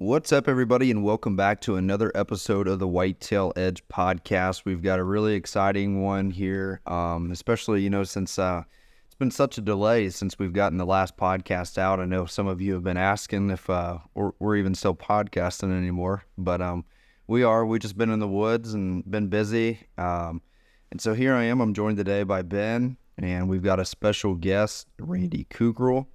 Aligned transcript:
What's 0.00 0.32
up, 0.32 0.46
everybody, 0.46 0.92
and 0.92 1.02
welcome 1.02 1.34
back 1.34 1.60
to 1.62 1.74
another 1.74 2.12
episode 2.14 2.68
of 2.68 2.78
the 2.78 2.86
Whitetail 2.86 3.52
Edge 3.56 3.82
podcast. 3.88 4.64
We've 4.64 4.80
got 4.80 5.00
a 5.00 5.02
really 5.02 5.34
exciting 5.34 6.00
one 6.04 6.30
here, 6.30 6.80
um, 6.86 7.32
especially, 7.32 7.82
you 7.82 7.90
know, 7.90 8.04
since 8.04 8.38
uh, 8.38 8.62
it's 9.06 9.16
been 9.16 9.32
such 9.32 9.58
a 9.58 9.60
delay 9.60 10.08
since 10.10 10.38
we've 10.38 10.52
gotten 10.52 10.78
the 10.78 10.86
last 10.86 11.16
podcast 11.16 11.78
out. 11.78 11.98
I 11.98 12.04
know 12.04 12.26
some 12.26 12.46
of 12.46 12.60
you 12.60 12.74
have 12.74 12.84
been 12.84 12.96
asking 12.96 13.50
if 13.50 13.68
uh, 13.68 13.98
we're, 14.14 14.30
we're 14.38 14.54
even 14.54 14.76
still 14.76 14.94
podcasting 14.94 15.76
anymore, 15.76 16.22
but 16.38 16.62
um, 16.62 16.84
we 17.26 17.42
are. 17.42 17.66
We've 17.66 17.80
just 17.80 17.98
been 17.98 18.12
in 18.12 18.20
the 18.20 18.28
woods 18.28 18.74
and 18.74 19.02
been 19.10 19.26
busy. 19.26 19.80
Um, 19.98 20.42
and 20.92 21.00
so 21.00 21.12
here 21.12 21.34
I 21.34 21.42
am. 21.42 21.60
I'm 21.60 21.74
joined 21.74 21.96
today 21.96 22.22
by 22.22 22.42
Ben, 22.42 22.98
and 23.20 23.48
we've 23.48 23.64
got 23.64 23.80
a 23.80 23.84
special 23.84 24.36
guest, 24.36 24.86
Randy 25.00 25.48
Kukral 25.50 26.06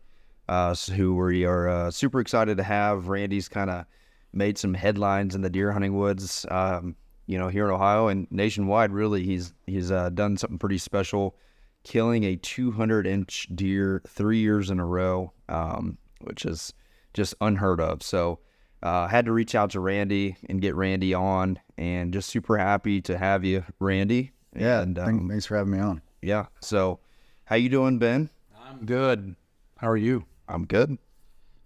uh, 0.49 0.75
who 0.95 1.15
we 1.15 1.45
are 1.45 1.67
uh, 1.67 1.91
super 1.91 2.19
excited 2.19 2.57
to 2.57 2.63
have. 2.63 3.07
Randy's 3.07 3.47
kind 3.47 3.69
of 3.69 3.85
made 4.33 4.57
some 4.57 4.73
headlines 4.73 5.35
in 5.35 5.41
the 5.41 5.49
deer 5.49 5.71
hunting 5.71 5.95
woods, 5.95 6.45
um, 6.49 6.95
you 7.27 7.37
know, 7.37 7.47
here 7.47 7.65
in 7.65 7.71
Ohio 7.71 8.07
and 8.07 8.27
nationwide. 8.31 8.91
Really, 8.91 9.23
he's 9.23 9.53
he's 9.65 9.91
uh, 9.91 10.09
done 10.09 10.37
something 10.37 10.59
pretty 10.59 10.77
special, 10.77 11.35
killing 11.83 12.23
a 12.23 12.35
200 12.35 13.07
inch 13.07 13.47
deer 13.53 14.01
three 14.07 14.39
years 14.39 14.69
in 14.69 14.79
a 14.79 14.85
row, 14.85 15.31
um, 15.49 15.97
which 16.21 16.45
is 16.45 16.73
just 17.13 17.35
unheard 17.41 17.79
of. 17.79 18.03
So. 18.03 18.39
Uh, 18.81 19.07
had 19.07 19.23
to 19.23 19.31
reach 19.31 19.55
out 19.55 19.69
to 19.69 19.79
Randy 19.79 20.35
and 20.49 20.59
get 20.61 20.75
Randy 20.75 21.13
on, 21.13 21.57
and 21.77 22.11
just 22.11 22.29
super 22.29 22.57
happy 22.57 22.99
to 23.03 23.17
have 23.17 23.45
you, 23.45 23.63
Randy. 23.79 24.33
Yeah, 24.53 24.81
and, 24.81 24.99
um, 24.99 25.29
thanks 25.29 25.45
for 25.45 25.55
having 25.55 25.71
me 25.71 25.79
on. 25.79 26.01
Yeah. 26.21 26.47
So, 26.59 26.99
how 27.45 27.55
you 27.55 27.69
doing, 27.69 27.97
Ben? 27.97 28.29
I'm 28.61 28.85
good. 28.85 29.37
How 29.77 29.89
are 29.89 29.95
you? 29.95 30.25
I'm 30.53 30.65
good. 30.65 30.97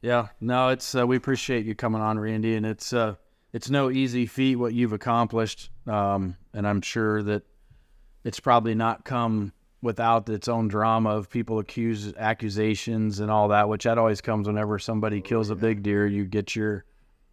Yeah, 0.02 0.30
no, 0.40 0.70
it's 0.70 0.96
uh, 0.96 1.06
we 1.06 1.18
appreciate 1.18 1.66
you 1.66 1.76
coming 1.76 2.02
on, 2.02 2.18
Randy, 2.18 2.56
and 2.56 2.66
it's 2.66 2.94
uh, 2.94 3.16
it's 3.52 3.70
no 3.70 3.92
easy 3.92 4.26
feat 4.26 4.56
what 4.56 4.74
you've 4.74 4.94
accomplished, 4.94 5.70
um, 5.86 6.38
and 6.54 6.66
I'm 6.66 6.82
sure 6.82 7.22
that 7.24 7.44
it's 8.24 8.40
probably 8.40 8.76
not 8.76 9.04
come 9.04 9.52
without 9.82 10.30
its 10.30 10.48
own 10.48 10.68
drama 10.68 11.10
of 11.10 11.30
people 11.30 11.60
accuse 11.60 12.14
accusations 12.16 13.20
and 13.20 13.30
all 13.30 13.50
that, 13.50 13.68
which 13.68 13.84
that 13.84 13.98
always 13.98 14.22
comes 14.22 14.48
whenever 14.48 14.80
somebody 14.80 15.22
kills 15.22 15.50
a 15.50 15.56
big 15.56 15.84
deer. 15.84 16.08
You 16.08 16.26
get 16.26 16.56
your 16.56 16.86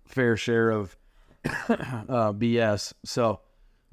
fair 0.05 0.37
share 0.37 0.71
of 0.71 0.97
uh, 1.45 2.33
BS. 2.33 2.93
So 3.05 3.41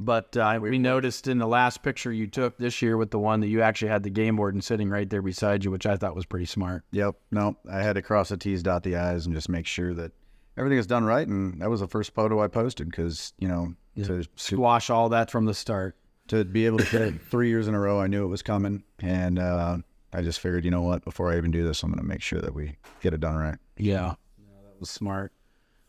but 0.06 0.36
uh, 0.36 0.60
we 0.62 0.80
noticed 0.80 1.28
in 1.28 1.38
the 1.38 1.48
last 1.48 1.84
picture 1.84 2.12
you 2.12 2.28
took 2.28 2.58
this 2.58 2.82
year 2.82 2.98
with 2.98 3.12
the 3.12 3.20
one 3.20 3.40
that 3.42 3.48
you 3.48 3.62
actually 3.62 3.90
had 3.90 4.04
the 4.04 4.10
game 4.10 4.36
warden 4.36 4.62
sitting 4.62 4.90
right 4.90 5.10
there 5.10 5.22
beside 5.22 5.64
you, 5.64 5.72
which 5.72 5.86
I 5.86 5.96
thought 5.96 6.16
was 6.16 6.26
pretty 6.26 6.46
smart. 6.46 6.84
Yep. 6.92 7.16
No, 7.32 7.56
I 7.72 7.82
had 7.82 7.94
to 7.94 8.02
cross 8.02 8.30
the 8.30 8.38
T's, 8.38 8.64
dot 8.64 8.84
the 8.84 8.96
I's, 8.96 9.26
and 9.26 9.36
just 9.36 9.48
make 9.48 9.68
sure 9.68 9.94
that 9.94 10.12
everything 10.58 10.80
is 10.80 10.88
done 10.88 11.04
right. 11.04 11.28
And 11.28 11.62
that 11.62 11.70
was 11.70 11.82
the 11.82 11.88
first 11.88 12.14
photo 12.14 12.42
I 12.42 12.48
posted 12.48 12.90
because, 12.90 13.34
you 13.38 13.48
know, 13.48 13.76
yeah. 13.94 14.06
to 14.06 14.24
squash 14.36 14.90
all 14.90 15.10
that 15.10 15.30
from 15.30 15.46
the 15.46 15.54
start. 15.54 15.96
To 16.28 16.46
be 16.46 16.66
able 16.66 16.78
to 16.78 16.86
get 16.86 17.02
it 17.02 17.22
three 17.30 17.50
years 17.50 17.68
in 17.68 17.76
a 17.76 17.80
row, 17.80 18.00
I 18.00 18.08
knew 18.08 18.24
it 18.24 18.30
was 18.30 18.42
coming. 18.42 18.84
And 19.00 19.38
uh, 19.38 19.80
I 20.14 20.22
just 20.22 20.40
figured, 20.40 20.66
you 20.66 20.72
know 20.72 20.82
what, 20.82 21.04
before 21.04 21.32
I 21.32 21.38
even 21.38 21.52
do 21.52 21.66
this, 21.66 21.84
I'm 21.84 21.92
going 21.92 22.02
to 22.02 22.08
make 22.08 22.22
sure 22.22 22.40
that 22.40 22.54
we 22.54 22.78
get 23.02 23.14
it 23.14 23.20
done 23.20 23.36
right. 23.36 23.58
Yeah. 23.78 24.16
yeah. 24.38 24.62
That 24.64 24.80
was 24.80 24.90
smart. 24.90 25.34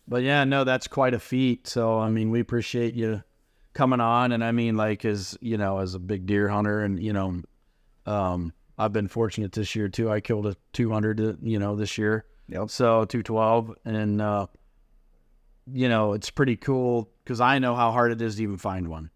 But 0.08 0.22
yeah, 0.22 0.42
no, 0.44 0.64
that's 0.64 0.88
quite 0.88 1.14
a 1.14 1.20
feat. 1.20 1.68
So, 1.68 1.98
I 1.98 2.10
mean, 2.10 2.30
we 2.30 2.40
appreciate 2.40 2.94
you 2.94 3.22
coming 3.74 4.00
on 4.00 4.32
and 4.32 4.44
I 4.44 4.52
mean 4.52 4.76
like 4.76 5.04
as 5.04 5.36
you 5.40 5.56
know 5.56 5.78
as 5.78 5.94
a 5.94 5.98
big 5.98 6.26
deer 6.26 6.48
hunter 6.48 6.80
and 6.80 7.02
you 7.02 7.12
know 7.12 7.42
um 8.06 8.52
I've 8.78 8.92
been 8.92 9.08
fortunate 9.08 9.52
this 9.52 9.76
year 9.76 9.88
too. 9.88 10.10
I 10.10 10.20
killed 10.20 10.46
a 10.46 10.56
200 10.72 11.20
uh, 11.20 11.32
you 11.42 11.58
know 11.58 11.76
this 11.76 11.98
year. 11.98 12.24
Yep. 12.48 12.70
so 12.70 13.04
212 13.04 13.74
and 13.84 14.20
uh 14.20 14.46
you 15.72 15.88
know 15.88 16.12
it's 16.12 16.30
pretty 16.30 16.56
cool 16.56 17.10
cuz 17.24 17.40
I 17.40 17.58
know 17.58 17.74
how 17.74 17.92
hard 17.92 18.12
it 18.12 18.20
is 18.20 18.36
to 18.36 18.42
even 18.42 18.58
find 18.58 18.88
one. 18.88 19.10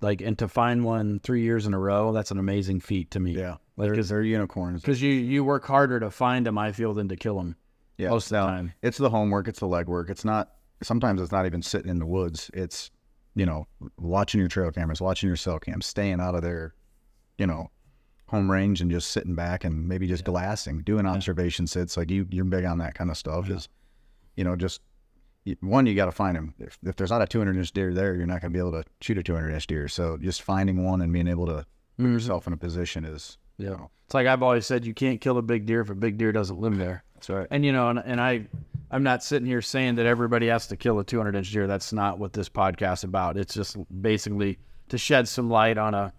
Like 0.00 0.20
and 0.20 0.38
to 0.38 0.48
find 0.48 0.84
one 0.84 1.20
3 1.20 1.42
years 1.42 1.66
in 1.66 1.74
a 1.74 1.78
row 1.78 2.12
that's 2.12 2.30
an 2.30 2.38
amazing 2.38 2.80
feat 2.80 3.10
to 3.12 3.20
me. 3.20 3.32
Yeah. 3.32 3.56
Like 3.76 3.92
they're, 3.92 4.02
they're 4.02 4.22
unicorns. 4.22 4.82
cuz 4.82 5.00
you 5.02 5.10
you 5.12 5.42
work 5.44 5.64
harder 5.64 5.98
to 5.98 6.10
find 6.10 6.46
them 6.46 6.58
I 6.58 6.72
feel 6.72 6.92
than 6.94 7.08
to 7.08 7.16
kill 7.16 7.36
them 7.38 7.56
yeah. 7.96 8.10
most 8.10 8.26
of 8.26 8.30
the 8.30 8.46
time. 8.46 8.72
it's 8.82 8.98
the 8.98 9.10
homework 9.10 9.48
it's 9.48 9.60
the 9.60 9.66
legwork. 9.66 10.10
It's 10.10 10.24
not 10.24 10.52
sometimes 10.82 11.20
it's 11.20 11.32
not 11.32 11.46
even 11.46 11.62
sitting 11.62 11.90
in 11.90 11.98
the 11.98 12.06
woods. 12.06 12.50
It's 12.54 12.90
you 13.34 13.46
know, 13.46 13.66
watching 13.98 14.40
your 14.40 14.48
trail 14.48 14.70
cameras, 14.70 15.00
watching 15.00 15.28
your 15.28 15.36
cell 15.36 15.58
cam, 15.58 15.80
staying 15.80 16.20
out 16.20 16.34
of 16.34 16.42
their, 16.42 16.74
you 17.38 17.46
know, 17.46 17.70
home 18.26 18.50
range 18.50 18.80
and 18.80 18.90
just 18.90 19.10
sitting 19.10 19.34
back 19.34 19.64
and 19.64 19.88
maybe 19.88 20.06
just 20.06 20.22
yeah. 20.22 20.30
glassing, 20.30 20.82
doing 20.82 21.06
observation 21.06 21.66
sits. 21.66 21.96
Like 21.96 22.10
you, 22.10 22.26
you're 22.30 22.44
big 22.44 22.64
on 22.64 22.78
that 22.78 22.94
kind 22.94 23.10
of 23.10 23.16
stuff. 23.16 23.48
Yeah. 23.48 23.56
Is, 23.56 23.68
you 24.36 24.44
know, 24.44 24.56
just 24.56 24.80
one, 25.60 25.86
you 25.86 25.94
got 25.94 26.06
to 26.06 26.12
find 26.12 26.36
them. 26.36 26.54
If, 26.58 26.78
if 26.84 26.96
there's 26.96 27.10
not 27.10 27.22
a 27.22 27.26
200 27.26 27.56
inch 27.56 27.72
deer 27.72 27.92
there, 27.92 28.14
you're 28.14 28.26
not 28.26 28.40
going 28.40 28.52
to 28.52 28.56
be 28.56 28.58
able 28.58 28.72
to 28.72 28.84
shoot 29.00 29.18
a 29.18 29.22
200 29.22 29.52
inch 29.52 29.66
deer. 29.66 29.88
So 29.88 30.16
just 30.16 30.42
finding 30.42 30.84
one 30.84 31.00
and 31.02 31.12
being 31.12 31.28
able 31.28 31.46
to 31.46 31.66
put 31.96 32.04
mm-hmm. 32.04 32.12
yourself 32.12 32.46
in 32.46 32.52
a 32.52 32.56
position 32.56 33.04
is, 33.04 33.38
yeah. 33.58 33.64
You 33.64 33.70
know, 33.76 33.90
it's 34.06 34.14
like 34.14 34.26
I've 34.26 34.42
always 34.42 34.66
said, 34.66 34.86
you 34.86 34.94
can't 34.94 35.20
kill 35.20 35.38
a 35.38 35.42
big 35.42 35.66
deer 35.66 35.82
if 35.82 35.90
a 35.90 35.94
big 35.94 36.18
deer 36.18 36.32
doesn't 36.32 36.58
live 36.58 36.76
there. 36.76 37.04
That's 37.14 37.28
right. 37.28 37.46
And 37.50 37.64
you 37.64 37.72
know, 37.72 37.90
and, 37.90 37.98
and 37.98 38.20
I 38.20 38.46
I'm 38.92 39.02
not 39.02 39.24
sitting 39.24 39.46
here 39.46 39.62
saying 39.62 39.94
that 39.94 40.04
everybody 40.04 40.48
has 40.48 40.66
to 40.66 40.76
kill 40.76 40.98
a 40.98 41.04
200 41.04 41.34
inch 41.34 41.50
deer. 41.50 41.66
That's 41.66 41.94
not 41.94 42.18
what 42.18 42.34
this 42.34 42.50
podcast 42.50 42.98
is 42.98 43.04
about. 43.04 43.38
It's 43.38 43.54
just 43.54 43.76
basically 44.02 44.58
to 44.90 44.98
shed 44.98 45.26
some 45.26 45.48
light 45.48 45.78
on 45.78 45.94
a 45.94 46.12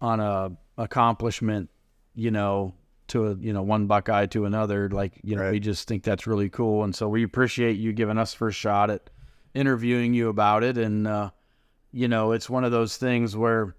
on 0.00 0.20
a 0.20 0.52
accomplishment, 0.76 1.70
you 2.14 2.30
know, 2.30 2.72
to 3.08 3.26
a, 3.26 3.34
you 3.34 3.52
know 3.52 3.62
one 3.62 3.86
buckeye 3.86 4.26
to 4.26 4.44
another. 4.44 4.88
Like 4.88 5.14
you 5.24 5.34
know, 5.34 5.42
right. 5.42 5.52
we 5.52 5.58
just 5.58 5.88
think 5.88 6.04
that's 6.04 6.26
really 6.28 6.48
cool, 6.48 6.84
and 6.84 6.94
so 6.94 7.08
we 7.08 7.24
appreciate 7.24 7.76
you 7.76 7.92
giving 7.92 8.16
us 8.16 8.32
first 8.32 8.58
shot 8.58 8.90
at 8.90 9.10
interviewing 9.54 10.14
you 10.14 10.28
about 10.28 10.62
it. 10.62 10.78
And 10.78 11.06
uh, 11.06 11.30
you 11.90 12.06
know, 12.06 12.30
it's 12.30 12.48
one 12.48 12.62
of 12.62 12.70
those 12.70 12.96
things 12.96 13.36
where, 13.36 13.74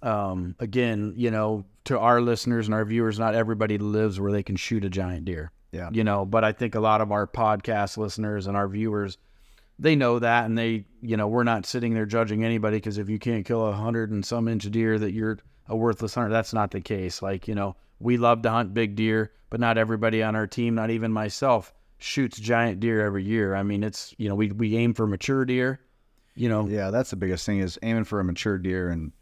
um, 0.00 0.54
again, 0.60 1.14
you 1.16 1.32
know, 1.32 1.64
to 1.86 1.98
our 1.98 2.20
listeners 2.20 2.68
and 2.68 2.74
our 2.74 2.84
viewers, 2.84 3.18
not 3.18 3.34
everybody 3.34 3.78
lives 3.78 4.20
where 4.20 4.30
they 4.30 4.44
can 4.44 4.54
shoot 4.54 4.84
a 4.84 4.90
giant 4.90 5.24
deer. 5.24 5.50
Yeah. 5.72 5.88
You 5.90 6.04
know, 6.04 6.24
but 6.24 6.44
I 6.44 6.52
think 6.52 6.74
a 6.74 6.80
lot 6.80 7.00
of 7.00 7.10
our 7.10 7.26
podcast 7.26 7.96
listeners 7.96 8.46
and 8.46 8.56
our 8.56 8.68
viewers, 8.68 9.18
they 9.78 9.96
know 9.96 10.18
that, 10.18 10.44
and 10.44 10.56
they, 10.56 10.84
you 11.00 11.16
know, 11.16 11.26
we're 11.26 11.44
not 11.44 11.66
sitting 11.66 11.94
there 11.94 12.06
judging 12.06 12.44
anybody 12.44 12.76
because 12.76 12.98
if 12.98 13.08
you 13.08 13.18
can't 13.18 13.46
kill 13.46 13.66
a 13.66 13.72
hundred 13.72 14.10
and 14.10 14.24
some 14.24 14.48
inch 14.48 14.70
deer, 14.70 14.98
that 14.98 15.12
you're 15.12 15.38
a 15.66 15.76
worthless 15.76 16.14
hunter. 16.14 16.30
That's 16.30 16.52
not 16.52 16.70
the 16.70 16.80
case. 16.80 17.22
Like, 17.22 17.48
you 17.48 17.54
know, 17.54 17.74
we 17.98 18.18
love 18.18 18.42
to 18.42 18.50
hunt 18.50 18.74
big 18.74 18.94
deer, 18.96 19.32
but 19.48 19.60
not 19.60 19.78
everybody 19.78 20.22
on 20.22 20.36
our 20.36 20.46
team, 20.46 20.74
not 20.74 20.90
even 20.90 21.10
myself, 21.10 21.72
shoots 21.98 22.38
giant 22.38 22.80
deer 22.80 23.04
every 23.04 23.24
year. 23.24 23.54
I 23.54 23.62
mean, 23.62 23.82
it's 23.82 24.14
you 24.18 24.28
know, 24.28 24.34
we 24.34 24.52
we 24.52 24.76
aim 24.76 24.92
for 24.92 25.06
mature 25.06 25.44
deer. 25.44 25.80
You 26.34 26.48
know. 26.48 26.66
Yeah, 26.66 26.90
that's 26.90 27.10
the 27.10 27.16
biggest 27.16 27.46
thing 27.46 27.60
is 27.60 27.78
aiming 27.82 28.04
for 28.04 28.20
a 28.20 28.24
mature 28.24 28.58
deer 28.58 28.90
and 28.90 29.12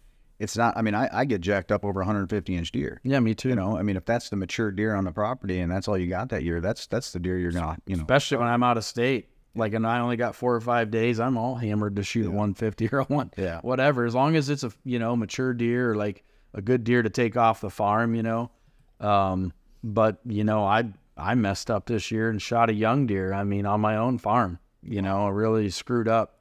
it's 0.40 0.56
not. 0.56 0.74
I 0.76 0.82
mean, 0.82 0.94
I, 0.94 1.08
I 1.12 1.24
get 1.26 1.42
jacked 1.42 1.70
up 1.70 1.84
over 1.84 2.00
150 2.00 2.56
inch 2.56 2.72
deer. 2.72 3.00
Yeah, 3.04 3.20
me 3.20 3.34
too. 3.34 3.50
You 3.50 3.56
know, 3.56 3.76
I 3.76 3.82
mean, 3.82 3.96
if 3.96 4.06
that's 4.06 4.30
the 4.30 4.36
mature 4.36 4.72
deer 4.72 4.94
on 4.94 5.04
the 5.04 5.12
property 5.12 5.60
and 5.60 5.70
that's 5.70 5.86
all 5.86 5.98
you 5.98 6.06
got 6.06 6.30
that 6.30 6.42
year, 6.42 6.62
that's 6.62 6.86
that's 6.86 7.12
the 7.12 7.20
deer 7.20 7.38
you're 7.38 7.52
gonna. 7.52 7.76
You 7.86 7.96
know, 7.96 8.02
especially 8.02 8.38
when 8.38 8.48
I'm 8.48 8.62
out 8.62 8.78
of 8.78 8.84
state. 8.84 9.28
Like, 9.54 9.74
and 9.74 9.84
I 9.84 9.98
only 9.98 10.16
got 10.16 10.36
four 10.36 10.54
or 10.54 10.60
five 10.60 10.92
days. 10.92 11.18
I'm 11.18 11.36
all 11.36 11.56
hammered 11.56 11.96
to 11.96 12.04
shoot 12.04 12.22
yeah. 12.22 12.28
a 12.28 12.30
150 12.30 12.88
or 12.92 13.00
a 13.00 13.04
one, 13.04 13.32
yeah, 13.36 13.60
whatever. 13.60 14.06
As 14.06 14.14
long 14.14 14.34
as 14.34 14.48
it's 14.48 14.64
a 14.64 14.72
you 14.84 14.98
know 14.98 15.14
mature 15.14 15.52
deer 15.52 15.90
or 15.90 15.94
like 15.94 16.24
a 16.54 16.62
good 16.62 16.84
deer 16.84 17.02
to 17.02 17.10
take 17.10 17.36
off 17.36 17.60
the 17.60 17.70
farm, 17.70 18.14
you 18.14 18.22
know. 18.22 18.50
Um, 18.98 19.52
but 19.84 20.20
you 20.24 20.44
know, 20.44 20.64
I 20.64 20.84
I 21.18 21.34
messed 21.34 21.70
up 21.70 21.84
this 21.86 22.10
year 22.10 22.30
and 22.30 22.40
shot 22.40 22.70
a 22.70 22.74
young 22.74 23.06
deer. 23.06 23.34
I 23.34 23.44
mean, 23.44 23.66
on 23.66 23.80
my 23.80 23.96
own 23.96 24.16
farm. 24.18 24.58
You 24.82 25.02
know, 25.02 25.28
really 25.28 25.68
screwed 25.68 26.08
up. 26.08 26.38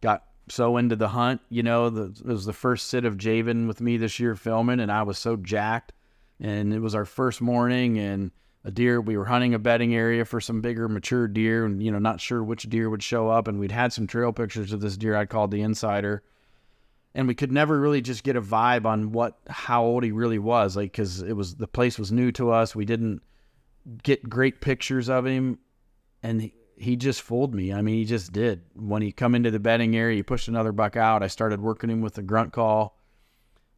Got 0.00 0.22
so 0.50 0.76
into 0.76 0.96
the 0.96 1.08
hunt. 1.08 1.40
You 1.48 1.62
know, 1.62 1.90
the, 1.90 2.04
it 2.04 2.32
was 2.32 2.44
the 2.44 2.52
first 2.52 2.88
sit 2.88 3.04
of 3.04 3.16
Javen 3.16 3.66
with 3.66 3.80
me 3.80 3.96
this 3.96 4.18
year 4.18 4.34
filming, 4.36 4.80
and 4.80 4.90
I 4.90 5.02
was 5.02 5.18
so 5.18 5.36
jacked. 5.36 5.92
And 6.38 6.72
it 6.72 6.80
was 6.80 6.94
our 6.94 7.04
first 7.04 7.40
morning, 7.40 7.98
and 7.98 8.30
a 8.64 8.70
deer. 8.70 9.00
We 9.00 9.16
were 9.16 9.26
hunting 9.26 9.54
a 9.54 9.58
bedding 9.58 9.94
area 9.94 10.24
for 10.24 10.40
some 10.40 10.60
bigger, 10.60 10.88
mature 10.88 11.28
deer, 11.28 11.64
and 11.64 11.82
you 11.82 11.90
know, 11.90 11.98
not 11.98 12.20
sure 12.20 12.42
which 12.42 12.68
deer 12.68 12.90
would 12.90 13.02
show 13.02 13.28
up. 13.28 13.48
And 13.48 13.58
we'd 13.58 13.72
had 13.72 13.92
some 13.92 14.06
trail 14.06 14.32
pictures 14.32 14.72
of 14.72 14.80
this 14.80 14.96
deer 14.96 15.16
I 15.16 15.26
called 15.26 15.50
the 15.50 15.62
Insider, 15.62 16.22
and 17.14 17.26
we 17.26 17.34
could 17.34 17.52
never 17.52 17.78
really 17.78 18.00
just 18.00 18.24
get 18.24 18.36
a 18.36 18.42
vibe 18.42 18.84
on 18.84 19.12
what 19.12 19.38
how 19.48 19.84
old 19.84 20.04
he 20.04 20.12
really 20.12 20.38
was, 20.38 20.76
like 20.76 20.92
because 20.92 21.22
it 21.22 21.34
was 21.34 21.56
the 21.56 21.68
place 21.68 21.98
was 21.98 22.12
new 22.12 22.32
to 22.32 22.50
us. 22.50 22.74
We 22.74 22.84
didn't 22.84 23.22
get 24.02 24.28
great 24.28 24.60
pictures 24.60 25.08
of 25.08 25.26
him, 25.26 25.58
and 26.22 26.50
he 26.80 26.96
just 26.96 27.20
fooled 27.20 27.54
me. 27.54 27.74
I 27.74 27.82
mean, 27.82 27.96
he 27.96 28.06
just 28.06 28.32
did. 28.32 28.62
When 28.74 29.02
he 29.02 29.12
come 29.12 29.34
into 29.34 29.50
the 29.50 29.60
bedding 29.60 29.94
area, 29.94 30.16
he 30.16 30.22
pushed 30.22 30.48
another 30.48 30.72
buck 30.72 30.96
out. 30.96 31.22
I 31.22 31.26
started 31.26 31.60
working 31.60 31.90
him 31.90 32.00
with 32.00 32.14
the 32.14 32.22
grunt 32.22 32.54
call, 32.54 32.96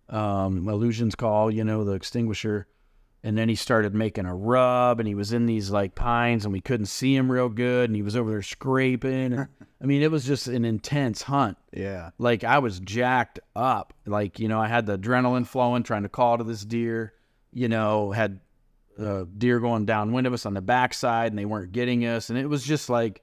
um, 0.09 0.69
illusions 0.69 1.17
call, 1.17 1.51
you 1.51 1.65
know, 1.65 1.83
the 1.83 1.93
extinguisher. 1.93 2.69
And 3.25 3.37
then 3.37 3.49
he 3.49 3.57
started 3.57 3.95
making 3.95 4.27
a 4.27 4.35
rub, 4.35 5.01
and 5.01 5.09
he 5.09 5.17
was 5.17 5.33
in 5.33 5.47
these 5.47 5.71
like 5.71 5.97
pines, 5.97 6.45
and 6.45 6.53
we 6.53 6.61
couldn't 6.61 6.87
see 6.87 7.15
him 7.15 7.31
real 7.31 7.49
good, 7.49 7.89
and 7.89 7.97
he 7.97 8.03
was 8.03 8.17
over 8.17 8.31
there 8.31 8.43
scraping. 8.43 9.47
I 9.81 9.85
mean, 9.85 10.03
it 10.03 10.11
was 10.11 10.25
just 10.25 10.47
an 10.49 10.65
intense 10.65 11.23
hunt. 11.23 11.57
Yeah, 11.73 12.11
like 12.19 12.43
I 12.43 12.59
was 12.59 12.81
jacked 12.81 13.39
up. 13.55 13.95
Like 14.07 14.41
you 14.41 14.49
know, 14.49 14.61
I 14.61 14.67
had 14.67 14.87
the 14.87 14.99
adrenaline 14.99 15.47
flowing, 15.47 15.85
trying 15.85 16.03
to 16.03 16.09
call 16.09 16.39
to 16.39 16.45
this 16.45 16.65
deer. 16.65 17.15
You 17.53 17.69
know, 17.69 18.11
had 18.11 18.41
uh, 18.99 19.25
deer 19.39 19.61
going 19.61 19.85
downwind 19.85 20.27
of 20.27 20.33
us 20.33 20.47
on 20.47 20.55
the 20.55 20.61
backside, 20.63 21.33
and 21.33 21.39
they 21.39 21.45
weren't 21.45 21.73
getting 21.73 22.07
us. 22.07 22.31
And 22.31 22.39
it 22.39 22.47
was 22.47 22.63
just 22.63 22.89
like, 22.89 23.23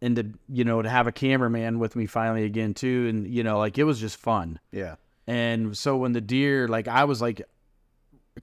and 0.00 0.16
to 0.16 0.26
you 0.48 0.64
know 0.64 0.82
to 0.82 0.88
have 0.88 1.06
a 1.06 1.12
cameraman 1.12 1.78
with 1.78 1.96
me 1.96 2.06
finally 2.06 2.44
again 2.44 2.74
too, 2.74 3.06
and 3.08 3.26
you 3.26 3.42
know 3.42 3.58
like 3.58 3.78
it 3.78 3.84
was 3.84 4.00
just 4.00 4.16
fun. 4.16 4.58
Yeah. 4.70 4.96
And 5.26 5.76
so 5.76 5.96
when 5.96 6.12
the 6.12 6.20
deer, 6.20 6.66
like 6.66 6.88
I 6.88 7.04
was 7.04 7.22
like 7.22 7.42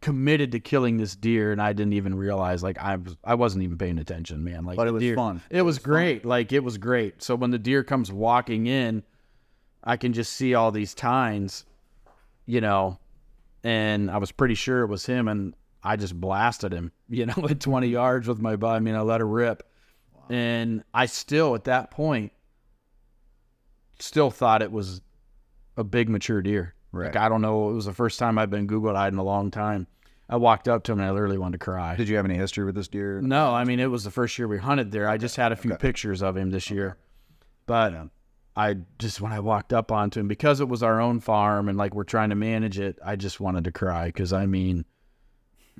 committed 0.01 0.51
to 0.53 0.59
killing 0.59 0.97
this 0.97 1.15
deer, 1.15 1.51
and 1.51 1.61
I 1.61 1.73
didn't 1.73 1.93
even 1.93 2.15
realize 2.15 2.63
like 2.63 2.77
I 2.77 2.95
was 2.95 3.17
I 3.23 3.35
wasn't 3.35 3.63
even 3.63 3.77
paying 3.77 3.97
attention, 3.99 4.43
man. 4.43 4.65
Like 4.65 4.77
But 4.77 4.87
it 4.87 4.91
was 4.91 5.01
deer- 5.01 5.15
fun. 5.15 5.41
It, 5.49 5.63
was, 5.63 5.79
great. 5.79 6.25
Like 6.25 6.51
it 6.53 6.63
was 6.63 6.77
great. 6.77 7.21
So 7.21 7.35
when 7.35 7.51
the 7.51 7.59
deer 7.59 7.83
comes 7.83 8.11
walking 8.11 8.67
in, 8.67 9.03
I 9.83 9.97
can 9.97 10.13
just 10.13 10.33
see 10.33 10.53
all 10.53 10.71
these 10.71 10.93
tines, 10.93 11.65
you 12.45 12.61
know, 12.61 12.99
and 13.63 14.11
I 14.11 14.17
was 14.17 14.31
pretty 14.31 14.55
sure 14.55 14.83
it 14.83 14.87
was 14.87 15.05
him, 15.05 15.27
and 15.27 15.53
I 15.89 15.95
just 15.95 16.19
blasted 16.19 16.71
him, 16.71 16.91
you 17.09 17.25
know, 17.25 17.47
at 17.49 17.59
20 17.59 17.87
yards 17.87 18.27
with 18.27 18.39
my 18.39 18.55
bow. 18.55 18.69
I 18.69 18.79
mean, 18.79 18.93
I 18.93 19.01
let 19.01 19.21
her 19.21 19.27
rip, 19.27 19.63
and 20.29 20.83
I 20.93 21.07
still 21.07 21.55
at 21.55 21.63
that 21.63 21.89
point 21.89 22.31
still 23.97 24.29
thought 24.29 24.61
it 24.61 24.71
was 24.71 25.01
a 25.77 25.83
big 25.83 26.07
mature 26.07 26.41
deer. 26.43 26.75
Like 26.93 27.15
Right. 27.15 27.17
I 27.17 27.29
don't 27.29 27.41
know, 27.41 27.71
it 27.71 27.73
was 27.73 27.85
the 27.85 27.93
first 27.93 28.19
time 28.19 28.37
I've 28.37 28.51
been 28.51 28.67
Googled 28.67 28.95
eyed 28.95 29.13
in 29.13 29.19
a 29.19 29.23
long 29.23 29.49
time. 29.51 29.87
I 30.29 30.35
walked 30.37 30.67
up 30.67 30.83
to 30.83 30.91
him 30.91 30.99
and 30.99 31.07
I 31.07 31.11
literally 31.11 31.39
wanted 31.39 31.59
to 31.59 31.65
cry. 31.65 31.95
Did 31.95 32.07
you 32.07 32.15
have 32.17 32.25
any 32.25 32.35
history 32.35 32.63
with 32.65 32.75
this 32.75 32.87
deer? 32.87 33.19
No, 33.19 33.51
I 33.51 33.63
mean 33.63 33.79
it 33.79 33.87
was 33.87 34.03
the 34.03 34.11
first 34.11 34.37
year 34.37 34.47
we 34.47 34.59
hunted 34.59 34.91
there. 34.91 35.09
I 35.09 35.17
just 35.17 35.37
had 35.37 35.51
a 35.51 35.55
few 35.55 35.75
pictures 35.75 36.21
of 36.21 36.37
him 36.37 36.51
this 36.51 36.69
year, 36.69 36.97
but 37.65 37.93
I 38.55 38.77
just 38.99 39.21
when 39.21 39.31
I 39.31 39.39
walked 39.39 39.73
up 39.73 39.91
onto 39.91 40.19
him 40.19 40.27
because 40.27 40.59
it 40.59 40.67
was 40.67 40.83
our 40.83 41.01
own 41.01 41.19
farm 41.19 41.67
and 41.67 41.77
like 41.77 41.95
we're 41.95 42.03
trying 42.03 42.29
to 42.29 42.35
manage 42.35 42.79
it, 42.79 42.99
I 43.03 43.15
just 43.15 43.39
wanted 43.39 43.63
to 43.63 43.71
cry 43.71 44.07
because 44.07 44.31
I 44.33 44.45
mean, 44.45 44.85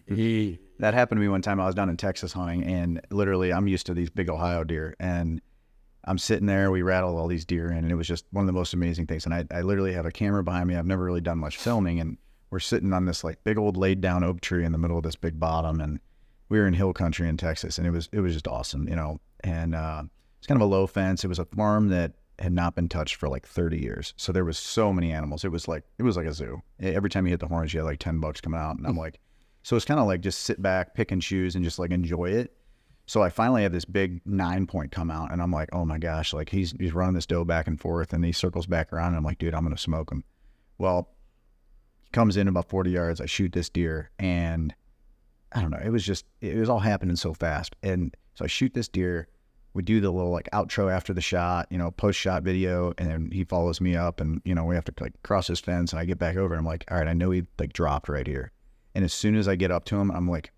he 0.07 0.59
That 0.79 0.93
happened 0.93 1.17
to 1.17 1.21
me 1.21 1.29
one 1.29 1.41
time. 1.41 1.59
I 1.59 1.65
was 1.65 1.75
down 1.75 1.89
in 1.89 1.97
Texas 1.97 2.33
hunting, 2.33 2.63
and 2.63 3.01
literally, 3.11 3.51
I'm 3.51 3.67
used 3.67 3.85
to 3.87 3.93
these 3.93 4.09
big 4.09 4.29
Ohio 4.29 4.63
deer, 4.63 4.95
and 4.99 5.41
I'm 6.05 6.17
sitting 6.17 6.47
there. 6.47 6.71
We 6.71 6.81
rattled 6.81 7.17
all 7.17 7.27
these 7.27 7.45
deer 7.45 7.71
in, 7.71 7.79
and 7.79 7.91
it 7.91 7.95
was 7.95 8.07
just 8.07 8.25
one 8.31 8.43
of 8.43 8.47
the 8.47 8.53
most 8.53 8.73
amazing 8.73 9.07
things. 9.07 9.25
And 9.25 9.33
I, 9.33 9.45
I 9.51 9.61
literally 9.61 9.93
had 9.93 10.05
a 10.05 10.11
camera 10.11 10.43
behind 10.43 10.67
me. 10.67 10.75
I've 10.75 10.85
never 10.85 11.03
really 11.03 11.21
done 11.21 11.37
much 11.37 11.57
filming, 11.57 11.99
and 11.99 12.17
we're 12.49 12.59
sitting 12.59 12.93
on 12.93 13.05
this 13.05 13.23
like 13.23 13.43
big 13.43 13.57
old 13.57 13.77
laid 13.77 14.01
down 14.01 14.23
oak 14.23 14.41
tree 14.41 14.65
in 14.65 14.71
the 14.71 14.77
middle 14.77 14.97
of 14.97 15.03
this 15.03 15.15
big 15.15 15.39
bottom, 15.39 15.81
and 15.81 15.99
we 16.49 16.57
were 16.57 16.67
in 16.67 16.73
hill 16.73 16.93
country 16.93 17.27
in 17.27 17.37
Texas, 17.37 17.77
and 17.77 17.85
it 17.85 17.91
was 17.91 18.09
it 18.11 18.21
was 18.21 18.33
just 18.33 18.47
awesome, 18.47 18.87
you 18.87 18.95
know. 18.95 19.19
And 19.41 19.75
uh, 19.75 20.03
it's 20.37 20.47
kind 20.47 20.61
of 20.61 20.67
a 20.67 20.71
low 20.71 20.87
fence. 20.87 21.23
It 21.23 21.27
was 21.27 21.39
a 21.39 21.45
farm 21.45 21.89
that 21.89 22.13
had 22.39 22.53
not 22.53 22.75
been 22.75 22.89
touched 22.89 23.15
for 23.15 23.27
like 23.27 23.45
30 23.45 23.77
years, 23.79 24.13
so 24.17 24.31
there 24.31 24.45
was 24.45 24.57
so 24.57 24.91
many 24.93 25.11
animals. 25.11 25.43
It 25.43 25.51
was 25.51 25.67
like 25.67 25.83
it 25.97 26.03
was 26.03 26.17
like 26.17 26.25
a 26.25 26.33
zoo. 26.33 26.61
Every 26.79 27.09
time 27.09 27.25
you 27.25 27.31
hit 27.31 27.39
the 27.39 27.47
horns, 27.47 27.73
you 27.73 27.81
had 27.81 27.85
like 27.85 27.99
10 27.99 28.19
bucks 28.19 28.41
coming 28.41 28.59
out, 28.59 28.77
and 28.77 28.87
I'm 28.87 28.97
like. 28.97 29.19
So 29.63 29.75
it's 29.75 29.85
kind 29.85 29.99
of 29.99 30.07
like 30.07 30.21
just 30.21 30.41
sit 30.41 30.61
back, 30.61 30.93
pick 30.93 31.11
and 31.11 31.21
choose, 31.21 31.55
and 31.55 31.63
just 31.63 31.79
like 31.79 31.91
enjoy 31.91 32.31
it. 32.31 32.55
So 33.05 33.23
I 33.23 33.29
finally 33.29 33.63
have 33.63 33.71
this 33.71 33.85
big 33.85 34.21
nine 34.25 34.67
point 34.67 34.91
come 34.91 35.09
out, 35.09 35.31
and 35.31 35.41
I'm 35.41 35.51
like, 35.51 35.69
oh 35.73 35.83
my 35.83 35.97
gosh, 35.97 36.33
like 36.33 36.49
he's 36.49 36.73
he's 36.79 36.93
running 36.93 37.15
this 37.15 37.25
doe 37.25 37.43
back 37.43 37.67
and 37.67 37.79
forth, 37.79 38.13
and 38.13 38.23
he 38.23 38.31
circles 38.31 38.67
back 38.67 38.93
around, 38.93 39.09
and 39.09 39.17
I'm 39.17 39.23
like, 39.23 39.39
dude, 39.39 39.55
I'm 39.55 39.63
gonna 39.63 39.77
smoke 39.77 40.11
him. 40.11 40.23
Well, 40.77 41.09
he 42.03 42.09
comes 42.11 42.37
in 42.37 42.47
about 42.47 42.69
40 42.69 42.91
yards. 42.91 43.19
I 43.19 43.25
shoot 43.25 43.51
this 43.51 43.69
deer, 43.69 44.11
and 44.19 44.75
I 45.51 45.61
don't 45.61 45.71
know, 45.71 45.81
it 45.83 45.89
was 45.89 46.05
just 46.05 46.25
it 46.41 46.55
was 46.55 46.69
all 46.69 46.79
happening 46.79 47.15
so 47.15 47.33
fast, 47.33 47.75
and 47.81 48.15
so 48.35 48.45
I 48.45 48.47
shoot 48.47 48.73
this 48.73 48.87
deer. 48.87 49.27
We 49.73 49.83
do 49.83 50.01
the 50.01 50.11
little 50.11 50.31
like 50.31 50.49
outro 50.53 50.91
after 50.91 51.13
the 51.13 51.21
shot, 51.21 51.67
you 51.69 51.77
know, 51.77 51.91
post 51.91 52.19
shot 52.19 52.43
video, 52.43 52.93
and 52.97 53.09
then 53.09 53.31
he 53.31 53.43
follows 53.43 53.81
me 53.81 53.95
up, 53.95 54.21
and 54.21 54.41
you 54.45 54.53
know 54.53 54.65
we 54.65 54.75
have 54.75 54.85
to 54.85 54.93
like 55.01 55.13
cross 55.23 55.47
his 55.47 55.59
fence, 55.59 55.91
and 55.91 55.99
I 55.99 56.05
get 56.05 56.19
back 56.19 56.37
over, 56.37 56.53
and 56.53 56.59
I'm 56.59 56.65
like, 56.65 56.85
all 56.91 56.97
right, 56.97 57.07
I 57.07 57.13
know 57.13 57.31
he 57.31 57.43
like 57.57 57.73
dropped 57.73 58.07
right 58.07 58.27
here. 58.27 58.51
And 58.95 59.05
as 59.05 59.13
soon 59.13 59.35
as 59.35 59.47
I 59.47 59.55
get 59.55 59.71
up 59.71 59.85
to 59.85 59.97
him, 59.97 60.09
I'm 60.11 60.27
like, 60.29 60.51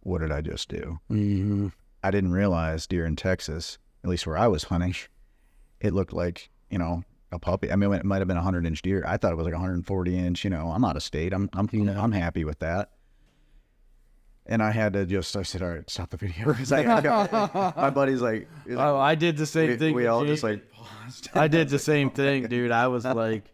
what 0.00 0.20
did 0.20 0.30
I 0.32 0.40
just 0.40 0.68
do? 0.68 0.98
mhm. 1.10 1.72
I 2.02 2.10
didn't 2.12 2.32
realize 2.32 2.86
deer 2.86 3.04
in 3.04 3.16
Texas, 3.16 3.76
at 4.04 4.10
least 4.10 4.26
where 4.26 4.38
I 4.38 4.46
was 4.46 4.64
hunting, 4.64 4.94
it 5.80 5.92
looked 5.92 6.12
like, 6.12 6.50
you 6.70 6.78
know, 6.78 7.02
a 7.32 7.38
puppy. 7.38 7.70
I 7.72 7.76
mean, 7.76 7.92
it 7.92 8.04
might 8.04 8.18
have 8.18 8.28
been 8.28 8.36
a 8.36 8.40
100 8.40 8.64
inch 8.66 8.82
deer. 8.82 9.04
I 9.06 9.16
thought 9.16 9.32
it 9.32 9.36
was 9.36 9.44
like 9.44 9.52
140 9.54 10.16
inch. 10.18 10.44
You 10.44 10.50
know, 10.50 10.70
I'm 10.70 10.84
out 10.84 10.96
of 10.96 11.02
state. 11.02 11.32
I'm, 11.32 11.50
I'm, 11.54 11.68
I'm 11.88 12.12
happy 12.12 12.44
with 12.44 12.60
that. 12.60 12.90
And 14.46 14.62
I 14.62 14.70
had 14.70 14.94
to 14.94 15.04
just, 15.04 15.36
I 15.36 15.42
said, 15.42 15.60
all 15.62 15.68
right, 15.70 15.90
stop 15.90 16.10
the 16.10 16.16
video. 16.16 16.52
'Cause 16.54 16.72
I, 16.72 16.96
I 16.96 17.00
got- 17.02 17.54
my 17.76 17.90
buddy's 17.90 18.22
like, 18.22 18.48
like, 18.66 18.78
oh, 18.78 18.96
I 18.96 19.14
did 19.14 19.36
the 19.36 19.44
same 19.44 19.70
we, 19.70 19.76
thing. 19.76 19.94
we 19.94 20.06
all 20.06 20.20
Jake. 20.22 20.28
just 20.30 20.42
like 20.42 20.72
paused. 20.72 21.28
I 21.34 21.48
did 21.48 21.68
the 21.70 21.78
same 21.78 22.10
thing, 22.10 22.46
dude. 22.46 22.70
I 22.70 22.86
was 22.88 23.04
like, 23.04 23.44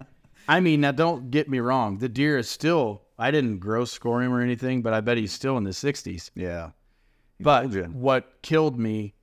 I 0.46 0.60
mean, 0.60 0.82
now 0.82 0.92
don't 0.92 1.30
get 1.30 1.48
me 1.48 1.58
wrong. 1.58 1.98
The 1.98 2.08
deer 2.08 2.38
is 2.38 2.48
still, 2.48 3.02
I 3.18 3.30
didn't 3.30 3.58
gross 3.58 3.92
score 3.92 4.22
him 4.22 4.32
or 4.32 4.40
anything, 4.40 4.82
but 4.82 4.92
I 4.92 5.00
bet 5.00 5.16
he's 5.16 5.32
still 5.32 5.56
in 5.56 5.64
the 5.64 5.70
60s. 5.70 6.30
yeah. 6.34 6.70
But 7.40 7.66
what 7.90 8.42
killed 8.42 8.78
me, 8.78 9.14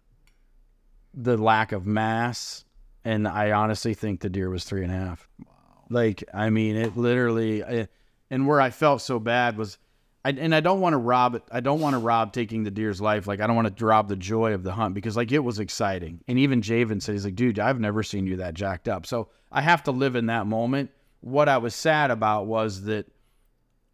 the 1.13 1.37
lack 1.37 1.71
of 1.71 1.85
mass, 1.85 2.65
and 3.03 3.27
I 3.27 3.51
honestly 3.51 3.93
think 3.93 4.19
the 4.19 4.29
deer 4.29 4.49
was 4.49 4.63
three 4.63 4.83
and 4.83 4.91
a 4.91 4.95
half. 4.95 5.27
Wow. 5.39 5.45
Like, 5.89 6.23
I 6.33 6.49
mean, 6.49 6.75
it 6.75 6.95
literally, 6.95 7.63
I, 7.63 7.87
and 8.29 8.47
where 8.47 8.61
I 8.61 8.69
felt 8.69 9.01
so 9.01 9.19
bad 9.19 9.57
was, 9.57 9.77
I, 10.23 10.29
and 10.31 10.53
I 10.53 10.59
don't 10.59 10.81
want 10.81 10.93
to 10.93 10.97
rob 10.97 11.35
it. 11.35 11.43
I 11.51 11.61
don't 11.61 11.79
want 11.79 11.95
to 11.95 11.99
rob 11.99 12.31
taking 12.31 12.63
the 12.63 12.69
deer's 12.69 13.01
life. 13.01 13.27
Like, 13.27 13.39
I 13.39 13.47
don't 13.47 13.55
want 13.55 13.75
to 13.75 13.85
rob 13.85 14.07
the 14.07 14.15
joy 14.15 14.53
of 14.53 14.63
the 14.63 14.73
hunt 14.73 14.93
because, 14.93 15.17
like, 15.17 15.31
it 15.31 15.39
was 15.39 15.59
exciting. 15.59 16.21
And 16.27 16.37
even 16.37 16.61
Javen 16.61 17.01
said, 17.01 17.13
he's 17.13 17.25
like, 17.25 17.35
dude, 17.35 17.59
I've 17.59 17.79
never 17.79 18.03
seen 18.03 18.27
you 18.27 18.37
that 18.37 18.53
jacked 18.53 18.87
up. 18.87 19.05
So 19.05 19.29
I 19.51 19.61
have 19.61 19.83
to 19.83 19.91
live 19.91 20.15
in 20.15 20.27
that 20.27 20.45
moment. 20.45 20.91
What 21.21 21.49
I 21.49 21.57
was 21.57 21.73
sad 21.73 22.11
about 22.11 22.45
was 22.45 22.83
that 22.83 23.07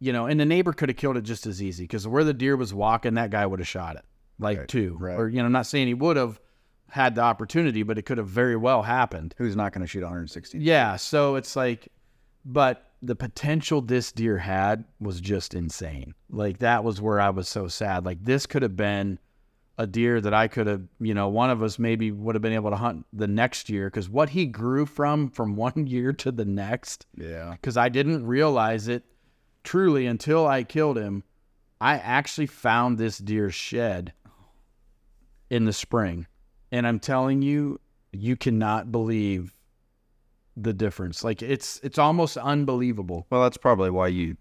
you 0.00 0.12
know, 0.12 0.26
and 0.26 0.38
the 0.38 0.44
neighbor 0.46 0.72
could 0.72 0.88
have 0.88 0.96
killed 0.96 1.16
it 1.16 1.22
just 1.22 1.46
as 1.46 1.62
easy 1.62 1.84
because 1.84 2.06
where 2.06 2.24
the 2.24 2.34
deer 2.34 2.56
was 2.56 2.72
walking, 2.72 3.14
that 3.14 3.30
guy 3.30 3.44
would 3.46 3.60
have 3.60 3.68
shot 3.68 3.96
it 3.96 4.04
like 4.38 4.58
Right, 4.58 4.68
two. 4.68 4.96
right. 5.00 5.18
Or, 5.18 5.28
you 5.28 5.38
know, 5.38 5.46
I'm 5.46 5.52
not 5.52 5.66
saying 5.66 5.86
he 5.88 5.94
would 5.94 6.16
have 6.16 6.40
had 6.90 7.14
the 7.14 7.20
opportunity, 7.22 7.82
but 7.82 7.98
it 7.98 8.02
could 8.02 8.18
have 8.18 8.28
very 8.28 8.56
well 8.56 8.82
happened. 8.82 9.34
Who's 9.38 9.56
not 9.56 9.72
going 9.72 9.82
to 9.82 9.86
shoot 9.88 10.02
160? 10.02 10.58
Yeah. 10.58 10.96
So 10.96 11.34
it's 11.34 11.54
like, 11.56 11.88
but 12.44 12.84
the 13.02 13.14
potential 13.16 13.80
this 13.82 14.10
deer 14.12 14.38
had 14.38 14.84
was 15.00 15.20
just 15.20 15.54
insane. 15.54 16.14
Like, 16.30 16.58
that 16.58 16.82
was 16.84 17.00
where 17.00 17.20
I 17.20 17.30
was 17.30 17.48
so 17.48 17.68
sad. 17.68 18.04
Like, 18.06 18.24
this 18.24 18.46
could 18.46 18.62
have 18.62 18.76
been 18.76 19.18
a 19.76 19.86
deer 19.86 20.20
that 20.20 20.34
I 20.34 20.48
could 20.48 20.66
have, 20.66 20.82
you 20.98 21.14
know, 21.14 21.28
one 21.28 21.50
of 21.50 21.62
us 21.62 21.78
maybe 21.78 22.10
would 22.10 22.34
have 22.34 22.42
been 22.42 22.52
able 22.52 22.70
to 22.70 22.76
hunt 22.76 23.06
the 23.12 23.28
next 23.28 23.68
year 23.70 23.88
because 23.88 24.08
what 24.08 24.30
he 24.30 24.46
grew 24.46 24.86
from 24.86 25.28
from 25.30 25.54
one 25.68 25.86
year 25.86 26.12
to 26.14 26.32
the 26.32 26.44
next 26.44 27.06
Yeah. 27.16 27.50
because 27.52 27.76
I 27.76 27.88
didn't 27.88 28.26
realize 28.26 28.88
it 28.88 29.04
truly 29.64 30.06
until 30.06 30.46
I 30.46 30.64
killed 30.64 30.98
him. 30.98 31.24
I 31.80 31.94
actually 31.94 32.46
found 32.46 32.98
this 32.98 33.18
deer's 33.18 33.54
shed 33.54 34.12
in 35.50 35.64
the 35.64 35.72
spring. 35.72 36.26
And 36.72 36.86
I'm 36.86 36.98
telling 36.98 37.42
you, 37.42 37.80
you 38.12 38.36
cannot 38.36 38.90
believe 38.92 39.54
the 40.56 40.72
difference. 40.72 41.22
Like 41.22 41.42
it's 41.42 41.80
it's 41.82 41.98
almost 41.98 42.36
unbelievable. 42.36 43.26
Well, 43.30 43.42
that's 43.42 43.56
probably 43.56 43.90
why 43.90 44.08
you 44.08 44.36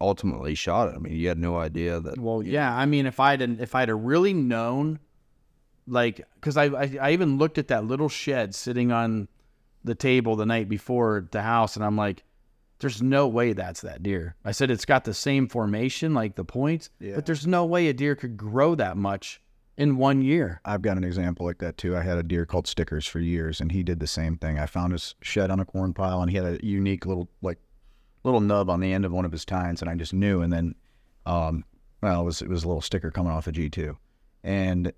ultimately 0.00 0.54
shot 0.54 0.88
it. 0.88 0.94
I 0.96 0.98
mean, 0.98 1.14
you 1.14 1.28
had 1.28 1.38
no 1.38 1.58
idea 1.58 2.00
that. 2.00 2.18
Well, 2.18 2.42
yeah, 2.42 2.74
I 2.74 2.86
mean 2.86 3.06
if 3.06 3.20
I'd 3.20 3.42
if 3.42 3.74
I'd 3.74 3.88
have 3.88 4.00
really 4.00 4.32
known 4.32 4.98
like 5.86 6.22
cuz 6.40 6.56
I, 6.56 6.64
I 6.64 6.96
I 7.00 7.10
even 7.12 7.36
looked 7.38 7.58
at 7.58 7.68
that 7.68 7.84
little 7.84 8.08
shed 8.08 8.54
sitting 8.54 8.90
on 8.90 9.28
the 9.84 9.94
table 9.94 10.34
the 10.34 10.46
night 10.46 10.68
before 10.68 11.28
the 11.30 11.42
house 11.42 11.76
and 11.76 11.84
I'm 11.84 11.96
like 11.96 12.23
there's 12.84 13.02
no 13.02 13.26
way 13.26 13.52
that's 13.54 13.80
that 13.80 14.02
deer. 14.02 14.36
I 14.44 14.52
said 14.52 14.70
it's 14.70 14.84
got 14.84 15.04
the 15.04 15.14
same 15.14 15.48
formation 15.48 16.12
like 16.12 16.34
the 16.36 16.44
points, 16.44 16.90
Yeah. 17.00 17.14
but 17.14 17.24
there's 17.26 17.46
no 17.46 17.64
way 17.64 17.88
a 17.88 17.92
deer 17.94 18.14
could 18.14 18.36
grow 18.36 18.74
that 18.74 18.96
much 18.96 19.40
in 19.76 19.96
one 19.96 20.20
year. 20.22 20.60
I've 20.66 20.82
got 20.82 20.96
an 20.98 21.04
example 21.04 21.46
like 21.46 21.58
that 21.58 21.76
too. 21.78 21.96
I 21.96 22.02
had 22.02 22.18
a 22.18 22.22
deer 22.22 22.44
called 22.46 22.66
Stickers 22.66 23.06
for 23.06 23.20
years, 23.20 23.60
and 23.60 23.72
he 23.72 23.82
did 23.82 24.00
the 24.00 24.06
same 24.06 24.36
thing. 24.36 24.58
I 24.58 24.66
found 24.66 24.92
his 24.92 25.14
shed 25.22 25.50
on 25.50 25.60
a 25.60 25.64
corn 25.64 25.94
pile, 25.94 26.20
and 26.20 26.30
he 26.30 26.36
had 26.36 26.44
a 26.44 26.64
unique 26.66 27.06
little 27.06 27.28
like 27.42 27.58
little 28.22 28.40
nub 28.40 28.68
on 28.70 28.80
the 28.80 28.92
end 28.92 29.04
of 29.04 29.12
one 29.12 29.24
of 29.24 29.32
his 29.32 29.44
tines, 29.44 29.80
and 29.80 29.90
I 29.90 29.94
just 29.94 30.12
knew. 30.14 30.42
And 30.42 30.52
then, 30.52 30.74
um, 31.26 31.64
well, 32.02 32.20
it 32.20 32.24
was 32.24 32.42
it 32.42 32.48
was 32.48 32.64
a 32.64 32.68
little 32.68 32.82
sticker 32.82 33.10
coming 33.10 33.32
off 33.32 33.46
a 33.46 33.52
G 33.52 33.68
two, 33.70 33.96
and 34.42 34.92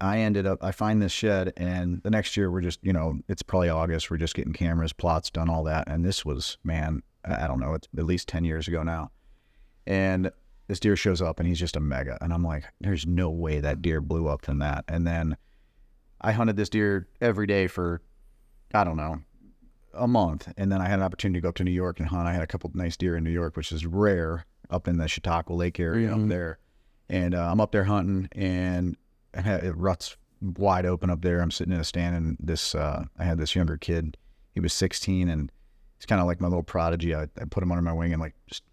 I 0.00 0.18
ended 0.18 0.46
up 0.46 0.62
I 0.64 0.70
find 0.72 1.02
this 1.02 1.12
shed, 1.12 1.52
and 1.56 2.02
the 2.02 2.10
next 2.10 2.36
year 2.36 2.50
we're 2.50 2.60
just 2.62 2.78
you 2.82 2.92
know 2.92 3.18
it's 3.28 3.42
probably 3.42 3.68
August. 3.68 4.10
We're 4.10 4.16
just 4.16 4.34
getting 4.34 4.52
cameras, 4.52 4.92
plots 4.92 5.28
done, 5.30 5.50
all 5.50 5.64
that, 5.64 5.88
and 5.88 6.04
this 6.04 6.24
was 6.24 6.56
man, 6.64 7.02
I 7.24 7.46
don't 7.46 7.60
know, 7.60 7.74
it's 7.74 7.88
at 7.96 8.04
least 8.04 8.28
ten 8.28 8.44
years 8.44 8.66
ago 8.68 8.82
now, 8.82 9.10
and 9.86 10.30
this 10.68 10.80
deer 10.80 10.96
shows 10.96 11.20
up 11.20 11.38
and 11.38 11.48
he's 11.48 11.58
just 11.58 11.76
a 11.76 11.80
mega. 11.80 12.16
And 12.20 12.32
i'm 12.32 12.44
like 12.44 12.64
there's 12.80 13.04
no 13.06 13.28
way 13.30 13.60
that 13.60 13.82
deer 13.82 14.00
blew 14.00 14.28
up 14.28 14.44
from 14.44 14.58
that. 14.60 14.84
And 14.88 15.06
then 15.06 15.36
i 16.20 16.32
hunted 16.32 16.56
this 16.56 16.68
deer 16.68 17.08
every 17.20 17.46
day 17.46 17.66
for 17.66 18.00
i 18.72 18.84
don't 18.84 18.96
know 18.96 19.18
a 19.94 20.06
month. 20.08 20.50
And 20.56 20.70
then 20.72 20.80
i 20.80 20.88
had 20.88 20.98
an 21.00 21.04
opportunity 21.04 21.38
to 21.38 21.42
go 21.42 21.48
up 21.50 21.56
to 21.56 21.64
new 21.64 21.70
york 21.72 21.98
and 22.00 22.08
hunt. 22.08 22.26
I 22.28 22.32
had 22.32 22.42
a 22.42 22.46
couple 22.46 22.70
nice 22.74 22.96
deer 22.96 23.16
in 23.16 23.24
new 23.24 23.30
york 23.30 23.56
which 23.56 23.72
is 23.72 23.84
rare 23.84 24.46
up 24.70 24.88
in 24.88 24.96
the 24.96 25.08
chautauqua 25.08 25.52
lake 25.54 25.78
area 25.80 26.08
Mhm. 26.10 26.22
up 26.24 26.28
there. 26.28 26.58
And 27.08 27.34
uh, 27.34 27.50
i'm 27.50 27.60
up 27.60 27.72
there 27.72 27.84
hunting 27.84 28.28
and 28.32 28.96
I 29.34 29.40
had, 29.40 29.64
it 29.64 29.76
ruts 29.76 30.16
wide 30.40 30.84
open 30.86 31.08
up 31.10 31.22
there. 31.22 31.40
I'm 31.40 31.50
sitting 31.50 31.72
in 31.74 31.80
a 31.80 31.84
stand 31.84 32.16
and 32.16 32.36
this 32.40 32.74
uh, 32.74 33.04
i 33.18 33.24
had 33.24 33.36
this 33.38 33.54
younger 33.56 33.76
kid. 33.76 34.16
He 34.54 34.60
was 34.60 34.72
16 34.72 35.28
and 35.28 35.50
he's 36.02 36.06
kind 36.06 36.20
of 36.20 36.26
like 36.26 36.40
my 36.40 36.48
little 36.48 36.64
prodigy 36.64 37.14
I, 37.14 37.28
I 37.40 37.44
put 37.48 37.62
him 37.62 37.70
under 37.70 37.80
my 37.80 37.92
wing 37.92 38.12
and 38.12 38.20
like 38.20 38.34
just 38.48 38.64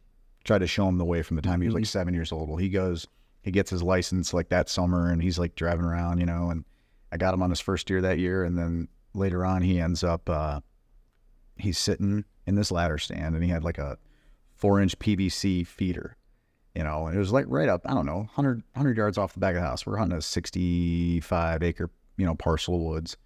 tried 0.44 0.60
to 0.60 0.68
show 0.68 0.88
him 0.88 0.98
the 0.98 1.06
way 1.06 1.22
from 1.22 1.36
the 1.36 1.44
time 1.44 1.62
he 1.62 1.68
was 1.68 1.76
like 1.76 1.86
seven 1.86 2.16
years 2.16 2.32
old. 2.32 2.50
Well, 2.50 2.58
he 2.58 2.70
goes, 2.70 3.06
he 3.44 3.52
gets 3.52 3.70
his 3.70 3.84
license 3.84 4.34
like 4.34 4.50
that 4.50 4.68
summer, 4.68 5.12
and 5.12 5.22
he's 5.22 5.38
like 5.38 5.54
driving 5.54 5.86
around, 5.86 6.20
you 6.20 6.26
know, 6.26 6.50
and 6.50 6.66
I 7.12 7.18
got 7.18 7.36
him 7.36 7.44
on 7.44 7.52
his 7.52 7.60
first 7.60 7.86
deer 7.86 8.02
that 8.02 8.18
year, 8.18 8.44
and 8.44 8.58
then 8.58 8.88
later 9.14 9.46
on 9.46 9.62
he 9.62 9.80
ends 9.80 10.04
up 10.04 10.28
uh, 10.28 10.62
he's 11.56 11.78
sitting 11.78 12.26
in 12.48 12.56
this 12.56 12.72
ladder 12.72 12.98
stand, 12.98 13.36
and 13.36 13.44
he 13.44 13.52
had 13.52 13.64
like 13.64 13.78
a 13.78 14.00
four 14.56 14.82
inch 14.82 14.98
PVC 14.98 15.68
feeder, 15.68 16.18
you 16.74 16.84
know, 16.84 17.06
and 17.06 17.16
it 17.16 17.20
was 17.20 17.32
like 17.32 17.46
right 17.48 17.70
up 17.70 17.82
I 17.86 17.94
don't 17.94 18.08
know 18.08 18.18
100 18.34 18.64
100 18.74 18.98
yards 18.98 19.20
off 19.20 19.34
the 19.34 19.40
back 19.40 19.56
of 19.56 19.62
the 19.62 19.68
house. 19.68 19.86
We're 19.86 19.98
hunting 19.98 20.18
a 20.18 20.22
65 20.22 21.62
acre 21.62 21.92
you 22.18 22.26
know 22.26 22.34
parcel 22.34 22.74
of 22.74 22.82
woods, 22.82 23.18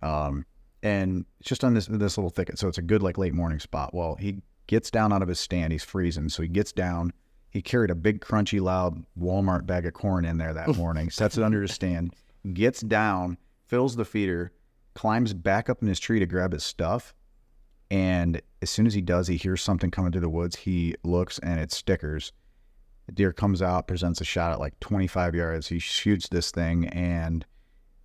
um, 0.00 0.46
and 0.82 1.24
it's 1.40 1.48
just 1.48 1.64
on 1.64 1.74
this 1.74 1.86
this 1.86 2.16
little 2.16 2.30
thicket, 2.30 2.58
so 2.58 2.68
it's 2.68 2.78
a 2.78 2.82
good 2.82 3.02
like 3.02 3.18
late 3.18 3.34
morning 3.34 3.58
spot. 3.58 3.94
Well, 3.94 4.16
he 4.16 4.42
gets 4.66 4.90
down 4.90 5.12
out 5.12 5.22
of 5.22 5.28
his 5.28 5.40
stand, 5.40 5.72
he's 5.72 5.84
freezing, 5.84 6.28
so 6.28 6.42
he 6.42 6.48
gets 6.48 6.72
down. 6.72 7.12
He 7.50 7.60
carried 7.60 7.90
a 7.90 7.94
big, 7.94 8.20
crunchy, 8.22 8.60
loud 8.62 9.04
Walmart 9.18 9.66
bag 9.66 9.84
of 9.84 9.92
corn 9.92 10.24
in 10.24 10.38
there 10.38 10.54
that 10.54 10.74
morning, 10.76 11.10
sets 11.10 11.36
it 11.36 11.44
under 11.44 11.60
his 11.60 11.72
stand, 11.72 12.14
gets 12.54 12.80
down, 12.80 13.36
fills 13.66 13.94
the 13.96 14.06
feeder, 14.06 14.52
climbs 14.94 15.34
back 15.34 15.68
up 15.68 15.82
in 15.82 15.88
his 15.88 16.00
tree 16.00 16.18
to 16.18 16.26
grab 16.26 16.52
his 16.52 16.64
stuff. 16.64 17.14
And 17.90 18.40
as 18.62 18.70
soon 18.70 18.86
as 18.86 18.94
he 18.94 19.02
does, 19.02 19.28
he 19.28 19.36
hears 19.36 19.60
something 19.60 19.90
coming 19.90 20.12
through 20.12 20.22
the 20.22 20.30
woods. 20.30 20.56
He 20.56 20.94
looks 21.04 21.38
and 21.40 21.60
it's 21.60 21.76
stickers. 21.76 22.32
The 23.06 23.12
deer 23.12 23.32
comes 23.32 23.60
out, 23.60 23.86
presents 23.86 24.22
a 24.22 24.24
shot 24.24 24.52
at 24.52 24.60
like 24.60 24.80
25 24.80 25.34
yards. 25.34 25.68
He 25.68 25.78
shoots 25.78 26.28
this 26.28 26.50
thing 26.50 26.88
and 26.88 27.44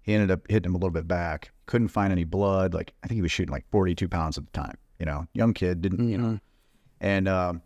he 0.07 0.13
ended 0.13 0.31
up 0.31 0.49
hitting 0.49 0.69
him 0.69 0.73
a 0.73 0.77
little 0.77 0.89
bit 0.89 1.05
back. 1.05 1.51
Couldn't 1.65 1.89
find 1.89 2.13
any 2.13 2.23
blood. 2.23 2.73
Like, 2.73 2.93
I 3.03 3.07
think 3.07 3.17
he 3.17 3.21
was 3.21 3.31
shooting 3.31 3.51
like 3.51 3.69
42 3.69 4.07
pounds 4.07 4.37
at 4.37 4.45
the 4.45 4.51
time. 4.51 4.77
You 4.99 5.05
know, 5.05 5.27
young 5.33 5.53
kid, 5.53 5.81
didn't, 5.81 6.07
you 6.07 6.17
know. 6.17 6.39
And 7.01 7.27
um, 7.27 7.61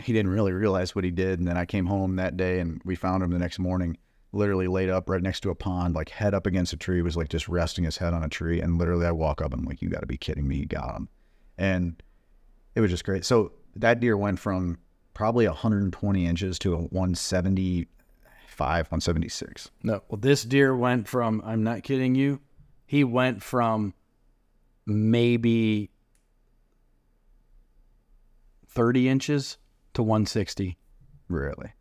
he 0.00 0.14
didn't 0.14 0.32
really 0.32 0.52
realize 0.52 0.94
what 0.94 1.04
he 1.04 1.10
did. 1.10 1.38
And 1.38 1.46
then 1.46 1.58
I 1.58 1.66
came 1.66 1.84
home 1.84 2.16
that 2.16 2.38
day 2.38 2.60
and 2.60 2.80
we 2.86 2.96
found 2.96 3.22
him 3.22 3.30
the 3.30 3.38
next 3.38 3.58
morning, 3.58 3.98
literally 4.32 4.68
laid 4.68 4.88
up 4.88 5.10
right 5.10 5.22
next 5.22 5.40
to 5.40 5.50
a 5.50 5.54
pond, 5.54 5.94
like 5.94 6.08
head 6.08 6.32
up 6.32 6.46
against 6.46 6.72
a 6.72 6.78
tree, 6.78 7.02
was 7.02 7.14
like 7.14 7.28
just 7.28 7.46
resting 7.46 7.84
his 7.84 7.98
head 7.98 8.14
on 8.14 8.24
a 8.24 8.28
tree. 8.28 8.62
And 8.62 8.78
literally 8.78 9.04
I 9.04 9.12
walk 9.12 9.42
up 9.42 9.52
and 9.52 9.60
I'm 9.60 9.66
like, 9.66 9.82
you 9.82 9.90
got 9.90 10.00
to 10.00 10.06
be 10.06 10.16
kidding 10.16 10.48
me. 10.48 10.56
You 10.56 10.66
got 10.66 10.96
him. 10.96 11.10
And 11.58 12.02
it 12.74 12.80
was 12.80 12.90
just 12.90 13.04
great. 13.04 13.26
So 13.26 13.52
that 13.76 14.00
deer 14.00 14.16
went 14.16 14.38
from 14.38 14.78
probably 15.12 15.46
120 15.46 16.26
inches 16.26 16.58
to 16.60 16.74
a 16.74 16.78
175, 18.58 18.86
176. 18.86 19.70
No, 19.82 20.02
well, 20.08 20.18
this 20.20 20.44
deer 20.44 20.76
went 20.76 21.08
from, 21.08 21.42
I'm 21.44 21.62
not 21.62 21.82
kidding 21.82 22.14
you, 22.14 22.40
he 22.86 23.04
went 23.04 23.42
from 23.42 23.94
maybe 24.86 25.90
30 28.68 29.08
inches 29.08 29.58
to 29.94 30.02
160. 30.02 30.76
Really. 31.28 31.72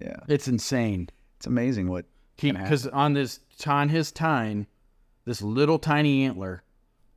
Yeah. 0.00 0.20
It's 0.28 0.48
insane. 0.48 1.08
It's 1.36 1.46
amazing 1.46 1.88
what. 1.88 2.06
Because 2.40 2.86
on 2.88 3.12
this, 3.12 3.40
on 3.66 3.88
his 3.88 4.10
tine, 4.10 4.66
this 5.24 5.42
little 5.42 5.78
tiny 5.78 6.24
antler, 6.24 6.64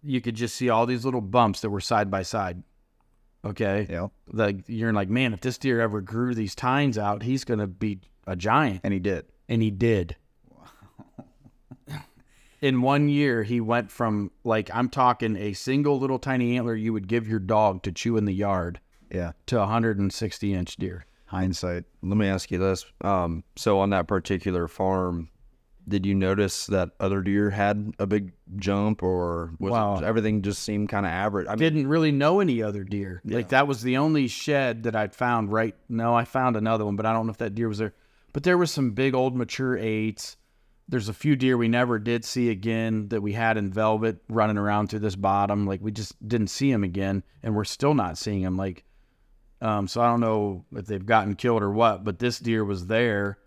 you 0.04 0.22
could 0.22 0.36
just 0.36 0.56
see 0.56 0.70
all 0.70 0.86
these 0.86 1.04
little 1.04 1.22
bumps 1.22 1.62
that 1.62 1.70
were 1.70 1.82
side 1.82 2.12
by 2.12 2.22
side. 2.22 2.62
Okay. 3.44 3.88
Yeah. 3.90 4.08
Like 4.32 4.64
you're 4.68 4.94
like, 4.94 5.10
man, 5.10 5.34
if 5.34 5.42
this 5.42 5.58
deer 5.58 5.82
ever 5.82 6.02
grew 6.02 6.36
these 6.36 6.54
tines 6.54 6.98
out, 6.98 7.24
he's 7.24 7.44
gonna 7.44 7.68
be 7.68 8.02
a 8.28 8.36
giant. 8.36 8.82
And 8.84 8.94
he 8.94 9.00
did. 9.00 9.26
And 9.50 9.62
he 9.62 9.72
did. 9.72 10.16
In 12.62 12.82
one 12.82 13.10
year, 13.10 13.44
he 13.44 13.60
went 13.62 13.92
from 13.92 14.32
like 14.44 14.70
I'm 14.74 14.90
talking 14.90 15.36
a 15.36 15.54
single 15.54 16.00
little 16.00 16.18
tiny 16.20 16.58
antler 16.58 16.74
you 16.76 16.94
would 16.94 17.08
give 17.08 17.28
your 17.28 17.40
dog 17.40 17.84
to 17.84 17.92
chew 17.92 18.18
in 18.18 18.26
the 18.26 18.34
yard 18.34 18.80
Yeah. 19.12 19.34
to 19.48 19.58
a 19.58 19.62
160 19.62 20.54
inch 20.54 20.76
deer. 20.78 21.06
Hindsight. 21.28 21.84
Let 22.02 22.18
me 22.18 22.28
ask 22.28 22.50
you 22.52 22.58
this. 22.58 22.86
Um, 23.02 23.44
so 23.56 23.80
on 23.80 23.90
that 23.92 24.08
particular 24.08 24.68
farm, 24.68 25.30
did 25.88 26.06
you 26.06 26.16
notice 26.16 26.66
that 26.68 26.92
other 27.00 27.22
deer 27.22 27.50
had 27.52 27.94
a 28.00 28.08
big 28.08 28.32
jump, 28.56 29.04
or 29.04 29.52
was 29.60 29.72
Wow. 29.72 29.98
it, 29.98 30.04
everything 30.04 30.42
just 30.42 30.64
seemed 30.64 30.90
kind 30.90 31.06
of 31.06 31.12
average? 31.12 31.48
I 31.48 31.52
mean, 31.52 31.60
didn't 31.60 31.88
really 31.88 32.12
know 32.12 32.40
any 32.40 32.64
other 32.64 32.84
deer. 32.84 33.22
Like 33.26 33.50
that 33.50 33.68
was 33.68 33.84
the 33.84 33.98
only 33.98 34.28
shed 34.28 34.84
that 34.84 34.96
I'd 34.96 35.14
found. 35.14 35.52
Right? 35.52 35.76
No, 35.90 36.16
I 36.16 36.26
found 36.26 36.56
another 36.56 36.86
one, 36.86 36.96
but 36.96 37.06
I 37.06 37.14
don't 37.14 37.28
know 37.28 37.32
if 37.32 37.38
that 37.40 37.54
deer 37.54 37.68
was 37.68 37.78
there. 37.80 37.94
But 38.36 38.44
there 38.44 38.58
was 38.58 38.70
some 38.70 38.92
big 38.92 39.16
old 39.16 39.34
mature 39.34 39.78
eights. 39.78 40.36
There's 40.90 41.08
a 41.08 41.14
few 41.14 41.38
deer 41.38 41.56
we 41.56 41.70
never 41.70 41.98
did 41.98 42.26
see 42.26 42.50
again 42.50 43.08
that 43.08 43.22
we 43.22 43.32
had 43.32 43.56
in 43.56 43.72
velvet 43.72 44.18
running 44.28 44.58
around 44.58 44.90
through 44.90 45.00
this 45.00 45.16
bottom. 45.16 45.66
Like 45.66 45.80
we 45.82 45.94
just 45.94 46.28
didn't 46.28 46.50
see 46.50 46.70
them 46.70 46.84
again, 46.84 47.24
and 47.44 47.56
we're 47.56 47.64
still 47.64 47.94
not 47.94 48.18
seeing 48.18 48.42
them. 48.42 48.58
Like, 48.58 48.84
um, 49.62 49.88
so 49.88 50.02
I 50.02 50.08
don't 50.08 50.20
know 50.20 50.66
if 50.76 50.86
they've 50.86 51.06
gotten 51.06 51.36
killed 51.36 51.64
or 51.64 51.72
what. 51.72 52.04
But 52.04 52.20
this 52.20 52.38
deer 52.40 52.66
was 52.66 52.88
there. 52.88 53.38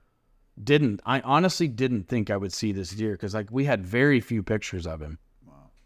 Didn't 0.64 1.02
I 1.04 1.21
honestly 1.21 1.68
didn't 1.68 2.04
think 2.09 2.30
I 2.30 2.38
would 2.38 2.54
see 2.54 2.73
this 2.73 2.92
deer 2.92 3.12
because 3.12 3.35
like 3.35 3.50
we 3.50 3.66
had 3.66 3.85
very 3.85 4.21
few 4.21 4.42
pictures 4.42 4.87
of 4.87 5.02
him 5.02 5.18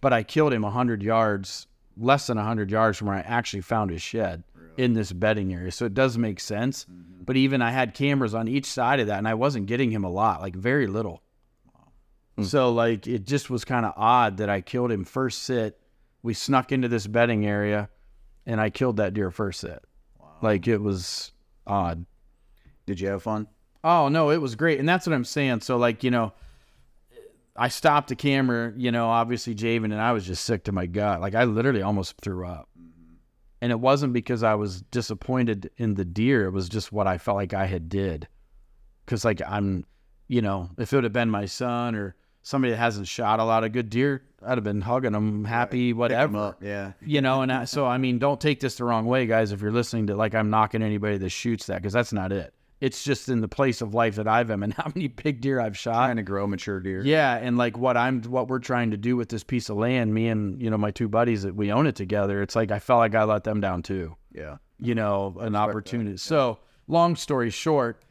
but 0.00 0.12
I 0.12 0.22
killed 0.22 0.52
him 0.52 0.62
100 0.62 1.02
yards, 1.02 1.66
less 1.96 2.28
than 2.28 2.36
100 2.36 2.70
yards 2.70 2.98
from 2.98 3.08
where 3.08 3.16
I 3.16 3.20
actually 3.20 3.62
found 3.62 3.90
his 3.90 4.00
shed 4.00 4.44
in 4.76 4.94
this 4.94 5.12
bedding 5.12 5.52
area. 5.52 5.70
So 5.70 5.84
it 5.84 5.94
does 5.94 6.16
make 6.18 6.40
sense. 6.40 6.84
Mm-hmm. 6.84 7.24
But 7.24 7.36
even 7.36 7.62
I 7.62 7.70
had 7.70 7.94
cameras 7.94 8.34
on 8.34 8.48
each 8.48 8.66
side 8.66 9.00
of 9.00 9.06
that, 9.06 9.18
and 9.18 9.28
I 9.28 9.34
wasn't 9.34 9.66
getting 9.66 9.90
him 9.90 10.04
a 10.04 10.10
lot, 10.10 10.40
like 10.40 10.56
very 10.56 10.86
little. 10.86 11.22
Hmm. 12.36 12.44
So 12.44 12.72
like 12.72 13.06
it 13.06 13.24
just 13.24 13.50
was 13.50 13.64
kind 13.64 13.86
of 13.86 13.92
odd 13.96 14.38
that 14.38 14.48
I 14.48 14.60
killed 14.60 14.90
him 14.90 15.04
first 15.04 15.42
sit. 15.42 15.78
We 16.22 16.34
snuck 16.34 16.72
into 16.72 16.88
this 16.88 17.06
bedding 17.06 17.46
area, 17.46 17.88
and 18.46 18.60
I 18.60 18.70
killed 18.70 18.96
that 18.96 19.14
deer 19.14 19.30
first 19.30 19.60
sit. 19.60 19.82
Like 20.40 20.66
it 20.66 20.78
was 20.78 21.32
odd. 21.66 22.04
Did 22.86 23.00
you 23.00 23.08
have 23.08 23.22
fun? 23.22 23.46
Oh 23.84 24.08
no, 24.08 24.30
it 24.30 24.38
was 24.38 24.54
great, 24.54 24.78
and 24.80 24.88
that's 24.88 25.06
what 25.06 25.14
I'm 25.14 25.24
saying. 25.24 25.60
So 25.60 25.76
like 25.76 26.02
you 26.02 26.10
know, 26.10 26.32
I 27.56 27.68
stopped 27.68 28.08
the 28.08 28.16
camera. 28.16 28.72
You 28.76 28.92
know, 28.92 29.08
obviously 29.08 29.54
Javen 29.54 29.84
and 29.84 30.00
I 30.00 30.12
was 30.12 30.26
just 30.26 30.44
sick 30.44 30.64
to 30.64 30.72
my 30.72 30.86
gut. 30.86 31.20
Like 31.20 31.34
I 31.34 31.44
literally 31.44 31.82
almost 31.82 32.16
threw 32.20 32.46
up, 32.46 32.68
hmm. 32.76 32.88
And 33.62 33.72
it 33.72 33.80
wasn't 33.80 34.12
because 34.12 34.42
I 34.42 34.54
was 34.56 34.82
disappointed 34.82 35.70
in 35.78 35.94
the 35.94 36.04
deer. 36.04 36.44
It 36.46 36.50
was 36.50 36.68
just 36.68 36.92
what 36.92 37.06
I 37.06 37.16
felt 37.16 37.36
like 37.36 37.54
I 37.54 37.64
had 37.64 37.88
did. 37.88 38.28
Because 39.06 39.24
like 39.24 39.40
I'm, 39.46 39.86
you 40.28 40.42
know, 40.42 40.68
if 40.78 40.92
it 40.92 40.96
would 40.96 41.04
have 41.04 41.12
been 41.14 41.30
my 41.30 41.46
son 41.46 41.94
or 41.94 42.14
somebody 42.42 42.72
that 42.72 42.76
hasn't 42.78 43.06
shot 43.06 43.38
a 43.40 43.44
lot 43.44 43.62
of 43.64 43.72
good 43.72 43.88
deer, 43.88 44.24
I'd 44.44 44.58
have 44.58 44.64
been 44.64 44.80
hugging 44.80 45.12
them, 45.12 45.44
happy, 45.44 45.92
whatever 45.92 46.56
Yeah. 46.60 46.92
you 47.00 47.20
know 47.20 47.42
and 47.42 47.52
I, 47.52 47.64
so 47.64 47.86
i 47.86 47.96
mean 47.98 48.18
don't 48.18 48.40
take 48.40 48.58
this 48.58 48.74
the 48.74 48.84
wrong 48.84 49.06
way 49.06 49.26
guys 49.26 49.52
if 49.52 49.62
you're 49.62 49.70
listening 49.70 50.08
to 50.08 50.16
like 50.16 50.34
i'm 50.34 50.50
knocking 50.50 50.82
anybody 50.82 51.16
that 51.18 51.30
shoots 51.30 51.66
that 51.66 51.76
because 51.76 51.92
that's 51.92 52.12
not 52.12 52.32
it 52.32 52.52
it's 52.82 53.04
just 53.04 53.28
in 53.28 53.40
the 53.40 53.48
place 53.48 53.80
of 53.80 53.94
life 53.94 54.16
that 54.16 54.26
i've 54.26 54.50
am 54.50 54.62
and 54.62 54.74
how 54.80 54.90
many 54.94 55.06
big 55.08 55.40
deer 55.40 55.60
i've 55.60 55.78
shot 55.78 55.94
Trying 56.06 56.16
to 56.16 56.22
grow 56.22 56.46
mature 56.46 56.80
deer. 56.80 57.02
yeah 57.04 57.36
and 57.36 57.56
like 57.56 57.78
what 57.78 57.96
i'm 57.96 58.22
what 58.22 58.48
we're 58.48 58.58
trying 58.58 58.90
to 58.90 58.96
do 58.96 59.16
with 59.16 59.28
this 59.28 59.44
piece 59.44 59.68
of 59.70 59.76
land 59.76 60.12
me 60.12 60.28
and 60.28 60.60
you 60.60 60.68
know 60.70 60.76
my 60.78 60.90
two 60.90 61.08
buddies 61.08 61.42
that 61.44 61.54
we 61.54 61.70
own 61.72 61.86
it 61.86 61.94
together 61.96 62.42
it's 62.42 62.56
like 62.56 62.70
i 62.70 62.78
felt 62.78 62.98
like 62.98 63.14
i 63.14 63.22
let 63.24 63.44
them 63.44 63.60
down 63.60 63.82
too 63.82 64.16
Yeah. 64.34 64.56
you 64.80 64.94
know, 64.96 65.36
an 65.40 65.54
opportunity. 65.54 66.16
So, 66.16 66.58
long 66.88 67.14
story 67.16 67.50
short, 67.50 68.02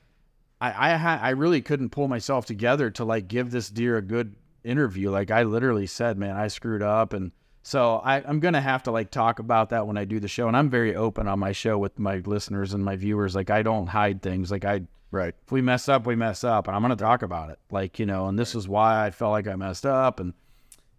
I 0.62 0.70
I, 0.94 0.96
ha- 0.96 1.20
I 1.22 1.32
really 1.32 1.62
couldn't 1.62 1.90
pull 1.90 2.08
myself 2.08 2.46
together 2.46 2.90
to 2.92 3.04
like 3.04 3.28
give 3.28 3.52
this 3.52 3.70
deer 3.70 3.98
a 3.98 4.02
good 4.02 4.36
interview. 4.64 5.10
Like 5.12 5.32
I 5.32 5.44
literally 5.44 5.88
said, 5.88 6.18
man, 6.18 6.36
I 6.38 6.48
screwed 6.48 6.82
up, 6.82 7.12
and 7.14 7.32
so 7.64 7.98
I, 8.04 8.18
I'm 8.24 8.40
gonna 8.40 8.62
have 8.62 8.84
to 8.84 8.92
like 8.92 9.12
talk 9.12 9.40
about 9.40 9.70
that 9.70 9.88
when 9.88 9.98
I 9.98 10.06
do 10.06 10.20
the 10.20 10.28
show. 10.28 10.48
And 10.48 10.58
I'm 10.58 10.70
very 10.70 10.96
open 10.96 11.28
on 11.28 11.40
my 11.40 11.52
show 11.52 11.78
with 11.78 12.00
my 12.00 12.18
listeners 12.26 12.74
and 12.74 12.84
my 12.84 12.96
viewers. 12.96 13.36
Like 13.36 13.50
I 13.50 13.62
don't 13.62 13.88
hide 13.88 14.22
things. 14.22 14.52
Like 14.52 14.66
I 14.66 14.82
Right. 15.14 15.36
if 15.46 15.52
we 15.52 15.62
mess 15.62 15.90
up, 15.90 16.06
we 16.06 16.16
mess 16.16 16.46
up, 16.46 16.68
and 16.68 16.76
I'm 16.76 16.82
gonna 16.82 16.96
talk 16.96 17.22
about 17.22 17.50
it. 17.50 17.60
Like 17.70 18.00
you 18.00 18.06
know, 18.06 18.28
and 18.28 18.40
this 18.40 18.56
is 18.56 18.68
why 18.68 19.06
I 19.06 19.12
felt 19.12 19.32
like 19.32 19.46
I 19.48 19.56
messed 19.58 19.86
up, 19.86 20.22
and 20.22 20.34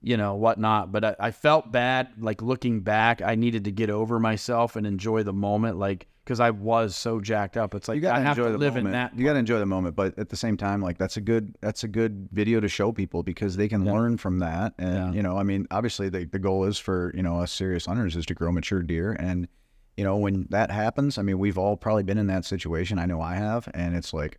you 0.03 0.19
know 0.19 0.35
whatnot. 0.35 0.93
But 0.93 1.05
I, 1.05 1.17
I 1.19 1.31
felt 1.31 1.73
bad. 1.73 2.09
Like 2.19 2.43
looking 2.43 2.81
back, 2.81 3.23
I 3.23 3.37
needed 3.37 3.65
to 3.65 3.73
get 3.73 3.89
over 3.89 4.21
myself 4.21 4.77
and 4.77 4.87
enjoy 4.87 5.23
the 5.23 5.33
moment. 5.33 5.79
Like 5.79 6.09
because 6.25 6.41
I 6.41 6.51
was 6.51 6.95
so 6.95 7.21
jacked 7.21 7.57
up. 7.57 7.75
It's 7.75 7.89
like 7.89 7.97
You 7.97 8.03
gotta 8.03 8.21
I 8.21 8.23
have 8.23 8.39
enjoy 8.39 8.47
to 8.49 8.53
the 8.53 8.59
live 8.59 8.75
moment. 8.75 8.87
in 8.89 8.93
that. 8.93 9.17
You 9.19 9.25
gotta 9.25 9.39
enjoy 9.39 9.59
the 9.59 9.67
moment, 9.67 9.97
but 9.97 10.17
at 10.19 10.29
the 10.29 10.37
same 10.37 10.57
time, 10.57 10.81
like 10.81 10.99
that's 10.99 11.17
a 11.17 11.21
good 11.21 11.55
that's 11.61 11.85
a 11.85 11.89
good 11.89 12.29
video 12.33 12.61
to 12.61 12.69
show 12.69 12.93
people 12.93 13.23
because 13.23 13.57
they 13.57 13.69
can 13.69 13.85
learn 13.85 14.17
from 14.19 14.39
that. 14.39 14.75
And 14.79 14.95
Yeah. 14.95 15.13
you 15.13 15.23
know, 15.23 15.37
I 15.37 15.43
mean, 15.43 15.67
obviously 15.71 16.09
the 16.09 16.25
the 16.25 16.39
goal 16.39 16.65
is 16.65 16.79
for 16.79 17.13
you 17.15 17.23
know 17.23 17.41
us 17.41 17.51
serious 17.53 17.87
hunters 17.87 18.17
is 18.17 18.27
to 18.27 18.35
grow 18.35 18.53
mature 18.53 18.83
deer, 18.83 19.13
and 19.19 19.49
you 19.97 20.05
know 20.05 20.17
when 20.17 20.47
that 20.51 20.71
happens, 20.71 21.19
I 21.19 21.23
mean, 21.23 21.39
we've 21.39 21.59
all 21.59 21.77
probably 21.77 22.03
been 22.05 22.19
in 22.19 22.29
that 22.29 22.45
situation. 22.45 22.99
I 22.99 23.07
know 23.07 23.21
I 23.21 23.35
have, 23.35 23.69
and 23.75 23.95
it's 23.97 24.15
like, 24.15 24.39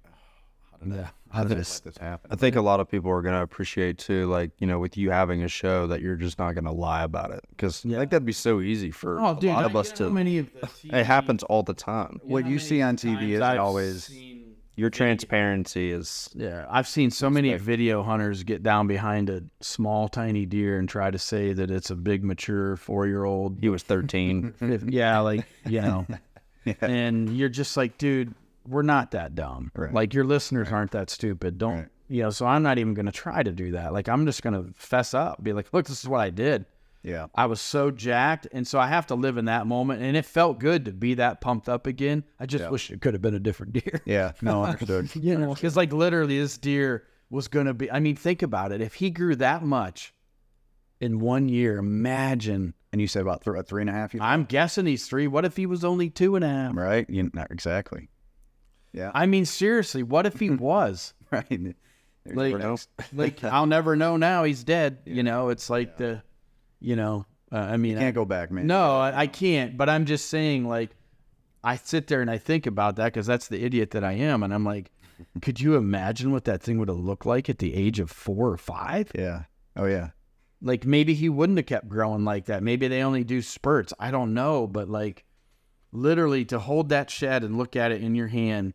Yeah. 0.86 1.10
how 1.32 1.42
I 1.42 1.44
let 1.46 1.58
this 1.58 1.82
happen? 2.00 2.32
I 2.32 2.36
think 2.36 2.56
a 2.56 2.62
lot 2.62 2.80
of 2.80 2.90
people 2.90 3.12
are 3.12 3.22
going 3.22 3.36
to 3.36 3.42
appreciate 3.42 3.98
too, 3.98 4.28
like, 4.30 4.52
you 4.60 4.68
know, 4.68 4.80
with 4.80 4.98
you 4.98 5.10
having 5.12 5.44
a 5.44 5.48
show 5.48 5.88
that 5.88 6.02
you're 6.02 6.16
just 6.16 6.38
not 6.40 6.54
going 6.54 6.66
to 6.66 6.72
lie 6.72 7.04
about 7.04 7.32
it. 7.32 7.42
Because 7.50 7.86
I 7.86 7.90
think 7.90 8.12
that'd 8.12 8.26
be 8.26 8.32
so 8.32 8.62
easy 8.62 8.92
for 8.92 9.20
Oh, 9.20 9.36
a 9.38 9.40
dude, 9.40 9.50
lot 9.52 9.64
I- 9.64 9.68
of 9.68 9.76
us 9.76 9.88
you 9.88 9.94
know 9.94 10.06
how 10.06 10.10
to. 10.10 10.14
many 10.14 10.38
of 10.40 10.50
the 10.54 10.70
It 11.00 11.06
happens 11.06 11.44
all 11.44 11.64
the 11.64 11.74
time. 11.74 12.20
What 12.24 12.46
you 12.46 12.60
see 12.60 12.82
on 12.82 12.98
TV 12.98 13.30
isn't 13.32 13.44
I've 13.44 13.60
always 13.60 14.06
seen- 14.06 14.56
Your 14.76 14.90
transparency 14.90 15.92
is. 15.92 16.30
Yeah, 16.34 16.66
I've 16.70 16.88
seen 16.88 17.12
so 17.12 17.30
many 17.30 17.54
video 17.58 18.02
hunters 18.04 18.42
get 18.44 18.64
down 18.64 18.88
behind 18.88 19.30
a 19.30 19.44
small, 19.62 20.08
tiny 20.10 20.46
deer 20.48 20.80
and 20.80 20.90
try 20.90 21.12
to 21.12 21.20
say 21.20 21.54
that 21.54 21.70
it's 21.70 21.92
a 21.92 21.96
big, 21.96 22.24
mature 22.24 22.76
four-year-old. 22.78 23.58
He 23.62 23.70
was 23.70 23.84
13. 23.84 24.54
Yeah, 24.90 25.20
like 25.20 25.46
you 25.68 25.82
know, 25.82 26.08
and 26.82 27.30
you're 27.38 27.50
just 27.50 27.78
like, 27.78 27.98
dude, 28.00 28.34
we're 28.68 28.82
not 28.82 29.12
that 29.12 29.36
dumb. 29.36 29.72
Right. 29.76 29.94
Like 29.94 30.14
your 30.14 30.24
listeners 30.24 30.70
aren't 30.72 30.92
that 30.92 31.10
stupid. 31.10 31.58
Don't 31.58 31.74
Right. 31.74 31.88
You 32.10 32.24
know, 32.24 32.30
so 32.30 32.46
I'm 32.46 32.62
not 32.64 32.78
even 32.78 32.94
going 32.94 33.06
to 33.06 33.12
try 33.12 33.42
to 33.42 33.52
do 33.52 33.72
that. 33.72 33.94
Like 33.94 34.08
I'm 34.08 34.26
just 34.26 34.44
going 34.44 34.54
to 34.54 34.72
fess 34.76 35.14
up, 35.14 35.42
be 35.44 35.54
like, 35.54 35.74
look, 35.74 35.86
this 35.88 36.04
is 36.04 36.08
what 36.08 36.20
I 36.22 36.30
did. 36.30 36.66
Yeah. 37.02 37.28
I 37.36 37.48
was 37.48 37.60
so 37.60 37.92
jacked, 37.92 38.48
and 38.52 38.68
so 38.68 38.80
I 38.80 38.88
have 38.88 39.08
to 39.08 39.16
live 39.16 39.38
in 39.38 39.46
that 39.46 39.68
moment. 39.68 40.02
And 40.02 40.16
it 40.16 40.26
felt 40.26 40.60
good 40.60 40.86
to 40.86 40.92
be 40.94 41.16
that 41.16 41.42
pumped 41.42 41.68
up 41.68 41.86
again. 41.86 42.24
I 42.40 42.46
just 42.46 42.70
wish 42.70 42.92
it 42.92 43.02
could 43.02 43.14
have 43.14 43.22
been 43.22 43.36
a 43.36 43.40
different 43.40 43.74
deer. 43.84 44.02
Yeah. 44.06 44.34
No, 44.42 44.64
understood. 44.64 45.14
you 45.22 45.38
know, 45.38 45.54
because 45.54 45.76
like 45.76 45.92
literally, 45.92 46.40
this 46.40 46.58
deer 46.58 47.04
was 47.30 47.48
going 47.48 47.66
to 47.66 47.74
be. 47.74 47.92
I 47.92 48.00
mean, 48.00 48.16
think 48.16 48.42
about 48.42 48.72
it. 48.72 48.80
If 48.80 48.94
he 48.96 49.10
grew 49.10 49.36
that 49.38 49.64
much 49.64 50.14
in 51.02 51.20
one 51.20 51.50
year, 51.50 51.78
imagine. 51.78 52.74
and 52.92 53.02
you 53.02 53.08
said 53.08 53.22
about 53.22 53.44
th- 53.44 53.66
three 53.66 53.82
and 53.82 53.90
a 53.90 53.94
half. 53.94 54.14
I'm 54.20 54.46
guessing 54.46 54.86
he's 54.86 55.06
three. 55.08 55.28
What 55.28 55.46
if 55.46 55.58
he 55.58 55.66
was 55.66 55.84
only 55.84 56.10
two 56.10 56.36
and 56.36 56.46
a 56.46 56.50
half? 56.50 56.76
right? 56.76 57.10
You, 57.10 57.30
not 57.34 57.52
exactly. 57.52 58.10
Yeah. 58.94 59.12
I 59.14 59.26
mean, 59.26 59.46
seriously, 59.46 60.04
what 60.04 60.26
if 60.26 60.40
he 60.40 60.50
was? 60.70 61.14
right. 61.32 61.48
There's 61.50 62.38
Like, 62.38 62.58
next- 62.58 62.90
like 63.14 63.44
I'll 63.44 63.66
never 63.66 63.96
know 63.96 64.18
now. 64.18 64.44
He's 64.44 64.64
dead. 64.64 65.00
You 65.06 65.24
know, 65.24 65.50
it's 65.50 65.70
like 65.70 65.98
the, 65.98 66.24
you 66.80 66.96
know, 66.96 67.26
uh, 67.52 67.58
I 67.58 67.78
mean, 67.78 67.98
I 67.98 68.02
can't 68.02 68.16
go 68.16 68.26
back, 68.26 68.52
man. 68.52 68.68
No, 68.68 68.98
I, 69.00 69.22
I 69.22 69.28
can't. 69.28 69.78
But 69.78 69.90
I'm 69.90 70.06
just 70.06 70.30
saying, 70.30 70.68
like, 70.68 70.92
I 71.64 71.76
sit 71.76 72.08
there 72.08 72.22
and 72.22 72.30
I 72.32 72.38
think 72.38 72.66
about 72.66 72.96
that 72.98 73.06
because 73.14 73.26
that's 73.28 73.48
the 73.48 73.64
idiot 73.64 73.92
that 73.92 74.04
I 74.04 74.14
am, 74.14 74.44
and 74.44 74.54
I'm 74.54 74.64
like, 74.66 74.92
could 75.42 75.60
you 75.62 75.76
imagine 75.76 76.32
what 76.32 76.46
that 76.46 76.62
thing 76.62 76.78
would 76.80 76.90
have 76.90 76.98
looked 76.98 77.26
like 77.26 77.50
at 77.50 77.60
the 77.60 77.74
age 77.76 78.00
of 78.00 78.10
four 78.12 78.50
or 78.50 78.58
five? 78.58 79.12
Yeah. 79.16 79.44
Oh 79.76 79.86
yeah. 79.86 80.10
Like 80.62 80.86
maybe 80.86 81.14
he 81.14 81.30
wouldn't 81.30 81.58
have 81.58 81.66
kept 81.68 81.88
growing 81.90 82.24
like 82.26 82.46
that. 82.46 82.64
Maybe 82.64 82.88
they 82.88 83.02
only 83.04 83.24
do 83.24 83.42
spurts. 83.42 83.94
I 84.00 84.12
don't 84.12 84.34
know, 84.34 84.66
but 84.68 84.90
like, 84.90 85.24
literally 85.92 86.46
to 86.46 86.60
hold 86.60 86.90
that 86.90 87.10
shed 87.10 87.44
and 87.44 87.58
look 87.58 87.76
at 87.76 87.92
it 87.92 88.02
in 88.04 88.16
your 88.16 88.28
hand, 88.28 88.74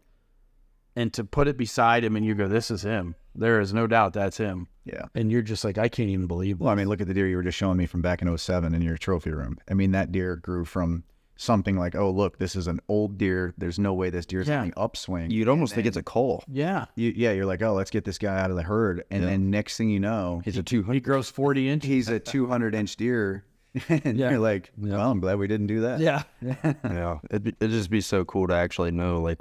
and 0.98 1.12
to 1.14 1.24
put 1.24 1.48
it 1.48 1.56
beside 1.56 2.02
him, 2.04 2.16
and 2.16 2.24
you 2.26 2.34
go, 2.34 2.48
"This 2.48 2.70
is 2.70 2.82
him." 2.82 3.14
There 3.34 3.60
is 3.60 3.72
no 3.72 3.86
doubt 3.86 4.12
that's 4.14 4.36
him. 4.38 4.66
Yeah. 4.84 5.02
And 5.14 5.30
you're 5.30 5.42
just 5.42 5.62
like, 5.64 5.78
I 5.78 5.88
can't 5.88 6.08
even 6.08 6.26
believe. 6.26 6.58
Well, 6.58 6.70
I 6.70 6.74
mean, 6.74 6.88
look 6.88 7.00
at 7.00 7.06
the 7.06 7.14
deer 7.14 7.28
you 7.28 7.36
were 7.36 7.42
just 7.44 7.56
showing 7.58 7.76
me 7.76 7.86
from 7.86 8.02
back 8.02 8.20
in 8.22 8.36
07 8.36 8.74
in 8.74 8.82
your 8.82 8.96
trophy 8.96 9.30
room. 9.30 9.58
I 9.70 9.74
mean, 9.74 9.92
that 9.92 10.10
deer 10.10 10.34
grew 10.36 10.64
from 10.64 11.04
something 11.36 11.76
like, 11.78 11.94
oh, 11.94 12.10
look, 12.10 12.38
this 12.38 12.56
is 12.56 12.66
an 12.66 12.80
old 12.88 13.16
deer. 13.16 13.54
There's 13.58 13.78
no 13.78 13.94
way 13.94 14.10
this 14.10 14.26
deer's 14.26 14.48
Yeah. 14.48 14.56
having 14.56 14.72
upswing. 14.76 15.30
You'd 15.30 15.46
almost 15.48 15.72
think 15.74 15.86
it's 15.86 15.96
a 15.96 16.02
coal. 16.02 16.42
Yeah, 16.50 16.86
You, 16.96 17.12
yeah, 17.14 17.30
you're 17.30 17.46
like, 17.46 17.62
oh, 17.62 17.74
let's 17.74 17.90
get 17.92 18.04
this 18.04 18.18
guy 18.18 18.40
out 18.40 18.50
of 18.50 18.56
the 18.56 18.62
herd. 18.64 19.04
And 19.12 19.22
then 19.22 19.50
next 19.50 19.76
thing 19.76 19.88
you 19.88 20.00
know, 20.00 20.42
He's 20.44 20.56
a 20.58 20.64
two 20.64 20.82
he 20.82 20.98
grows 20.98 21.30
forty 21.30 21.68
inches. 21.68 21.88
he's 21.88 22.08
a 22.08 22.18
200 22.18 22.74
inch 22.74 22.96
deer. 22.96 23.44
and 23.88 24.18
Yeah. 24.18 24.30
you're 24.30 24.40
like, 24.40 24.72
Yeah. 24.76 24.96
well, 24.96 25.10
I'm 25.12 25.20
glad 25.20 25.38
we 25.38 25.46
didn't 25.46 25.68
do 25.68 25.82
that. 25.82 26.00
Yeah, 26.00 26.22
Yeah, 26.82 27.18
it'd, 27.30 27.44
be- 27.44 27.54
it'd 27.60 27.70
just 27.70 27.90
be 27.90 28.00
so 28.00 28.24
cool 28.24 28.48
to 28.48 28.54
actually 28.54 28.90
know, 28.90 29.20
like, 29.20 29.38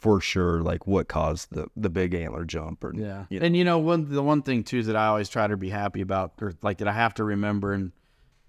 for 0.00 0.20
sure, 0.20 0.62
like 0.62 0.86
what 0.86 1.08
caused 1.08 1.52
the 1.52 1.66
the 1.76 1.90
big 1.90 2.14
antler 2.14 2.44
jump. 2.44 2.82
Or 2.82 2.92
Yeah. 2.94 3.26
you 3.30 3.38
know. 3.38 3.46
And 3.46 3.56
you 3.56 3.64
know, 3.64 3.78
one 3.78 4.10
the 4.10 4.22
one 4.22 4.42
thing 4.42 4.64
too 4.64 4.82
that 4.84 4.96
I 4.96 5.06
always 5.06 5.28
try 5.28 5.46
to 5.46 5.56
be 5.56 5.68
happy 5.70 6.00
about 6.00 6.32
or 6.40 6.54
like 6.62 6.78
that 6.78 6.88
I 6.88 6.92
have 6.92 7.14
to 7.14 7.24
remember 7.24 7.72
and 7.72 7.92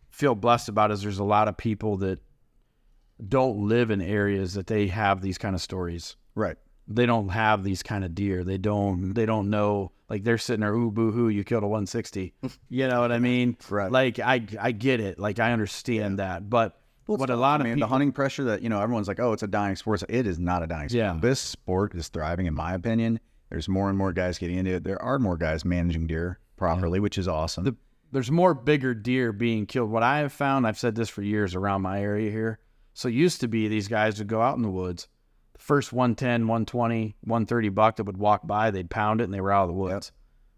feel 0.09 0.33
blessed 0.35 0.69
about 0.69 0.91
is 0.91 1.01
there's 1.01 1.19
a 1.19 1.23
lot 1.23 1.47
of 1.47 1.55
people 1.57 1.97
that 1.97 2.19
don't 3.27 3.67
live 3.67 3.91
in 3.91 4.01
areas 4.01 4.55
that 4.55 4.67
they 4.67 4.87
have 4.87 5.21
these 5.21 5.37
kind 5.37 5.53
of 5.55 5.61
stories. 5.61 6.15
Right. 6.35 6.57
They 6.87 7.05
don't 7.05 7.29
have 7.29 7.63
these 7.63 7.83
kind 7.83 8.03
of 8.03 8.15
deer. 8.15 8.43
They 8.43 8.57
don't 8.57 9.13
they 9.13 9.25
don't 9.25 9.49
know 9.49 9.91
like 10.09 10.23
they're 10.23 10.37
sitting 10.37 10.61
there, 10.61 10.73
ooh 10.73 10.91
boo 10.91 11.11
hoo, 11.11 11.29
you 11.29 11.43
killed 11.43 11.63
a 11.63 11.67
one 11.67 11.85
sixty. 11.85 12.33
you 12.69 12.87
know 12.87 12.99
what 13.01 13.11
I 13.11 13.19
mean? 13.19 13.57
Right. 13.69 13.91
Like 13.91 14.19
I 14.19 14.45
I 14.59 14.71
get 14.71 14.99
it. 14.99 15.19
Like 15.19 15.39
I 15.39 15.51
understand 15.53 16.19
that. 16.19 16.49
But 16.49 16.80
what 17.05 17.29
a 17.29 17.35
lot 17.35 17.53
I 17.53 17.55
of 17.55 17.63
mean, 17.65 17.75
people 17.75 17.87
the 17.87 17.91
hunting 17.91 18.11
pressure 18.11 18.43
that, 18.45 18.61
you 18.61 18.69
know, 18.69 18.81
everyone's 18.81 19.07
like, 19.07 19.19
oh, 19.19 19.33
it's 19.33 19.43
a 19.43 19.47
dying 19.47 19.75
sport. 19.75 20.03
It 20.07 20.27
is 20.27 20.39
not 20.39 20.63
a 20.63 20.67
dying 20.67 20.89
sport. 20.89 20.97
Yeah. 20.99 21.17
This 21.19 21.39
sport 21.39 21.95
is 21.95 22.07
thriving, 22.07 22.45
in 22.45 22.53
my 22.53 22.73
opinion. 22.73 23.19
There's 23.49 23.67
more 23.67 23.89
and 23.89 23.97
more 23.97 24.13
guys 24.13 24.37
getting 24.37 24.57
into 24.57 24.71
it. 24.71 24.83
There 24.83 25.01
are 25.01 25.19
more 25.19 25.37
guys 25.37 25.65
managing 25.65 26.07
deer 26.07 26.39
properly, 26.55 26.99
which 26.99 27.17
is 27.17 27.27
awesome. 27.27 27.65
the 27.65 27.75
there's 28.11 28.31
more 28.31 28.53
bigger 28.53 28.93
deer 28.93 29.31
being 29.31 29.65
killed. 29.65 29.89
What 29.89 30.03
I 30.03 30.19
have 30.19 30.33
found, 30.33 30.67
I've 30.67 30.77
said 30.77 30.95
this 30.95 31.09
for 31.09 31.21
years 31.21 31.55
around 31.55 31.81
my 31.81 32.01
area 32.01 32.29
here. 32.29 32.59
So 32.93 33.07
used 33.07 33.39
to 33.41 33.47
be 33.47 33.67
these 33.67 33.87
guys 33.87 34.19
would 34.19 34.27
go 34.27 34.41
out 34.41 34.57
in 34.57 34.63
the 34.63 34.69
woods, 34.69 35.07
the 35.53 35.59
first 35.59 35.93
110, 35.93 36.41
120, 36.41 37.15
130 37.21 37.69
buck 37.69 37.95
that 37.95 38.03
would 38.03 38.17
walk 38.17 38.45
by, 38.45 38.69
they'd 38.69 38.89
pound 38.89 39.21
it 39.21 39.25
and 39.25 39.33
they 39.33 39.39
were 39.39 39.51
out 39.51 39.63
of 39.63 39.69
the 39.69 39.73
woods. 39.73 40.11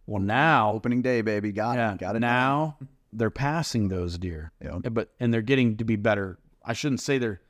Well, 0.08 0.22
now, 0.22 0.74
Opening 0.74 1.02
day, 1.02 1.22
baby. 1.22 1.52
Got 1.52 1.78
yeah, 1.78 1.94
it. 1.94 2.00
Got 2.00 2.16
it. 2.16 2.20
now 2.20 2.78
they're 3.18 3.30
passing 3.30 3.88
those 3.88 4.18
deer. 4.18 4.52
Yeah. 4.62 4.80
But 4.80 5.10
and 5.20 5.34
they're 5.34 5.42
getting 5.42 5.78
to 5.78 5.84
be 5.86 5.96
better. 5.96 6.40
I 6.66 6.74
shouldn't 6.74 7.02
say 7.02 7.18
they're 7.18 7.42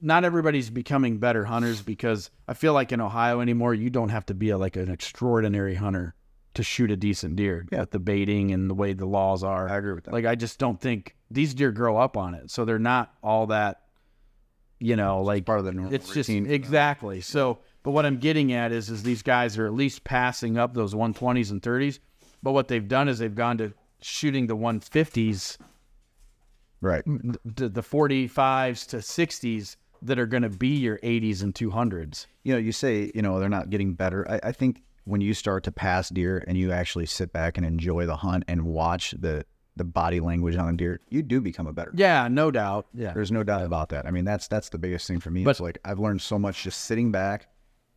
not 0.00 0.24
everybody's 0.24 0.70
becoming 0.70 1.18
better 1.18 1.44
hunters 1.44 1.80
because 1.82 2.30
I 2.46 2.54
feel 2.54 2.74
like 2.74 2.92
in 2.92 3.00
Ohio 3.00 3.40
anymore 3.40 3.74
you 3.74 3.90
don't 3.90 4.10
have 4.10 4.26
to 4.26 4.34
be 4.34 4.50
a, 4.50 4.58
like 4.58 4.76
an 4.76 4.90
extraordinary 4.90 5.74
hunter 5.74 6.14
to 6.54 6.62
shoot 6.62 6.90
a 6.90 6.96
decent 6.96 7.36
deer 7.36 7.66
with 7.70 7.90
the 7.90 7.98
baiting 7.98 8.52
and 8.52 8.70
the 8.70 8.74
way 8.74 8.92
the 8.92 9.06
laws 9.06 9.42
are. 9.42 9.68
I 9.68 9.76
agree 9.76 9.92
with 9.92 10.04
that. 10.04 10.12
Like 10.12 10.26
I 10.26 10.34
just 10.34 10.58
don't 10.58 10.80
think 10.80 11.16
these 11.30 11.54
deer 11.54 11.72
grow 11.72 11.96
up 11.96 12.16
on 12.16 12.34
it, 12.34 12.50
so 12.50 12.64
they're 12.64 12.78
not 12.78 13.12
all 13.22 13.48
that. 13.48 13.80
You 14.80 14.96
know, 14.96 15.22
like 15.22 15.46
part 15.46 15.60
of 15.60 15.64
the 15.64 15.72
normal 15.72 15.94
it's 15.94 16.12
just 16.12 16.28
routine 16.28 16.44
for 16.44 16.48
them. 16.48 16.54
exactly. 16.54 17.20
So, 17.22 17.60
but 17.82 17.92
what 17.92 18.04
I'm 18.04 18.18
getting 18.18 18.52
at 18.52 18.70
is, 18.70 18.90
is 18.90 19.02
these 19.02 19.22
guys 19.22 19.56
are 19.56 19.66
at 19.66 19.72
least 19.72 20.04
passing 20.04 20.58
up 20.58 20.74
those 20.74 20.92
120s 20.92 21.52
and 21.52 21.62
30s. 21.62 22.00
But 22.42 22.52
what 22.52 22.68
they've 22.68 22.86
done 22.86 23.08
is 23.08 23.18
they've 23.18 23.34
gone 23.34 23.56
to 23.58 23.72
shooting 24.04 24.46
the 24.46 24.56
150s, 24.56 25.56
Right. 26.80 27.02
the, 27.06 27.68
the 27.70 27.82
45s 27.82 28.86
to 28.88 28.96
60s 28.98 29.76
that 30.02 30.18
are 30.18 30.26
going 30.26 30.42
to 30.42 30.50
be 30.50 30.68
your 30.76 30.98
80s 30.98 31.42
and 31.42 31.54
200s. 31.54 32.26
You 32.42 32.52
know, 32.52 32.58
you 32.58 32.72
say, 32.72 33.10
you 33.14 33.22
know, 33.22 33.40
they're 33.40 33.48
not 33.48 33.70
getting 33.70 33.94
better. 33.94 34.30
I, 34.30 34.48
I 34.48 34.52
think 34.52 34.82
when 35.04 35.22
you 35.22 35.32
start 35.32 35.64
to 35.64 35.72
pass 35.72 36.10
deer 36.10 36.44
and 36.46 36.58
you 36.58 36.72
actually 36.72 37.06
sit 37.06 37.32
back 37.32 37.56
and 37.56 37.64
enjoy 37.66 38.04
the 38.04 38.16
hunt 38.16 38.44
and 38.48 38.64
watch 38.66 39.14
the 39.18 39.44
the 39.76 39.84
body 39.84 40.20
language 40.20 40.54
on 40.54 40.68
a 40.72 40.76
deer, 40.76 41.00
you 41.08 41.20
do 41.20 41.40
become 41.40 41.66
a 41.66 41.72
better. 41.72 41.90
Yeah, 41.96 42.28
no 42.28 42.52
doubt. 42.52 42.86
Yeah. 42.94 43.12
There's 43.12 43.32
no 43.32 43.42
doubt 43.42 43.62
about 43.64 43.88
that. 43.88 44.06
I 44.06 44.12
mean, 44.12 44.24
that's 44.24 44.46
that's 44.46 44.68
the 44.68 44.78
biggest 44.78 45.08
thing 45.08 45.18
for 45.20 45.30
me. 45.30 45.42
But- 45.42 45.50
it's 45.52 45.60
like 45.60 45.78
I've 45.84 45.98
learned 45.98 46.20
so 46.22 46.38
much 46.38 46.62
just 46.62 46.82
sitting 46.82 47.10
back 47.10 47.48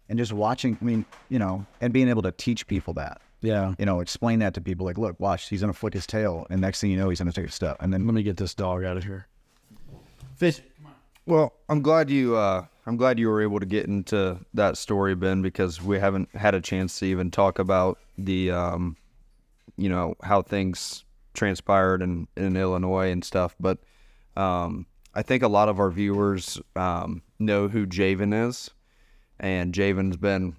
and 0.09 0.17
just 0.17 0.31
watching. 0.33 0.77
I 0.81 0.83
mean, 0.85 1.05
you 1.29 1.37
know, 1.39 1.65
and 1.81 1.91
being 1.93 2.07
able 2.09 2.21
to 2.23 2.31
teach 2.31 2.65
people 2.67 2.93
that. 2.95 3.21
Yeah. 3.47 3.73
You 3.79 3.85
know, 3.85 4.01
explain 4.01 4.39
that 4.39 4.53
to 4.55 4.61
people. 4.61 4.85
Like, 4.85 4.97
look, 4.97 5.17
watch, 5.19 5.47
he's 5.47 5.61
gonna 5.61 5.73
flick 5.73 5.93
his 5.93 6.05
tail, 6.05 6.45
and 6.49 6.59
next 6.59 6.81
thing 6.81 6.91
you 6.91 6.97
know, 6.97 7.07
he's 7.07 7.19
gonna 7.19 7.31
take 7.31 7.47
a 7.47 7.51
step, 7.51 7.77
and 7.79 7.93
then 7.93 8.05
Let 8.05 8.13
me 8.13 8.23
get 8.23 8.37
this 8.37 8.53
dog 8.53 8.83
out 8.83 8.97
of 8.97 9.03
here. 9.03 9.27
Fish. 10.35 10.61
Well, 11.25 11.53
I'm 11.69 11.81
glad 11.81 12.09
you. 12.09 12.35
Uh, 12.35 12.65
I'm 12.85 12.97
glad 12.97 13.19
you 13.19 13.29
were 13.29 13.41
able 13.41 13.59
to 13.59 13.65
get 13.65 13.85
into 13.85 14.39
that 14.53 14.77
story, 14.77 15.15
Ben, 15.15 15.41
because 15.41 15.81
we 15.81 15.99
haven't 15.99 16.33
had 16.35 16.55
a 16.55 16.61
chance 16.61 16.99
to 16.99 17.05
even 17.05 17.31
talk 17.31 17.59
about 17.59 17.99
the, 18.17 18.51
um, 18.51 18.95
you 19.77 19.89
know, 19.89 20.15
how 20.23 20.41
things 20.41 21.03
transpired 21.33 22.01
in 22.01 22.27
in 22.35 22.55
Illinois 22.57 23.11
and 23.11 23.23
stuff. 23.23 23.55
But 23.59 23.79
um, 24.35 24.85
I 25.13 25.21
think 25.21 25.43
a 25.43 25.47
lot 25.47 25.69
of 25.69 25.79
our 25.79 25.89
viewers 25.89 26.59
um, 26.75 27.21
know 27.39 27.67
who 27.67 27.85
Javen 27.85 28.47
is, 28.47 28.71
and 29.39 29.73
Javen's 29.73 30.17
been 30.17 30.55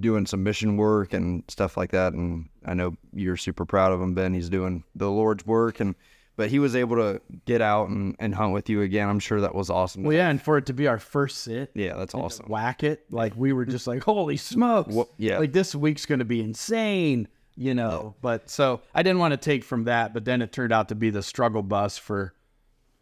doing 0.00 0.26
some 0.26 0.42
mission 0.42 0.76
work 0.76 1.12
and 1.12 1.44
stuff 1.48 1.76
like 1.76 1.90
that. 1.92 2.12
And 2.14 2.48
I 2.64 2.74
know 2.74 2.96
you're 3.12 3.36
super 3.36 3.64
proud 3.66 3.92
of 3.92 4.00
him, 4.00 4.14
Ben. 4.14 4.32
He's 4.34 4.48
doing 4.48 4.84
the 4.94 5.10
Lord's 5.10 5.46
work, 5.46 5.80
and 5.80 5.94
but 6.36 6.50
he 6.50 6.58
was 6.58 6.74
able 6.74 6.96
to 6.96 7.20
get 7.44 7.60
out 7.60 7.88
and, 7.90 8.16
and 8.18 8.34
hunt 8.34 8.52
with 8.52 8.68
you 8.68 8.82
again. 8.82 9.08
I'm 9.08 9.20
sure 9.20 9.40
that 9.40 9.54
was 9.54 9.70
awesome. 9.70 10.02
Well, 10.02 10.16
yeah, 10.16 10.28
and 10.30 10.42
for 10.42 10.58
it 10.58 10.66
to 10.66 10.72
be 10.72 10.88
our 10.88 10.98
first 10.98 11.38
sit, 11.38 11.70
Yeah, 11.74 11.94
that's 11.94 12.14
awesome. 12.14 12.46
whack 12.48 12.82
it, 12.82 13.04
like 13.10 13.34
we 13.36 13.52
were 13.52 13.64
just 13.64 13.86
like, 13.86 14.02
holy 14.02 14.36
smokes. 14.36 14.92
Wha- 14.92 15.04
yeah. 15.16 15.38
Like 15.38 15.52
this 15.52 15.74
week's 15.76 16.06
going 16.06 16.18
to 16.18 16.24
be 16.24 16.40
insane, 16.40 17.28
you 17.56 17.72
know. 17.74 18.16
But 18.20 18.50
so 18.50 18.80
I 18.94 19.02
didn't 19.04 19.20
want 19.20 19.30
to 19.32 19.36
take 19.36 19.62
from 19.62 19.84
that, 19.84 20.12
but 20.12 20.24
then 20.24 20.42
it 20.42 20.50
turned 20.50 20.72
out 20.72 20.88
to 20.88 20.96
be 20.96 21.10
the 21.10 21.22
struggle 21.22 21.62
bus 21.62 21.98
for 21.98 22.34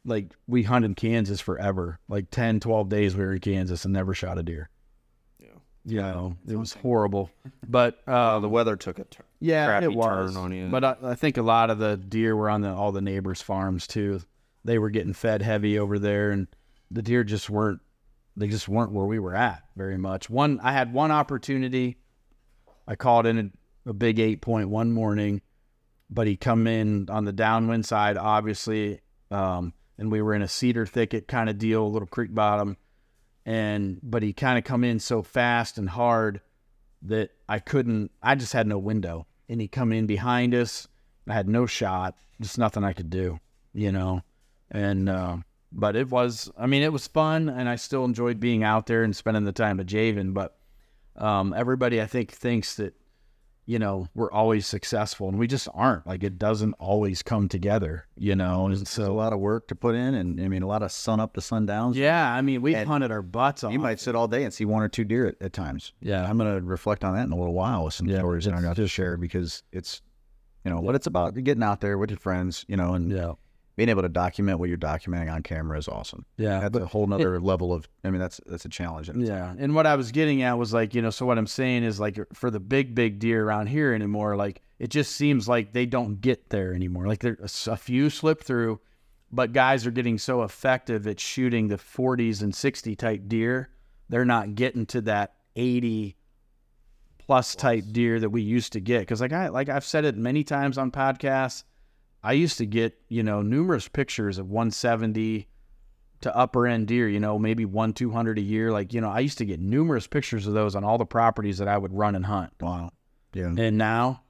like 0.05 0.33
we 0.47 0.64
hunted 0.64 0.97
Kansas 0.97 1.40
forever. 1.40 2.01
Like 2.09 2.31
10, 2.31 2.61
12 2.61 2.88
days 2.90 3.16
we 3.16 3.25
were 3.25 3.33
in 3.35 3.38
Kansas 3.38 3.85
and 3.87 3.95
never 3.95 4.12
shot 4.12 4.37
a 4.37 4.42
deer. 4.42 4.68
Yeah. 5.85 6.09
You 6.09 6.14
know, 6.14 6.37
it 6.49 6.57
was 6.57 6.73
horrible. 6.75 7.31
But 7.68 8.01
uh, 8.09 8.11
Uh, 8.12 8.40
the 8.40 8.49
weather 8.49 8.77
took 8.77 8.99
a 8.99 9.05
turn. 9.05 9.27
yeah, 9.40 9.81
it 9.83 9.92
was. 9.92 10.33
turn 10.35 10.42
on 10.42 10.53
you. 10.53 10.68
But 10.68 10.85
I, 10.85 10.97
I 11.03 11.14
think 11.14 11.37
a 11.37 11.42
lot 11.42 11.71
of 11.71 11.79
the 11.79 11.97
deer 11.97 12.37
were 12.37 12.49
on 12.51 12.61
the, 12.61 12.71
all 12.71 12.92
the 12.92 13.01
neighbors' 13.01 13.42
farms 13.42 13.87
too. 13.87 14.21
They 14.64 14.79
were 14.79 14.90
getting 14.90 15.12
fed 15.12 15.42
heavy 15.42 15.79
over 15.79 15.99
there, 15.99 16.31
and 16.31 16.47
the 16.90 17.03
deer 17.03 17.25
just 17.25 17.51
weren't. 17.51 17.81
They 18.37 18.47
just 18.49 18.68
weren't 18.68 18.92
where 18.92 19.05
we 19.07 19.18
were 19.18 19.35
at 19.35 19.62
very 19.77 19.99
much. 19.99 20.31
One, 20.31 20.59
I 20.62 20.73
had 20.73 20.92
one 20.92 21.11
opportunity. 21.11 21.97
I 22.88 22.95
called 22.95 23.27
in 23.27 23.53
a, 23.87 23.90
a 23.90 23.92
big 23.92 24.18
eight 24.21 24.40
point 24.40 24.68
one 24.68 24.92
morning, 24.92 25.42
but 26.09 26.27
he 26.27 26.37
come 26.37 26.66
in 26.66 27.11
on 27.11 27.25
the 27.25 27.33
downwind 27.33 27.85
side, 27.87 28.16
obviously, 28.16 29.01
um, 29.31 29.75
and 29.99 30.11
we 30.12 30.23
were 30.23 30.33
in 30.35 30.42
a 30.42 30.49
cedar 30.49 30.87
thicket 30.87 31.29
kind 31.29 31.51
of 31.51 31.59
deal, 31.59 31.85
a 31.85 31.88
little 31.88 32.09
creek 32.09 32.33
bottom, 32.35 32.77
and 33.44 33.98
but 34.02 34.22
he 34.22 34.33
kind 34.33 34.59
of 34.59 34.64
come 34.64 34.85
in 34.85 35.00
so 35.00 35.22
fast 35.22 35.78
and 35.78 35.88
hard 35.88 36.40
that 37.02 37.31
I 37.48 37.59
couldn't. 37.59 38.11
I 38.22 38.35
just 38.35 38.52
had 38.52 38.66
no 38.66 38.78
window, 38.78 39.26
and 39.48 39.61
he 39.61 39.68
come 39.68 39.92
in 39.92 40.07
behind 40.07 40.55
us. 40.55 40.88
I 41.28 41.35
had 41.35 41.48
no 41.48 41.66
shot, 41.66 42.16
just 42.40 42.59
nothing 42.59 42.85
I 42.85 42.92
could 42.92 43.11
do, 43.11 43.38
you 43.72 43.92
know. 43.92 44.22
And 44.70 45.09
uh, 45.09 45.38
but 45.72 45.96
it 45.96 46.11
was, 46.11 46.50
I 46.57 46.66
mean, 46.66 46.83
it 46.83 46.92
was 46.92 47.07
fun, 47.07 47.48
and 47.48 47.68
I 47.68 47.76
still 47.76 48.05
enjoyed 48.05 48.40
being 48.40 48.62
out 48.62 48.87
there 48.87 49.02
and 49.02 49.14
spending 49.14 49.44
the 49.44 49.52
time 49.52 49.78
with 49.78 49.88
Javen. 49.88 50.35
But 50.35 50.57
um, 51.16 51.55
everybody, 51.57 52.00
I 52.00 52.07
think, 52.07 52.31
thinks 52.31 52.76
that 52.76 52.94
you 53.64 53.79
know, 53.79 54.09
we're 54.14 54.31
always 54.33 54.66
successful 54.66 55.29
and 55.29 55.38
we 55.38 55.46
just 55.46 55.68
aren't. 55.72 56.07
Like 56.07 56.25
it 56.25 56.38
doesn't 56.38 56.75
always 56.81 57.22
come 57.22 57.48
together, 57.48 58.07
you 58.16 58.35
know. 58.35 58.66
And 58.66 58.75
It's 58.81 58.98
a 58.98 59.12
lot 59.12 59.33
of 59.33 59.38
work 59.38 59.68
to 59.68 59.75
put 59.77 59.94
in, 59.94 60.14
and 60.14 60.40
I 60.40 60.48
mean, 60.48 60.62
a 60.62 60.66
lot 60.66 60.83
of 60.83 60.90
sun 60.90 61.20
up 61.20 61.35
to 61.35 61.40
sundown. 61.40 61.94
yeah, 61.94 62.33
I 62.35 62.42
mean, 62.42 62.61
we've 62.62 62.75
And 62.77 62.88
hunted 62.88 63.11
our 63.12 63.22
butts 63.22 63.62
off. 63.62 63.72
You 63.72 63.79
might 63.79 64.01
sit 64.01 64.14
all 64.16 64.27
day 64.29 64.42
and 64.44 64.53
see 64.53 64.64
one 64.64 64.83
or 64.83 64.88
two 64.88 65.05
deer 65.05 65.27
at, 65.29 65.37
at 65.40 65.53
times. 65.53 65.92
Yeah. 66.01 66.29
I'm 66.29 66.37
going 66.38 66.55
to 66.59 66.61
reflect 66.64 67.05
on 67.05 67.14
that 67.14 67.25
in 67.25 67.33
a 67.33 67.37
little 67.37 67.55
while 67.55 67.85
with 67.85 67.94
some 67.94 68.09
Yeah, 68.09 68.18
stories 68.18 68.44
that 68.46 68.55
I'm 68.55 68.75
to 68.75 68.88
share 68.88 69.16
because 69.16 69.62
it's, 69.72 70.03
you 70.64 70.70
know, 70.70 70.81
what 70.81 70.94
it's 70.94 71.07
about. 71.07 71.35
Getting 71.35 71.62
out 71.62 71.81
there 71.81 71.98
with 71.98 72.11
your 72.11 72.18
friends, 72.18 72.64
you 72.68 72.77
know, 72.77 72.94
and 72.94 73.11
Yeah. 73.12 73.33
Being 73.76 73.88
able 73.88 74.02
to 74.02 74.08
document 74.08 74.58
what 74.58 74.68
you're 74.68 74.78
documenting 74.78 75.32
on 75.32 75.42
camera 75.42 75.78
is 75.78 75.88
awesome. 75.88 76.26
Yeah. 76.37 76.68
That's 76.68 76.85
a 76.85 76.87
whole 76.87 77.06
nother 77.06 77.40
level 77.40 77.72
of. 77.72 77.88
I 78.04 78.11
mean, 78.11 78.20
that's 78.20 78.40
that's 78.46 78.64
a 78.64 78.68
challenge. 78.68 79.11
Yeah. 79.14 79.54
And 79.58 79.74
what 79.74 79.87
I 79.87 79.96
was 79.96 80.12
getting 80.12 80.42
at 80.42 80.58
was 80.58 80.74
like, 80.74 80.94
you 80.94 81.00
know, 81.00 81.11
so 81.11 81.24
what 81.24 81.38
I'm 81.38 81.46
saying 81.46 81.85
is 81.85 81.98
like 81.98 82.18
for 82.35 82.50
the 82.50 82.61
big, 82.61 82.94
big 82.94 83.18
deer 83.18 83.44
around 83.44 83.68
here 83.68 83.94
anymore, 83.94 84.37
like 84.37 84.61
it 84.78 84.90
just 84.90 85.16
seems 85.16 85.48
like 85.48 85.72
they 85.72 85.87
don't 85.87 86.20
get 86.20 86.50
there 86.50 86.74
anymore. 86.74 87.06
Like 87.06 87.20
there's 87.20 87.66
a 87.66 87.76
few 87.76 88.11
slip 88.11 88.42
through, 88.42 88.80
but 89.30 89.52
guys 89.52 89.87
are 89.87 89.90
getting 89.90 90.18
so 90.18 90.42
effective 90.42 91.06
at 91.06 91.18
shooting 91.18 91.68
the 91.68 91.76
40s 91.76 92.42
and 92.42 92.54
60 92.54 92.94
type 92.96 93.22
deer. 93.26 93.70
They're 94.11 94.26
not 94.26 94.54
getting 94.54 94.85
to 94.87 95.00
that 95.02 95.35
80 95.56 96.16
plus 97.18 97.54
type 97.54 97.85
deer 97.92 98.20
that 98.20 98.30
we 98.30 98.42
used 98.42 98.72
to 98.74 98.80
get. 98.80 99.06
Cause 99.08 99.22
like 99.22 99.32
I, 99.32 99.48
like 99.48 99.70
I've 99.70 99.85
said 99.85 100.04
it 100.04 100.16
many 100.16 100.44
times 100.44 100.76
on 100.76 100.90
podcasts, 100.90 101.64
I 102.22 102.32
used 102.32 102.58
to 102.58 102.66
get, 102.66 102.98
you 103.08 103.22
know, 103.22 103.42
numerous 103.42 103.88
pictures 103.88 104.38
of 104.38 104.48
170, 104.50 105.48
to 106.22 106.37
upper 106.37 106.66
end 106.66 106.87
deer, 106.87 107.08
you 107.08 107.20
know, 107.20 107.38
maybe 107.38 107.64
one, 107.64 107.92
200 107.92 108.38
a 108.38 108.40
year. 108.40 108.70
Like, 108.70 108.92
you 108.94 109.00
know, 109.00 109.11
I 109.11 109.20
used 109.20 109.38
to 109.38 109.44
get 109.44 109.61
numerous 109.61 110.06
pictures 110.06 110.46
of 110.46 110.54
those 110.54 110.74
on 110.74 110.85
all 110.85 110.96
the 110.98 111.04
properties 111.04 111.58
that 111.58 111.68
I 111.68 111.76
would 111.76 111.92
run 111.92 112.14
and 112.14 112.24
hunt. 112.24 112.52
Wow. 112.61 112.90
Yeah. 113.35 113.52
And 113.58 113.76
now, 113.76 114.22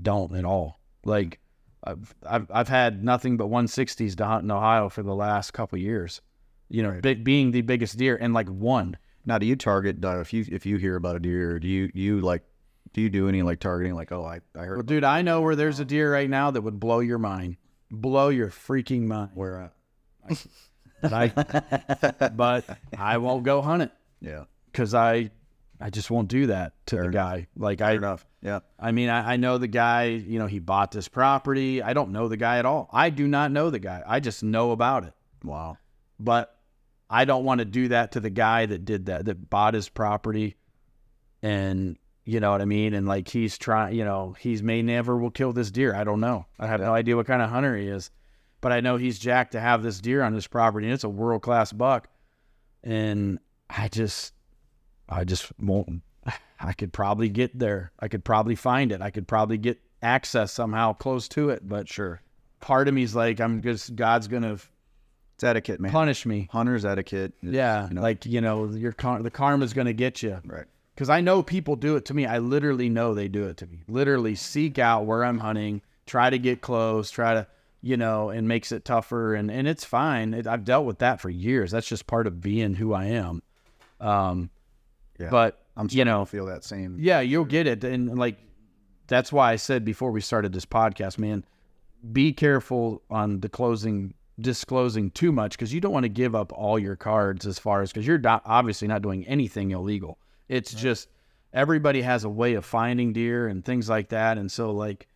don't 0.00 0.36
at 0.36 0.44
all. 0.44 0.78
Like, 1.04 1.40
I've, 1.84 2.14
I've, 2.28 2.50
I've 2.50 2.68
had 2.68 3.02
nothing 3.02 3.36
but 3.36 3.48
160s 3.48 4.16
to 4.16 4.26
hunt 4.26 4.44
in 4.44 4.50
Ohio 4.50 4.88
for 4.88 5.02
the 5.02 5.14
last 5.14 5.52
couple 5.52 5.78
years, 5.78 6.20
you 6.68 6.82
know, 6.82 7.00
Right. 7.02 7.24
being 7.24 7.50
the 7.52 7.62
biggest 7.62 7.96
deer 7.96 8.16
and 8.20 8.34
like 8.34 8.48
one. 8.48 8.96
Now, 9.24 9.38
do 9.38 9.46
you 9.46 9.56
target 9.56 10.04
uh, 10.04 10.20
if 10.20 10.32
you 10.32 10.44
if 10.48 10.66
you 10.66 10.76
hear 10.76 10.94
about 10.96 11.16
a 11.16 11.20
deer? 11.20 11.58
Do 11.58 11.66
you 11.66 11.90
you 11.94 12.20
like 12.20 12.42
do 12.96 13.02
you 13.02 13.10
do 13.10 13.28
any 13.28 13.42
like 13.42 13.60
targeting? 13.60 13.94
Like, 13.94 14.10
oh, 14.10 14.24
I 14.24 14.40
I 14.58 14.64
heard 14.64 14.78
Well, 14.78 14.82
dude, 14.82 15.04
I 15.04 15.20
know 15.20 15.42
where 15.42 15.54
there's 15.54 15.80
a 15.80 15.84
deer 15.84 16.10
right 16.10 16.30
now 16.30 16.50
that 16.50 16.62
would 16.62 16.80
blow 16.80 17.00
your 17.00 17.18
mind, 17.18 17.58
blow 17.90 18.30
your 18.30 18.48
freaking 18.48 19.02
mind. 19.02 19.32
where 19.34 19.70
at? 20.28 20.46
But 21.02 21.12
I, 21.12 22.28
but 22.34 22.64
I 22.96 23.18
won't 23.18 23.44
go 23.44 23.60
hunt 23.60 23.82
it 23.82 23.90
Yeah. 24.22 24.44
because 24.72 24.94
I, 24.94 25.30
I 25.78 25.90
just 25.90 26.10
won't 26.10 26.28
do 26.28 26.46
that 26.46 26.72
to 26.86 26.96
the 26.96 27.08
guy. 27.10 27.48
Like 27.54 27.82
I, 27.82 27.92
enough. 27.92 28.24
Yeah. 28.40 28.60
I 28.80 28.92
mean, 28.92 29.10
I, 29.10 29.34
I 29.34 29.36
know 29.36 29.58
the 29.58 29.68
guy, 29.68 30.04
you 30.04 30.38
know, 30.38 30.46
he 30.46 30.58
bought 30.58 30.90
this 30.90 31.06
property. 31.06 31.82
I 31.82 31.92
don't 31.92 32.12
know 32.12 32.28
the 32.28 32.38
guy 32.38 32.56
at 32.58 32.64
all. 32.64 32.88
I 32.94 33.10
do 33.10 33.28
not 33.28 33.52
know 33.52 33.68
the 33.68 33.78
guy. 33.78 34.02
I 34.06 34.20
just 34.20 34.42
know 34.42 34.70
about 34.70 35.04
it. 35.04 35.12
Wow. 35.44 35.76
But 36.18 36.58
I 37.10 37.26
don't 37.26 37.44
want 37.44 37.58
to 37.58 37.66
do 37.66 37.88
that 37.88 38.12
to 38.12 38.20
the 38.20 38.30
guy 38.30 38.64
that 38.64 38.86
did 38.86 39.04
that, 39.06 39.26
that 39.26 39.50
bought 39.50 39.74
his 39.74 39.90
property. 39.90 40.56
And 41.42 41.98
you 42.26 42.40
know 42.40 42.50
what 42.50 42.60
I 42.60 42.64
mean? 42.66 42.92
And 42.92 43.06
like 43.06 43.28
he's 43.28 43.56
trying, 43.56 43.94
you 43.96 44.04
know, 44.04 44.34
he's 44.38 44.62
may 44.62 44.82
never 44.82 45.16
will 45.16 45.30
kill 45.30 45.52
this 45.54 45.70
deer. 45.70 45.94
I 45.94 46.04
don't 46.04 46.20
know. 46.20 46.44
I 46.58 46.66
have 46.66 46.80
no 46.80 46.92
idea 46.92 47.16
what 47.16 47.26
kind 47.26 47.40
of 47.40 47.48
hunter 47.48 47.76
he 47.76 47.86
is. 47.88 48.10
But 48.60 48.72
I 48.72 48.80
know 48.80 48.96
he's 48.96 49.18
jacked 49.18 49.52
to 49.52 49.60
have 49.60 49.82
this 49.82 50.00
deer 50.00 50.22
on 50.22 50.34
his 50.34 50.46
property 50.46 50.86
and 50.86 50.94
it's 50.94 51.04
a 51.04 51.08
world 51.08 51.42
class 51.42 51.72
buck. 51.72 52.08
And 52.82 53.38
I 53.70 53.88
just 53.88 54.34
I 55.08 55.24
just 55.24 55.50
won't 55.60 56.02
I 56.58 56.72
could 56.72 56.92
probably 56.92 57.28
get 57.28 57.56
there. 57.58 57.92
I 58.00 58.08
could 58.08 58.24
probably 58.24 58.54
find 58.56 58.90
it. 58.92 59.00
I 59.02 59.10
could 59.10 59.28
probably 59.28 59.58
get 59.58 59.78
access 60.02 60.52
somehow 60.52 60.94
close 60.94 61.28
to 61.28 61.50
it. 61.50 61.66
But 61.68 61.88
Sure. 61.88 62.20
part 62.60 62.88
of 62.88 62.94
me's 62.94 63.14
like, 63.14 63.40
I'm 63.40 63.62
just 63.62 63.94
God's 63.94 64.26
gonna 64.26 64.54
It's 65.34 65.44
etiquette, 65.44 65.80
man. 65.80 65.92
punish 65.92 66.24
me. 66.26 66.48
Hunter's 66.50 66.84
etiquette. 66.84 67.34
It's, 67.42 67.52
Yeah, 67.52 67.88
you 67.88 67.94
know, 67.94 68.00
like 68.02 68.26
you 68.26 68.40
know, 68.40 68.66
your 68.70 68.92
car- 68.92 69.22
the 69.22 69.30
karma's 69.30 69.74
gonna 69.74 69.92
get 69.92 70.22
you. 70.22 70.40
right. 70.44 70.64
Because 70.96 71.10
I 71.10 71.20
know 71.20 71.42
people 71.42 71.76
do 71.76 71.94
it 71.96 72.06
to 72.06 72.14
me. 72.14 72.24
I 72.24 72.38
literally 72.38 72.88
know 72.88 73.12
they 73.12 73.28
do 73.28 73.44
it 73.44 73.58
to 73.58 73.66
me. 73.66 73.82
Literally 73.86 74.34
seek 74.34 74.78
out 74.78 75.04
where 75.04 75.24
I'm 75.24 75.38
hunting, 75.38 75.82
try 76.06 76.30
to 76.30 76.38
get 76.38 76.62
close, 76.62 77.10
try 77.10 77.34
to, 77.34 77.46
you 77.82 77.98
know, 77.98 78.30
and 78.30 78.48
makes 78.48 78.72
it 78.72 78.84
tougher. 78.86 79.34
And 79.34 79.50
and 79.50 79.68
it's 79.68 79.84
fine. 79.84 80.32
It, 80.32 80.46
I've 80.46 80.64
dealt 80.64 80.86
with 80.86 81.00
that 81.00 81.20
for 81.20 81.28
years. 81.28 81.70
That's 81.70 81.86
just 81.86 82.06
part 82.06 82.26
of 82.26 82.40
being 82.40 82.72
who 82.74 82.94
I 82.94 83.04
am. 83.06 83.42
Um, 84.00 84.48
Yeah. 85.18 85.28
but 85.30 85.62
I'm 85.76 85.88
you 85.90 86.04
know, 86.06 86.24
feel 86.24 86.46
that 86.46 86.64
same. 86.64 86.96
yeah, 86.98 87.20
you'll 87.20 87.44
get 87.44 87.66
it. 87.66 87.84
And 87.84 88.18
like, 88.18 88.38
that's 89.06 89.30
why 89.30 89.52
I 89.52 89.56
said 89.56 89.84
before 89.84 90.10
we 90.10 90.22
started 90.22 90.54
this 90.54 90.64
podcast, 90.66 91.18
man, 91.18 91.44
be 92.12 92.32
careful 92.32 93.02
on 93.10 93.40
the 93.40 93.48
closing, 93.50 94.14
disclosing 94.40 95.10
too 95.10 95.30
much 95.32 95.52
because 95.52 95.74
you 95.74 95.80
don't 95.82 95.92
want 95.92 96.04
to 96.04 96.08
give 96.08 96.34
up 96.34 96.52
all 96.54 96.78
your 96.78 96.96
cards 96.96 97.46
as 97.46 97.58
far 97.58 97.82
as 97.82 97.92
because 97.92 98.06
you're 98.06 98.18
not, 98.18 98.40
obviously 98.46 98.88
not 98.88 99.02
doing 99.02 99.26
anything 99.26 99.72
illegal. 99.72 100.18
It's 100.48 100.72
just 100.72 101.08
everybody 101.52 102.02
has 102.02 102.24
a 102.24 102.28
way 102.28 102.54
of 102.54 102.64
finding 102.64 103.12
deer 103.12 103.48
and 103.48 103.64
things 103.64 103.88
like 103.88 104.10
that. 104.10 104.38
And 104.38 104.50
so, 104.50 104.70
like, 104.70 105.08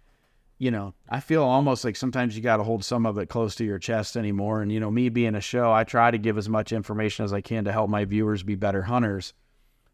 you 0.58 0.70
know, 0.70 0.94
I 1.08 1.20
feel 1.20 1.42
almost 1.42 1.84
like 1.84 1.96
sometimes 1.96 2.36
you 2.36 2.42
got 2.42 2.58
to 2.58 2.64
hold 2.64 2.84
some 2.84 3.06
of 3.06 3.18
it 3.18 3.28
close 3.28 3.54
to 3.56 3.64
your 3.64 3.78
chest 3.78 4.16
anymore. 4.16 4.62
And, 4.62 4.70
you 4.70 4.80
know, 4.80 4.90
me 4.90 5.08
being 5.08 5.34
a 5.34 5.40
show, 5.40 5.72
I 5.72 5.84
try 5.84 6.10
to 6.10 6.18
give 6.18 6.36
as 6.36 6.48
much 6.48 6.72
information 6.72 7.24
as 7.24 7.32
I 7.32 7.40
can 7.40 7.64
to 7.64 7.72
help 7.72 7.88
my 7.88 8.04
viewers 8.04 8.42
be 8.42 8.56
better 8.56 8.82
hunters. 8.82 9.32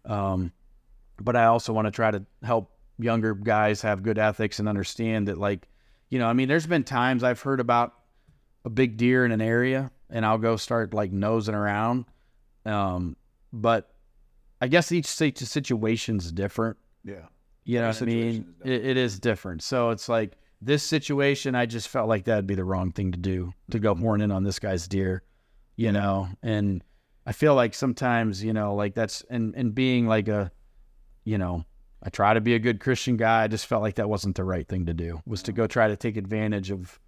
Um, 0.04 0.52
but 1.20 1.36
I 1.36 1.46
also 1.46 1.72
want 1.72 1.86
to 1.86 1.92
try 1.92 2.10
to 2.10 2.24
help 2.42 2.72
younger 2.98 3.34
guys 3.34 3.82
have 3.82 4.02
good 4.02 4.18
ethics 4.18 4.58
and 4.58 4.68
understand 4.68 5.28
that, 5.28 5.38
like, 5.38 5.68
you 6.08 6.18
know, 6.18 6.26
I 6.28 6.32
mean, 6.32 6.48
there's 6.48 6.66
been 6.66 6.84
times 6.84 7.24
I've 7.24 7.40
heard 7.40 7.60
about 7.60 7.94
a 8.64 8.70
big 8.70 8.96
deer 8.96 9.24
in 9.24 9.32
an 9.32 9.40
area 9.40 9.90
and 10.10 10.24
I'll 10.24 10.38
go 10.38 10.56
start 10.56 10.94
like 10.94 11.12
nosing 11.12 11.54
around. 11.54 12.04
Um, 12.64 13.16
but 13.52 13.90
I 14.60 14.68
guess 14.68 14.92
each 14.92 15.06
situ- 15.06 15.44
situation's 15.44 16.32
different. 16.32 16.76
Yeah. 17.04 17.26
You 17.64 17.80
know 17.80 17.88
what 17.88 18.02
I 18.02 18.04
mean? 18.04 18.54
It, 18.64 18.86
it 18.86 18.96
is 18.96 19.18
different. 19.18 19.62
So 19.62 19.90
it's 19.90 20.08
like 20.08 20.32
this 20.62 20.82
situation, 20.82 21.54
I 21.54 21.66
just 21.66 21.88
felt 21.88 22.08
like 22.08 22.24
that'd 22.24 22.46
be 22.46 22.54
the 22.54 22.64
wrong 22.64 22.92
thing 22.92 23.12
to 23.12 23.18
do 23.18 23.52
to 23.70 23.78
go 23.78 23.94
horn 23.94 24.20
in 24.20 24.30
on 24.30 24.44
this 24.44 24.58
guy's 24.58 24.88
deer, 24.88 25.22
you 25.76 25.92
know? 25.92 26.28
And 26.42 26.82
I 27.26 27.32
feel 27.32 27.54
like 27.54 27.74
sometimes, 27.74 28.42
you 28.42 28.52
know, 28.52 28.74
like 28.74 28.94
that's, 28.94 29.24
and, 29.28 29.54
and 29.56 29.74
being 29.74 30.06
like 30.06 30.28
a, 30.28 30.50
you 31.24 31.38
know, 31.38 31.64
I 32.02 32.08
try 32.10 32.34
to 32.34 32.40
be 32.40 32.54
a 32.54 32.58
good 32.60 32.78
Christian 32.78 33.16
guy. 33.16 33.42
I 33.42 33.48
just 33.48 33.66
felt 33.66 33.82
like 33.82 33.96
that 33.96 34.08
wasn't 34.08 34.36
the 34.36 34.44
right 34.44 34.66
thing 34.66 34.86
to 34.86 34.94
do, 34.94 35.20
was 35.26 35.42
to 35.42 35.52
go 35.52 35.66
try 35.66 35.88
to 35.88 35.96
take 35.96 36.16
advantage 36.16 36.70
of 36.70 37.00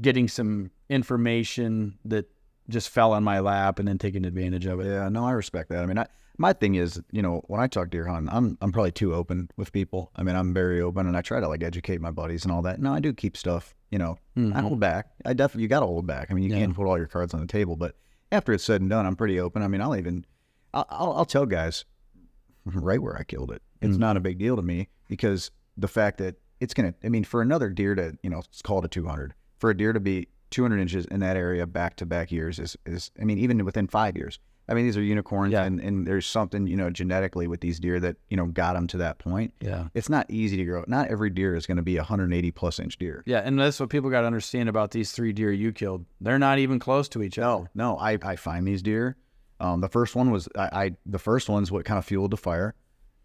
getting 0.00 0.28
some 0.28 0.70
information 0.88 1.98
that 2.04 2.30
just 2.68 2.90
fell 2.90 3.12
on 3.12 3.24
my 3.24 3.40
lap 3.40 3.78
and 3.78 3.88
then 3.88 3.98
taking 3.98 4.24
advantage 4.24 4.66
of 4.66 4.78
it. 4.80 4.86
Yeah, 4.86 5.08
no, 5.08 5.26
I 5.26 5.32
respect 5.32 5.70
that. 5.70 5.82
I 5.82 5.86
mean, 5.86 5.98
I, 5.98 6.06
my 6.38 6.52
thing 6.52 6.74
is, 6.74 7.00
you 7.10 7.22
know, 7.22 7.42
when 7.46 7.60
I 7.60 7.66
talk 7.66 7.90
deer 7.90 8.06
hunting, 8.06 8.28
I'm 8.32 8.58
I'm 8.60 8.72
probably 8.72 8.92
too 8.92 9.14
open 9.14 9.50
with 9.56 9.72
people. 9.72 10.10
I 10.16 10.22
mean, 10.22 10.36
I'm 10.36 10.52
very 10.52 10.80
open, 10.80 11.06
and 11.06 11.16
I 11.16 11.22
try 11.22 11.40
to 11.40 11.48
like 11.48 11.62
educate 11.62 12.00
my 12.00 12.10
buddies 12.10 12.44
and 12.44 12.52
all 12.52 12.62
that. 12.62 12.80
No, 12.80 12.92
I 12.92 13.00
do 13.00 13.12
keep 13.12 13.36
stuff. 13.36 13.74
You 13.90 13.98
know, 13.98 14.18
I 14.36 14.40
mm-hmm. 14.40 14.58
hold 14.58 14.80
back. 14.80 15.10
I 15.24 15.32
definitely 15.32 15.62
you 15.62 15.68
got 15.68 15.80
to 15.80 15.86
hold 15.86 16.06
back. 16.06 16.30
I 16.30 16.34
mean, 16.34 16.44
you 16.44 16.50
Yeah. 16.50 16.60
can't 16.60 16.74
put 16.74 16.86
all 16.86 16.98
your 16.98 17.06
cards 17.06 17.32
on 17.34 17.40
the 17.40 17.46
table. 17.46 17.76
But 17.76 17.96
after 18.32 18.52
it's 18.52 18.64
said 18.64 18.80
and 18.80 18.90
done, 18.90 19.06
I'm 19.06 19.16
pretty 19.16 19.38
open. 19.38 19.62
I 19.62 19.68
mean, 19.68 19.80
I'll 19.80 19.96
even 19.96 20.26
I'll 20.74 20.86
I'll, 20.90 21.12
I'll 21.18 21.24
tell 21.24 21.46
guys 21.46 21.84
right 22.64 23.00
where 23.00 23.16
I 23.16 23.22
killed 23.22 23.50
it. 23.50 23.62
It's 23.80 23.92
mm-hmm. 23.92 24.00
not 24.00 24.16
a 24.16 24.20
big 24.20 24.38
deal 24.38 24.56
to 24.56 24.62
me 24.62 24.88
because 25.08 25.50
the 25.76 25.88
fact 25.88 26.18
that 26.18 26.36
it's 26.60 26.74
gonna. 26.74 26.94
I 27.04 27.08
mean, 27.08 27.24
for 27.24 27.42
another 27.42 27.70
deer 27.70 27.94
to 27.94 28.16
you 28.22 28.30
know, 28.30 28.38
it's 28.38 28.62
called 28.62 28.84
a 28.84 28.88
200. 28.88 29.34
For 29.58 29.70
a 29.70 29.76
deer 29.76 29.92
to 29.92 30.00
be 30.00 30.28
200 30.50 30.78
inches 30.78 31.06
in 31.06 31.20
that 31.20 31.36
area 31.36 31.66
back 31.66 31.96
to 31.96 32.06
back 32.06 32.30
years 32.32 32.58
is 32.58 32.76
is. 32.84 33.10
I 33.20 33.24
mean, 33.24 33.38
even 33.38 33.64
within 33.64 33.86
five 33.86 34.16
years. 34.16 34.38
I 34.68 34.74
mean, 34.74 34.84
these 34.84 34.96
are 34.96 35.02
unicorns, 35.02 35.52
Yeah. 35.52 35.64
and, 35.64 35.80
and 35.80 36.06
there's 36.06 36.26
something 36.26 36.66
you 36.66 36.76
know 36.76 36.90
genetically 36.90 37.46
with 37.46 37.60
these 37.60 37.78
deer 37.78 38.00
that 38.00 38.16
you 38.28 38.36
know 38.36 38.46
got 38.46 38.74
them 38.74 38.86
to 38.88 38.96
that 38.98 39.18
point. 39.18 39.54
Yeah. 39.60 39.88
It's 39.94 40.08
not 40.08 40.26
easy 40.30 40.56
to 40.56 40.64
grow. 40.64 40.84
Not 40.88 41.08
every 41.08 41.30
deer 41.30 41.54
is 41.54 41.66
going 41.66 41.76
to 41.76 41.82
be 41.82 41.96
a 41.96 42.00
180 42.00 42.50
plus 42.50 42.78
inch 42.80 42.98
deer. 42.98 43.22
Yeah. 43.26 43.38
And 43.44 43.58
that's 43.58 43.78
what 43.78 43.90
people 43.90 44.10
got 44.10 44.22
to 44.22 44.26
understand 44.26 44.68
about 44.68 44.90
these 44.90 45.12
three 45.12 45.32
deer 45.32 45.52
you 45.52 45.72
killed. 45.72 46.04
They're 46.20 46.38
not 46.38 46.58
even 46.58 46.78
close 46.78 47.08
to 47.10 47.22
each 47.22 47.38
other. 47.38 47.70
No, 47.74 47.92
no, 47.92 47.98
I, 47.98 48.18
I 48.22 48.36
find 48.36 48.66
these 48.66 48.82
deer. 48.82 49.16
Um, 49.60 49.80
the 49.80 49.88
first 49.88 50.14
one 50.16 50.30
was 50.30 50.48
I, 50.56 50.68
I 50.86 50.90
the 51.06 51.18
first 51.18 51.48
one's 51.48 51.70
what 51.70 51.84
kind 51.84 51.98
of 51.98 52.04
fueled 52.04 52.30
the 52.32 52.36
fire, 52.36 52.74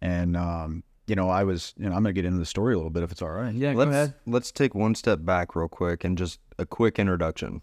and 0.00 0.36
um, 0.36 0.82
you 1.06 1.14
know 1.16 1.28
I 1.28 1.44
was 1.44 1.74
you 1.76 1.84
know 1.88 1.94
I'm 1.94 2.02
gonna 2.02 2.12
get 2.14 2.24
into 2.24 2.38
the 2.38 2.46
story 2.46 2.72
a 2.74 2.76
little 2.76 2.90
bit 2.90 3.02
if 3.02 3.12
it's 3.12 3.20
all 3.20 3.30
right. 3.30 3.54
Yeah, 3.54 3.72
Let's 3.74 3.90
ahead. 3.90 4.14
let's 4.26 4.50
take 4.52 4.74
one 4.74 4.94
step 4.94 5.24
back 5.24 5.54
real 5.54 5.68
quick 5.68 6.04
and 6.04 6.16
just 6.16 6.38
a 6.58 6.64
quick 6.64 6.98
introduction. 6.98 7.60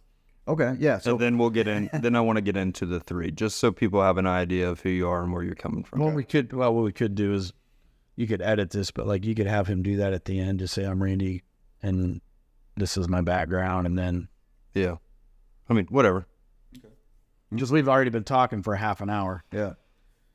Okay. 0.50 0.76
Yeah. 0.80 0.98
So 0.98 1.12
So 1.12 1.18
then 1.18 1.38
we'll 1.38 1.50
get 1.52 1.68
in. 1.68 1.90
then 1.94 2.16
I 2.16 2.22
want 2.22 2.38
to 2.38 2.42
get 2.42 2.58
into 2.58 2.86
the 2.86 3.00
three, 3.00 3.32
just 3.32 3.58
so 3.58 3.72
people 3.72 4.02
have 4.02 4.18
an 4.18 4.26
idea 4.28 4.70
of 4.70 4.82
who 4.82 4.90
you 4.90 5.08
are 5.08 5.24
and 5.24 5.32
where 5.32 5.44
you're 5.44 5.56
coming 5.56 5.84
from. 5.84 6.00
Well, 6.00 6.12
we 6.12 6.24
could, 6.24 6.52
well, 6.52 6.74
what 6.74 6.84
we 6.84 6.92
could 6.92 7.16
do 7.16 7.34
is 7.34 7.54
you 8.16 8.28
could 8.28 8.42
edit 8.42 8.72
this, 8.72 8.92
but 8.92 9.08
like 9.08 9.24
you 9.26 9.36
could 9.36 9.48
have 9.48 9.68
him 9.68 9.82
do 9.84 9.98
that 9.98 10.12
at 10.14 10.26
the 10.26 10.40
end 10.40 10.60
to 10.60 10.68
say, 10.68 10.84
I'm 10.86 11.02
Randy 11.02 11.44
and 11.82 12.20
this 12.76 12.98
is 12.98 13.08
my 13.08 13.22
background. 13.22 13.86
And 13.88 13.98
then, 13.98 14.28
Yeah, 14.74 14.96
I 15.70 15.74
mean, 15.74 15.86
whatever. 15.90 16.26
Okay. 16.78 16.88
because 17.52 17.72
we've 17.72 17.88
already 17.88 18.10
been 18.10 18.24
talking 18.24 18.64
for 18.64 18.76
half 18.76 19.02
an 19.02 19.10
hour. 19.10 19.44
yeah. 19.54 19.74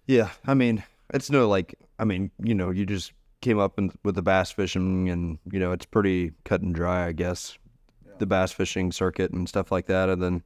Yeah, 0.06 0.30
I 0.46 0.52
mean, 0.52 0.84
it's 1.14 1.30
no 1.30 1.48
like. 1.48 1.74
I 1.98 2.04
mean, 2.04 2.30
you 2.42 2.54
know, 2.54 2.70
you 2.70 2.84
just 2.84 3.12
came 3.40 3.58
up 3.58 3.78
in, 3.78 3.90
with 4.04 4.16
the 4.16 4.22
bass 4.22 4.50
fishing, 4.50 5.08
and 5.08 5.38
you 5.50 5.58
know 5.58 5.72
it's 5.72 5.86
pretty 5.86 6.32
cut 6.44 6.60
and 6.60 6.74
dry, 6.74 7.06
I 7.06 7.12
guess, 7.12 7.56
the 8.18 8.26
bass 8.26 8.52
fishing 8.52 8.92
circuit 8.92 9.30
and 9.32 9.48
stuff 9.48 9.72
like 9.72 9.86
that. 9.86 10.08
And 10.08 10.22
then, 10.22 10.42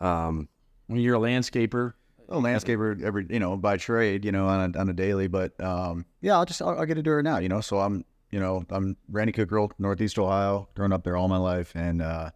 um, 0.00 0.48
When 0.86 1.00
you're 1.00 1.16
a 1.16 1.20
landscaper, 1.20 1.94
a 2.28 2.36
landscaper 2.36 3.02
every 3.02 3.26
you 3.30 3.38
know 3.38 3.56
by 3.56 3.76
trade 3.76 4.24
you 4.24 4.32
know 4.32 4.46
on 4.46 4.74
a, 4.74 4.78
on 4.78 4.88
a 4.88 4.92
daily 4.92 5.28
but 5.28 5.58
um 5.62 6.04
yeah 6.20 6.34
i'll 6.36 6.44
just 6.44 6.60
I'll, 6.60 6.78
I'll 6.78 6.84
get 6.84 6.94
to 6.94 7.02
do 7.02 7.16
it 7.18 7.22
now 7.22 7.38
you 7.38 7.48
know 7.48 7.62
so 7.62 7.78
i'm 7.78 8.04
you 8.30 8.38
know 8.38 8.64
i'm 8.68 8.96
randy 9.08 9.32
Kukral 9.32 9.70
northeast 9.78 10.18
ohio 10.18 10.68
growing 10.74 10.92
up 10.92 11.04
there 11.04 11.16
all 11.16 11.28
my 11.28 11.38
life 11.38 11.72
and 11.74 12.02
uh 12.02 12.30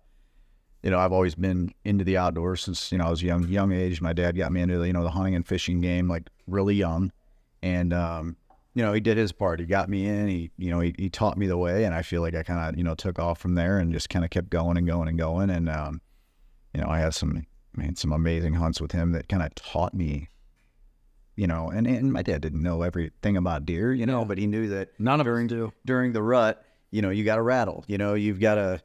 you 0.82 0.90
know 0.90 0.98
i've 0.98 1.12
always 1.12 1.34
been 1.34 1.74
into 1.84 2.04
the 2.04 2.16
outdoors 2.16 2.62
since 2.62 2.90
you 2.90 2.98
know 2.98 3.04
i 3.04 3.10
was 3.10 3.22
young 3.22 3.46
young 3.48 3.70
age 3.72 4.00
my 4.00 4.14
dad 4.14 4.34
got 4.34 4.50
me 4.50 4.62
into 4.62 4.78
the, 4.78 4.86
you 4.86 4.94
know 4.94 5.02
the 5.02 5.10
hunting 5.10 5.34
and 5.34 5.46
fishing 5.46 5.82
game 5.82 6.08
like 6.08 6.30
really 6.46 6.74
young 6.74 7.12
and 7.62 7.92
um 7.92 8.36
you 8.74 8.82
know 8.82 8.92
he 8.92 9.00
did 9.00 9.16
his 9.16 9.32
part 9.32 9.60
he 9.60 9.66
got 9.66 9.88
me 9.88 10.06
in 10.06 10.28
he 10.28 10.50
you 10.56 10.70
know 10.70 10.80
he, 10.80 10.94
he 10.98 11.10
taught 11.10 11.36
me 11.36 11.46
the 11.46 11.56
way 11.58 11.84
and 11.84 11.94
i 11.94 12.02
feel 12.02 12.22
like 12.22 12.34
i 12.34 12.42
kind 12.42 12.60
of 12.60 12.78
you 12.78 12.84
know 12.84 12.94
took 12.94 13.18
off 13.18 13.38
from 13.38 13.54
there 13.54 13.78
and 13.78 13.92
just 13.92 14.08
kind 14.08 14.24
of 14.24 14.30
kept 14.30 14.48
going 14.50 14.76
and 14.76 14.86
going 14.86 15.08
and 15.08 15.18
going 15.18 15.50
and 15.50 15.68
um 15.68 16.00
you 16.74 16.80
know 16.80 16.88
i 16.88 16.98
had 16.98 17.12
some 17.14 17.44
man, 17.74 17.94
some 17.96 18.12
amazing 18.12 18.54
hunts 18.54 18.80
with 18.80 18.92
him 18.92 19.12
that 19.12 19.28
kind 19.30 19.42
of 19.42 19.54
taught 19.54 19.94
me, 19.94 20.28
you 21.36 21.46
know, 21.46 21.70
and, 21.70 21.86
and 21.86 22.12
my 22.12 22.20
dad 22.22 22.42
didn't 22.42 22.62
know 22.62 22.82
everything 22.82 23.34
about 23.36 23.64
deer, 23.64 23.94
you 23.94 24.04
know, 24.04 24.20
Yeah. 24.20 24.24
but 24.26 24.36
he 24.36 24.46
knew 24.46 24.68
that 24.68 24.90
none 25.00 25.20
of 25.20 25.24
during 25.24 25.46
do. 25.46 25.72
during 25.86 26.12
the 26.12 26.22
rut, 26.22 26.62
you 26.90 27.00
know, 27.00 27.08
you 27.08 27.24
got 27.24 27.36
to 27.36 27.42
rattle, 27.42 27.82
you 27.88 27.96
know, 27.96 28.12
you've 28.12 28.40
got 28.40 28.56
to, 28.56 28.82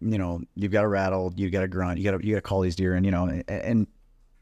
you 0.00 0.16
know, 0.16 0.40
you've 0.54 0.72
got 0.72 0.80
to 0.80 0.88
rattle, 0.88 1.30
you 1.36 1.50
got 1.50 1.60
to 1.60 1.68
grunt, 1.68 1.98
you 1.98 2.04
got 2.10 2.18
to, 2.18 2.26
you 2.26 2.32
got 2.32 2.38
to 2.38 2.48
call 2.48 2.62
these 2.62 2.74
deer, 2.76 2.94
and 2.94 3.04
you 3.04 3.12
know, 3.12 3.24
and, 3.24 3.44
and 3.48 3.86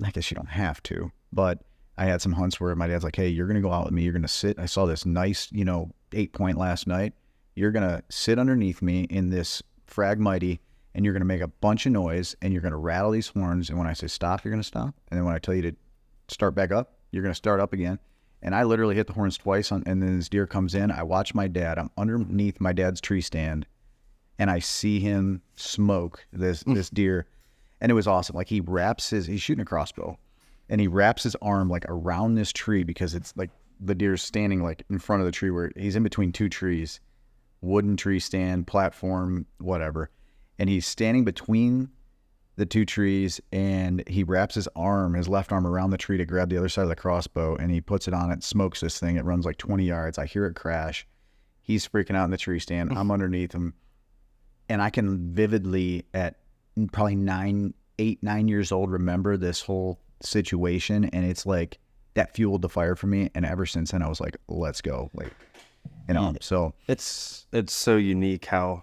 I 0.05 0.11
guess 0.13 0.31
you 0.31 0.37
don't 0.37 0.51
have 0.51 0.81
to, 0.85 1.11
but 1.33 1.59
I 1.97 2.07
had 2.07 2.21
some 2.21 2.33
hunts 2.33 2.61
where 2.61 2.75
my 2.75 2.87
dad's 2.87 3.05
like, 3.05 3.17
hey, 3.17 3.29
you're 3.29 3.47
gonna 3.47 3.61
go 3.61 3.73
out 3.73 3.85
with 3.85 3.95
me, 3.95 4.03
you're 4.03 4.13
gonna 4.13 4.29
sit. 4.29 4.59
I 4.59 4.67
saw 4.67 4.87
this 4.87 5.07
nice, 5.07 5.49
you 5.53 5.65
know, 5.65 5.91
eight 6.13 6.33
point 6.33 6.59
last 6.59 6.87
night. 6.87 7.13
You're 7.55 7.71
gonna 7.71 8.03
sit 8.09 8.39
underneath 8.39 8.83
me 8.83 9.05
in 9.05 9.31
this 9.31 9.63
frag 9.87 10.19
mighty 10.19 10.61
and 10.95 11.05
you're 11.05 11.13
going 11.13 11.21
to 11.21 11.27
make 11.27 11.41
a 11.41 11.49
bunch 11.49 11.87
of 11.87 11.93
noise 11.93 12.37
and 12.41 12.53
you're 12.53 12.63
going 12.63 12.73
to 12.73 12.79
rattle 12.79 13.11
these 13.11 13.29
horns. 13.29 13.69
And 13.69 13.79
when 13.79 13.89
I 13.89 13.93
say 13.93 14.07
stop, 14.07 14.45
you're 14.45 14.53
going 14.53 14.63
to 14.63 14.67
stop. 14.67 14.95
And 15.09 15.19
then 15.19 15.25
when 15.25 15.35
I 15.35 15.39
tell 15.39 15.55
you 15.55 15.63
to 15.63 15.77
start 16.29 16.55
back 16.55 16.71
up, 16.71 16.95
you're 17.11 17.23
going 17.23 17.33
to 17.33 17.37
start 17.37 17.61
up 17.61 17.73
again. 17.73 17.99
And 18.43 18.55
I 18.55 18.63
literally 18.63 18.95
hit 18.95 19.07
the 19.07 19.13
horns 19.13 19.37
twice. 19.37 19.73
On, 19.73 19.83
and 19.87 20.03
then 20.03 20.19
this 20.19 20.29
deer 20.29 20.47
comes 20.47 20.75
in. 20.75 20.91
I 20.91 21.03
watch 21.03 21.35
my 21.35 21.49
dad. 21.49 21.79
I'm 21.79 21.91
underneath 21.97 22.61
my 22.61 22.73
dad's 22.73 23.01
tree 23.01 23.21
stand 23.21 23.67
and 24.39 24.51
I 24.51 24.59
see 24.59 25.01
him 25.01 25.43
smoke 25.57 26.27
this, 26.33 26.63
mm. 26.63 26.75
this 26.75 26.91
deer. 26.91 27.27
And 27.81 27.91
it 27.91 27.95
was 27.95 28.07
awesome. 28.07 28.37
Like 28.37 28.49
he 28.49 28.61
wraps 28.61 29.11
his, 29.11 29.27
he's 29.27 29.43
shooting 29.43 29.63
a 29.63 29.67
crossbow 29.67 30.17
and 30.69 30.81
he 30.81 30.89
wraps 30.89 31.23
his 31.23 31.37
arm 31.37 31.69
like 31.69 31.85
around 31.89 32.35
this 32.35 32.53
tree 32.53 32.85
because 32.85 33.15
it's 33.15 33.33
like 33.37 33.51
the 33.81 33.95
deer's 33.95 34.23
standing 34.23 34.63
like 34.63 34.85
in 34.89 34.99
front 34.99 35.21
of 35.21 35.27
the 35.27 35.33
tree 35.33 35.51
where 35.51 35.71
he's 35.77 35.97
in 35.97 36.03
between 36.03 36.33
two 36.33 36.49
trees, 36.49 37.01
wooden 37.61 37.97
tree 37.97 38.21
stand, 38.21 38.67
platform, 38.67 39.47
whatever 39.59 40.11
and 40.59 40.69
he's 40.69 40.87
standing 40.87 41.25
between 41.25 41.89
the 42.57 42.67
two 42.67 42.85
trees 42.85 43.41
and 43.53 44.07
he 44.07 44.23
wraps 44.23 44.55
his 44.55 44.69
arm 44.77 45.15
his 45.15 45.29
left 45.29 45.51
arm 45.51 45.67
around 45.67 45.91
the 45.91 45.99
tree 45.99 46.17
to 46.17 46.25
grab 46.25 46.49
the 46.49 46.57
other 46.57 46.69
side 46.69 46.83
of 46.83 46.89
the 46.89 46.97
crossbow 46.97 47.57
and 47.57 47.71
he 47.71 47.81
puts 47.81 48.07
it 48.07 48.15
on 48.15 48.31
it 48.31 48.45
smokes 48.45 48.81
this 48.81 48.99
thing 48.99 49.17
it 49.17 49.25
runs 49.25 49.45
like 49.45 49.57
20 49.57 49.85
yards 49.85 50.19
i 50.19 50.27
hear 50.27 50.47
it 50.47 50.55
crash 50.55 51.07
he's 51.63 51.89
freaking 51.89 52.15
out 52.15 52.25
in 52.25 52.31
the 52.31 52.37
tree 52.37 52.61
stand 52.61 52.93
i'm 52.93 53.11
underneath 53.11 53.53
him 53.53 53.75
and 54.69 54.81
i 54.81 54.89
can 54.89 55.33
vividly 55.33 56.05
at 56.15 56.37
probably 56.93 57.17
nine 57.17 57.75
eight 57.99 58.23
nine 58.23 58.47
years 58.47 58.71
old 58.71 58.91
remember 58.91 59.37
this 59.37 59.61
whole 59.61 59.99
situation 60.21 61.05
and 61.07 61.25
it's 61.25 61.45
like 61.47 61.79
that 62.15 62.35
fueled 62.35 62.63
the 62.63 62.69
fire 62.69 62.95
for 62.97 63.07
me 63.07 63.29
and 63.35 63.45
ever 63.45 63.67
since 63.67 63.91
then 63.91 64.03
i 64.03 64.09
was 64.09 64.21
like 64.21 64.37
let's 64.49 64.81
go 64.81 65.11
like 65.15 65.33
you 66.09 66.15
know 66.15 66.35
so 66.41 66.73
it's 66.89 67.47
it's 67.53 67.73
so 67.73 67.97
unique 67.97 68.47
how 68.47 68.83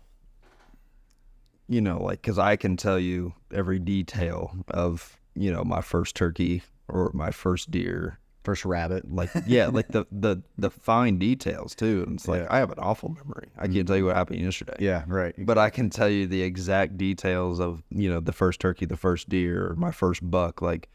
you 1.67 1.81
know 1.81 2.01
like 2.01 2.21
because 2.21 2.37
i 2.37 2.55
can 2.55 2.75
tell 2.77 2.99
you 2.99 3.33
every 3.53 3.79
detail 3.79 4.51
of 4.69 5.17
you 5.35 5.51
know 5.51 5.63
my 5.63 5.81
first 5.81 6.15
turkey 6.15 6.61
or 6.87 7.09
my 7.13 7.31
first 7.31 7.71
deer. 7.71 8.17
First 8.43 8.65
rabbit. 8.65 9.09
Like 9.09 9.29
yeah 9.45 9.67
like 9.67 9.89
the 9.89 10.05
the 10.11 10.41
the 10.57 10.69
fine 10.71 11.19
details 11.19 11.75
too 11.75 12.03
and 12.07 12.15
it's 12.15 12.27
like 12.27 12.41
Yeah. 12.41 12.47
i 12.49 12.57
have 12.57 12.71
an 12.71 12.79
awful 12.79 13.09
memory. 13.09 13.49
I 13.57 13.67
can't 13.67 13.87
tell 13.87 13.95
you 13.95 14.05
what 14.05 14.15
happened 14.15 14.41
yesterday. 14.41 14.75
Yeah 14.79 15.03
right. 15.07 15.33
But 15.37 15.57
i 15.59 15.69
can 15.69 15.89
tell 15.91 16.09
you 16.09 16.25
the 16.27 16.41
exact 16.41 16.97
details 16.97 17.59
of 17.59 17.83
you 17.91 18.09
know 18.11 18.19
the 18.19 18.33
first 18.33 18.59
turkey 18.59 18.85
the 18.85 18.97
first 18.97 19.29
deer 19.29 19.67
or 19.69 19.75
my 19.75 19.91
first 19.91 20.29
buck 20.29 20.59
like 20.61 20.89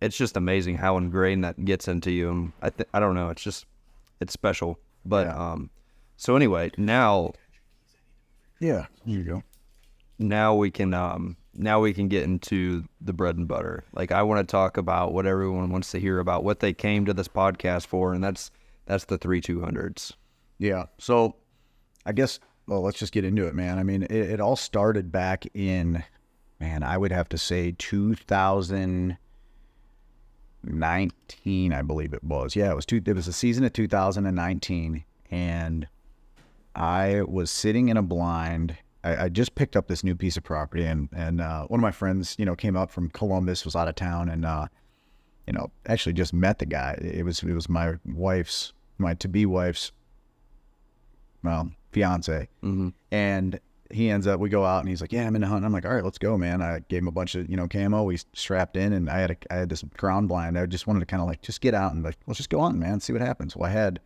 it's 0.00 0.16
just 0.16 0.36
amazing 0.36 0.76
how 0.76 0.96
ingrained 0.96 1.44
that 1.44 1.64
gets 1.64 1.88
into 1.88 2.10
you 2.10 2.30
and 2.30 2.52
i 2.62 2.70
th- 2.70 2.88
i 2.94 3.00
don't 3.00 3.14
know 3.14 3.28
it's 3.30 3.42
just 3.42 3.66
it's 4.20 4.32
special 4.32 4.78
but 5.04 5.26
Yeah. 5.26 5.52
um 5.52 5.70
so 6.16 6.36
anyway 6.36 6.70
now 6.76 7.32
yeah 8.60 8.86
here 9.04 9.18
you 9.18 9.24
go 9.24 9.42
now 10.18 10.54
we 10.54 10.70
can 10.70 10.92
um 10.94 11.36
now 11.54 11.80
we 11.80 11.92
can 11.92 12.08
get 12.08 12.22
into 12.22 12.84
the 13.00 13.12
bread 13.12 13.36
and 13.36 13.48
butter. 13.48 13.82
Like 13.92 14.12
I 14.12 14.22
want 14.22 14.46
to 14.46 14.50
talk 14.50 14.76
about 14.76 15.12
what 15.12 15.26
everyone 15.26 15.70
wants 15.70 15.90
to 15.90 15.98
hear 15.98 16.20
about, 16.20 16.44
what 16.44 16.60
they 16.60 16.72
came 16.72 17.04
to 17.06 17.12
this 17.12 17.26
podcast 17.26 17.86
for, 17.86 18.14
and 18.14 18.22
that's 18.22 18.52
that's 18.86 19.06
the 19.06 19.18
three 19.18 19.40
two 19.40 19.60
hundreds. 19.60 20.12
Yeah. 20.58 20.84
So 20.98 21.34
I 22.06 22.12
guess, 22.12 22.38
well, 22.68 22.82
let's 22.82 23.00
just 23.00 23.12
get 23.12 23.24
into 23.24 23.46
it, 23.48 23.54
man. 23.54 23.78
I 23.80 23.82
mean, 23.82 24.04
it, 24.04 24.12
it 24.12 24.40
all 24.40 24.54
started 24.54 25.10
back 25.10 25.44
in, 25.54 26.04
man, 26.60 26.84
I 26.84 26.96
would 26.96 27.10
have 27.10 27.28
to 27.30 27.38
say 27.38 27.72
2019, 30.64 31.72
I 31.72 31.82
believe 31.82 32.12
it 32.12 32.24
was. 32.24 32.56
Yeah, 32.56 32.70
it 32.70 32.76
was 32.76 32.86
two, 32.86 33.02
it 33.04 33.12
was 33.14 33.26
the 33.26 33.32
season 33.32 33.64
of 33.64 33.72
2019. 33.72 35.04
And 35.30 35.88
I 36.74 37.22
was 37.22 37.50
sitting 37.50 37.88
in 37.88 37.96
a 37.96 38.02
blind. 38.02 38.76
I, 39.02 39.24
I 39.24 39.28
just 39.28 39.54
picked 39.54 39.76
up 39.76 39.88
this 39.88 40.04
new 40.04 40.14
piece 40.14 40.36
of 40.36 40.42
property 40.42 40.84
and, 40.84 41.08
and, 41.14 41.40
uh, 41.40 41.66
one 41.66 41.80
of 41.80 41.82
my 41.82 41.90
friends, 41.90 42.36
you 42.38 42.44
know, 42.44 42.54
came 42.54 42.76
up 42.76 42.90
from 42.90 43.10
Columbus, 43.10 43.64
was 43.64 43.76
out 43.76 43.88
of 43.88 43.94
town 43.94 44.28
and, 44.28 44.44
uh, 44.44 44.66
you 45.46 45.52
know, 45.52 45.70
actually 45.86 46.12
just 46.12 46.32
met 46.32 46.58
the 46.58 46.66
guy. 46.66 46.98
It 47.00 47.24
was, 47.24 47.42
it 47.42 47.52
was 47.52 47.68
my 47.68 47.94
wife's, 48.04 48.72
my 48.98 49.14
to 49.14 49.28
be 49.28 49.46
wife's 49.46 49.92
well, 51.42 51.70
fiance. 51.92 52.48
Mm-hmm. 52.62 52.88
And 53.10 53.60
he 53.92 54.10
ends 54.10 54.26
up, 54.26 54.40
we 54.40 54.48
go 54.48 54.64
out 54.64 54.80
and 54.80 54.88
he's 54.88 55.00
like, 55.00 55.12
yeah, 55.12 55.26
I'm 55.26 55.34
in 55.34 55.42
the 55.42 55.48
hunt. 55.48 55.64
I'm 55.64 55.72
like, 55.72 55.84
all 55.84 55.94
right, 55.94 56.04
let's 56.04 56.18
go, 56.18 56.38
man. 56.38 56.62
I 56.62 56.80
gave 56.88 57.02
him 57.02 57.08
a 57.08 57.12
bunch 57.12 57.34
of, 57.34 57.48
you 57.48 57.56
know, 57.56 57.66
camo. 57.66 58.02
We 58.04 58.18
strapped 58.34 58.76
in 58.76 58.92
and 58.92 59.10
I 59.10 59.18
had 59.18 59.30
a, 59.30 59.36
I 59.50 59.56
had 59.56 59.68
this 59.68 59.82
ground 59.96 60.28
blind. 60.28 60.58
I 60.58 60.66
just 60.66 60.86
wanted 60.86 61.00
to 61.00 61.06
kind 61.06 61.20
of 61.20 61.28
like, 61.28 61.42
just 61.42 61.60
get 61.60 61.74
out 61.74 61.92
and 61.92 62.04
like, 62.04 62.16
let's 62.26 62.38
just 62.38 62.50
go 62.50 62.60
on, 62.60 62.78
man, 62.78 63.00
see 63.00 63.12
what 63.12 63.22
happens. 63.22 63.56
Well, 63.56 63.68
I 63.68 63.72
had, 63.72 64.00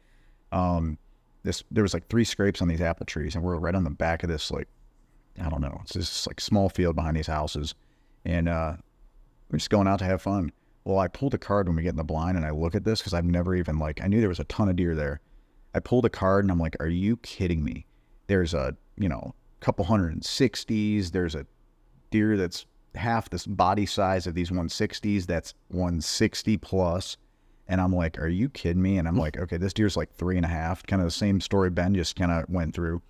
um, 0.53 0.99
this, 1.43 1.63
there 1.71 1.83
was 1.83 1.95
like 1.95 2.09
three 2.09 2.25
scrapes 2.25 2.63
on 2.63 2.69
these 2.69 2.81
apple 2.81 3.07
trees 3.07 3.35
and 3.35 3.45
we're 3.45 3.57
right 3.57 3.75
on 3.75 3.85
the 3.85 3.91
back 3.91 4.23
of 4.23 4.31
this, 4.31 4.51
like, 4.51 4.69
I 5.41 5.49
don't 5.49 5.61
know. 5.61 5.79
It's 5.83 5.95
this 5.95 6.27
like 6.27 6.41
small 6.41 6.69
field 6.69 6.97
behind 6.97 7.17
these 7.17 7.27
houses. 7.27 7.75
And, 8.25 8.49
uh, 8.49 8.75
we're 9.51 9.59
just 9.59 9.71
going 9.71 9.87
out 9.87 9.99
to 9.99 10.05
have 10.07 10.23
fun. 10.23 10.53
Well, 10.85 10.99
I 10.99 11.09
pulled 11.09 11.35
a 11.35 11.39
card 11.39 11.67
when 11.67 11.77
we 11.77 11.83
get 11.83 11.91
in 11.91 11.97
the 11.97 12.05
blind 12.05 12.37
and 12.37 12.47
I 12.47 12.51
look 12.51 12.75
at 12.75 12.85
this 12.85 13.01
because 13.01 13.15
I've 13.15 13.25
never 13.25 13.55
even 13.55 13.79
like, 13.79 14.03
I 14.03 14.07
knew 14.07 14.21
there 14.21 14.29
was 14.29 14.41
a 14.41 14.45
ton 14.45 14.69
of 14.69 14.77
deer 14.77 14.95
there. 14.95 15.21
I 15.75 15.81
pulled 15.81 16.05
a 16.05 16.11
card 16.11 16.45
and 16.45 16.53
I'm 16.53 16.59
like, 16.59 16.77
are 16.81 16.89
you 16.89 17.17
kidding 17.19 17.65
me? 17.65 17.87
There's 18.27 18.55
a, 18.55 18.77
you 18.97 19.09
know, 19.09 19.35
couple 19.65 19.85
hundred 19.85 20.13
and 20.13 20.25
sixties. 20.25 21.11
There's 21.11 21.35
a 21.35 21.47
deer 22.11 22.37
that's 22.37 22.67
half 22.95 23.31
this 23.31 23.47
body 23.47 23.87
size 23.87 24.27
of 24.27 24.35
these 24.35 24.51
160s. 24.51 25.27
That's 25.27 25.55
160 25.69 26.57
plus. 26.59 27.17
And 27.67 27.81
I'm 27.81 27.95
like, 27.95 28.19
are 28.19 28.29
you 28.29 28.51
kidding 28.51 28.83
me? 28.83 28.99
And 28.99 29.09
I'm 29.09 29.17
like, 29.17 29.39
okay, 29.39 29.57
this 29.57 29.73
deer's 29.73 29.97
like 29.97 30.13
three 30.13 30.37
and 30.37 30.45
a 30.45 30.49
half. 30.49 30.87
Kind 30.87 31.01
of 31.01 31.07
the 31.07 31.13
same 31.13 31.41
story 31.41 31.71
Ben 31.71 31.95
just 31.95 32.15
kind 32.15 32.31
of 32.31 32.49
went 32.49 32.75
through. 32.75 33.01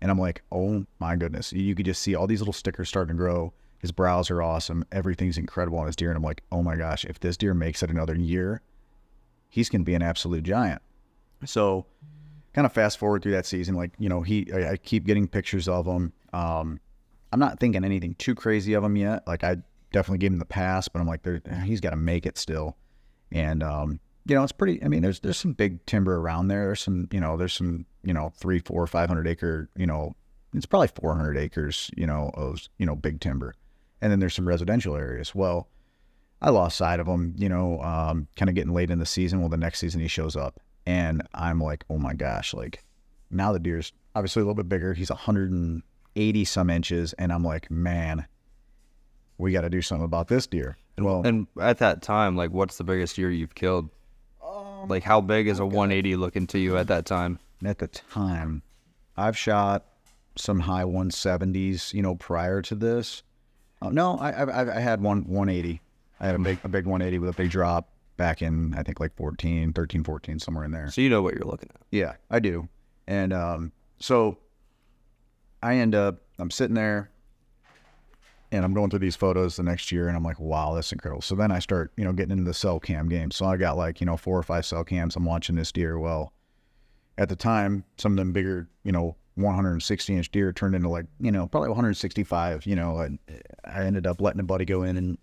And 0.00 0.10
I'm 0.10 0.18
like, 0.18 0.42
oh 0.50 0.84
my 0.98 1.14
goodness. 1.14 1.52
You 1.52 1.74
could 1.74 1.86
just 1.86 2.02
see 2.02 2.14
all 2.14 2.26
these 2.26 2.40
little 2.40 2.52
stickers 2.52 2.88
starting 2.88 3.14
to 3.14 3.18
grow. 3.18 3.52
His 3.78 3.92
brows 3.92 4.30
are 4.30 4.42
awesome. 4.42 4.84
Everything's 4.90 5.38
incredible 5.38 5.78
on 5.78 5.86
his 5.86 5.96
deer. 5.96 6.10
And 6.10 6.16
I'm 6.16 6.24
like, 6.24 6.42
oh 6.50 6.62
my 6.62 6.76
gosh, 6.76 7.04
if 7.04 7.20
this 7.20 7.36
deer 7.36 7.54
makes 7.54 7.82
it 7.82 7.90
another 7.90 8.16
year, 8.16 8.62
he's 9.48 9.68
going 9.68 9.82
to 9.82 9.86
be 9.86 9.94
an 9.94 10.02
absolute 10.02 10.42
giant. 10.42 10.82
So, 11.46 11.86
kind 12.54 12.66
of 12.66 12.72
fast 12.72 12.98
forward 12.98 13.22
through 13.22 13.32
that 13.32 13.46
season, 13.46 13.74
like 13.74 13.92
you 13.98 14.08
know, 14.08 14.22
he 14.22 14.50
I, 14.52 14.72
I 14.72 14.76
keep 14.76 15.04
getting 15.04 15.28
pictures 15.28 15.68
of 15.68 15.86
him. 15.86 16.12
Um, 16.32 16.80
I'm 17.32 17.40
not 17.40 17.60
thinking 17.60 17.84
anything 17.84 18.14
too 18.14 18.34
crazy 18.34 18.74
of 18.74 18.82
him 18.82 18.96
yet. 18.96 19.26
Like 19.26 19.44
I 19.44 19.56
definitely 19.92 20.18
gave 20.18 20.32
him 20.32 20.38
the 20.38 20.44
pass, 20.44 20.88
but 20.88 21.00
I'm 21.00 21.06
like, 21.06 21.26
he's 21.64 21.80
got 21.80 21.90
to 21.90 21.96
make 21.96 22.26
it 22.26 22.38
still. 22.38 22.76
And 23.32 23.62
um, 23.62 24.00
you 24.26 24.34
know, 24.34 24.42
it's 24.42 24.52
pretty. 24.52 24.82
I 24.82 24.88
mean, 24.88 25.02
there's 25.02 25.20
there's 25.20 25.38
some 25.38 25.52
big 25.52 25.84
timber 25.86 26.16
around 26.16 26.48
there. 26.48 26.66
There's 26.66 26.80
some, 26.80 27.08
you 27.10 27.20
know, 27.20 27.36
there's 27.36 27.52
some, 27.52 27.86
you 28.02 28.12
know, 28.12 28.32
three, 28.36 28.58
four, 28.58 28.86
five 28.86 29.08
hundred 29.08 29.28
acre, 29.28 29.68
you 29.76 29.86
know, 29.86 30.14
it's 30.54 30.66
probably 30.66 30.88
400 30.88 31.36
acres, 31.36 31.90
you 31.96 32.06
know, 32.06 32.30
of 32.34 32.60
you 32.78 32.86
know 32.86 32.96
big 32.96 33.20
timber, 33.20 33.54
and 34.00 34.10
then 34.10 34.20
there's 34.20 34.34
some 34.34 34.48
residential 34.48 34.96
areas. 34.96 35.34
Well, 35.34 35.68
I 36.42 36.50
lost 36.50 36.76
sight 36.76 37.00
of 37.00 37.06
him, 37.06 37.34
you 37.36 37.48
know, 37.48 37.80
um, 37.82 38.26
kind 38.36 38.48
of 38.48 38.54
getting 38.54 38.72
late 38.72 38.90
in 38.90 38.98
the 38.98 39.06
season. 39.06 39.40
Well, 39.40 39.48
the 39.48 39.56
next 39.56 39.78
season 39.78 40.00
he 40.00 40.08
shows 40.08 40.36
up, 40.36 40.60
and 40.86 41.22
I'm 41.34 41.60
like, 41.60 41.84
oh 41.90 41.98
my 41.98 42.14
gosh, 42.14 42.54
like 42.54 42.84
now 43.30 43.52
the 43.52 43.58
deer's 43.58 43.92
obviously 44.14 44.42
a 44.42 44.44
little 44.44 44.54
bit 44.54 44.68
bigger. 44.68 44.94
He's 44.94 45.10
180 45.10 46.44
some 46.44 46.70
inches, 46.70 47.12
and 47.14 47.32
I'm 47.32 47.44
like, 47.44 47.70
man, 47.70 48.26
we 49.38 49.52
got 49.52 49.62
to 49.62 49.70
do 49.70 49.82
something 49.82 50.04
about 50.04 50.28
this 50.28 50.46
deer. 50.46 50.76
Well, 50.98 51.22
And 51.24 51.46
at 51.58 51.78
that 51.78 52.02
time, 52.02 52.36
like, 52.36 52.50
what's 52.50 52.76
the 52.76 52.84
biggest 52.84 53.16
deer 53.16 53.30
you've 53.30 53.54
killed? 53.54 53.88
Um, 54.44 54.88
like, 54.88 55.02
how 55.02 55.20
big 55.20 55.48
is 55.48 55.58
a 55.58 55.64
180 55.64 56.16
looking 56.16 56.46
to 56.48 56.58
you 56.58 56.76
at 56.76 56.88
that 56.88 57.06
time? 57.06 57.38
at 57.64 57.78
the 57.78 57.88
time, 57.88 58.62
I've 59.16 59.36
shot 59.36 59.84
some 60.36 60.60
high 60.60 60.84
170s, 60.84 61.92
you 61.92 62.02
know, 62.02 62.14
prior 62.14 62.62
to 62.62 62.74
this. 62.74 63.22
Uh, 63.82 63.90
no, 63.90 64.16
I, 64.18 64.30
I 64.30 64.76
I 64.76 64.80
had 64.80 65.02
one 65.02 65.24
180. 65.24 65.80
I 66.20 66.26
had 66.26 66.34
a 66.34 66.38
big 66.38 66.58
a 66.64 66.68
big 66.68 66.86
180 66.86 67.18
with 67.18 67.30
a 67.30 67.36
big 67.36 67.50
drop 67.50 67.89
back 68.20 68.42
in 68.42 68.74
I 68.74 68.82
think 68.82 69.00
like 69.00 69.16
14, 69.16 69.72
13, 69.72 70.04
14, 70.04 70.38
somewhere 70.38 70.64
in 70.64 70.72
there. 70.72 70.90
So 70.90 71.00
you 71.00 71.08
know 71.08 71.22
what 71.22 71.32
you're 71.32 71.46
looking 71.46 71.70
at. 71.74 71.80
Yeah, 71.90 72.16
I 72.30 72.38
do. 72.38 72.68
And 73.06 73.32
um, 73.32 73.72
so 73.98 74.36
I 75.62 75.76
end 75.76 75.94
up, 75.94 76.20
I'm 76.38 76.50
sitting 76.50 76.74
there 76.74 77.10
and 78.52 78.62
I'm 78.62 78.74
going 78.74 78.90
through 78.90 78.98
these 78.98 79.16
photos 79.16 79.56
the 79.56 79.62
next 79.62 79.90
year 79.90 80.06
and 80.06 80.18
I'm 80.18 80.22
like, 80.22 80.38
wow, 80.38 80.74
that's 80.74 80.92
incredible. 80.92 81.22
So 81.22 81.34
then 81.34 81.50
I 81.50 81.60
start, 81.60 81.92
you 81.96 82.04
know, 82.04 82.12
getting 82.12 82.32
into 82.32 82.44
the 82.44 82.52
cell 82.52 82.78
cam 82.78 83.08
game. 83.08 83.30
So 83.30 83.46
I 83.46 83.56
got 83.56 83.78
like, 83.78 84.00
you 84.00 84.06
know, 84.06 84.18
four 84.18 84.38
or 84.38 84.42
five 84.42 84.66
cell 84.66 84.84
cams. 84.84 85.16
I'm 85.16 85.24
watching 85.24 85.56
this 85.56 85.72
deer. 85.72 85.98
Well, 85.98 86.34
at 87.16 87.30
the 87.30 87.36
time, 87.36 87.84
some 87.96 88.12
of 88.12 88.18
them 88.18 88.32
bigger, 88.32 88.68
you 88.84 88.92
know, 88.92 89.16
160 89.36 90.14
inch 90.14 90.30
deer 90.30 90.52
turned 90.52 90.74
into 90.74 90.90
like, 90.90 91.06
you 91.20 91.32
know, 91.32 91.46
probably 91.46 91.70
165, 91.70 92.66
you 92.66 92.76
know, 92.76 92.98
and 92.98 93.18
I 93.64 93.84
ended 93.84 94.06
up 94.06 94.20
letting 94.20 94.40
a 94.40 94.44
buddy 94.44 94.66
go 94.66 94.82
in 94.82 94.98
and 94.98 95.16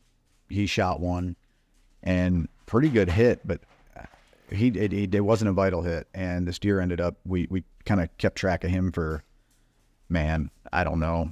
he 0.50 0.66
shot 0.66 1.00
one 1.00 1.36
and 2.02 2.48
pretty 2.68 2.90
good 2.90 3.10
hit, 3.10 3.42
but 3.48 3.62
he 4.52 4.68
it, 4.68 4.94
it, 4.94 5.16
it 5.16 5.22
wasn't 5.22 5.50
a 5.50 5.54
vital 5.54 5.82
hit, 5.82 6.08
and 6.14 6.48
this 6.48 6.60
deer 6.60 6.80
ended 6.80 7.02
up. 7.02 7.16
We 7.26 7.48
we 7.50 7.64
kind 7.86 8.00
of 8.00 8.16
kept 8.18 8.38
track 8.38 8.64
of 8.64 8.70
him 8.70 8.92
for, 8.92 9.24
man, 10.10 10.52
I 10.72 10.84
don't 10.84 11.00
know, 11.00 11.32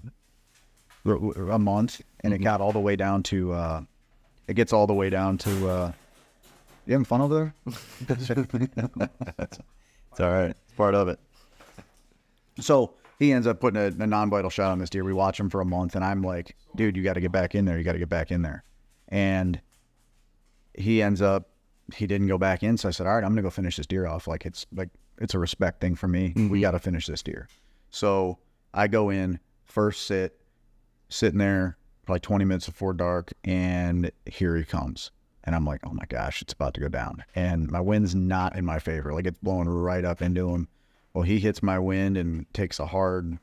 a 1.05 1.59
month, 1.59 2.01
and 2.21 2.33
it 2.33 2.39
got 2.39 2.61
all 2.61 2.71
the 2.71 2.79
way 2.79 2.95
down 2.95 3.21
to. 3.23 3.53
uh 3.53 3.81
It 4.47 4.55
gets 4.55 4.73
all 4.73 4.87
the 4.87 4.93
way 4.93 5.11
down 5.11 5.37
to. 5.39 5.69
uh 5.69 5.91
You 6.87 6.93
having 6.93 7.05
fun 7.05 7.21
over 7.21 7.35
there? 7.35 7.53
it's 8.09 8.31
all 10.19 10.31
right. 10.31 10.49
It's 10.49 10.73
part 10.75 10.95
of 10.95 11.07
it. 11.07 11.19
So 12.59 12.93
he 13.19 13.31
ends 13.31 13.47
up 13.47 13.59
putting 13.59 13.81
a, 13.81 14.03
a 14.03 14.07
non-vital 14.07 14.49
shot 14.49 14.71
on 14.71 14.79
this 14.79 14.89
deer. 14.89 15.03
We 15.03 15.13
watch 15.13 15.39
him 15.39 15.49
for 15.49 15.61
a 15.61 15.65
month, 15.65 15.95
and 15.95 16.03
I'm 16.03 16.21
like, 16.21 16.55
dude, 16.75 16.97
you 16.97 17.03
got 17.03 17.13
to 17.13 17.21
get 17.21 17.31
back 17.31 17.55
in 17.55 17.65
there. 17.65 17.77
You 17.77 17.83
got 17.83 17.93
to 17.93 17.99
get 17.99 18.09
back 18.09 18.31
in 18.31 18.41
there. 18.41 18.63
And 19.09 19.59
he 20.77 21.01
ends 21.01 21.21
up 21.21 21.49
he 21.93 22.07
didn't 22.07 22.27
go 22.27 22.37
back 22.37 22.63
in. 22.63 22.77
So 22.77 22.87
I 22.89 22.91
said, 22.91 23.05
all 23.05 23.13
right, 23.13 23.23
I'm 23.23 23.31
gonna 23.31 23.41
go 23.41 23.49
finish 23.49 23.77
this 23.77 23.85
deer 23.85 24.07
off. 24.07 24.27
Like 24.27 24.45
it's 24.45 24.65
like 24.73 24.89
it's 25.19 25.33
a 25.33 25.39
respect 25.39 25.81
thing 25.81 25.95
for 25.95 26.07
me. 26.07 26.33
We 26.35 26.41
mm-hmm. 26.41 26.61
got 26.61 26.71
to 26.71 26.79
finish 26.79 27.07
this 27.07 27.23
deer. 27.23 27.47
So 27.89 28.39
I 28.73 28.87
go 28.87 29.09
in 29.09 29.39
first 29.63 30.05
sit, 30.05 30.37
sitting 31.09 31.39
there 31.39 31.77
probably 32.05 32.19
20 32.19 32.45
minutes 32.45 32.65
before 32.67 32.93
dark, 32.93 33.33
and 33.43 34.11
here 34.25 34.55
he 34.55 34.63
comes. 34.63 35.11
And 35.43 35.55
I'm 35.55 35.65
like, 35.65 35.81
oh 35.85 35.93
my 35.93 36.05
gosh, 36.09 36.41
it's 36.41 36.53
about 36.53 36.73
to 36.73 36.81
go 36.81 36.87
down. 36.87 37.23
And 37.35 37.69
my 37.69 37.79
wind's 37.79 38.15
not 38.15 38.55
in 38.55 38.65
my 38.65 38.79
favor. 38.79 39.13
Like 39.13 39.27
it's 39.27 39.39
blowing 39.39 39.69
right 39.69 40.03
up 40.03 40.21
into 40.21 40.49
him. 40.49 40.67
Well, 41.13 41.23
he 41.23 41.39
hits 41.39 41.63
my 41.63 41.79
wind 41.79 42.17
and 42.17 42.51
takes 42.53 42.79
a 42.79 42.87
hard 42.87 43.37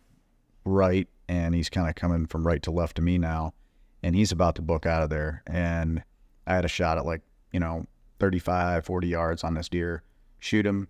right, 0.65 1.09
and 1.29 1.55
he's 1.55 1.71
kind 1.71 1.89
of 1.89 1.95
coming 1.95 2.27
from 2.27 2.47
right 2.47 2.63
to 2.65 2.71
left 2.71 2.97
to 2.97 3.03
me 3.03 3.19
now. 3.19 3.55
And 4.03 4.17
he's 4.17 4.33
about 4.33 4.57
to 4.57 4.63
book 4.63 4.85
out 4.85 5.03
of 5.03 5.11
there. 5.11 5.43
And 5.47 6.03
I 6.47 6.55
had 6.55 6.65
a 6.65 6.69
shot 6.69 6.99
at 6.99 7.07
like, 7.07 7.23
you 7.53 7.61
know, 7.61 7.87
35, 8.19 8.85
40 8.85 9.09
yards 9.09 9.45
on 9.45 9.55
this 9.55 9.69
deer, 9.69 10.03
shoot 10.39 10.65
him, 10.67 10.89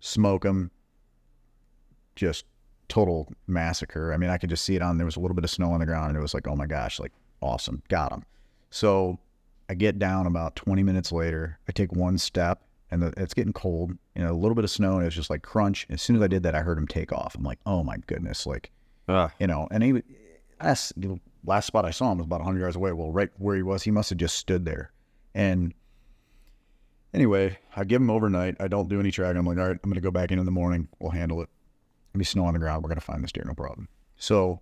smoke 0.00 0.44
him, 0.44 0.70
just 2.16 2.44
total 2.88 3.32
massacre. 3.46 4.12
I 4.12 4.16
mean, 4.16 4.30
I 4.30 4.38
could 4.38 4.50
just 4.50 4.64
see 4.64 4.76
it 4.76 4.82
on, 4.82 4.98
there 4.98 5.04
was 5.04 5.16
a 5.16 5.20
little 5.20 5.34
bit 5.34 5.44
of 5.44 5.50
snow 5.50 5.72
on 5.72 5.80
the 5.80 5.86
ground 5.86 6.08
and 6.08 6.16
it 6.16 6.20
was 6.20 6.34
like, 6.34 6.48
oh 6.48 6.56
my 6.56 6.66
gosh, 6.66 6.98
like 6.98 7.12
awesome, 7.40 7.82
got 7.88 8.12
him. 8.12 8.24
So 8.70 9.18
I 9.68 9.74
get 9.74 9.98
down 9.98 10.26
about 10.26 10.56
20 10.56 10.82
minutes 10.82 11.12
later, 11.12 11.58
I 11.68 11.72
take 11.72 11.92
one 11.92 12.18
step 12.18 12.62
and 12.90 13.02
the, 13.02 13.12
it's 13.16 13.34
getting 13.34 13.52
cold, 13.52 13.92
you 14.16 14.22
know, 14.24 14.32
a 14.32 14.34
little 14.36 14.54
bit 14.56 14.64
of 14.64 14.70
snow 14.70 14.94
and 14.94 15.02
it 15.02 15.06
was 15.06 15.14
just 15.14 15.30
like 15.30 15.42
crunch. 15.42 15.86
As 15.90 16.02
soon 16.02 16.16
as 16.16 16.22
I 16.22 16.26
did 16.26 16.42
that, 16.42 16.54
I 16.54 16.60
heard 16.60 16.76
him 16.78 16.88
take 16.88 17.12
off. 17.12 17.34
I'm 17.36 17.44
like, 17.44 17.60
oh 17.66 17.84
my 17.84 17.96
goodness, 18.06 18.46
like, 18.46 18.70
Ah. 19.08 19.30
you 19.38 19.46
know, 19.46 19.68
and 19.70 19.82
he, 19.82 20.02
last, 20.60 20.92
last 21.44 21.66
spot 21.66 21.84
I 21.84 21.90
saw 21.90 22.12
him 22.12 22.18
was 22.18 22.26
about 22.26 22.40
100 22.40 22.60
yards 22.60 22.76
away. 22.76 22.92
Well, 22.92 23.10
right 23.12 23.30
where 23.38 23.56
he 23.56 23.62
was, 23.62 23.82
he 23.82 23.90
must 23.90 24.10
have 24.10 24.18
just 24.18 24.36
stood 24.36 24.64
there. 24.64 24.92
And 25.34 25.74
Anyway, 27.12 27.58
I 27.74 27.82
give 27.84 28.00
him 28.00 28.10
overnight. 28.10 28.56
I 28.60 28.68
don't 28.68 28.88
do 28.88 29.00
any 29.00 29.10
tracking. 29.10 29.36
I'm 29.38 29.46
like, 29.46 29.58
all 29.58 29.64
right, 29.66 29.78
I'm 29.82 29.90
going 29.90 29.94
to 29.94 30.00
go 30.00 30.12
back 30.12 30.30
in 30.30 30.38
in 30.38 30.44
the 30.44 30.52
morning. 30.52 30.88
We'll 31.00 31.10
handle 31.10 31.42
it. 31.42 31.48
There'll 32.12 32.20
be 32.20 32.24
snow 32.24 32.44
on 32.44 32.52
the 32.52 32.60
ground. 32.60 32.82
We're 32.84 32.88
going 32.88 33.00
to 33.00 33.04
find 33.04 33.22
this 33.24 33.32
deer, 33.32 33.42
no 33.46 33.54
problem. 33.54 33.88
So 34.16 34.60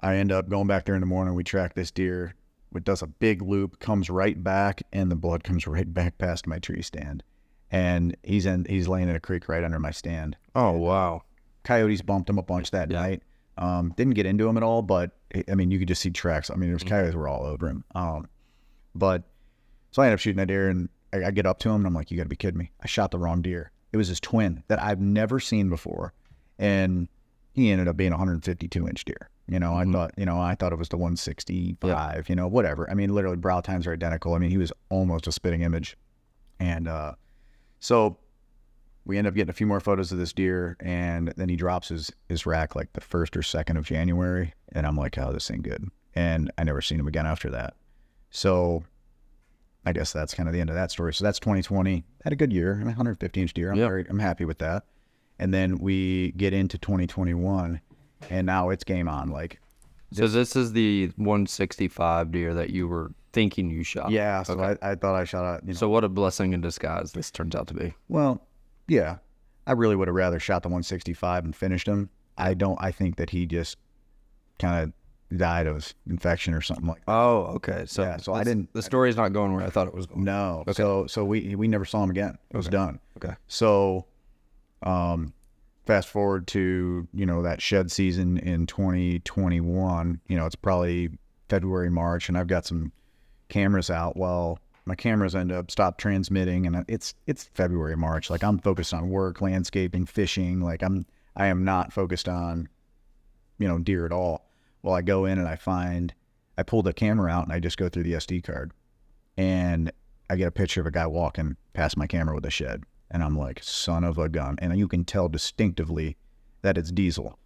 I 0.00 0.16
end 0.16 0.32
up 0.32 0.48
going 0.48 0.66
back 0.66 0.84
there 0.84 0.96
in 0.96 1.00
the 1.00 1.06
morning. 1.06 1.34
We 1.34 1.44
track 1.44 1.74
this 1.74 1.92
deer. 1.92 2.34
It 2.74 2.84
does 2.84 3.02
a 3.02 3.06
big 3.06 3.42
loop, 3.42 3.78
comes 3.78 4.10
right 4.10 4.42
back, 4.42 4.82
and 4.92 5.10
the 5.10 5.14
blood 5.16 5.44
comes 5.44 5.66
right 5.68 5.92
back 5.92 6.18
past 6.18 6.46
my 6.48 6.58
tree 6.58 6.82
stand. 6.82 7.22
And 7.70 8.16
he's 8.22 8.44
in. 8.44 8.64
He's 8.68 8.88
laying 8.88 9.08
in 9.08 9.14
a 9.16 9.20
creek 9.20 9.48
right 9.48 9.62
under 9.64 9.78
my 9.78 9.92
stand. 9.92 10.36
Oh 10.54 10.72
wow. 10.72 11.22
Coyotes 11.64 12.02
bumped 12.02 12.28
him 12.28 12.38
a 12.38 12.42
bunch 12.42 12.70
that 12.72 12.90
Yeah. 12.90 13.00
night. 13.00 13.22
Um, 13.58 13.92
didn't 13.96 14.14
get 14.14 14.26
into 14.26 14.48
him 14.48 14.56
at 14.56 14.62
all, 14.62 14.82
but 14.82 15.12
I 15.48 15.54
mean, 15.54 15.70
you 15.70 15.78
could 15.78 15.88
just 15.88 16.02
see 16.02 16.10
tracks. 16.10 16.50
I 16.50 16.54
mean, 16.54 16.68
there 16.68 16.74
was 16.74 16.84
coyotes 16.84 17.14
were 17.14 17.28
all 17.28 17.44
over 17.44 17.68
him. 17.68 17.84
Um, 17.94 18.28
but 18.94 19.24
so 19.90 20.02
I 20.02 20.06
ended 20.06 20.14
up 20.14 20.20
shooting 20.20 20.38
that 20.38 20.48
deer, 20.48 20.68
and 20.68 20.88
I, 21.12 21.24
I 21.26 21.30
get 21.30 21.46
up 21.46 21.58
to 21.60 21.68
him, 21.68 21.76
and 21.76 21.86
I'm 21.86 21.94
like, 21.94 22.10
"You 22.10 22.16
got 22.16 22.24
to 22.24 22.28
be 22.28 22.36
kidding 22.36 22.58
me! 22.58 22.70
I 22.80 22.86
shot 22.86 23.10
the 23.10 23.18
wrong 23.18 23.42
deer. 23.42 23.70
It 23.92 23.96
was 23.96 24.08
his 24.08 24.20
twin 24.20 24.62
that 24.68 24.82
I've 24.82 25.00
never 25.00 25.38
seen 25.38 25.68
before, 25.68 26.14
and 26.58 27.08
he 27.52 27.70
ended 27.70 27.88
up 27.88 27.96
being 27.96 28.12
a 28.12 28.16
152 28.16 28.88
inch 28.88 29.04
deer. 29.04 29.28
You 29.48 29.58
know, 29.58 29.74
I 29.74 29.84
thought, 29.84 30.12
you 30.16 30.24
know, 30.24 30.40
I 30.40 30.54
thought 30.54 30.72
it 30.72 30.78
was 30.78 30.88
the 30.88 30.96
165. 30.96 32.28
You 32.28 32.36
know, 32.36 32.48
whatever. 32.48 32.88
I 32.90 32.94
mean, 32.94 33.14
literally, 33.14 33.36
brow 33.36 33.60
tines 33.60 33.86
are 33.86 33.92
identical. 33.92 34.34
I 34.34 34.38
mean, 34.38 34.50
he 34.50 34.58
was 34.58 34.72
almost 34.88 35.26
a 35.26 35.32
spitting 35.32 35.62
image, 35.62 35.96
and 36.58 36.88
uh, 36.88 37.12
so 37.80 38.16
we 39.04 39.18
end 39.18 39.26
up 39.26 39.34
getting 39.34 39.50
a 39.50 39.54
few 39.54 39.66
more 39.66 39.80
photos 39.80 40.12
of 40.12 40.18
this 40.18 40.32
deer 40.32 40.76
and 40.80 41.32
then 41.36 41.48
he 41.48 41.56
drops 41.56 41.88
his 41.88 42.12
his 42.28 42.46
rack 42.46 42.76
like 42.76 42.92
the 42.92 43.00
first 43.00 43.36
or 43.36 43.42
second 43.42 43.76
of 43.76 43.84
January 43.86 44.54
and 44.72 44.86
I'm 44.86 44.96
like, 44.96 45.18
oh, 45.18 45.32
this 45.32 45.50
ain't 45.50 45.62
good. 45.62 45.88
And 46.14 46.50
I 46.58 46.64
never 46.64 46.80
seen 46.80 47.00
him 47.00 47.08
again 47.08 47.26
after 47.26 47.50
that. 47.50 47.74
So 48.30 48.84
I 49.84 49.92
guess 49.92 50.12
that's 50.12 50.34
kind 50.34 50.48
of 50.48 50.52
the 50.54 50.60
end 50.60 50.70
of 50.70 50.76
that 50.76 50.90
story. 50.92 51.12
So 51.14 51.24
that's 51.24 51.40
2020. 51.40 52.04
Had 52.22 52.32
a 52.32 52.36
good 52.36 52.52
year. 52.52 52.74
I 52.74 52.78
mean, 52.78 52.86
150 52.86 53.40
inch 53.42 53.52
deer. 53.54 53.72
I'm 53.72 53.78
Yeah. 53.78 53.86
very 53.88 54.06
I'm 54.08 54.18
happy 54.20 54.44
with 54.44 54.58
that. 54.58 54.84
And 55.38 55.52
then 55.52 55.78
we 55.78 56.32
get 56.32 56.52
into 56.52 56.78
2021 56.78 57.80
and 58.30 58.46
now 58.46 58.70
it's 58.70 58.84
game 58.84 59.08
on. 59.08 59.30
Like 59.30 59.60
So 60.12 60.28
this 60.28 60.54
is 60.54 60.72
the 60.74 61.10
165 61.16 62.30
deer 62.30 62.54
that 62.54 62.70
you 62.70 62.86
were 62.86 63.12
thinking 63.32 63.70
you 63.70 63.82
shot. 63.82 64.10
yeah, 64.10 64.42
so 64.42 64.52
Okay. 64.54 64.78
I, 64.82 64.90
I 64.92 64.94
thought 64.94 65.14
I 65.14 65.24
shot 65.24 65.44
a 65.44 65.60
you 65.66 65.72
know 65.72 65.78
So 65.78 65.88
what 65.88 66.04
a 66.04 66.08
blessing 66.08 66.52
in 66.52 66.60
disguise 66.60 67.12
this 67.12 67.30
turns 67.30 67.56
out 67.56 67.66
to 67.68 67.74
be. 67.74 67.94
Well, 68.08 68.46
yeah, 68.88 69.16
I 69.66 69.72
really 69.72 69.96
would 69.96 70.08
have 70.08 70.14
rather 70.14 70.38
shot 70.40 70.62
the 70.62 70.68
165 70.68 71.44
and 71.44 71.54
finished 71.56 71.86
him. 71.86 72.10
I 72.38 72.54
don't. 72.54 72.78
I 72.80 72.90
think 72.90 73.16
that 73.16 73.30
he 73.30 73.46
just 73.46 73.76
kind 74.58 74.82
of 74.84 75.38
died 75.38 75.66
of 75.66 75.94
infection 76.08 76.52
or 76.54 76.60
something 76.60 76.86
like. 76.86 77.02
Oh, 77.08 77.44
okay. 77.56 77.84
So 77.86 78.02
Yeah, 78.02 78.16
so 78.18 78.34
I 78.34 78.44
didn't- 78.44 78.72
The 78.74 78.82
story's 78.82 79.16
not 79.16 79.32
going 79.32 79.54
where 79.54 79.64
I 79.64 79.70
thought 79.70 79.86
it 79.86 79.94
was 79.94 80.06
going. 80.06 80.24
No. 80.24 80.64
So 80.72 81.06
so 81.06 81.24
we 81.24 81.54
we 81.54 81.68
never 81.68 81.84
saw 81.84 82.02
him 82.02 82.10
again. 82.10 82.36
It 82.50 82.56
was 82.56 82.68
done. 82.68 82.98
Okay. 83.16 83.34
So, 83.48 84.06
um, 84.82 85.32
fast 85.86 86.08
forward 86.08 86.46
to 86.48 87.06
you 87.14 87.26
know 87.26 87.42
that 87.42 87.62
shed 87.62 87.90
season 87.90 88.38
in 88.38 88.66
2021. 88.66 90.20
You 90.28 90.36
know 90.36 90.46
it's 90.46 90.54
probably 90.56 91.10
February 91.48 91.90
March, 91.90 92.28
and 92.28 92.36
I've 92.36 92.46
got 92.46 92.66
some 92.66 92.92
cameras 93.48 93.90
out. 93.90 94.16
Well, 94.16 94.58
my 94.84 94.94
cameras 94.94 95.34
end 95.34 95.52
up 95.52 95.70
stop 95.70 95.98
transmitting, 95.98 96.66
and 96.66 96.84
it's 96.88 97.14
it's 97.26 97.44
February 97.54 97.96
March. 97.96 98.30
Like 98.30 98.42
I'm 98.42 98.58
focused 98.58 98.92
on 98.92 99.10
work, 99.10 99.40
landscaping, 99.40 100.06
fishing. 100.06 100.60
Like 100.60 100.82
I'm 100.82 101.06
I 101.36 101.46
am 101.46 101.64
not 101.64 101.92
focused 101.92 102.28
on 102.28 102.68
you 103.58 103.68
know 103.68 103.78
deer 103.78 104.06
at 104.06 104.12
all. 104.12 104.48
Well, 104.82 104.94
I 104.94 105.02
go 105.02 105.24
in 105.24 105.38
and 105.38 105.48
I 105.48 105.56
find 105.56 106.12
I 106.58 106.62
pull 106.62 106.82
the 106.82 106.92
camera 106.92 107.30
out 107.30 107.44
and 107.44 107.52
I 107.52 107.60
just 107.60 107.78
go 107.78 107.88
through 107.88 108.02
the 108.02 108.14
SD 108.14 108.42
card, 108.44 108.72
and 109.36 109.92
I 110.28 110.36
get 110.36 110.48
a 110.48 110.52
picture 110.52 110.80
of 110.80 110.86
a 110.86 110.90
guy 110.90 111.06
walking 111.06 111.56
past 111.74 111.96
my 111.96 112.06
camera 112.06 112.34
with 112.34 112.46
a 112.46 112.50
shed. 112.50 112.84
And 113.10 113.22
I'm 113.22 113.36
like, 113.36 113.62
son 113.62 114.02
of 114.02 114.16
a 114.16 114.28
gun. 114.28 114.56
And 114.60 114.76
you 114.78 114.88
can 114.88 115.04
tell 115.04 115.28
distinctively 115.28 116.16
that 116.62 116.78
it's 116.78 116.90
diesel. 116.90 117.38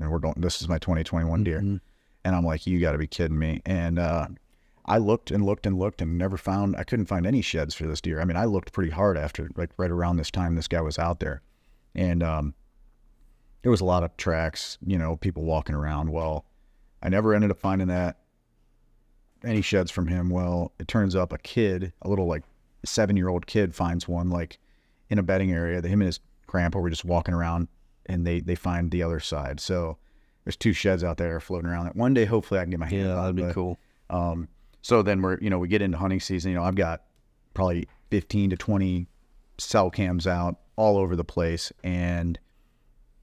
And 0.00 0.10
we're 0.10 0.18
going, 0.18 0.36
this 0.38 0.62
is 0.62 0.68
my 0.68 0.78
2021 0.78 1.44
deer. 1.44 1.58
And 1.58 1.80
I'm 2.24 2.44
like, 2.44 2.66
you 2.66 2.80
got 2.80 2.92
to 2.92 2.98
be 2.98 3.06
kidding 3.06 3.38
me. 3.38 3.60
And 3.66 3.98
uh, 3.98 4.28
I 4.84 4.98
looked 4.98 5.30
and 5.30 5.44
looked 5.44 5.66
and 5.66 5.78
looked 5.78 6.02
and 6.02 6.18
never 6.18 6.36
found, 6.36 6.76
I 6.76 6.84
couldn't 6.84 7.06
find 7.06 7.26
any 7.26 7.40
sheds 7.40 7.74
for 7.74 7.86
this 7.86 8.00
deer. 8.00 8.20
I 8.20 8.24
mean, 8.24 8.36
I 8.36 8.46
looked 8.46 8.72
pretty 8.72 8.90
hard 8.90 9.16
after, 9.16 9.48
like 9.56 9.70
right 9.76 9.90
around 9.90 10.16
this 10.16 10.30
time 10.30 10.54
this 10.56 10.68
guy 10.68 10.80
was 10.80 10.98
out 10.98 11.20
there. 11.20 11.42
And 11.94 12.22
um, 12.22 12.54
there 13.62 13.70
was 13.70 13.80
a 13.80 13.84
lot 13.84 14.02
of 14.02 14.16
tracks, 14.16 14.78
you 14.84 14.98
know, 14.98 15.16
people 15.16 15.44
walking 15.44 15.74
around. 15.74 16.10
Well, 16.10 16.44
I 17.02 17.08
never 17.08 17.34
ended 17.34 17.50
up 17.50 17.58
finding 17.58 17.88
that 17.88 18.18
any 19.44 19.62
sheds 19.62 19.90
from 19.90 20.08
him. 20.08 20.30
Well, 20.30 20.72
it 20.78 20.88
turns 20.88 21.14
up 21.14 21.32
a 21.32 21.38
kid, 21.38 21.92
a 22.02 22.08
little 22.08 22.26
like 22.26 22.44
seven 22.84 23.16
year 23.16 23.28
old 23.28 23.46
kid, 23.46 23.74
finds 23.74 24.08
one 24.08 24.30
like 24.30 24.58
in 25.10 25.18
a 25.18 25.22
bedding 25.22 25.52
area. 25.52 25.80
That 25.80 25.88
him 25.88 26.00
and 26.00 26.06
his 26.06 26.20
grandpa 26.46 26.80
were 26.80 26.90
just 26.90 27.04
walking 27.04 27.34
around, 27.34 27.68
and 28.06 28.26
they 28.26 28.40
they 28.40 28.54
find 28.54 28.90
the 28.90 29.02
other 29.02 29.20
side. 29.20 29.60
So 29.60 29.98
there's 30.44 30.56
two 30.56 30.72
sheds 30.72 31.04
out 31.04 31.16
there 31.16 31.38
floating 31.40 31.68
around. 31.70 31.86
That 31.86 31.96
one 31.96 32.14
day, 32.14 32.24
hopefully, 32.24 32.60
I 32.60 32.64
can 32.64 32.70
get 32.70 32.80
my 32.80 32.88
hands 32.88 33.08
Yeah, 33.08 33.14
that'd 33.14 33.36
be 33.36 33.42
but, 33.42 33.54
cool. 33.54 33.78
Um, 34.10 34.48
so 34.82 35.02
then 35.02 35.22
we're 35.22 35.38
you 35.40 35.48
know 35.48 35.58
we 35.58 35.68
get 35.68 35.82
into 35.82 35.96
hunting 35.96 36.20
season. 36.20 36.50
You 36.50 36.58
know 36.58 36.64
I've 36.64 36.74
got 36.74 37.02
probably 37.54 37.88
15 38.10 38.50
to 38.50 38.56
20 38.56 39.06
cell 39.58 39.90
cams 39.90 40.26
out 40.26 40.56
all 40.76 40.98
over 40.98 41.16
the 41.16 41.24
place, 41.24 41.72
and 41.82 42.38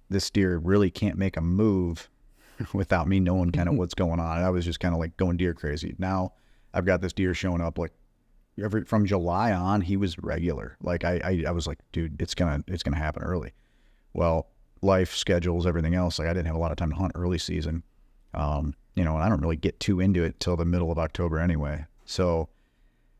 this 0.09 0.29
deer 0.29 0.57
really 0.57 0.89
can't 0.89 1.17
make 1.17 1.37
a 1.37 1.41
move 1.41 2.09
without 2.73 3.07
me 3.07 3.19
knowing 3.19 3.51
kind 3.51 3.69
of 3.69 3.75
what's 3.77 3.93
going 3.93 4.19
on. 4.19 4.41
I 4.41 4.49
was 4.49 4.65
just 4.65 4.79
kind 4.79 4.93
of 4.93 4.99
like 4.99 5.15
going 5.17 5.37
deer 5.37 5.53
crazy. 5.53 5.95
Now 5.99 6.33
I've 6.73 6.85
got 6.85 7.01
this 7.01 7.13
deer 7.13 7.33
showing 7.33 7.61
up 7.61 7.77
like 7.77 7.93
every 8.63 8.85
from 8.85 9.05
July 9.05 9.51
on, 9.51 9.81
he 9.81 9.97
was 9.97 10.17
regular. 10.19 10.77
Like 10.81 11.03
I, 11.03 11.21
I, 11.23 11.43
I 11.47 11.51
was 11.51 11.67
like, 11.67 11.79
dude, 11.91 12.21
it's 12.21 12.33
gonna 12.35 12.63
it's 12.67 12.83
gonna 12.83 12.97
happen 12.97 13.23
early. 13.23 13.53
Well, 14.13 14.47
life 14.81 15.15
schedules, 15.15 15.67
everything 15.67 15.95
else. 15.95 16.19
Like 16.19 16.27
I 16.27 16.33
didn't 16.33 16.47
have 16.47 16.55
a 16.55 16.59
lot 16.59 16.71
of 16.71 16.77
time 16.77 16.91
to 16.91 16.95
hunt 16.95 17.11
early 17.15 17.37
season. 17.37 17.83
Um, 18.33 18.75
you 18.95 19.03
know, 19.03 19.15
and 19.15 19.23
I 19.23 19.29
don't 19.29 19.41
really 19.41 19.55
get 19.55 19.79
too 19.79 19.99
into 19.99 20.23
it 20.23 20.39
till 20.39 20.55
the 20.55 20.65
middle 20.65 20.91
of 20.91 20.99
October 20.99 21.39
anyway. 21.39 21.85
So 22.05 22.49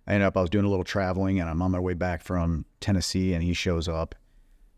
I 0.07 0.13
ended 0.13 0.27
up 0.27 0.37
I 0.37 0.41
was 0.41 0.49
doing 0.49 0.65
a 0.65 0.69
little 0.69 0.83
traveling 0.83 1.39
and 1.39 1.49
I'm 1.49 1.61
on 1.61 1.71
my 1.71 1.79
way 1.79 1.93
back 1.93 2.23
from 2.23 2.65
Tennessee 2.79 3.33
and 3.33 3.43
he 3.43 3.53
shows 3.53 3.87
up. 3.87 4.15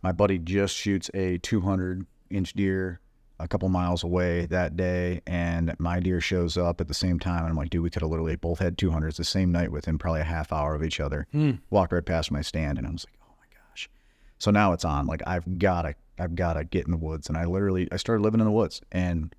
My 0.01 0.11
buddy 0.11 0.37
just 0.37 0.75
shoots 0.75 1.09
a 1.13 1.37
200 1.39 2.05
inch 2.29 2.53
deer 2.53 2.99
a 3.41 3.47
couple 3.47 3.67
miles 3.69 4.03
away 4.03 4.45
that 4.47 4.77
day, 4.77 5.21
and 5.25 5.75
my 5.79 5.99
deer 5.99 6.21
shows 6.21 6.57
up 6.57 6.79
at 6.79 6.87
the 6.87 6.93
same 6.93 7.19
time. 7.19 7.39
And 7.39 7.49
I'm 7.49 7.55
like, 7.55 7.71
dude, 7.71 7.81
we 7.81 7.89
could 7.89 8.01
have 8.03 8.11
literally 8.11 8.35
both 8.35 8.59
had 8.59 8.77
200s 8.77 9.15
the 9.15 9.23
same 9.23 9.51
night 9.51 9.71
within 9.71 9.97
probably 9.97 10.21
a 10.21 10.25
half 10.25 10.53
hour 10.53 10.75
of 10.75 10.83
each 10.83 10.99
other. 10.99 11.27
Walked 11.69 11.93
right 11.93 12.05
past 12.05 12.31
my 12.31 12.41
stand, 12.41 12.77
and 12.77 12.85
I 12.87 12.91
was 12.91 13.05
like, 13.05 13.17
oh 13.23 13.33
my 13.39 13.45
gosh. 13.51 13.89
So 14.37 14.51
now 14.51 14.73
it's 14.73 14.85
on. 14.85 15.07
Like 15.07 15.21
I've 15.25 15.57
gotta, 15.57 15.95
I've 16.19 16.35
gotta 16.35 16.63
get 16.63 16.85
in 16.85 16.91
the 16.91 16.97
woods, 16.97 17.29
and 17.29 17.37
I 17.37 17.45
literally, 17.45 17.87
I 17.91 17.97
started 17.97 18.21
living 18.21 18.41
in 18.41 18.45
the 18.45 18.51
woods, 18.51 18.81
and 18.91 19.33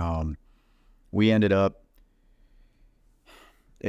um, 0.00 0.36
we 1.12 1.30
ended 1.30 1.52
up. 1.52 1.82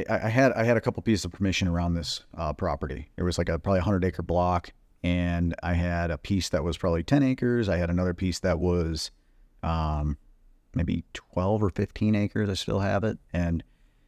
I 0.09 0.29
had 0.29 0.51
I 0.51 0.63
had 0.63 0.77
a 0.77 0.81
couple 0.81 1.01
pieces 1.01 1.25
of 1.25 1.31
permission 1.31 1.67
around 1.67 1.93
this 1.93 2.21
uh, 2.35 2.53
property. 2.53 3.09
It 3.17 3.23
was 3.23 3.37
like 3.37 3.49
a 3.49 3.57
probably 3.57 3.79
a 3.79 3.83
hundred 3.83 4.03
acre 4.03 4.21
block, 4.21 4.71
and 5.01 5.55
I 5.63 5.73
had 5.73 6.11
a 6.11 6.17
piece 6.17 6.49
that 6.49 6.63
was 6.63 6.77
probably 6.77 7.03
ten 7.03 7.23
acres. 7.23 7.69
I 7.69 7.77
had 7.77 7.89
another 7.89 8.13
piece 8.13 8.39
that 8.39 8.59
was 8.59 9.11
um, 9.63 10.17
maybe 10.77 11.03
12 11.13 11.63
or 11.63 11.69
15 11.69 12.15
acres. 12.15 12.49
I 12.49 12.53
still 12.53 12.79
have 12.79 13.03
it. 13.03 13.17
And 13.33 13.63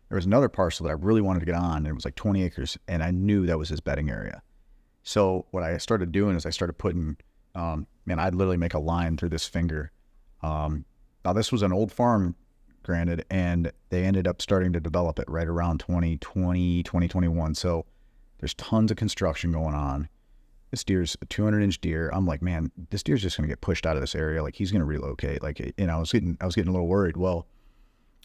there 0.07 0.15
was 0.15 0.25
another 0.25 0.49
parcel 0.49 0.85
that 0.85 0.91
I 0.91 0.93
really 0.93 1.21
wanted 1.21 1.41
to 1.41 1.45
get 1.45 1.55
on. 1.55 1.77
And 1.77 1.87
it 1.87 1.93
was 1.93 2.05
like 2.05 2.15
20 2.15 2.43
acres. 2.43 2.77
And 2.87 3.03
I 3.03 3.11
knew 3.11 3.45
that 3.45 3.59
was 3.59 3.69
his 3.69 3.81
bedding 3.81 4.09
area. 4.09 4.41
So 5.03 5.45
what 5.51 5.63
I 5.63 5.77
started 5.77 6.11
doing 6.11 6.35
is 6.35 6.45
I 6.45 6.51
started 6.51 6.73
putting, 6.73 7.17
um, 7.55 7.87
man, 8.05 8.19
I'd 8.19 8.35
literally 8.35 8.57
make 8.57 8.73
a 8.73 8.79
line 8.79 9.17
through 9.17 9.29
this 9.29 9.47
finger. 9.47 9.91
Um, 10.41 10.85
now, 11.25 11.33
this 11.33 11.51
was 11.51 11.61
an 11.61 11.73
old 11.73 11.91
farm, 11.91 12.35
granted, 12.83 13.25
and 13.29 13.71
they 13.89 14.03
ended 14.03 14.27
up 14.27 14.41
starting 14.41 14.73
to 14.73 14.79
develop 14.79 15.19
it 15.19 15.29
right 15.29 15.47
around 15.47 15.79
2020, 15.79 16.83
2021. 16.83 17.55
So 17.55 17.85
there's 18.39 18.53
tons 18.53 18.91
of 18.91 18.97
construction 18.97 19.51
going 19.51 19.75
on 19.75 20.09
this 20.71 20.83
deer's 20.83 21.17
a 21.21 21.25
200 21.25 21.61
inch 21.61 21.81
deer. 21.81 22.09
I'm 22.13 22.25
like, 22.25 22.41
man, 22.41 22.71
this 22.89 23.03
deer's 23.03 23.21
just 23.21 23.37
gonna 23.37 23.47
get 23.47 23.61
pushed 23.61 23.85
out 23.85 23.95
of 23.95 24.01
this 24.01 24.15
area. 24.15 24.43
Like 24.43 24.55
he's 24.55 24.71
gonna 24.71 24.85
relocate. 24.85 25.41
Like, 25.41 25.59
you 25.59 25.73
know, 25.77 25.95
I 25.95 25.99
was 25.99 26.11
getting, 26.11 26.37
I 26.41 26.45
was 26.45 26.55
getting 26.55 26.69
a 26.69 26.71
little 26.71 26.87
worried. 26.87 27.17
Well, 27.17 27.47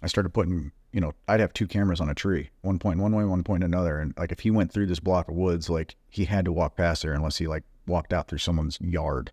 I 0.03 0.07
started 0.07 0.31
putting, 0.31 0.73
you 0.93 1.01
know, 1.01 1.13
I'd 1.27 1.41
have 1.41 1.53
two 1.53 1.67
cameras 1.67 2.01
on 2.01 2.11
a 2.11 2.15
tree, 2.15 2.51
one 2.61 2.79
point 2.79 3.01
one 3.01 3.15
way, 3.15 3.25
one 3.25 3.45
point 3.45 3.65
another, 3.65 3.99
and 3.99 4.15
like 4.19 4.33
if 4.33 4.41
he 4.41 4.51
went 4.51 4.73
through 4.73 4.87
this 4.87 5.01
block 5.01 5.29
of 5.29 5.35
woods, 5.35 5.71
like 5.71 5.97
he 6.11 6.27
had 6.27 6.45
to 6.45 6.53
walk 6.53 6.77
past 6.77 7.03
there 7.03 7.15
unless 7.15 7.39
he 7.39 7.47
like 7.47 7.65
walked 7.87 8.13
out 8.13 8.29
through 8.29 8.39
someone's 8.39 8.79
yard. 8.81 9.33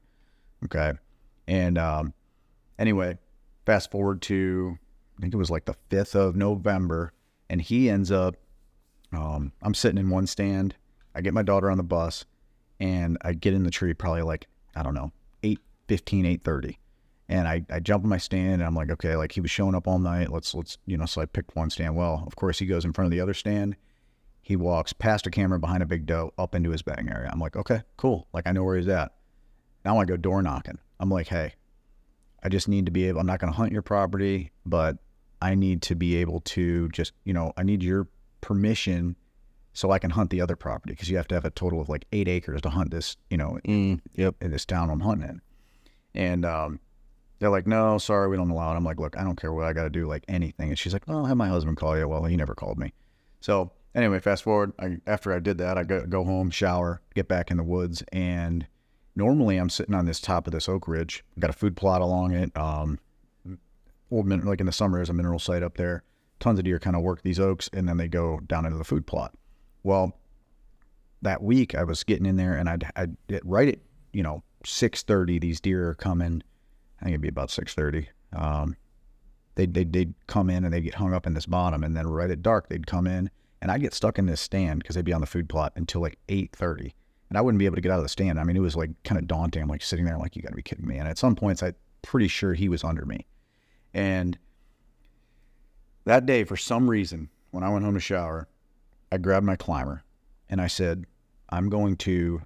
Okay, 0.64 0.94
and 1.48 1.78
um, 1.78 2.14
anyway, 2.80 3.18
fast 3.66 3.92
forward 3.92 4.22
to 4.24 4.78
I 5.18 5.22
think 5.22 5.34
it 5.34 5.38
was 5.38 5.52
like 5.52 5.66
the 5.66 5.76
fifth 5.90 6.16
of 6.16 6.36
November, 6.36 7.14
and 7.50 7.62
he 7.62 7.90
ends 7.90 8.12
up. 8.12 8.36
Um, 9.14 9.52
I'm 9.62 9.74
sitting 9.74 9.98
in 9.98 10.10
one 10.10 10.26
stand. 10.26 10.76
I 11.14 11.22
get 11.22 11.34
my 11.34 11.44
daughter 11.44 11.70
on 11.70 11.78
the 11.78 11.84
bus 11.84 12.26
and 12.80 13.18
I 13.22 13.34
get 13.34 13.54
in 13.54 13.64
the 13.64 13.72
tree 13.72 13.94
probably 13.94 14.24
like, 14.24 14.48
I 14.76 14.84
don't 14.84 14.94
know, 14.94 15.12
8 15.44 15.60
15, 15.88 16.26
8 16.26 16.44
30. 16.44 16.80
And 17.30 17.48
I, 17.48 17.64
I 17.70 17.80
jump 17.80 18.04
in 18.04 18.10
my 18.10 18.18
stand 18.18 18.56
and 18.56 18.64
I'm 18.64 18.76
like, 18.76 18.90
okay, 18.90 19.16
like 19.16 19.32
he 19.32 19.42
was 19.42 19.52
showing 19.52 19.76
up 19.76 19.88
all 19.88 20.00
night. 20.00 20.32
Let's, 20.32 20.54
let's, 20.54 20.78
you 20.86 20.98
know, 20.98 21.06
so 21.06 21.22
I 21.22 21.26
picked 21.26 21.56
one 21.56 21.70
stand. 21.70 21.96
Well, 21.96 22.24
of 22.26 22.36
course, 22.36 22.60
he 22.60 22.66
goes 22.66 22.84
in 22.84 22.92
front 22.92 23.06
of 23.06 23.12
the 23.12 23.22
other 23.22 23.34
stand. 23.34 23.76
He 24.42 24.56
walks 24.56 24.92
past 24.92 25.28
a 25.28 25.32
camera 25.32 25.60
behind 25.60 25.84
a 25.84 25.86
big 25.86 26.06
doe 26.06 26.34
up 26.38 26.56
into 26.56 26.72
his 26.72 26.82
bedding 26.82 27.10
area. 27.10 27.30
I'm 27.32 27.40
like, 27.40 27.56
okay, 27.56 27.84
cool. 27.98 28.28
Like 28.34 28.48
I 28.48 28.52
know 28.52 28.64
where 28.64 28.78
he's 28.78 28.88
at. 28.88 29.14
Now 29.86 30.00
I 30.00 30.06
go 30.06 30.18
door 30.18 30.42
knocking. 30.42 30.80
I'm 31.00 31.10
like, 31.10 31.28
hey, 31.28 31.54
I 32.44 32.50
just 32.50 32.68
need 32.68 32.86
to 32.86 32.92
be 32.92 33.06
able, 33.08 33.20
I'm 33.20 33.28
not 33.28 33.40
going 33.40 33.52
to 33.52 33.58
hunt 33.58 33.72
your 33.72 33.82
property, 33.82 34.52
but 34.66 34.98
I 35.42 35.56
need 35.56 35.82
to 35.84 35.96
be 35.96 36.16
able 36.18 36.42
to 36.42 36.90
just, 36.90 37.14
you 37.24 37.34
know, 37.34 37.54
I 37.58 37.64
need 37.64 37.84
your 37.84 38.08
permission 38.42 39.16
so 39.74 39.92
I 39.92 40.00
can 40.00 40.12
hunt 40.12 40.30
the 40.32 40.42
other 40.42 40.56
property 40.56 40.94
because 40.94 41.10
you 41.10 41.18
have 41.18 41.28
to 41.30 41.36
have 41.36 41.46
a 41.46 41.50
total 41.52 41.80
of 41.80 41.88
like 41.90 42.06
eight 42.12 42.28
acres 42.28 42.62
to 42.62 42.70
hunt 42.70 42.92
this, 42.92 43.16
you 43.30 43.38
know, 43.38 43.58
Mm, 43.66 44.02
yep. 44.14 44.36
in 44.42 44.52
this 44.52 44.66
town 44.66 44.90
I'm 44.90 45.00
hunting 45.00 45.30
in. 45.30 45.42
And 46.14 46.46
um, 46.46 46.80
they're 47.40 47.50
like, 47.50 47.68
no, 47.68 47.98
sorry, 47.98 48.28
we 48.28 48.38
don't 48.38 48.50
allow 48.50 48.74
it. 48.74 48.76
I'm 48.76 48.84
like, 48.84 49.00
look, 49.00 49.18
I 49.18 49.24
don't 49.24 49.40
care 49.40 49.54
what 49.54 49.66
I 49.66 49.74
got 49.74 49.84
to 49.84 49.90
do, 49.90 50.08
like 50.08 50.26
anything. 50.28 50.70
And 50.70 50.78
she's 50.78 50.94
like, 50.94 51.08
well, 51.08 51.20
I'll 51.20 51.26
have 51.26 51.38
my 51.38 51.48
husband 51.48 51.78
call 51.78 51.98
you. 51.98 52.08
Well, 52.08 52.26
he 52.26 52.36
never 52.36 52.54
called 52.54 52.78
me. 52.78 52.94
So 53.40 53.72
anyway, 53.96 54.20
fast 54.20 54.44
forward. 54.44 54.74
I, 54.78 54.98
after 55.08 55.32
I 55.34 55.40
did 55.40 55.58
that, 55.60 55.78
I 55.78 55.84
go, 55.84 56.06
go 56.06 56.24
home, 56.26 56.50
shower, 56.50 57.02
get 57.16 57.28
back 57.28 57.50
in 57.50 57.58
the 57.58 57.64
woods. 57.64 58.04
And 58.12 58.68
normally 59.16 59.58
I'm 59.58 59.70
sitting 59.70 59.96
on 59.96 60.06
this 60.06 60.20
top 60.20 60.48
of 60.48 60.54
this 60.54 60.70
oak 60.70 60.88
ridge. 60.88 61.24
I've 61.36 61.42
got 61.42 61.50
a 61.50 61.54
food 61.54 61.76
plot 61.76 62.02
along 62.02 62.34
it. 62.34 62.56
Um, 62.58 63.00
old 64.12 64.26
min- 64.26 64.46
like 64.46 64.60
in 64.60 64.66
the 64.66 64.72
summer, 64.72 64.98
there's 64.98 65.10
a 65.10 65.14
mineral 65.14 65.40
site 65.40 65.64
up 65.64 65.78
there. 65.78 66.04
Tons 66.40 66.60
of 66.60 66.66
deer 66.66 66.80
kind 66.80 66.96
of 66.96 67.02
work 67.02 67.22
these 67.22 67.40
oaks 67.40 67.70
and 67.74 67.88
then 67.88 67.98
they 67.98 68.08
go 68.08 68.40
down 68.40 68.66
into 68.66 68.78
the 68.78 68.84
food 68.84 69.06
plot. 69.06 69.34
Well, 69.84 70.18
that 71.22 71.44
week 71.44 71.76
I 71.76 71.84
was 71.84 72.04
getting 72.04 72.26
in 72.26 72.36
there 72.36 72.56
and 72.56 72.68
I'd, 72.68 72.86
I'd 72.96 73.16
right 73.44 73.70
at, 73.70 73.80
you 74.12 74.24
know, 74.24 74.44
6.30, 74.66 75.40
these 75.40 75.60
deer 75.60 75.90
are 75.90 75.96
coming. 75.96 76.44
I 77.00 77.06
think 77.06 77.14
it'd 77.14 77.22
be 77.22 77.28
about 77.28 77.50
6.30. 77.50 78.08
Um, 78.34 78.76
they'd, 79.56 79.74
they'd, 79.74 79.94
they'd 79.94 80.14
come 80.28 80.50
in 80.50 80.64
and 80.64 80.74
they'd 80.74 80.82
get 80.82 80.96
hung 80.96 81.14
up 81.14 81.28
in 81.28 81.34
this 81.34 81.46
bottom. 81.46 81.84
And 81.84 81.96
then 81.96 82.08
right 82.08 82.32
at 82.32 82.42
dark, 82.42 82.70
they'd 82.70 82.88
come 82.88 83.08
in 83.08 83.30
and 83.62 83.72
I'd 83.72 83.82
get 83.82 83.94
stuck 83.94 84.18
in 84.18 84.26
this 84.26 84.42
stand 84.42 84.80
because 84.80 84.96
they'd 84.96 85.06
be 85.06 85.14
on 85.14 85.22
the 85.22 85.28
food 85.28 85.48
plot 85.48 85.74
until 85.76 86.02
like 86.02 86.18
8.30. 86.28 86.94
And 87.32 87.38
I 87.38 87.42
wouldn't 87.42 87.60
be 87.60 87.66
able 87.66 87.78
to 87.78 87.82
get 87.82 87.94
out 87.94 87.98
of 87.98 88.04
the 88.04 88.10
stand. 88.10 88.38
I 88.38 88.44
mean, 88.44 88.58
it 88.58 88.62
was 88.62 88.76
like 88.76 88.90
kind 89.06 89.18
of 89.18 89.26
daunting. 89.26 89.62
I'm 89.62 89.70
like 89.70 89.82
sitting 89.82 90.04
there 90.04 90.18
like, 90.18 90.36
you 90.36 90.42
got 90.42 90.50
to 90.50 90.56
be 90.56 90.62
kidding 90.62 90.86
me. 90.86 90.98
And 90.98 91.08
at 91.08 91.18
some 91.18 91.34
points, 91.34 91.64
I'm 91.64 91.76
pretty 92.02 92.28
sure 92.28 92.54
he 92.54 92.68
was 92.68 92.84
under 92.84 93.06
me. 93.06 93.26
And 93.94 94.38
that 96.04 96.26
day, 96.26 96.44
for 96.44 96.58
some 96.58 96.90
reason, 96.90 97.30
when 97.52 97.64
I 97.64 97.70
went 97.70 97.86
home 97.86 97.94
to 97.94 98.02
shower, 98.02 98.50
I 99.14 99.18
grabbed 99.18 99.46
my 99.46 99.56
climber 99.56 100.04
and 100.50 100.60
I 100.60 100.68
said, 100.68 101.06
I'm 101.48 101.70
going 101.70 101.96
to 101.98 102.42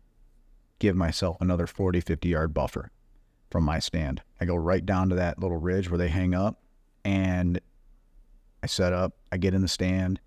give 0.78 0.96
myself 0.96 1.38
another 1.42 1.66
40, 1.66 2.00
50 2.02 2.30
yard 2.30 2.54
buffer 2.54 2.92
from 3.50 3.64
my 3.64 3.80
stand. 3.80 4.22
I 4.40 4.46
go 4.46 4.56
right 4.56 4.86
down 4.86 5.10
to 5.10 5.16
that 5.16 5.40
little 5.40 5.58
ridge 5.58 5.90
where 5.90 5.98
they 5.98 6.10
hang 6.10 6.36
up 6.36 6.62
and 7.04 7.60
I 8.62 8.68
set 8.68 8.94
up, 8.94 9.14
I 9.32 9.38
get 9.38 9.56
in 9.56 9.64
the 9.64 9.68
stand 9.68 10.20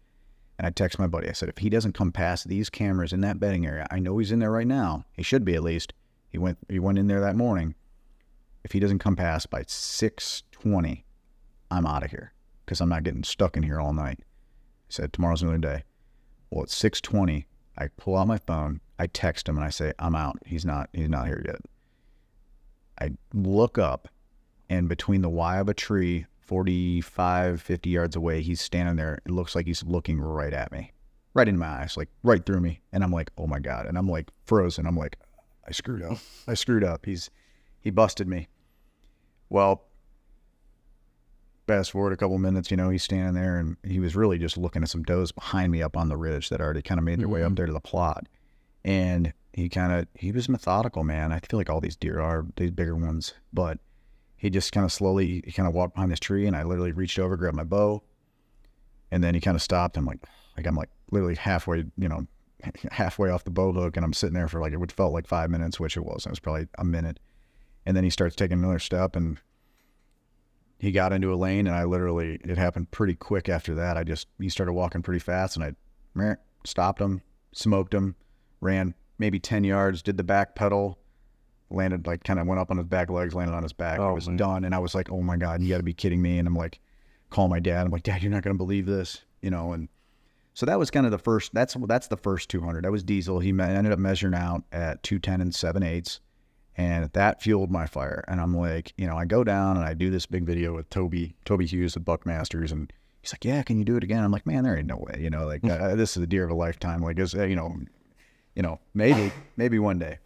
and 0.59 0.67
I 0.67 0.71
text 0.71 0.99
my 0.99 1.07
buddy. 1.07 1.29
I 1.29 1.33
said, 1.33 1.49
if 1.49 1.59
he 1.59 1.71
doesn't 1.71 1.95
come 1.95 2.11
past 2.11 2.49
these 2.49 2.69
cameras 2.69 3.13
in 3.13 3.21
that 3.21 3.39
bedding 3.39 3.65
area, 3.67 3.87
I 3.91 4.01
know 4.01 4.19
he's 4.19 4.33
in 4.33 4.41
there 4.41 4.51
right 4.51 4.67
now. 4.67 5.05
He 5.13 5.23
should 5.23 5.45
be 5.45 5.55
at 5.55 5.63
least. 5.63 5.93
He 6.29 6.39
went 6.39 6.59
he 6.69 6.79
went 6.79 6.99
in 6.99 7.07
there 7.07 7.21
that 7.21 7.37
morning. 7.37 7.75
If 8.65 8.73
he 8.73 8.81
doesn't 8.81 8.99
come 8.99 9.17
past 9.17 9.51
by 9.51 9.65
620, 9.67 11.05
I'm 11.71 11.87
out 11.87 12.03
of 12.03 12.11
here 12.11 12.33
because 12.65 12.81
I'm 12.81 12.89
not 12.89 13.05
getting 13.05 13.25
stuck 13.25 13.57
in 13.57 13.63
here 13.63 13.81
all 13.81 13.93
night. 13.93 14.19
I 14.21 14.91
said, 14.91 15.13
tomorrow's 15.13 15.43
another 15.43 15.59
day. 15.59 15.85
Well, 16.51 16.65
at 16.65 16.71
620, 16.71 17.47
I 17.79 17.89
pull 17.97 18.17
out 18.17 18.27
my 18.27 18.39
phone, 18.39 18.81
I 18.99 19.07
text 19.07 19.49
him 19.49 19.57
and 19.57 19.65
I 19.65 19.71
say, 19.71 19.93
I'm 19.99 20.17
out. 20.17 20.39
He's 20.45 20.65
not 20.65 20.91
he's 20.93 21.09
not 21.09 21.27
here 21.27 21.43
yet. 21.47 21.61
I 23.01 23.13
look 23.33 23.79
up 23.79 24.09
and 24.69 24.89
between 24.89 25.23
the 25.23 25.31
Y 25.31 25.59
of 25.59 25.69
a 25.69 25.75
tree, 25.75 26.27
45, 26.49 27.61
50 27.61 27.91
yards 27.91 28.17
away, 28.17 28.41
he's 28.41 28.63
standing 28.63 28.97
there. 28.97 29.21
It 29.27 29.31
looks 29.31 29.55
like 29.55 29.67
he's 29.67 29.85
looking 29.85 30.19
right 30.19 30.55
at 30.55 30.73
me. 30.73 30.93
Right 31.35 31.47
in 31.47 31.59
my 31.59 31.67
eyes, 31.67 31.95
like 31.95 32.09
right 32.23 32.45
through 32.45 32.61
me. 32.61 32.81
And 32.91 33.05
I'm 33.05 33.13
like, 33.13 33.31
oh 33.37 33.47
my 33.47 33.59
God. 33.59 33.85
And 33.85 33.99
I'm 33.99 34.09
like 34.09 34.31
frozen. 34.47 34.87
I'm 34.87 34.97
like, 34.97 35.19
I 35.67 35.73
screwed 35.73 36.03
up. 36.03 36.17
I 36.49 36.55
screwed 36.55 36.85
up. 36.85 37.05
He's 37.05 37.29
he 37.81 37.91
busted 37.91 38.27
me. 38.27 38.49
Well, 39.51 39.85
fast 41.67 41.91
forward 41.91 42.15
a 42.15 42.17
couple 42.17 42.39
minutes, 42.39 42.71
you 42.71 42.79
know, 42.79 42.89
he's 42.89 43.03
standing 43.03 43.35
there 43.35 43.59
and 43.59 43.77
he 43.85 44.01
was 44.01 44.17
really 44.17 44.39
just 44.39 44.57
looking 44.57 44.83
at 44.83 44.89
some 44.89 45.03
does 45.03 45.31
behind 45.31 45.71
me 45.71 45.83
up 45.83 45.99
on 45.99 46.09
the 46.09 46.17
ridge 46.17 46.49
that 46.49 46.63
already 46.63 46.81
kind 46.81 46.99
of 46.99 47.05
made 47.05 47.21
their 47.21 47.29
way 47.29 47.43
up 47.43 47.49
mm-hmm. 47.49 47.57
there 47.57 47.67
to 47.67 47.73
the 47.75 47.81
plot. 47.81 48.27
And 48.87 49.35
he 49.53 49.69
kind 49.69 49.93
of, 49.93 50.07
he 50.15 50.33
was 50.33 50.49
methodical, 50.49 51.05
man. 51.05 51.31
I 51.31 51.41
feel 51.41 51.61
like 51.61 51.69
all 51.69 51.83
these 51.83 51.97
deer 51.97 52.21
are, 52.21 52.47
these 52.57 52.71
bigger 52.71 52.97
ones, 52.97 53.35
but 53.53 53.79
he 54.39 54.51
just 54.51 54.72
kind 54.72 54.84
of 54.84 54.93
slowly, 54.93 55.43
he 55.45 55.53
kind 55.53 55.68
of 55.68 55.74
walked 55.74 55.95
behind 55.95 56.12
this 56.12 56.20
tree 56.20 56.47
and 56.47 56.57
I 56.57 56.62
literally 56.62 56.93
reached 56.93 57.18
over, 57.18 57.36
grabbed 57.36 57.57
my 57.57 57.64
bow. 57.64 58.03
And 59.11 59.22
then 59.22 59.34
he 59.34 59.41
kind 59.41 59.57
of 59.57 59.62
stopped. 59.62 59.97
I'm 59.97 60.07
like, 60.07 60.20
like, 60.57 60.66
I'm 60.66 60.76
like 60.76 60.91
literally 61.11 61.34
halfway, 61.34 61.84
you 61.97 62.09
know, 62.09 62.26
halfway 62.91 63.30
off 63.30 63.45
the 63.45 63.51
bow 63.51 63.72
hook 63.72 63.97
and 63.97 64.05
I'm 64.05 64.12
sitting 64.12 64.34
there 64.34 64.49
for 64.49 64.61
like, 64.61 64.72
it 64.72 64.78
would 64.78 64.93
felt 64.93 65.12
like 65.12 65.26
five 65.26 65.51
minutes, 65.51 65.80
which 65.80 65.97
it 65.97 66.05
was. 66.05 66.24
It 66.24 66.30
was 66.30 66.39
probably 66.39 66.68
a 66.78 66.84
minute. 66.84 67.18
And 67.84 67.97
then 67.97 68.05
he 68.05 68.11
starts 68.11 68.36
taking 68.36 68.59
another 68.59 68.78
step 68.78 69.16
and 69.16 69.39
he 70.78 70.93
got 70.93 71.12
into 71.12 71.32
a 71.32 71.36
lane 71.36 71.66
and 71.66 71.74
I 71.74 71.84
literally 71.84 72.39
it 72.45 72.57
happened 72.57 72.91
pretty 72.93 73.14
quick 73.14 73.49
after 73.49 73.74
that. 73.74 73.97
I 73.97 74.05
just 74.05 74.28
he 74.39 74.49
started 74.49 74.72
walking 74.72 75.03
pretty 75.03 75.18
fast 75.18 75.57
and 75.57 75.64
I 75.64 76.36
stopped 76.64 77.01
him, 77.01 77.22
smoked 77.53 77.93
him, 77.93 78.14
ran 78.61 78.95
maybe 79.18 79.41
10 79.41 79.64
yards, 79.64 80.03
did 80.03 80.16
the 80.16 80.22
back 80.22 80.55
pedal, 80.55 80.99
landed 81.71 82.07
like 82.07 82.25
kind 82.25 82.39
of 82.41 82.47
went 82.47 82.61
up 82.61 82.71
on 82.71 82.77
his 82.79 82.87
back 82.87 83.11
legs, 83.11 83.35
landed 83.35 83.55
on 83.55 83.62
his 83.62 83.73
back. 83.73 83.99
I 84.01 84.05
Oh, 84.05 84.14
was 84.14 84.29
man. 84.29 84.37
done, 84.37 84.64
and 84.64 84.75
I 84.75 84.79
was 84.79 84.95
like, 84.95 85.11
"Oh 85.11 85.21
my 85.23 85.37
god, 85.37 85.62
you 85.62 85.69
got 85.69 85.79
to 85.79 85.83
be 85.83 85.95
kidding 85.95 86.23
me!" 86.23 86.39
And 86.39 86.47
I'm 86.49 86.57
like, 86.57 86.81
call 87.31 87.49
my 87.49 87.61
dad. 87.61 87.85
I'm 87.87 87.93
like, 87.93 88.03
"Dad, 88.05 88.23
you're 88.23 88.33
not 88.33 88.43
gonna 88.43 88.55
believe 88.57 88.87
this," 88.87 89.23
you 89.43 89.51
know. 89.51 89.73
And 89.73 89.89
so 90.55 90.66
that 90.66 90.79
was 90.79 90.91
kind 90.91 91.07
of 91.07 91.12
the 91.12 91.19
first. 91.19 91.53
That's 91.55 91.77
that's 91.87 92.09
the 92.09 92.16
first 92.16 92.49
200. 92.51 92.85
That 92.85 92.91
was 92.93 93.03
diesel. 93.03 93.39
He 93.41 93.53
me- 93.53 93.64
ended 93.64 93.93
up 93.93 93.99
measuring 93.99 94.35
out 94.35 94.64
at 94.73 95.03
210 95.03 95.41
and 95.41 95.55
seven 95.55 95.83
eighths, 95.83 96.21
and 96.77 97.12
that 97.12 97.43
fueled 97.43 97.71
my 97.71 97.87
fire. 97.87 98.25
And 98.29 98.41
I'm 98.41 98.57
like, 98.57 98.93
you 98.97 99.07
know, 99.07 99.16
I 99.16 99.25
go 99.25 99.45
down 99.45 99.77
and 99.77 99.85
I 99.85 99.95
do 99.95 100.11
this 100.11 100.27
big 100.27 100.45
video 100.45 100.75
with 100.75 100.89
Toby 100.91 101.37
Toby 101.45 101.66
Hughes 101.66 101.95
with 101.95 102.05
Buckmasters, 102.05 102.73
and 102.73 102.93
he's 103.21 103.33
like, 103.33 103.45
"Yeah, 103.45 103.62
can 103.62 103.79
you 103.79 103.85
do 103.85 103.97
it 103.97 104.05
again?" 104.05 104.25
I'm 104.25 104.33
like, 104.33 104.47
"Man, 104.47 104.64
there 104.64 104.77
ain't 104.77 104.87
no 104.89 104.97
way." 104.97 105.21
You 105.21 105.29
know, 105.31 105.47
like 105.47 105.64
uh, 105.69 105.95
this 105.97 106.16
is 106.16 106.21
the 106.23 106.27
deer 106.27 106.45
of 106.45 106.51
a 106.51 106.55
lifetime. 106.55 107.03
Like, 107.03 107.19
is 107.19 107.35
you 107.35 107.55
know, 107.57 107.77
you 108.57 108.62
know, 108.62 108.81
maybe 108.95 109.31
maybe 109.57 109.79
one 109.79 109.99
day. 109.99 110.19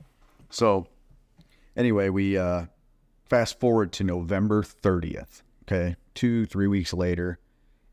So 0.50 0.86
anyway, 1.76 2.08
we 2.08 2.36
uh, 2.36 2.66
fast 3.24 3.60
forward 3.60 3.92
to 3.92 4.04
November 4.04 4.62
30th. 4.62 5.42
Okay, 5.64 5.96
two 6.14 6.44
three 6.46 6.66
weeks 6.66 6.92
later, 6.92 7.38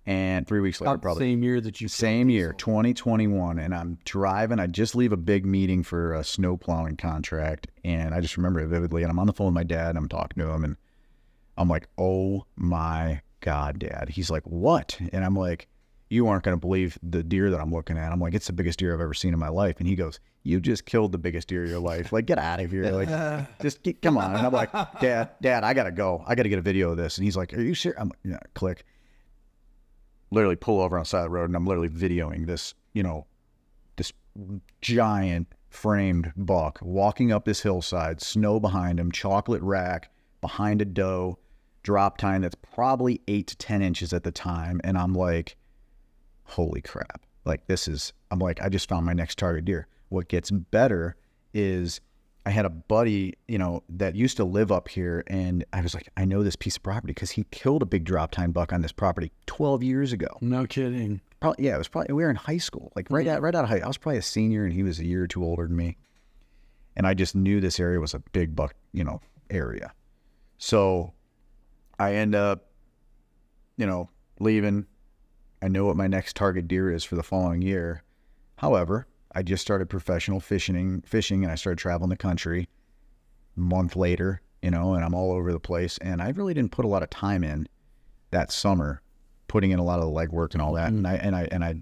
and 0.05 0.47
three 0.47 0.59
weeks 0.59 0.81
later, 0.81 0.91
About 0.93 1.01
probably 1.01 1.25
same 1.31 1.43
year 1.43 1.61
that 1.61 1.79
you 1.79 1.87
same 1.87 2.29
year, 2.29 2.53
2021, 2.53 3.59
and 3.59 3.75
I'm 3.75 3.99
driving. 4.05 4.59
I 4.59 4.67
just 4.67 4.95
leave 4.95 5.11
a 5.11 5.17
big 5.17 5.45
meeting 5.45 5.83
for 5.83 6.13
a 6.13 6.23
snow 6.23 6.57
plowing 6.57 6.97
contract, 6.97 7.67
and 7.83 8.13
I 8.13 8.21
just 8.21 8.37
remember 8.37 8.59
it 8.59 8.67
vividly. 8.67 9.03
And 9.03 9.11
I'm 9.11 9.19
on 9.19 9.27
the 9.27 9.33
phone 9.33 9.47
with 9.47 9.53
my 9.53 9.63
dad, 9.63 9.89
and 9.89 9.97
I'm 9.99 10.09
talking 10.09 10.41
to 10.43 10.49
him, 10.49 10.63
and 10.63 10.77
I'm 11.57 11.69
like, 11.69 11.87
"Oh 11.97 12.45
my 12.55 13.21
god, 13.41 13.79
Dad!" 13.79 14.09
He's 14.09 14.31
like, 14.31 14.43
"What?" 14.43 14.97
And 15.13 15.23
I'm 15.23 15.35
like, 15.35 15.67
"You 16.09 16.27
aren't 16.27 16.43
going 16.43 16.57
to 16.57 16.59
believe 16.59 16.97
the 17.03 17.23
deer 17.23 17.51
that 17.51 17.61
I'm 17.61 17.71
looking 17.71 17.97
at." 17.97 18.11
I'm 18.11 18.19
like, 18.19 18.33
"It's 18.33 18.47
the 18.47 18.53
biggest 18.53 18.79
deer 18.79 18.93
I've 18.93 19.01
ever 19.01 19.13
seen 19.13 19.33
in 19.33 19.39
my 19.39 19.49
life," 19.49 19.75
and 19.77 19.87
he 19.87 19.95
goes, 19.95 20.19
"You 20.43 20.59
just 20.59 20.85
killed 20.85 21.11
the 21.11 21.17
biggest 21.17 21.47
deer 21.47 21.63
of 21.63 21.69
your 21.69 21.79
life. 21.79 22.11
Like, 22.11 22.25
get 22.25 22.37
out 22.37 22.59
of 22.59 22.71
here! 22.71 22.91
Like, 22.91 23.09
just 23.61 23.83
get, 23.83 24.01
come 24.01 24.17
on." 24.17 24.35
And 24.35 24.45
I'm 24.45 24.53
like, 24.53 24.71
"Dad, 24.99 25.29
Dad, 25.41 25.63
I 25.63 25.73
gotta 25.73 25.91
go. 25.91 26.23
I 26.27 26.35
gotta 26.35 26.49
get 26.49 26.59
a 26.59 26.63
video 26.63 26.91
of 26.91 26.97
this." 26.97 27.17
And 27.17 27.25
he's 27.25 27.37
like, 27.37 27.53
"Are 27.53 27.61
you 27.61 27.73
sure?" 27.73 27.93
I'm 27.97 28.09
like, 28.09 28.19
"Yeah." 28.23 28.39
Click 28.53 28.85
literally 30.31 30.55
pull 30.55 30.81
over 30.81 30.97
on 30.97 31.03
the 31.03 31.05
side 31.05 31.19
of 31.19 31.25
the 31.25 31.29
road 31.29 31.49
and 31.49 31.55
I'm 31.55 31.65
literally 31.65 31.89
videoing 31.89 32.45
this, 32.45 32.73
you 32.93 33.03
know, 33.03 33.25
this 33.95 34.13
giant 34.81 35.47
framed 35.69 36.31
buck 36.35 36.79
walking 36.81 37.31
up 37.31 37.45
this 37.45 37.61
hillside, 37.61 38.21
snow 38.21 38.59
behind 38.59 38.99
him, 38.99 39.11
chocolate 39.11 39.61
rack 39.61 40.11
behind 40.41 40.81
a 40.81 40.85
doe, 40.85 41.37
drop 41.83 42.17
tine 42.17 42.41
that's 42.41 42.55
probably 42.55 43.21
eight 43.27 43.47
to 43.47 43.57
10 43.57 43.81
inches 43.81 44.13
at 44.13 44.23
the 44.23 44.31
time. 44.31 44.79
And 44.83 44.97
I'm 44.97 45.13
like, 45.13 45.55
holy 46.43 46.81
crap. 46.81 47.21
Like, 47.45 47.67
this 47.67 47.87
is, 47.87 48.13
I'm 48.31 48.39
like, 48.39 48.61
I 48.61 48.69
just 48.69 48.89
found 48.89 49.05
my 49.05 49.13
next 49.13 49.37
target 49.37 49.65
deer. 49.65 49.87
What 50.09 50.27
gets 50.27 50.51
better 50.51 51.15
is 51.53 52.01
I 52.45 52.51
had 52.51 52.65
a 52.65 52.69
buddy, 52.69 53.35
you 53.47 53.57
know, 53.57 53.83
that 53.89 54.15
used 54.15 54.37
to 54.37 54.43
live 54.43 54.71
up 54.71 54.87
here, 54.87 55.23
and 55.27 55.63
I 55.73 55.81
was 55.81 55.93
like, 55.93 56.09
I 56.17 56.25
know 56.25 56.41
this 56.41 56.55
piece 56.55 56.77
of 56.77 56.83
property 56.83 57.13
because 57.13 57.31
he 57.31 57.45
killed 57.51 57.81
a 57.83 57.85
big 57.85 58.05
drop 58.05 58.31
tine 58.31 58.51
buck 58.51 58.73
on 58.73 58.81
this 58.81 58.91
property 58.91 59.31
12 59.45 59.83
years 59.83 60.13
ago. 60.13 60.27
No 60.41 60.65
kidding. 60.65 61.21
Probably, 61.41 61.65
yeah, 61.65 61.75
it 61.75 61.77
was 61.77 61.87
probably 61.87 62.13
we 62.13 62.23
were 62.23 62.29
in 62.29 62.35
high 62.35 62.57
school, 62.57 62.91
like 62.95 63.07
right 63.09 63.25
mm-hmm. 63.25 63.35
out 63.35 63.41
right 63.41 63.55
out 63.55 63.65
of 63.65 63.69
high. 63.69 63.79
I 63.79 63.87
was 63.87 63.97
probably 63.97 64.17
a 64.17 64.23
senior, 64.23 64.63
and 64.65 64.73
he 64.73 64.83
was 64.83 64.99
a 64.99 65.05
year 65.05 65.23
or 65.23 65.27
two 65.27 65.43
older 65.43 65.67
than 65.67 65.75
me. 65.75 65.97
And 66.95 67.05
I 67.05 67.13
just 67.13 67.35
knew 67.35 67.61
this 67.61 67.79
area 67.79 67.99
was 67.99 68.13
a 68.13 68.19
big 68.19 68.55
buck, 68.55 68.73
you 68.93 69.03
know, 69.03 69.21
area. 69.49 69.93
So 70.57 71.13
I 71.97 72.15
end 72.15 72.35
up, 72.35 72.71
you 73.77 73.85
know, 73.85 74.09
leaving. 74.39 74.85
I 75.61 75.67
know 75.67 75.85
what 75.85 75.97
my 75.97 76.07
next 76.07 76.35
target 76.35 76.67
deer 76.67 76.91
is 76.91 77.03
for 77.03 77.15
the 77.15 77.23
following 77.23 77.61
year. 77.61 78.03
However, 78.57 79.07
I 79.33 79.43
just 79.43 79.61
started 79.61 79.89
professional 79.89 80.39
fishing, 80.39 81.01
fishing, 81.01 81.43
and 81.43 81.51
I 81.51 81.55
started 81.55 81.77
traveling 81.79 82.09
the 82.09 82.17
country. 82.17 82.67
A 83.57 83.59
month 83.59 83.95
later, 83.95 84.41
you 84.61 84.71
know, 84.71 84.93
and 84.93 85.03
I'm 85.03 85.13
all 85.13 85.31
over 85.31 85.51
the 85.51 85.59
place. 85.59 85.97
And 85.99 86.21
I 86.21 86.29
really 86.29 86.53
didn't 86.53 86.71
put 86.71 86.85
a 86.85 86.87
lot 86.87 87.03
of 87.03 87.09
time 87.09 87.43
in 87.43 87.67
that 88.31 88.51
summer, 88.51 89.01
putting 89.47 89.71
in 89.71 89.79
a 89.79 89.83
lot 89.83 89.99
of 89.99 90.05
the 90.05 90.11
legwork 90.11 90.53
and 90.53 90.61
all 90.61 90.73
that. 90.73 90.89
And 90.89 91.05
I 91.07 91.15
and 91.15 91.35
I 91.35 91.47
and 91.51 91.63
I, 91.63 91.81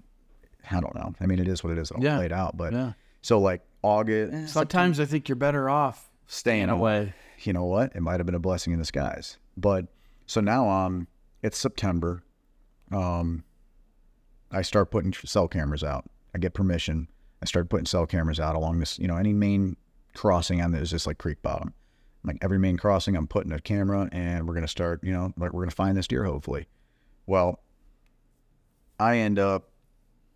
I 0.70 0.80
don't 0.80 0.94
know. 0.94 1.14
I 1.20 1.26
mean, 1.26 1.38
it 1.38 1.46
is 1.48 1.62
what 1.62 1.72
it 1.72 1.78
is. 1.78 1.90
It 1.90 1.96
all 1.98 2.02
Yeah. 2.02 2.16
played 2.16 2.32
out. 2.32 2.56
But 2.56 2.72
Yeah. 2.72 2.92
so 3.22 3.38
like 3.38 3.62
August, 3.82 4.32
eh, 4.34 4.46
Sometimes 4.46 4.98
I 4.98 5.04
think 5.04 5.28
you're 5.28 5.36
better 5.36 5.70
off 5.70 6.10
staying 6.26 6.68
away. 6.68 7.14
you 7.42 7.52
know 7.52 7.64
what? 7.64 7.94
It 7.94 8.00
might 8.02 8.18
have 8.18 8.26
been 8.26 8.34
a 8.34 8.40
blessing 8.40 8.72
in 8.72 8.78
disguise. 8.80 9.38
But 9.56 9.86
so 10.26 10.40
now 10.40 10.68
um 10.68 11.06
it's 11.42 11.56
September. 11.56 12.24
Um 12.90 13.44
I 14.50 14.62
start 14.62 14.90
putting 14.90 15.12
cell 15.12 15.46
cameras 15.48 15.84
out. 15.84 16.08
I 16.34 16.38
get 16.38 16.54
permission. 16.54 17.08
I 17.42 17.46
started 17.46 17.68
putting 17.68 17.86
cell 17.86 18.06
cameras 18.06 18.40
out 18.40 18.56
along 18.56 18.80
this, 18.80 18.98
you 18.98 19.06
know, 19.06 19.16
any 19.16 19.32
main 19.32 19.76
crossing 20.14 20.60
on 20.60 20.72
this 20.72 21.06
like 21.06 21.18
creek 21.18 21.42
bottom. 21.42 21.74
Like 22.24 22.38
every 22.42 22.58
main 22.58 22.76
crossing 22.76 23.16
I'm 23.16 23.28
putting 23.28 23.52
a 23.52 23.60
camera 23.60 24.08
and 24.12 24.46
we're 24.46 24.54
gonna 24.54 24.68
start, 24.68 25.02
you 25.04 25.12
know, 25.12 25.32
like 25.36 25.52
we're 25.52 25.62
gonna 25.62 25.70
find 25.70 25.96
this 25.96 26.08
deer 26.08 26.24
hopefully. 26.24 26.66
Well, 27.26 27.60
I 28.98 29.18
end 29.18 29.38
up 29.38 29.70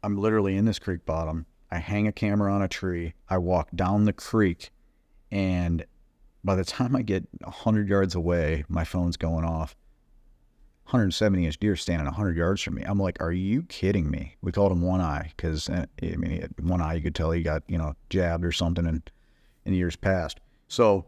I'm 0.03 0.17
literally 0.17 0.57
in 0.57 0.65
this 0.65 0.79
creek 0.79 1.05
bottom. 1.05 1.47
I 1.71 1.79
hang 1.79 2.07
a 2.07 2.13
camera 2.13 2.53
on 2.53 2.63
a 2.63 2.69
tree. 2.69 3.15
I 3.29 3.39
walk 3.39 3.69
down 3.75 4.05
the 4.05 4.13
creek 4.13 4.71
and 5.31 5.85
by 6.45 6.55
the 6.55 6.65
time 6.65 6.95
I 6.95 7.03
get 7.03 7.27
100 7.41 7.89
yards 7.89 8.15
away, 8.15 8.65
my 8.69 8.85
phone's 8.85 9.17
going 9.17 9.45
off. 9.45 9.77
170 10.85 11.47
inch 11.47 11.59
deer 11.59 11.77
standing 11.77 12.05
100 12.07 12.37
yards 12.37 12.61
from 12.61 12.75
me. 12.75 12.83
I'm 12.83 12.99
like, 12.99 13.21
are 13.23 13.33
you 13.33 13.63
kidding 13.65 14.11
me? 14.11 14.37
We 14.43 14.53
called 14.53 14.73
him 14.73 14.83
one 14.83 15.01
eye 15.01 15.33
because, 15.37 15.71
I 15.71 15.87
mean, 16.01 16.47
one 16.61 16.81
eye, 16.81 16.95
you 16.95 17.01
could 17.01 17.15
tell 17.15 17.31
he 17.31 17.43
got, 17.43 17.63
you 17.67 17.79
know, 17.79 17.95
jabbed 18.11 18.45
or 18.45 18.53
something 18.53 18.87
in, 18.87 19.03
in 19.65 19.75
years 19.75 19.97
past. 19.97 20.41
So 20.69 21.07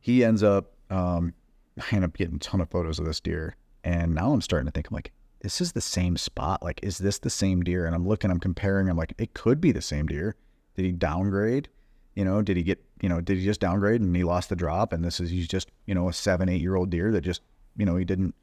he 0.00 0.24
ends 0.24 0.42
up, 0.42 0.72
um, 0.90 1.32
I 1.80 1.96
end 1.96 2.04
up 2.04 2.16
getting 2.16 2.36
a 2.36 2.40
ton 2.40 2.60
of 2.60 2.70
photos 2.70 2.98
of 2.98 3.06
this 3.06 3.20
deer. 3.20 3.56
And 3.84 4.14
now 4.14 4.32
I'm 4.32 4.42
starting 4.42 4.66
to 4.66 4.72
think, 4.72 4.90
I'm 4.90 4.94
like, 4.94 5.12
this 5.40 5.60
is 5.60 5.72
the 5.72 5.80
same 5.80 6.16
spot. 6.16 6.62
Like, 6.62 6.80
is 6.82 6.98
this 6.98 7.18
the 7.18 7.30
same 7.30 7.62
deer? 7.62 7.86
And 7.86 7.94
I'm 7.94 8.06
looking, 8.06 8.30
I'm 8.30 8.40
comparing, 8.40 8.88
I'm 8.88 8.96
like, 8.96 9.14
it 9.18 9.34
could 9.34 9.60
be 9.60 9.72
the 9.72 9.82
same 9.82 10.06
deer. 10.06 10.36
Did 10.76 10.84
he 10.84 10.92
downgrade? 10.92 11.68
You 12.14 12.24
know, 12.24 12.42
did 12.42 12.56
he 12.56 12.62
get, 12.62 12.84
you 13.00 13.08
know, 13.08 13.20
did 13.20 13.38
he 13.38 13.44
just 13.44 13.60
downgrade 13.60 14.00
and 14.00 14.14
he 14.14 14.24
lost 14.24 14.50
the 14.50 14.56
drop? 14.56 14.92
And 14.92 15.04
this 15.04 15.18
is, 15.18 15.30
he's 15.30 15.48
just, 15.48 15.70
you 15.86 15.94
know, 15.94 16.08
a 16.08 16.12
seven, 16.12 16.48
eight 16.48 16.60
year 16.60 16.76
old 16.76 16.90
deer 16.90 17.10
that 17.12 17.22
just, 17.22 17.42
you 17.76 17.86
know, 17.86 17.96
he 17.96 18.04
didn't, 18.04 18.34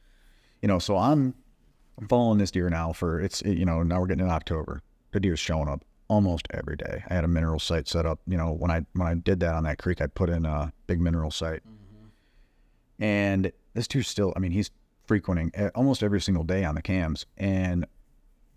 you 0.61 0.67
know, 0.67 0.79
so 0.79 0.97
I'm, 0.97 1.33
I'm 1.99 2.07
following 2.07 2.37
this 2.37 2.51
deer 2.51 2.69
now 2.69 2.93
for, 2.93 3.19
it's, 3.19 3.41
you 3.43 3.65
know, 3.65 3.83
now 3.83 3.99
we're 3.99 4.07
getting 4.07 4.25
in 4.25 4.31
October. 4.31 4.81
The 5.11 5.19
deer's 5.19 5.39
showing 5.39 5.67
up 5.67 5.83
almost 6.07 6.47
every 6.51 6.75
day. 6.75 7.03
I 7.09 7.13
had 7.13 7.23
a 7.23 7.27
mineral 7.27 7.59
site 7.59 7.87
set 7.87 8.05
up, 8.05 8.19
you 8.27 8.37
know, 8.37 8.51
when 8.51 8.71
I, 8.71 8.85
when 8.93 9.07
I 9.07 9.15
did 9.15 9.39
that 9.41 9.55
on 9.55 9.63
that 9.63 9.77
creek, 9.77 10.01
I 10.01 10.07
put 10.07 10.29
in 10.29 10.45
a 10.45 10.71
big 10.87 10.99
mineral 10.99 11.31
site. 11.31 11.61
Mm-hmm. 11.61 13.03
And 13.03 13.51
this 13.73 13.87
deer's 13.87 14.07
still, 14.07 14.33
I 14.35 14.39
mean, 14.39 14.51
he's 14.51 14.71
frequenting 15.09 15.51
almost 15.73 16.03
every 16.03 16.21
single 16.21 16.43
day 16.43 16.63
on 16.63 16.75
the 16.75 16.81
cams. 16.83 17.25
And 17.37 17.85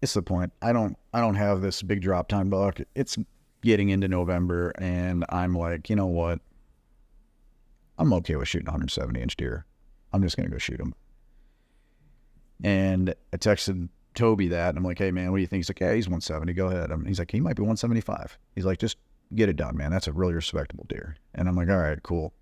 it's 0.03 0.13
the 0.13 0.23
point. 0.23 0.53
I 0.61 0.73
don't 0.73 0.99
I 1.15 1.21
don't 1.21 1.37
have 1.37 1.63
this 1.63 1.81
big 1.81 2.03
drop 2.03 2.29
tine 2.29 2.51
buck. 2.51 2.79
It's 2.95 3.17
getting 3.63 3.89
into 3.89 4.07
November 4.09 4.73
and 4.79 5.25
I'm 5.31 5.55
like, 5.55 5.89
you 5.89 5.97
know 5.97 6.07
what? 6.07 6.41
I'm 7.99 8.13
okay 8.15 8.37
with 8.37 8.49
shooting 8.49 8.67
170 8.67 9.21
inch 9.23 9.37
deer. 9.37 9.65
I'm 10.13 10.23
just 10.23 10.37
gonna 10.37 10.51
go 10.51 10.59
shoot 10.59 10.79
him. 10.81 10.95
And 12.63 13.15
I 13.33 13.37
texted 13.37 13.89
Toby 14.15 14.49
that 14.49 14.71
and 14.71 14.79
I'm 14.79 14.85
like, 14.85 14.99
hey 14.99 15.11
man, 15.11 15.31
what 15.31 15.39
do 15.39 15.41
you 15.41 15.47
think? 15.47 15.61
He's 15.61 15.71
like, 15.71 15.81
yeah, 15.81 15.95
he's 15.95 16.07
170. 16.07 16.53
Go 16.53 16.69
ahead. 16.69 16.91
He's 17.07 17.19
like, 17.19 17.31
he 17.31 17.41
might 17.41 17.57
be 17.57 17.63
175. 17.63 18.39
He's 18.55 18.65
like, 18.65 18.79
just 18.79 18.99
get 19.35 19.49
it 19.49 19.57
done, 19.57 19.77
man. 19.77 19.91
That's 19.91 20.09
a 20.09 20.13
really 20.13 20.35
respectable 20.35 20.87
deer. 20.89 21.17
And 21.35 21.49
I'm 21.49 21.57
like, 21.57 21.69
all 21.69 21.79
right, 21.79 22.03
cool. 22.03 22.33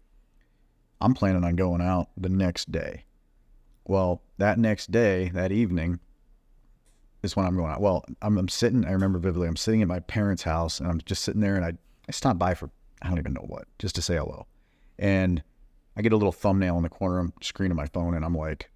I'm 1.00 1.14
planning 1.14 1.44
on 1.44 1.56
going 1.56 1.80
out 1.80 2.08
the 2.16 2.28
next 2.28 2.70
day. 2.70 3.04
Well, 3.86 4.22
that 4.38 4.58
next 4.58 4.90
day, 4.90 5.30
that 5.30 5.52
evening, 5.52 6.00
is 7.22 7.36
when 7.36 7.46
I'm 7.46 7.56
going 7.56 7.70
out. 7.70 7.80
Well, 7.80 8.04
I'm, 8.22 8.38
I'm 8.38 8.48
sitting, 8.48 8.84
I 8.84 8.92
remember 8.92 9.18
vividly, 9.18 9.48
I'm 9.48 9.56
sitting 9.56 9.82
at 9.82 9.88
my 9.88 10.00
parents' 10.00 10.42
house 10.42 10.80
and 10.80 10.88
I'm 10.88 11.00
just 11.04 11.22
sitting 11.22 11.40
there 11.40 11.56
and 11.56 11.64
I, 11.64 11.72
I 12.08 12.12
stopped 12.12 12.38
by 12.38 12.54
for, 12.54 12.70
I 13.02 13.08
don't 13.08 13.18
even 13.18 13.32
know 13.32 13.44
what, 13.46 13.66
just 13.78 13.94
to 13.96 14.02
say 14.02 14.16
hello. 14.16 14.46
And 14.98 15.42
I 15.96 16.02
get 16.02 16.12
a 16.12 16.16
little 16.16 16.32
thumbnail 16.32 16.76
in 16.76 16.82
the 16.82 16.88
corner 16.88 17.18
of 17.20 17.26
the 17.38 17.44
screen 17.44 17.70
of 17.70 17.76
my 17.76 17.86
phone 17.86 18.14
and 18.14 18.24
I'm 18.24 18.34
like, 18.34 18.70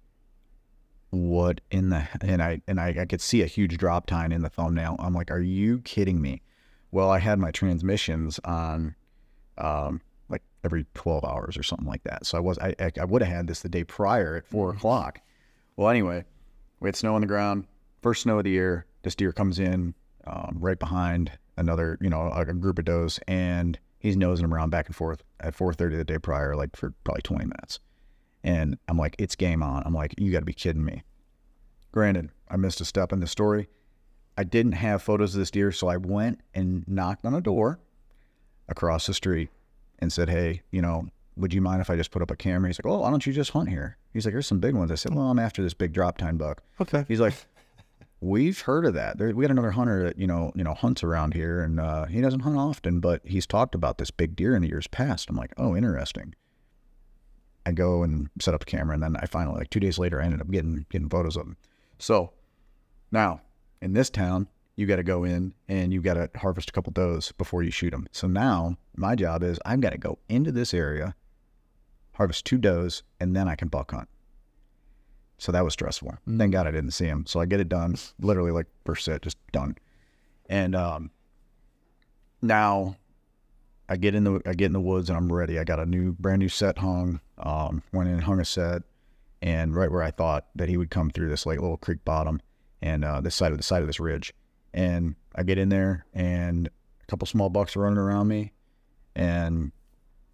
what 1.15 1.61
in 1.71 1.89
the, 1.89 2.07
and 2.21 2.41
I, 2.41 2.61
and 2.67 2.79
I, 2.79 2.95
I 2.99 3.05
could 3.05 3.21
see 3.21 3.41
a 3.41 3.47
huge 3.47 3.77
drop 3.77 4.05
tine 4.05 4.31
in 4.31 4.41
the 4.41 4.49
thumbnail. 4.49 4.95
I'm 4.99 5.13
like, 5.13 5.31
are 5.31 5.41
you 5.41 5.79
kidding 5.79 6.21
me? 6.21 6.41
Well, 6.91 7.09
I 7.09 7.19
had 7.19 7.39
my 7.39 7.51
transmissions 7.51 8.39
on, 8.45 8.95
um, 9.57 10.01
like 10.29 10.43
every 10.63 10.85
12 10.93 11.25
hours 11.25 11.57
or 11.57 11.63
something 11.63 11.87
like 11.87 12.03
that. 12.03 12.25
So 12.25 12.37
I 12.37 12.41
was, 12.41 12.57
I, 12.59 12.75
I, 12.79 13.05
would 13.05 13.21
have 13.21 13.31
had 13.31 13.47
this 13.47 13.61
the 13.61 13.69
day 13.69 13.83
prior 13.83 14.35
at 14.35 14.45
four 14.45 14.71
o'clock. 14.71 15.19
Well, 15.75 15.89
anyway, 15.89 16.23
we 16.79 16.87
had 16.87 16.95
snow 16.95 17.15
on 17.15 17.21
the 17.21 17.27
ground, 17.27 17.65
first 18.01 18.23
snow 18.23 18.37
of 18.37 18.43
the 18.45 18.51
year. 18.51 18.85
This 19.03 19.15
deer 19.15 19.31
comes 19.31 19.59
in 19.59 19.93
um, 20.27 20.57
right 20.59 20.79
behind 20.79 21.31
another, 21.57 21.97
you 22.01 22.09
know, 22.09 22.29
a, 22.33 22.41
a 22.41 22.53
group 22.53 22.79
of 22.79 22.85
does, 22.85 23.19
and 23.27 23.77
he's 23.99 24.17
nosing 24.17 24.43
them 24.43 24.53
around 24.53 24.69
back 24.69 24.87
and 24.87 24.95
forth 24.95 25.23
at 25.39 25.55
4:30 25.55 25.97
the 25.97 26.03
day 26.03 26.17
prior, 26.17 26.55
like 26.55 26.75
for 26.75 26.93
probably 27.03 27.21
20 27.21 27.45
minutes. 27.45 27.79
And 28.45 28.77
I'm 28.87 28.97
like, 28.97 29.15
it's 29.17 29.35
game 29.35 29.63
on. 29.63 29.81
I'm 29.85 29.93
like, 29.93 30.13
you 30.19 30.31
got 30.31 30.39
to 30.39 30.45
be 30.45 30.53
kidding 30.53 30.85
me. 30.85 31.01
Granted, 31.91 32.29
I 32.47 32.57
missed 32.57 32.79
a 32.79 32.85
step 32.85 33.11
in 33.11 33.19
the 33.19 33.27
story. 33.27 33.67
I 34.37 34.43
didn't 34.43 34.73
have 34.73 35.01
photos 35.01 35.33
of 35.33 35.39
this 35.39 35.49
deer, 35.49 35.71
so 35.71 35.87
I 35.87 35.97
went 35.97 36.41
and 36.53 36.87
knocked 36.87 37.25
on 37.25 37.33
a 37.33 37.41
door 37.41 37.79
across 38.69 39.07
the 39.07 39.15
street 39.15 39.49
and 39.97 40.13
said, 40.13 40.29
hey, 40.29 40.61
you 40.69 40.81
know, 40.81 41.07
would 41.35 41.53
you 41.53 41.61
mind 41.61 41.81
if 41.81 41.89
I 41.89 41.95
just 41.95 42.11
put 42.11 42.21
up 42.21 42.29
a 42.29 42.35
camera? 42.35 42.69
He's 42.69 42.77
like, 42.77 42.85
oh, 42.85 42.99
why 42.99 43.09
don't 43.09 43.25
you 43.25 43.33
just 43.33 43.49
hunt 43.51 43.69
here? 43.69 43.97
He's 44.13 44.25
like, 44.25 44.33
there's 44.33 44.47
some 44.47 44.59
big 44.59 44.75
ones. 44.75 44.91
I 44.91 44.95
said, 44.95 45.15
well, 45.15 45.31
I'm 45.31 45.39
after 45.39 45.63
this 45.63 45.73
big 45.73 45.91
drop 45.91 46.19
tine 46.19 46.37
buck. 46.37 46.61
Okay. 46.79 47.03
He's 47.07 47.19
like, 47.19 47.33
we've 48.21 48.61
heard 48.61 48.85
of 48.85 48.93
that. 48.93 49.17
There, 49.17 49.33
we 49.33 49.43
had 49.43 49.51
another 49.51 49.71
hunter 49.71 50.03
that 50.03 50.19
you 50.19 50.27
know, 50.27 50.51
you 50.53 50.63
know, 50.63 50.75
hunts 50.75 51.03
around 51.03 51.33
here, 51.33 51.63
and 51.63 51.79
uh, 51.79 52.05
he 52.05 52.21
doesn't 52.21 52.41
hunt 52.41 52.57
often, 52.57 52.99
but 52.99 53.21
he's 53.25 53.47
talked 53.47 53.73
about 53.73 53.97
this 53.97 54.11
big 54.11 54.35
deer 54.35 54.55
in 54.55 54.61
the 54.61 54.69
years 54.69 54.85
past. 54.85 55.29
I'm 55.29 55.35
like, 55.35 55.53
oh, 55.57 55.75
interesting. 55.75 56.35
I 57.65 57.71
go 57.71 58.03
and 58.03 58.29
set 58.39 58.53
up 58.53 58.63
a 58.63 58.65
camera, 58.65 58.93
and 58.93 59.03
then 59.03 59.15
I 59.17 59.25
finally, 59.25 59.57
like 59.57 59.69
two 59.69 59.79
days 59.79 59.97
later, 59.97 60.21
I 60.21 60.25
ended 60.25 60.41
up 60.41 60.51
getting 60.51 60.85
getting 60.89 61.09
photos 61.09 61.35
of 61.35 61.45
them. 61.45 61.57
So 61.99 62.31
now 63.11 63.41
in 63.81 63.93
this 63.93 64.09
town, 64.09 64.47
you 64.75 64.85
got 64.85 64.97
to 64.97 65.03
go 65.03 65.23
in 65.23 65.53
and 65.67 65.93
you 65.93 66.01
got 66.01 66.15
to 66.15 66.29
harvest 66.37 66.69
a 66.69 66.73
couple 66.73 66.91
does 66.91 67.31
before 67.33 67.63
you 67.63 67.71
shoot 67.71 67.91
them. 67.91 68.07
So 68.11 68.27
now 68.27 68.77
my 68.95 69.15
job 69.15 69.43
is 69.43 69.59
I've 69.65 69.81
got 69.81 69.91
to 69.91 69.97
go 69.97 70.19
into 70.27 70.51
this 70.51 70.73
area, 70.73 71.15
harvest 72.13 72.45
two 72.45 72.57
does, 72.57 73.03
and 73.19 73.35
then 73.35 73.47
I 73.47 73.55
can 73.55 73.67
buck 73.67 73.91
hunt. 73.91 74.09
So 75.37 75.51
that 75.51 75.63
was 75.63 75.73
stressful. 75.73 76.17
Thank 76.37 76.53
God 76.53 76.67
I 76.67 76.71
didn't 76.71 76.91
see 76.91 77.05
him. 77.05 77.25
So 77.25 77.39
I 77.39 77.45
get 77.45 77.59
it 77.59 77.69
done, 77.69 77.95
literally 78.19 78.51
like 78.51 78.67
first 78.85 79.05
set, 79.05 79.21
just 79.21 79.37
done. 79.51 79.77
And 80.47 80.75
um, 80.75 81.11
now 82.41 82.95
I 83.89 83.97
get 83.97 84.15
in 84.15 84.23
the 84.23 84.41
I 84.45 84.53
get 84.53 84.67
in 84.67 84.73
the 84.73 84.81
woods 84.81 85.09
and 85.09 85.17
I'm 85.17 85.31
ready. 85.31 85.59
I 85.59 85.63
got 85.63 85.79
a 85.79 85.85
new 85.85 86.13
brand 86.13 86.39
new 86.39 86.49
set 86.49 86.77
hung. 86.77 87.19
Um, 87.37 87.83
went 87.91 88.07
in 88.09 88.15
and 88.15 88.23
hung 88.23 88.39
a 88.39 88.45
set, 88.45 88.83
and 89.41 89.75
right 89.75 89.91
where 89.91 90.03
I 90.03 90.11
thought 90.11 90.47
that 90.55 90.69
he 90.69 90.77
would 90.77 90.89
come 90.89 91.09
through 91.09 91.29
this 91.29 91.45
like 91.45 91.59
little 91.59 91.77
creek 91.77 92.03
bottom 92.05 92.41
and 92.81 93.03
uh, 93.03 93.19
this 93.21 93.35
side 93.35 93.51
of 93.51 93.57
the 93.57 93.63
side 93.63 93.81
of 93.81 93.87
this 93.87 93.99
ridge. 93.99 94.33
And 94.73 95.15
I 95.35 95.43
get 95.43 95.57
in 95.57 95.69
there 95.69 96.05
and 96.13 96.67
a 96.67 97.05
couple 97.07 97.25
small 97.25 97.49
bucks 97.49 97.75
are 97.75 97.81
running 97.81 97.97
around 97.97 98.27
me, 98.29 98.51
and 99.15 99.71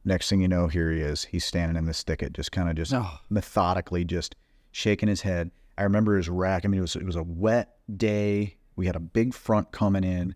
next 0.06 0.30
thing 0.30 0.41
you 0.41 0.47
know, 0.47 0.68
here 0.68 0.91
he 0.91 0.99
is. 1.02 1.26
He's 1.26 1.45
standing 1.45 1.78
in 1.78 1.86
this 1.86 2.04
thicket, 2.04 2.34
just 2.34 2.52
kind 2.52 2.70
of 2.70 2.76
just 2.76 2.93
Oh. 2.93 3.20
methodically, 3.30 4.04
just 4.06 4.36
shaking 4.72 5.10
his 5.10 5.22
head. 5.22 5.52
I 5.78 5.84
remember 5.84 6.18
his 6.18 6.30
rack. 6.30 6.66
I 6.66 6.68
mean, 6.68 6.80
it 6.80 6.82
was 6.82 6.95
it 6.95 7.06
was 7.06 7.16
a 7.16 7.24
wet 7.24 7.76
day. 7.97 8.58
We 8.76 8.86
had 8.86 8.95
a 8.95 8.99
big 8.99 9.34
front 9.34 9.72
coming 9.72 10.04
in. 10.04 10.36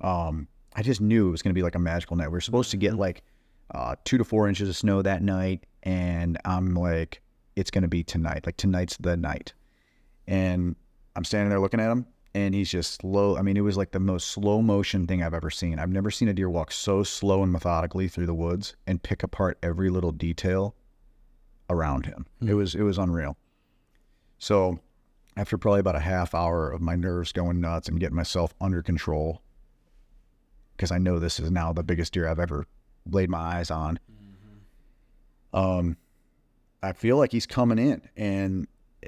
Um, 0.00 0.48
I 0.74 0.82
just 0.82 1.00
knew 1.00 1.28
it 1.28 1.30
was 1.30 1.42
going 1.42 1.50
to 1.54 1.58
be 1.58 1.62
like 1.62 1.74
a 1.74 1.78
magical 1.80 2.16
night. 2.16 2.28
We 2.28 2.32
were 2.32 2.40
supposed 2.40 2.70
to 2.70 2.76
get 2.76 2.94
like 2.94 3.22
uh, 3.72 3.96
two 4.04 4.18
to 4.18 4.24
four 4.24 4.48
inches 4.48 4.68
of 4.68 4.76
snow 4.76 5.02
that 5.02 5.22
night, 5.22 5.64
and 5.82 6.38
I'm 6.44 6.74
like, 6.74 7.22
it's 7.56 7.70
going 7.70 7.82
to 7.82 7.88
be 7.88 8.04
tonight. 8.04 8.46
Like 8.46 8.56
tonight's 8.56 8.96
the 8.98 9.16
night. 9.16 9.52
And 10.26 10.76
I'm 11.16 11.24
standing 11.24 11.50
there 11.50 11.60
looking 11.60 11.80
at 11.80 11.90
him, 11.90 12.06
and 12.34 12.54
he's 12.54 12.70
just 12.70 13.00
slow. 13.00 13.36
I 13.36 13.42
mean, 13.42 13.56
it 13.56 13.62
was 13.62 13.76
like 13.76 13.90
the 13.90 14.00
most 14.00 14.28
slow 14.28 14.62
motion 14.62 15.06
thing 15.06 15.22
I've 15.22 15.34
ever 15.34 15.50
seen. 15.50 15.78
I've 15.78 15.90
never 15.90 16.10
seen 16.10 16.28
a 16.28 16.34
deer 16.34 16.48
walk 16.48 16.72
so 16.72 17.02
slow 17.02 17.42
and 17.42 17.52
methodically 17.52 18.08
through 18.08 18.26
the 18.26 18.34
woods 18.34 18.76
and 18.86 19.02
pick 19.02 19.22
apart 19.22 19.58
every 19.62 19.90
little 19.90 20.12
detail 20.12 20.74
around 21.68 22.06
him. 22.06 22.26
It 22.46 22.54
was 22.54 22.74
it 22.74 22.82
was 22.82 22.98
unreal. 22.98 23.36
So 24.38 24.80
after 25.36 25.56
probably 25.56 25.80
about 25.80 25.96
a 25.96 26.00
half 26.00 26.34
hour 26.34 26.70
of 26.70 26.80
my 26.80 26.94
nerves 26.94 27.32
going 27.32 27.60
nuts 27.60 27.88
and 27.88 27.98
getting 27.98 28.16
myself 28.16 28.54
under 28.60 28.82
control, 28.82 29.42
because 30.76 30.90
I 30.90 30.98
know 30.98 31.18
this 31.18 31.40
is 31.40 31.50
now 31.50 31.72
the 31.72 31.82
biggest 31.82 32.12
deer 32.12 32.28
I've 32.28 32.38
ever 32.38 32.66
laid 33.10 33.30
my 33.30 33.38
eyes 33.38 33.70
on. 33.70 33.98
Um, 35.52 35.96
I 36.82 36.92
feel 36.92 37.16
like 37.16 37.32
he's 37.32 37.46
coming 37.46 37.78
in, 37.78 38.02
and 38.16 38.66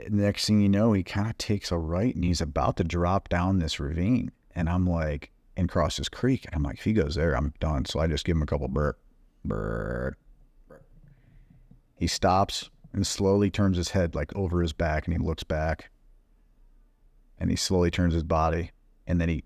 next 0.09 0.47
thing 0.47 0.61
you 0.61 0.69
know, 0.69 0.93
he 0.93 1.03
kind 1.03 1.29
of 1.29 1.39
takes 1.39 1.73
a 1.73 1.79
right, 1.79 2.15
and 2.15 2.25
he's 2.25 2.41
about 2.41 2.77
to 2.77 2.85
drop 2.85 3.29
down 3.29 3.59
this 3.59 3.81
ravine, 3.81 4.31
and 4.55 4.69
I'm 4.69 4.87
like, 4.87 5.31
and 5.57 5.69
cross 5.69 5.97
this 5.97 6.09
creek, 6.09 6.45
and 6.47 6.55
I'm 6.55 6.63
like, 6.63 6.79
if 6.79 6.85
he 6.85 6.93
goes 6.93 7.15
there, 7.15 7.37
I'm 7.37 7.55
done. 7.61 7.85
So 7.85 8.01
I 8.01 8.07
just 8.07 8.25
give 8.25 8.37
him 8.37 8.43
a 8.43 8.47
couple 8.47 8.69
burr, 8.69 8.97
burr. 9.45 10.15
He 11.97 12.07
stops 12.07 12.71
and 12.93 13.07
slowly 13.07 13.51
turns 13.51 13.77
his 13.77 13.91
head 13.91 14.15
like 14.15 14.35
over 14.37 14.61
his 14.61 14.73
back, 14.73 15.07
and 15.07 15.15
he 15.15 15.25
looks 15.25 15.45
back, 15.45 15.91
and 17.39 17.51
he 17.51 17.57
slowly 17.57 17.91
turns 17.91 18.15
his 18.15 18.25
body, 18.25 18.73
and 19.07 19.21
then 19.21 19.29
he 19.29 19.45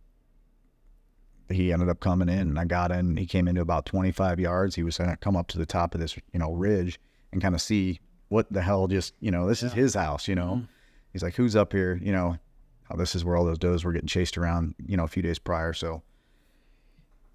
he 1.50 1.72
ended 1.72 1.88
up 1.88 2.00
coming 2.00 2.28
in 2.28 2.40
and 2.40 2.58
I 2.58 2.64
got 2.64 2.92
in. 2.92 3.16
He 3.16 3.26
came 3.26 3.48
into 3.48 3.60
about 3.60 3.86
25 3.86 4.38
yards. 4.38 4.74
He 4.74 4.82
was 4.82 4.98
going 4.98 5.10
to 5.10 5.16
come 5.16 5.36
up 5.36 5.48
to 5.48 5.58
the 5.58 5.66
top 5.66 5.94
of 5.94 6.00
this, 6.00 6.16
you 6.32 6.38
know, 6.38 6.52
ridge 6.52 7.00
and 7.32 7.40
kind 7.40 7.54
of 7.54 7.60
see 7.60 8.00
what 8.28 8.52
the 8.52 8.62
hell 8.62 8.86
just, 8.86 9.14
you 9.20 9.30
know, 9.30 9.46
this 9.48 9.62
is 9.62 9.72
his 9.72 9.94
house, 9.94 10.28
you 10.28 10.34
know. 10.34 10.64
He's 11.12 11.22
like, 11.22 11.34
who's 11.34 11.56
up 11.56 11.72
here? 11.72 11.98
You 12.02 12.12
know, 12.12 12.36
how 12.84 12.96
this 12.96 13.14
is 13.14 13.24
where 13.24 13.36
all 13.36 13.44
those 13.44 13.58
does 13.58 13.84
were 13.84 13.92
getting 13.92 14.08
chased 14.08 14.36
around, 14.36 14.74
you 14.86 14.96
know, 14.96 15.04
a 15.04 15.08
few 15.08 15.22
days 15.22 15.38
prior. 15.38 15.72
So, 15.72 16.02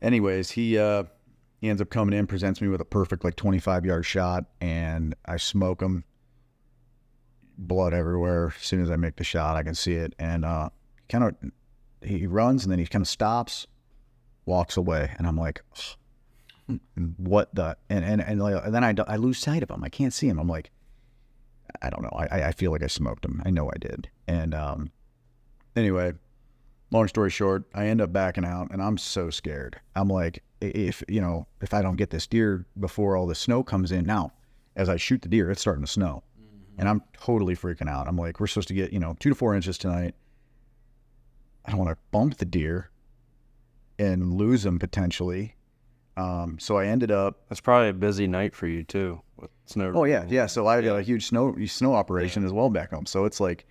anyways, 0.02 0.52
he, 0.52 0.78
uh, 0.78 1.04
he 1.60 1.70
ends 1.70 1.82
up 1.82 1.90
coming 1.90 2.18
in, 2.18 2.28
presents 2.28 2.62
me 2.62 2.68
with 2.68 2.82
a 2.82 2.86
perfect 2.86 3.24
like 3.24 3.36
25 3.36 3.86
yard 3.86 4.06
shot, 4.06 4.46
and 4.62 5.16
I 5.26 5.38
smoke 5.38 5.82
him. 5.82 6.04
Blood 7.58 7.94
everywhere. 7.94 8.54
As 8.60 8.66
soon 8.66 8.82
as 8.82 8.90
I 8.90 8.96
make 8.96 9.16
the 9.16 9.24
shot, 9.24 9.56
I 9.56 9.64
can 9.64 9.76
see 9.76 9.94
it. 9.94 10.16
And 10.18 10.44
uh, 10.44 10.70
kind 11.08 11.24
of, 11.24 11.36
he 12.08 12.28
runs 12.28 12.64
and 12.64 12.72
then 12.72 12.80
he 12.80 12.86
kind 12.86 13.04
of 13.04 13.08
stops, 13.08 13.68
walks 14.46 14.78
away, 14.78 15.14
and 15.18 15.28
I'm 15.28 15.38
like, 15.38 15.62
"Ugh, 15.74 16.80
what 17.18 17.54
the? 17.54 17.78
And 17.90 18.06
and 18.06 18.22
and, 18.22 18.42
like, 18.42 18.64
and 18.64 18.74
then 18.74 18.84
I, 18.84 18.96
I 19.08 19.18
lose 19.18 19.38
sight 19.38 19.64
of 19.64 19.72
him. 19.72 19.84
I 19.84 19.90
can't 19.90 20.14
see 20.14 20.28
him. 20.28 20.40
I'm 20.40 20.48
like, 20.48 20.72
I 21.82 21.90
don't 21.90 22.04
know. 22.04 22.12
I 22.14 22.48
I 22.48 22.52
feel 22.52 22.72
like 22.72 22.84
I 22.84 22.88
smoked 22.88 23.26
him. 23.26 23.42
I 23.46 23.50
know 23.50 23.70
I 23.70 23.78
did. 23.80 24.10
And 24.28 24.54
um, 24.54 24.92
anyway, 25.76 26.14
long 26.92 27.08
story 27.08 27.30
short, 27.30 27.66
I 27.74 27.88
end 27.88 28.02
up 28.02 28.14
backing 28.14 28.46
out, 28.46 28.72
and 28.72 28.82
I'm 28.82 28.98
so 28.98 29.30
scared. 29.30 29.80
I'm 29.96 30.08
like, 30.08 30.44
if 30.62 31.04
you 31.08 31.22
know, 31.22 31.48
if 31.62 31.74
I 31.74 31.82
don't 31.82 31.98
get 31.98 32.10
this 32.10 32.28
deer 32.28 32.66
before 32.80 33.18
all 33.18 33.28
the 33.28 33.36
snow 33.36 33.64
comes 33.64 33.92
in, 33.92 34.06
now 34.06 34.32
as 34.76 34.90
I 34.90 34.98
shoot 34.98 35.22
the 35.22 35.30
deer, 35.30 35.52
it's 35.52 35.62
starting 35.62 35.84
to 35.84 35.92
snow, 35.92 36.24
and 36.78 36.88
I'm 36.88 37.04
totally 37.14 37.56
freaking 37.56 37.90
out. 37.90 38.08
I'm 38.08 38.18
like, 38.18 38.40
we're 38.40 38.48
supposed 38.48 38.70
to 38.70 38.74
get 38.74 38.94
you 38.94 39.00
know 39.00 39.16
two 39.20 39.30
to 39.30 39.36
four 39.36 39.56
inches 39.56 39.78
tonight. 39.78 40.16
I 41.66 41.72
don't 41.72 41.80
want 41.80 41.92
to 41.92 41.98
bump 42.12 42.38
the 42.38 42.46
deer 42.46 42.90
and 44.00 44.34
lose 44.34 44.64
them 44.64 44.80
potentially. 44.80 45.56
Um, 46.16 46.58
so 46.60 46.78
I 46.78 46.86
ended 46.88 47.12
up 47.12 47.42
That's 47.50 47.62
probably 47.62 47.90
a 47.90 47.94
busy 47.94 48.28
night 48.28 48.56
for 48.56 48.68
you 48.68 48.84
too 48.84 49.22
with 49.38 49.50
snow. 49.66 49.92
Oh 49.96 50.04
yeah, 50.04 50.26
yeah. 50.28 50.46
So 50.46 50.68
I 50.68 50.82
got 50.82 50.98
a 50.98 51.02
huge 51.02 51.28
snow 51.28 51.56
snow 51.66 51.96
operation 51.96 52.46
as 52.46 52.54
well 52.54 52.70
back 52.70 52.92
home. 52.92 53.06
So 53.06 53.26
it's 53.26 53.40
like 53.40 53.66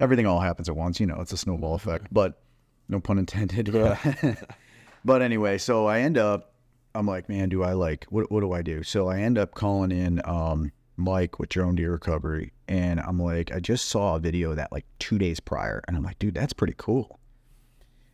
everything 0.00 0.26
all 0.26 0.40
happens 0.40 0.68
at 0.68 0.76
once. 0.76 0.98
You 0.98 1.06
know, 1.06 1.20
it's 1.20 1.32
a 1.32 1.36
snowball 1.36 1.74
effect. 1.74 2.08
But 2.10 2.40
no 2.88 3.00
pun 3.00 3.18
intended. 3.18 3.72
but 5.04 5.22
anyway, 5.22 5.58
so 5.58 5.86
I 5.86 6.00
end 6.00 6.18
up. 6.18 6.48
I'm 6.94 7.06
like, 7.06 7.28
man, 7.28 7.48
do 7.48 7.62
I 7.62 7.72
like 7.72 8.06
what? 8.10 8.30
What 8.30 8.40
do 8.40 8.52
I 8.52 8.62
do? 8.62 8.82
So 8.82 9.08
I 9.08 9.20
end 9.20 9.38
up 9.38 9.54
calling 9.54 9.92
in 9.92 10.20
um, 10.24 10.72
Mike 10.96 11.38
with 11.38 11.48
Drone 11.48 11.74
Deer 11.76 11.92
Recovery, 11.92 12.52
and 12.68 13.00
I'm 13.00 13.18
like, 13.18 13.52
I 13.52 13.60
just 13.60 13.88
saw 13.88 14.16
a 14.16 14.20
video 14.20 14.50
of 14.50 14.56
that 14.56 14.72
like 14.72 14.84
two 14.98 15.18
days 15.18 15.40
prior, 15.40 15.82
and 15.88 15.96
I'm 15.96 16.02
like, 16.02 16.18
dude, 16.18 16.34
that's 16.34 16.52
pretty 16.52 16.74
cool. 16.76 17.18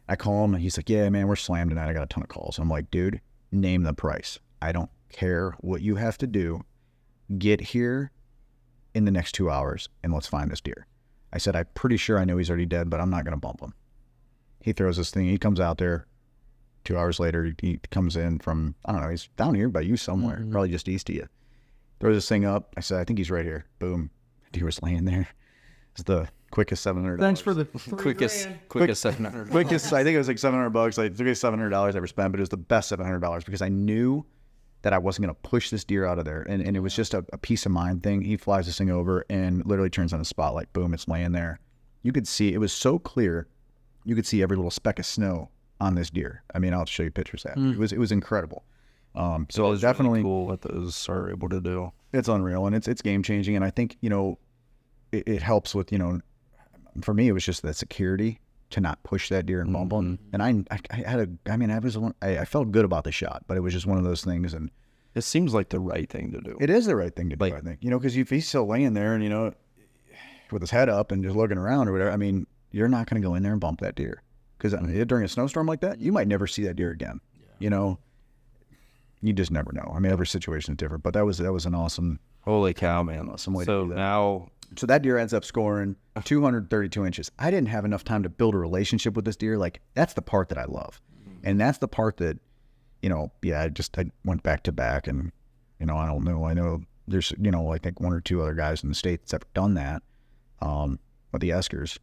I 0.09 0.17
call 0.17 0.45
him, 0.45 0.55
and 0.55 0.63
he's 0.63 0.77
like, 0.77 0.89
yeah, 0.89 1.09
man, 1.11 1.27
we're 1.29 1.37
slammed 1.37 1.71
tonight. 1.71 1.89
I 1.89 1.93
got 1.93 2.03
a 2.03 2.07
ton 2.07 2.23
of 2.23 2.29
calls. 2.29 2.59
I'm 2.59 2.71
like, 2.71 2.91
dude, 2.91 3.21
name 3.53 3.83
the 3.83 3.93
price. 3.93 4.39
I 4.63 4.73
don't 4.73 4.91
care 5.11 5.55
what 5.61 5.83
you 5.83 5.97
have 5.97 6.19
to 6.19 6.27
do 6.27 6.65
get 7.39 7.61
here 7.61 8.11
in 8.95 9.05
the 9.05 9.11
next 9.11 9.33
two 9.33 9.51
hours 9.51 9.89
and 10.03 10.13
let's 10.13 10.27
find 10.27 10.51
this 10.51 10.61
deer. 10.61 10.87
I 11.33 11.39
said, 11.39 11.55
I'm 11.55 11.67
pretty 11.75 11.99
sure 11.99 12.19
I 12.19 12.25
know 12.25 12.39
he's 12.39 12.49
already 12.49 12.67
dead, 12.67 12.89
but 12.89 13.01
I'm 13.01 13.11
not 13.11 13.25
going 13.25 13.35
to 13.35 13.41
bump 13.41 13.61
him. 13.61 13.75
He 14.61 14.73
throws 14.73 14.97
this 14.97 15.11
thing. 15.11 15.27
He 15.27 15.39
comes 15.39 15.61
out 15.61 15.79
there. 15.79 16.07
Two 16.85 16.97
hours 16.97 17.21
later, 17.21 17.45
he- 17.45 17.55
he 17.61 17.81
comes 17.91 18.17
in 18.17 18.39
from, 18.39 18.75
I 18.87 18.93
don't 18.93 19.03
know, 19.03 19.11
he's 19.11 19.29
down 19.37 19.55
here 19.55 19.69
by 19.69 19.83
you 19.83 19.97
somewhere, 19.97 20.39
mm-hmm. 20.39 20.53
probably 20.53 20.71
just 20.71 20.89
east 20.89 21.11
of 21.11 21.17
you. 21.17 21.29
Throws 22.01 22.17
this 22.17 22.29
thing 22.29 22.45
up. 22.47 22.73
I 22.77 22.81
said, 22.81 23.01
I 23.01 23.05
think 23.05 23.19
he's 23.19 23.31
right 23.31 23.45
here. 23.45 23.67
Boom. 23.79 24.11
Deer 24.53 24.65
was 24.65 24.83
laying 24.83 25.05
there. 25.05 25.29
It's 25.93 26.05
the 26.05 26.29
quickest 26.51 26.83
700 26.83 27.21
Thanks 27.21 27.41
for 27.41 27.55
the 27.55 27.65
quickest 27.97 28.49
quickest 28.69 29.03
seven 29.03 29.25
hundred. 29.25 29.51
quickest. 29.51 29.93
I 29.93 30.03
think 30.05 30.15
it 30.15 30.19
was 30.19 30.29
like 30.29 30.39
seven 30.39 30.59
hundred 30.59 30.71
bucks. 30.81 30.97
Like 30.99 31.13
the 31.13 31.19
biggest 31.25 31.41
seven 31.41 31.59
hundred 31.59 31.71
dollars 31.71 31.95
I 31.95 31.99
ever 31.99 32.07
spent, 32.07 32.33
but 32.33 32.41
it 32.41 32.43
was 32.43 32.49
the 32.49 32.57
best 32.57 32.89
seven 32.89 33.05
hundred 33.05 33.21
dollars 33.21 33.45
because 33.45 33.63
I 33.63 33.69
knew 33.69 34.25
that 34.83 34.93
I 34.93 34.99
wasn't 34.99 35.27
going 35.27 35.35
to 35.35 35.41
push 35.49 35.71
this 35.71 35.85
deer 35.85 36.05
out 36.07 36.19
of 36.21 36.25
there, 36.25 36.43
and, 36.43 36.63
and 36.63 36.77
it 36.77 36.81
was 36.81 36.95
just 36.95 37.13
a, 37.13 37.25
a 37.33 37.39
peace 37.39 37.67
of 37.67 37.73
mind 37.73 38.03
thing. 38.03 38.23
He 38.23 38.37
flies 38.37 38.67
this 38.67 38.79
thing 38.79 38.91
over 38.91 39.25
and 39.29 39.67
literally 39.67 39.91
turns 39.91 40.13
on 40.13 40.21
a 40.21 40.25
spotlight. 40.25 40.73
Boom, 40.73 40.95
it's 40.95 41.09
laying 41.09 41.33
there. 41.33 41.59
You 42.03 42.13
could 42.13 42.29
see 42.29 42.55
it 42.55 42.59
was 42.59 42.73
so 42.73 42.99
clear. 42.99 43.49
You 44.05 44.15
could 44.15 44.25
see 44.27 44.41
every 44.43 44.57
little 44.57 44.71
speck 44.71 44.99
of 45.01 45.05
snow 45.07 45.51
on 45.81 45.97
this 45.97 46.11
deer. 46.11 46.43
I 46.55 46.59
mean, 46.61 46.73
I'll 46.75 46.87
show 46.87 47.03
you 47.03 47.11
pictures 47.11 47.45
of 47.45 47.55
that. 47.55 47.61
It 47.73 47.77
was 47.79 47.93
it 47.93 47.99
was 47.99 48.13
incredible. 48.13 48.65
Um, 49.15 49.47
so 49.51 49.73
It's 49.73 49.83
definitely 49.83 50.23
cool 50.23 50.47
what 50.47 50.63
those 50.63 51.09
are 51.09 51.29
able 51.31 51.49
to 51.49 51.61
do. 51.61 51.93
it's 52.13 52.29
unreal 52.29 52.67
and 52.67 52.75
it's 52.77 52.87
it's 52.87 53.03
game 53.03 53.23
changing 53.23 53.57
and 53.57 53.65
i 53.65 53.71
think 53.71 53.97
you 54.01 54.09
know 54.11 54.39
it, 55.13 55.27
it 55.27 55.43
helps 55.43 55.75
with 55.75 55.91
you 55.91 55.99
know 55.99 56.21
for 57.03 57.15
me 57.15 57.29
it 57.29 57.33
was 57.33 57.45
just 57.45 57.63
that 57.63 57.75
security 57.75 58.41
to 58.71 58.81
not 58.81 59.03
push 59.03 59.29
that 59.29 59.47
deer 59.47 59.61
and 59.61 59.73
bump 59.73 59.93
him 59.93 60.19
mm-hmm. 60.19 60.35
and 60.35 60.67
I, 60.71 60.75
I 60.75 60.81
i 60.91 61.09
had 61.09 61.21
a 61.21 61.53
i 61.53 61.57
mean 61.57 61.71
i 61.71 61.79
was 61.79 61.97
one 61.97 62.15
I, 62.21 62.39
I 62.39 62.45
felt 62.45 62.71
good 62.71 62.85
about 62.85 63.05
the 63.05 63.13
shot 63.13 63.45
but 63.47 63.57
it 63.57 63.61
was 63.61 63.73
just 63.73 63.87
one 63.87 63.99
of 63.99 64.05
those 64.05 64.23
things 64.23 64.55
and 64.55 64.71
It 65.15 65.23
seems 65.23 65.55
like 65.55 65.71
the 65.71 65.81
right 65.81 66.09
thing 66.09 66.33
to 66.33 66.41
do. 66.41 66.57
it 66.61 66.71
is 66.71 66.87
the 66.87 66.97
right 66.97 67.15
thing 67.15 67.31
to 67.31 67.37
do 67.37 67.45
i 67.45 67.61
think 67.61 67.79
you 67.81 67.91
know 67.91 67.99
because 67.99 68.17
if 68.17 68.31
he's 68.31 68.49
still 68.49 68.67
laying 68.67 68.95
there 68.95 69.15
and 69.15 69.23
you 69.23 69.31
know 69.31 69.53
with 70.51 70.63
his 70.63 70.71
head 70.71 70.89
up 70.89 71.13
and 71.13 71.23
just 71.23 71.37
looking 71.37 71.59
around 71.59 71.89
or 71.89 71.93
whatever 71.93 72.11
i 72.11 72.17
mean 72.17 72.47
you're 72.71 72.89
not 72.89 73.09
going 73.09 73.21
to 73.21 73.27
go 73.27 73.35
in 73.35 73.43
there 73.43 73.53
and 73.53 73.61
bump 73.61 73.81
that 73.81 73.95
deer 73.95 74.23
because 74.59 74.75
I 74.75 74.81
mean, 74.81 75.07
during 75.07 75.25
a 75.25 75.29
snowstorm 75.29 75.67
like 75.67 75.81
that 75.81 75.99
you 76.01 76.13
might 76.13 76.29
never 76.29 76.47
see 76.47 76.65
that 76.65 76.75
deer 76.77 76.91
again 76.91 77.21
you 77.59 77.71
know 77.71 77.99
you 79.21 79.33
just 79.33 79.51
never 79.51 79.73
know. 79.73 79.93
I 79.95 79.99
mean, 79.99 80.13
every 80.13 80.27
situation 80.27 80.75
is 80.75 80.77
different, 80.77 81.03
but 81.03 81.15
that 81.15 81.25
was 81.25 81.39
that 81.39 81.53
was 81.53 81.67
an 81.67 81.75
awesome. 81.75 82.21
Holy 82.43 82.73
cow, 82.73 83.03
man! 83.03 83.29
Awesome 83.29 83.53
way 83.53 83.65
to 83.65 83.67
so 83.67 83.83
do 83.85 83.89
that. 83.91 83.97
now, 83.97 84.49
So 84.77 84.87
that 84.87 85.03
deer 85.03 85.17
ends 85.17 85.33
up 85.33 85.45
scoring 85.45 85.97
232 86.23 87.05
inches. 87.07 87.31
I 87.39 87.51
didn't 87.51 87.69
have 87.69 87.85
enough 87.85 88.05
time 88.05 88.23
to 88.23 88.29
build 88.29 88.55
a 88.55 88.59
relationship 88.59 89.15
with 89.15 89.25
this 89.25 89.37
deer. 89.37 89.57
Like 89.59 89.81
that's 89.95 90.15
the 90.15 90.23
part 90.23 90.49
that 90.51 90.59
I 90.59 90.65
love, 90.65 91.01
and 91.43 91.61
that's 91.61 91.79
the 91.79 91.89
part 91.89 92.19
that, 92.19 92.39
you 93.03 93.09
know, 93.09 93.33
yeah. 93.43 93.63
I 93.63 93.69
just 93.69 93.99
I 93.99 94.11
went 94.25 94.43
back 94.43 94.63
to 94.65 94.73
back, 94.73 95.07
and 95.07 95.33
you 95.81 95.87
know, 95.87 95.97
I 95.97 96.07
don't 96.07 96.25
know. 96.25 96.45
I 96.45 96.55
know 96.55 96.83
there's 97.07 97.33
you 97.41 97.51
know 97.51 97.73
I 97.73 97.79
think 97.79 98.01
one 98.01 98.13
or 98.13 98.21
two 98.21 98.43
other 98.43 98.55
guys 98.55 98.83
in 98.83 98.89
the 98.89 98.95
state 98.95 99.21
that's 99.21 99.35
ever 99.35 99.47
done 99.55 99.75
that, 99.75 100.03
um, 100.61 100.99
with 101.33 101.41
the 101.41 101.51
Eskers, 101.51 101.99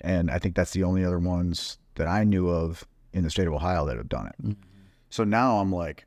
and 0.00 0.30
I 0.30 0.38
think 0.38 0.54
that's 0.54 0.72
the 0.72 0.84
only 0.84 1.04
other 1.04 1.18
ones 1.18 1.78
that 1.94 2.06
I 2.06 2.24
knew 2.24 2.48
of 2.48 2.86
in 3.12 3.24
the 3.24 3.30
state 3.30 3.46
of 3.46 3.54
Ohio 3.54 3.86
that 3.86 3.96
have 3.96 4.08
done 4.08 4.26
it. 4.26 4.56
So 5.08 5.22
now 5.24 5.58
I'm 5.58 5.72
like, 5.72 6.06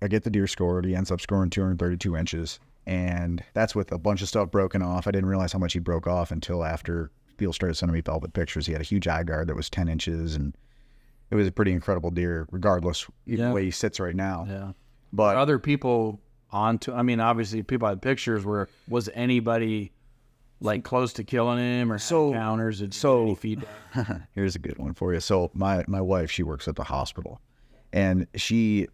I 0.00 0.08
get 0.08 0.24
the 0.24 0.30
deer 0.30 0.46
scored. 0.46 0.86
He 0.86 0.96
ends 0.96 1.10
up 1.10 1.20
scoring 1.20 1.50
232 1.50 2.16
inches. 2.16 2.58
And 2.88 3.44
that's 3.52 3.74
with 3.74 3.92
a 3.92 3.98
bunch 3.98 4.22
of 4.22 4.28
stuff 4.28 4.50
broken 4.50 4.80
off. 4.82 5.06
I 5.06 5.10
didn't 5.10 5.28
realize 5.28 5.52
how 5.52 5.58
much 5.58 5.74
he 5.74 5.78
broke 5.78 6.06
off 6.06 6.30
until 6.30 6.64
after 6.64 7.10
people 7.36 7.52
started 7.52 7.74
sending 7.74 7.92
me 7.92 8.00
velvet 8.00 8.32
pictures. 8.32 8.64
He 8.66 8.72
had 8.72 8.80
a 8.80 8.84
huge 8.84 9.06
eye 9.06 9.22
guard 9.24 9.48
that 9.48 9.54
was 9.54 9.68
10 9.68 9.88
inches. 9.88 10.34
And 10.34 10.56
it 11.30 11.34
was 11.34 11.46
a 11.46 11.52
pretty 11.52 11.72
incredible 11.72 12.10
deer, 12.10 12.48
regardless 12.50 13.06
Yeah. 13.26 13.48
the 13.48 13.54
way 13.54 13.64
he 13.66 13.70
sits 13.70 14.00
right 14.00 14.16
now. 14.16 14.46
Yeah. 14.48 14.72
But 15.12 15.36
Other 15.36 15.58
people 15.58 16.18
onto. 16.50 16.92
I 16.94 17.02
mean, 17.02 17.20
obviously, 17.20 17.62
people 17.62 17.86
had 17.88 18.00
pictures. 18.00 18.46
Where 18.46 18.68
was 18.88 19.10
anybody 19.12 19.92
like 20.60 20.82
close 20.82 21.12
to 21.14 21.24
killing 21.24 21.58
him 21.58 21.92
or 21.92 21.98
So- 21.98 22.32
counters? 22.32 22.80
You 22.80 22.90
so- 22.90 23.34
feedback? 23.34 23.68
here's 24.34 24.56
a 24.56 24.58
good 24.58 24.78
one 24.78 24.94
for 24.94 25.12
you. 25.12 25.20
So 25.20 25.50
my 25.52 25.84
my 25.86 26.00
wife, 26.00 26.30
she 26.30 26.42
works 26.42 26.66
at 26.68 26.76
the 26.76 26.84
hospital, 26.84 27.40
and 27.92 28.26
she, 28.34 28.88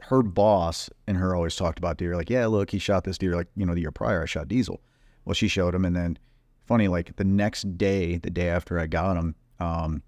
her 0.00 0.22
boss 0.22 0.90
and 1.06 1.16
her 1.16 1.34
always 1.34 1.56
talked 1.56 1.78
about 1.78 1.96
deer. 1.96 2.16
Like, 2.16 2.30
yeah, 2.30 2.46
look, 2.46 2.70
he 2.70 2.78
shot 2.78 3.04
this 3.04 3.18
deer. 3.18 3.34
Like, 3.34 3.48
you 3.56 3.66
know, 3.66 3.74
the 3.74 3.80
year 3.80 3.92
prior, 3.92 4.22
I 4.22 4.26
shot 4.26 4.48
Diesel. 4.48 4.80
Well, 5.24 5.34
she 5.34 5.48
showed 5.48 5.74
him, 5.74 5.84
and 5.84 5.96
then, 5.96 6.18
funny, 6.66 6.88
like 6.88 7.16
the 7.16 7.24
next 7.24 7.76
day, 7.76 8.18
the 8.18 8.30
day 8.30 8.48
after 8.48 8.78
I 8.78 8.86
got 8.86 9.16
him, 9.16 9.34
um, 9.58 10.02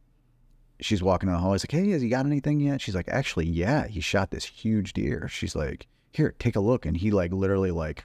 she's 0.81 1.03
walking 1.03 1.29
down 1.29 1.37
the 1.37 1.43
hall. 1.43 1.53
He's 1.53 1.65
like, 1.65 1.73
hey, 1.73 1.91
has 1.91 2.03
he 2.03 2.09
got 2.09 2.27
anything 2.27 2.61
yet? 2.61 2.81
She's 2.81 2.95
like, 2.95 3.09
actually, 3.09 3.47
yeah, 3.47 3.89
he 3.89 4.01
shot 4.01 4.31
this 4.31 4.45
huge 4.45 4.93
deer. 4.93 5.27
She's 5.29 5.57
like, 5.57 5.89
here, 6.13 6.35
take 6.39 6.57
a 6.57 6.61
look, 6.61 6.87
and 6.87 6.97
he 6.97 7.11
like 7.11 7.33
literally 7.33 7.71
like 7.71 8.05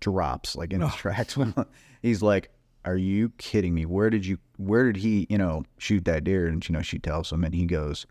drops 0.00 0.56
like 0.56 0.72
in 0.72 0.80
his 0.80 0.94
tracks. 0.96 1.36
He's 2.02 2.22
like, 2.22 2.50
"Are 2.84 2.96
you 2.96 3.30
kidding 3.38 3.74
me? 3.74 3.86
Where 3.86 4.10
did 4.10 4.26
you? 4.26 4.38
Where 4.56 4.92
did 4.92 5.02
he? 5.02 5.26
You 5.28 5.38
know, 5.38 5.64
shoot 5.78 6.04
that 6.04 6.24
deer?" 6.24 6.46
And 6.46 6.66
you 6.68 6.72
know, 6.72 6.82
she 6.82 6.98
tells 6.98 7.32
him, 7.32 7.44
and 7.44 7.54
he 7.54 7.66
goes, 7.66 8.06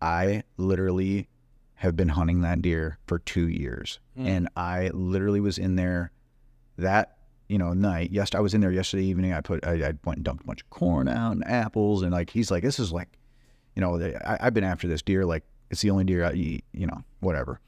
"I 0.00 0.42
literally 0.56 1.28
have 1.78 1.96
been 1.96 2.10
hunting 2.10 2.42
that 2.42 2.62
deer 2.62 2.98
for 3.06 3.18
two 3.18 3.48
years, 3.48 3.98
and 4.16 4.48
I 4.56 4.90
literally 4.94 5.40
was 5.40 5.58
in 5.58 5.76
there 5.76 6.12
that." 6.76 7.14
You 7.50 7.56
know, 7.56 7.72
night. 7.72 8.10
Yes, 8.12 8.34
I 8.34 8.40
was 8.40 8.52
in 8.52 8.60
there 8.60 8.70
yesterday 8.70 9.04
evening. 9.04 9.32
I 9.32 9.40
put, 9.40 9.66
I, 9.66 9.72
I 9.72 9.92
went 10.04 10.18
and 10.18 10.22
dumped 10.22 10.44
a 10.44 10.46
bunch 10.46 10.60
of 10.60 10.68
corn 10.68 11.08
out 11.08 11.32
and 11.32 11.42
apples, 11.48 12.02
and 12.02 12.12
like 12.12 12.28
he's 12.28 12.50
like, 12.50 12.62
this 12.62 12.78
is 12.78 12.92
like, 12.92 13.08
you 13.74 13.80
know, 13.80 13.98
I, 13.98 14.36
I've 14.38 14.52
been 14.52 14.64
after 14.64 14.86
this 14.86 15.00
deer. 15.00 15.24
Like 15.24 15.44
it's 15.70 15.80
the 15.80 15.88
only 15.88 16.04
deer 16.04 16.26
I 16.26 16.34
eat. 16.34 16.66
You 16.74 16.88
know, 16.88 17.02
whatever. 17.20 17.58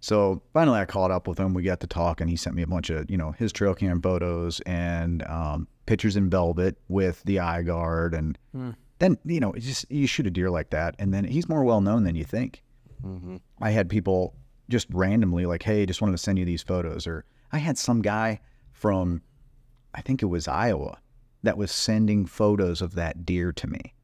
So 0.00 0.40
finally, 0.54 0.80
I 0.80 0.86
caught 0.86 1.10
up 1.10 1.28
with 1.28 1.38
him. 1.38 1.52
We 1.52 1.64
got 1.64 1.80
to 1.80 1.86
talk, 1.86 2.22
and 2.22 2.30
he 2.30 2.36
sent 2.36 2.56
me 2.56 2.62
a 2.62 2.66
bunch 2.66 2.88
of, 2.88 3.10
you 3.10 3.18
know, 3.18 3.32
his 3.32 3.52
trail 3.52 3.74
cam 3.74 4.00
photos 4.00 4.60
and 4.60 5.22
um, 5.24 5.68
pictures 5.84 6.16
in 6.16 6.30
velvet 6.30 6.78
with 6.88 7.22
the 7.24 7.40
eye 7.40 7.60
guard. 7.60 8.14
And 8.14 8.38
then, 9.00 9.18
you 9.26 9.38
know, 9.40 9.52
it's 9.52 9.66
just 9.66 9.90
you 9.90 10.06
shoot 10.06 10.26
a 10.26 10.30
deer 10.30 10.48
like 10.48 10.70
that, 10.70 10.94
and 10.98 11.12
then 11.12 11.24
he's 11.24 11.46
more 11.46 11.62
well 11.62 11.82
known 11.82 12.04
than 12.04 12.16
you 12.16 12.24
think. 12.24 12.62
I 13.60 13.70
had 13.70 13.88
people 13.88 14.34
just 14.68 14.86
randomly 14.90 15.46
like, 15.46 15.62
"Hey, 15.62 15.86
just 15.86 16.00
wanted 16.00 16.12
to 16.12 16.18
send 16.18 16.38
you 16.38 16.44
these 16.44 16.62
photos," 16.62 17.06
or 17.06 17.24
I 17.52 17.58
had 17.58 17.78
some 17.78 18.02
guy 18.02 18.40
from, 18.72 19.22
I 19.94 20.00
think 20.00 20.22
it 20.22 20.26
was 20.26 20.48
Iowa, 20.48 20.98
that 21.42 21.58
was 21.58 21.70
sending 21.70 22.26
photos 22.26 22.80
of 22.82 22.94
that 22.94 23.24
deer 23.26 23.52
to 23.52 23.66
me, 23.66 23.94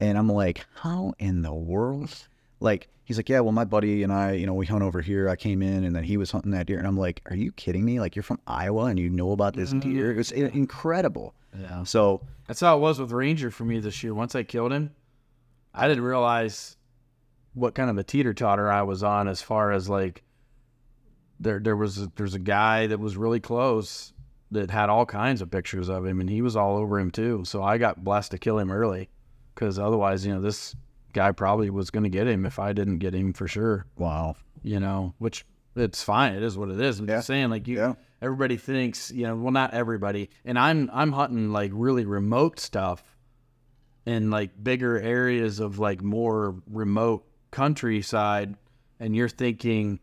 and 0.00 0.18
I'm 0.18 0.28
like, 0.28 0.66
"How 0.74 1.14
in 1.18 1.42
the 1.42 1.54
world?" 1.54 2.28
Like 2.60 2.88
he's 3.04 3.16
like, 3.16 3.28
"Yeah, 3.28 3.40
well, 3.40 3.52
my 3.52 3.64
buddy 3.64 4.02
and 4.02 4.12
I, 4.12 4.32
you 4.32 4.46
know, 4.46 4.54
we 4.54 4.66
hunt 4.66 4.82
over 4.82 5.00
here. 5.00 5.28
I 5.28 5.36
came 5.36 5.62
in, 5.62 5.84
and 5.84 5.96
then 5.96 6.04
he 6.04 6.16
was 6.16 6.30
hunting 6.30 6.52
that 6.52 6.66
deer, 6.66 6.78
and 6.78 6.86
I'm 6.86 6.98
like, 6.98 7.22
"Are 7.26 7.36
you 7.36 7.52
kidding 7.52 7.84
me? 7.84 8.00
Like 8.00 8.14
you're 8.14 8.22
from 8.22 8.40
Iowa 8.46 8.84
and 8.84 8.98
you 8.98 9.10
know 9.10 9.32
about 9.32 9.54
this 9.54 9.70
mm-hmm. 9.70 9.92
deer? 9.92 10.12
It 10.12 10.16
was 10.16 10.32
i- 10.32 10.50
incredible." 10.52 11.34
Yeah. 11.58 11.84
So 11.84 12.22
That's 12.46 12.60
how 12.60 12.76
it 12.76 12.80
was 12.80 12.98
with 12.98 13.12
Ranger 13.12 13.50
for 13.50 13.64
me 13.64 13.78
this 13.80 14.02
year. 14.02 14.14
Once 14.14 14.34
I 14.34 14.42
killed 14.42 14.72
him, 14.72 14.90
I 15.74 15.88
didn't 15.88 16.04
realize 16.04 16.76
what 17.54 17.74
kind 17.74 17.90
of 17.90 17.98
a 17.98 18.02
teeter 18.04 18.32
totter 18.34 18.70
I 18.70 18.82
was 18.82 19.02
on 19.02 19.28
as 19.28 19.42
far 19.42 19.72
as 19.72 19.88
like 19.88 20.22
there 21.40 21.58
there 21.58 21.76
was 21.76 21.98
a, 21.98 22.12
there's 22.16 22.34
a 22.34 22.38
guy 22.38 22.86
that 22.86 23.00
was 23.00 23.16
really 23.16 23.40
close 23.40 24.12
that 24.50 24.70
had 24.70 24.88
all 24.90 25.06
kinds 25.06 25.40
of 25.40 25.50
pictures 25.50 25.88
of 25.88 26.04
him 26.04 26.20
and 26.20 26.28
he 26.28 26.42
was 26.42 26.56
all 26.56 26.76
over 26.76 26.98
him 26.98 27.10
too. 27.10 27.42
So 27.44 27.62
I 27.62 27.78
got 27.78 28.04
blessed 28.04 28.30
to 28.32 28.38
kill 28.38 28.58
him 28.58 28.70
early 28.70 29.08
because 29.54 29.78
otherwise, 29.78 30.26
you 30.26 30.34
know, 30.34 30.40
this 30.42 30.76
guy 31.14 31.32
probably 31.32 31.70
was 31.70 31.90
going 31.90 32.04
to 32.04 32.10
get 32.10 32.26
him 32.26 32.44
if 32.46 32.58
I 32.58 32.72
didn't 32.72 32.98
get 32.98 33.14
him 33.14 33.32
for 33.32 33.48
sure. 33.48 33.86
wow, 33.96 34.34
You 34.62 34.78
know, 34.80 35.14
which 35.18 35.44
it's 35.74 36.02
fine. 36.02 36.34
It 36.34 36.42
is 36.42 36.56
what 36.58 36.68
it 36.68 36.78
is. 36.80 36.98
I'm 37.00 37.08
Yeah. 37.08 37.16
just 37.16 37.26
saying, 37.28 37.48
like 37.50 37.66
you, 37.66 37.78
Yeah. 37.78 37.94
everybody 38.20 38.58
thinks, 38.58 39.10
you 39.10 39.22
know, 39.26 39.36
well, 39.36 39.52
not 39.52 39.72
everybody. 39.72 40.28
And 40.44 40.58
I'm 40.58 40.90
I'm 40.92 41.12
hunting 41.12 41.50
like 41.50 41.70
really 41.74 42.04
remote 42.04 42.60
stuff 42.60 43.02
in 44.04 44.30
like 44.30 44.62
bigger 44.62 44.98
areas 45.00 45.60
of 45.60 45.78
like 45.78 46.02
more 46.02 46.56
remote 46.70 47.24
countryside, 47.52 48.56
and 48.98 49.14
you're 49.14 49.28
thinking 49.28 50.00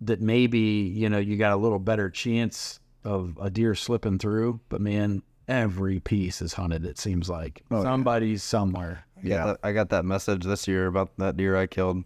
that 0.00 0.20
maybe 0.20 0.58
you 0.58 1.08
know 1.10 1.18
you 1.18 1.36
got 1.36 1.52
a 1.52 1.56
little 1.56 1.78
better 1.78 2.08
chance 2.10 2.80
of 3.04 3.36
a 3.40 3.50
deer 3.50 3.74
slipping 3.74 4.18
through. 4.18 4.60
But 4.70 4.80
man, 4.80 5.22
every 5.48 6.00
piece 6.00 6.40
is 6.40 6.54
hunted. 6.54 6.86
It 6.86 6.98
seems 6.98 7.28
like 7.28 7.62
Oh, 7.70 7.76
yeah. 7.78 7.82
somebody's 7.82 8.42
somewhere. 8.42 9.04
yeah, 9.22 9.54
I 9.62 9.72
got 9.72 9.90
that 9.90 10.04
message 10.04 10.44
this 10.44 10.66
year 10.66 10.86
about 10.86 11.10
that 11.18 11.36
deer 11.36 11.56
I 11.56 11.66
killed. 11.66 12.04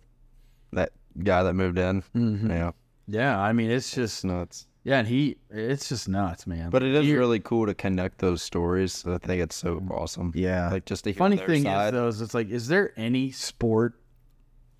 That 0.72 0.92
guy 1.22 1.42
that 1.44 1.54
moved 1.54 1.78
in. 1.78 2.02
Mhm. 2.14 2.48
Yeah, 2.50 2.70
Yeah, 3.06 3.40
I 3.40 3.52
mean 3.52 3.70
it's 3.70 3.92
just 3.94 4.18
it's 4.18 4.24
nuts. 4.24 4.66
yeah, 4.84 4.98
and 4.98 5.08
he 5.08 5.36
it's 5.50 5.88
just 5.88 6.08
nuts, 6.08 6.46
man. 6.46 6.70
But 6.70 6.82
it 6.82 6.94
is 6.94 7.06
Deer- 7.06 7.18
really 7.18 7.40
cool 7.40 7.66
to 7.66 7.74
connect 7.74 8.18
those 8.18 8.42
stories. 8.42 9.04
I 9.06 9.18
think 9.18 9.42
it's 9.42 9.56
so 9.56 9.82
awesome. 9.90 10.32
yeah. 10.34 10.70
Like 10.70 10.84
just 10.84 11.04
to 11.04 11.10
hear 11.10 11.18
funny 11.18 11.36
their 11.36 11.46
thing 11.46 11.62
side. 11.64 11.86
is 11.88 11.92
though 11.92 12.08
is 12.08 12.20
it's 12.20 12.34
like 12.34 12.50
is 12.50 12.68
there 12.68 12.92
any 12.96 13.30
sport 13.32 13.94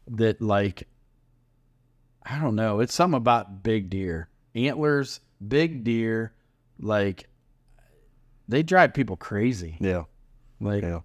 that 0.08 0.40
like 0.40 0.88
i 2.24 2.38
don't 2.38 2.54
know 2.54 2.80
it's 2.80 2.94
something 2.94 3.16
about 3.16 3.62
big 3.62 3.90
deer 3.90 4.28
antlers 4.54 5.20
big 5.46 5.84
deer 5.84 6.32
like 6.80 7.28
they 8.48 8.62
drive 8.62 8.94
people 8.94 9.16
crazy 9.16 9.76
yeah, 9.80 10.04
like 10.60 10.82
yeah. 10.82 11.00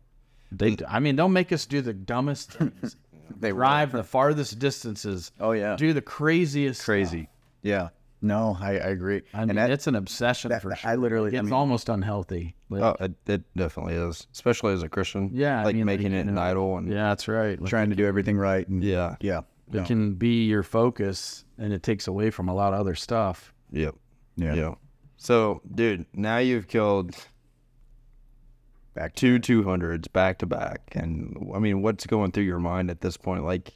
they 0.51 0.75
i 0.87 0.99
mean 0.99 1.15
they'll 1.15 1.29
make 1.29 1.51
us 1.51 1.65
do 1.65 1.81
the 1.81 1.93
dumbest 1.93 2.53
things 2.53 2.95
They 3.39 3.51
drive 3.51 3.91
the 3.91 4.03
farthest 4.03 4.59
distances 4.59 5.31
Oh 5.39 5.51
yeah, 5.51 5.75
do 5.75 5.93
the 5.93 6.01
craziest 6.01 6.79
stuff. 6.79 6.85
crazy. 6.85 7.29
Yeah. 7.61 7.89
No, 8.23 8.57
I, 8.59 8.71
I 8.71 8.89
agree. 8.89 9.21
i 9.33 9.41
mean 9.41 9.49
and 9.51 9.57
that, 9.59 9.69
it's 9.69 9.85
an 9.85 9.95
obsession 9.95 10.49
that- 10.49 10.61
for 10.61 10.69
that- 10.69 10.79
sure 10.79 10.89
I 10.91 10.95
literally- 10.95 11.35
I 11.35 11.39
it's 11.39 11.45
mean- 11.45 11.53
almost 11.53 11.89
unhealthy 11.89 12.55
Like, 12.69 12.81
Oh, 12.81 12.95
it, 13.03 13.13
it 13.27 13.43
definitely 13.55 13.95
is, 13.95 14.25
especially 14.33 14.73
as 14.73 14.81
a 14.81 14.89
Christian. 14.89 15.29
Yeah, 15.33 15.59
I 15.61 15.65
like 15.65 15.75
mean, 15.75 15.85
making 15.85 16.13
you 16.13 16.17
it 16.19 16.27
an 16.27 16.35
know, 16.35 16.41
idol 16.41 16.77
and 16.77 16.87
yeah 16.89 17.09
that's 17.09 17.27
right 17.27 17.59
Like, 17.61 17.69
trying 17.69 17.89
to 17.89 17.95
do 17.95 18.05
everything 18.05 18.37
right. 18.37 18.67
And 18.67 18.83
yeah, 18.83 19.17
yeah, 19.19 19.39
it 19.71 19.75
no. 19.75 19.83
can 19.83 20.13
be 20.15 20.45
your 20.45 20.63
focus 20.63 21.43
and 21.57 21.73
it 21.73 21.83
takes 21.83 22.07
away 22.07 22.29
from 22.31 22.47
a 22.49 22.53
lot 22.55 22.73
of 22.73 22.79
other 22.79 22.95
stuff 22.95 23.53
yep, 23.71 23.93
yeah. 24.37 24.53
yeah. 24.55 24.73
So, 25.17 25.61
dude, 25.73 26.05
now 26.13 26.37
you've 26.39 26.67
killed 26.67 27.15
Back 28.93 29.15
two 29.15 29.39
two 29.39 29.63
hundreds 29.63 30.07
back 30.07 30.37
to 30.39 30.45
back, 30.45 30.81
and 30.95 31.49
I 31.55 31.57
mean, 31.57 31.81
what's 31.81 32.05
going 32.05 32.31
through 32.31 32.43
your 32.43 32.59
mind 32.59 32.91
at 32.91 33.01
this 33.01 33.17
point? 33.17 33.43
Like, 33.43 33.73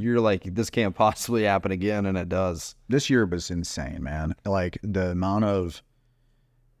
you're 0.00 0.20
like, 0.20 0.42
this 0.54 0.70
can't 0.70 0.94
possibly 0.94 1.44
happen 1.44 1.72
again, 1.72 2.06
and 2.06 2.16
it 2.16 2.28
does. 2.28 2.74
this 2.88 3.10
year 3.10 3.26
was 3.26 3.50
insane, 3.50 4.02
man. 4.02 4.34
Like 4.44 4.78
the 4.82 5.10
amount 5.10 5.44
of 5.44 5.82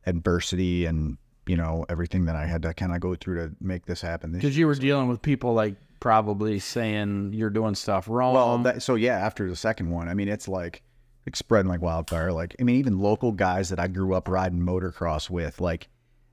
adversity 0.06 0.86
and 0.86 1.18
you 1.46 1.56
know 1.56 1.84
everything 1.88 2.24
that 2.26 2.36
I 2.36 2.46
had 2.46 2.62
to 2.62 2.74
kind 2.74 2.94
of 2.94 3.00
go 3.00 3.14
through 3.14 3.36
to 3.48 3.54
make 3.60 3.86
this 3.86 4.00
happen. 4.00 4.32
Because 4.32 4.56
you 4.56 4.66
were 4.66 4.74
dealing 4.74 5.08
with 5.08 5.22
people 5.22 5.54
like 5.54 5.76
probably 6.00 6.58
saying 6.58 7.32
you're 7.32 7.50
doing 7.50 7.74
stuff 7.74 8.08
wrong. 8.08 8.34
Well, 8.34 8.58
that, 8.58 8.82
so 8.82 8.94
yeah, 8.94 9.18
after 9.18 9.48
the 9.48 9.56
second 9.56 9.90
one, 9.90 10.08
I 10.08 10.14
mean, 10.14 10.28
it's 10.28 10.48
like 10.48 10.82
it's 11.26 11.38
spreading 11.38 11.68
like 11.68 11.82
wildfire. 11.82 12.32
Like, 12.32 12.54
I 12.60 12.62
mean, 12.62 12.76
even 12.76 12.98
local 12.98 13.32
guys 13.32 13.68
that 13.70 13.80
I 13.80 13.88
grew 13.88 14.14
up 14.14 14.28
riding 14.28 14.60
motocross 14.60 15.28
with, 15.28 15.60
like, 15.60 15.88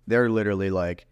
they're 0.05 0.29
literally 0.29 0.69
like 0.69 1.07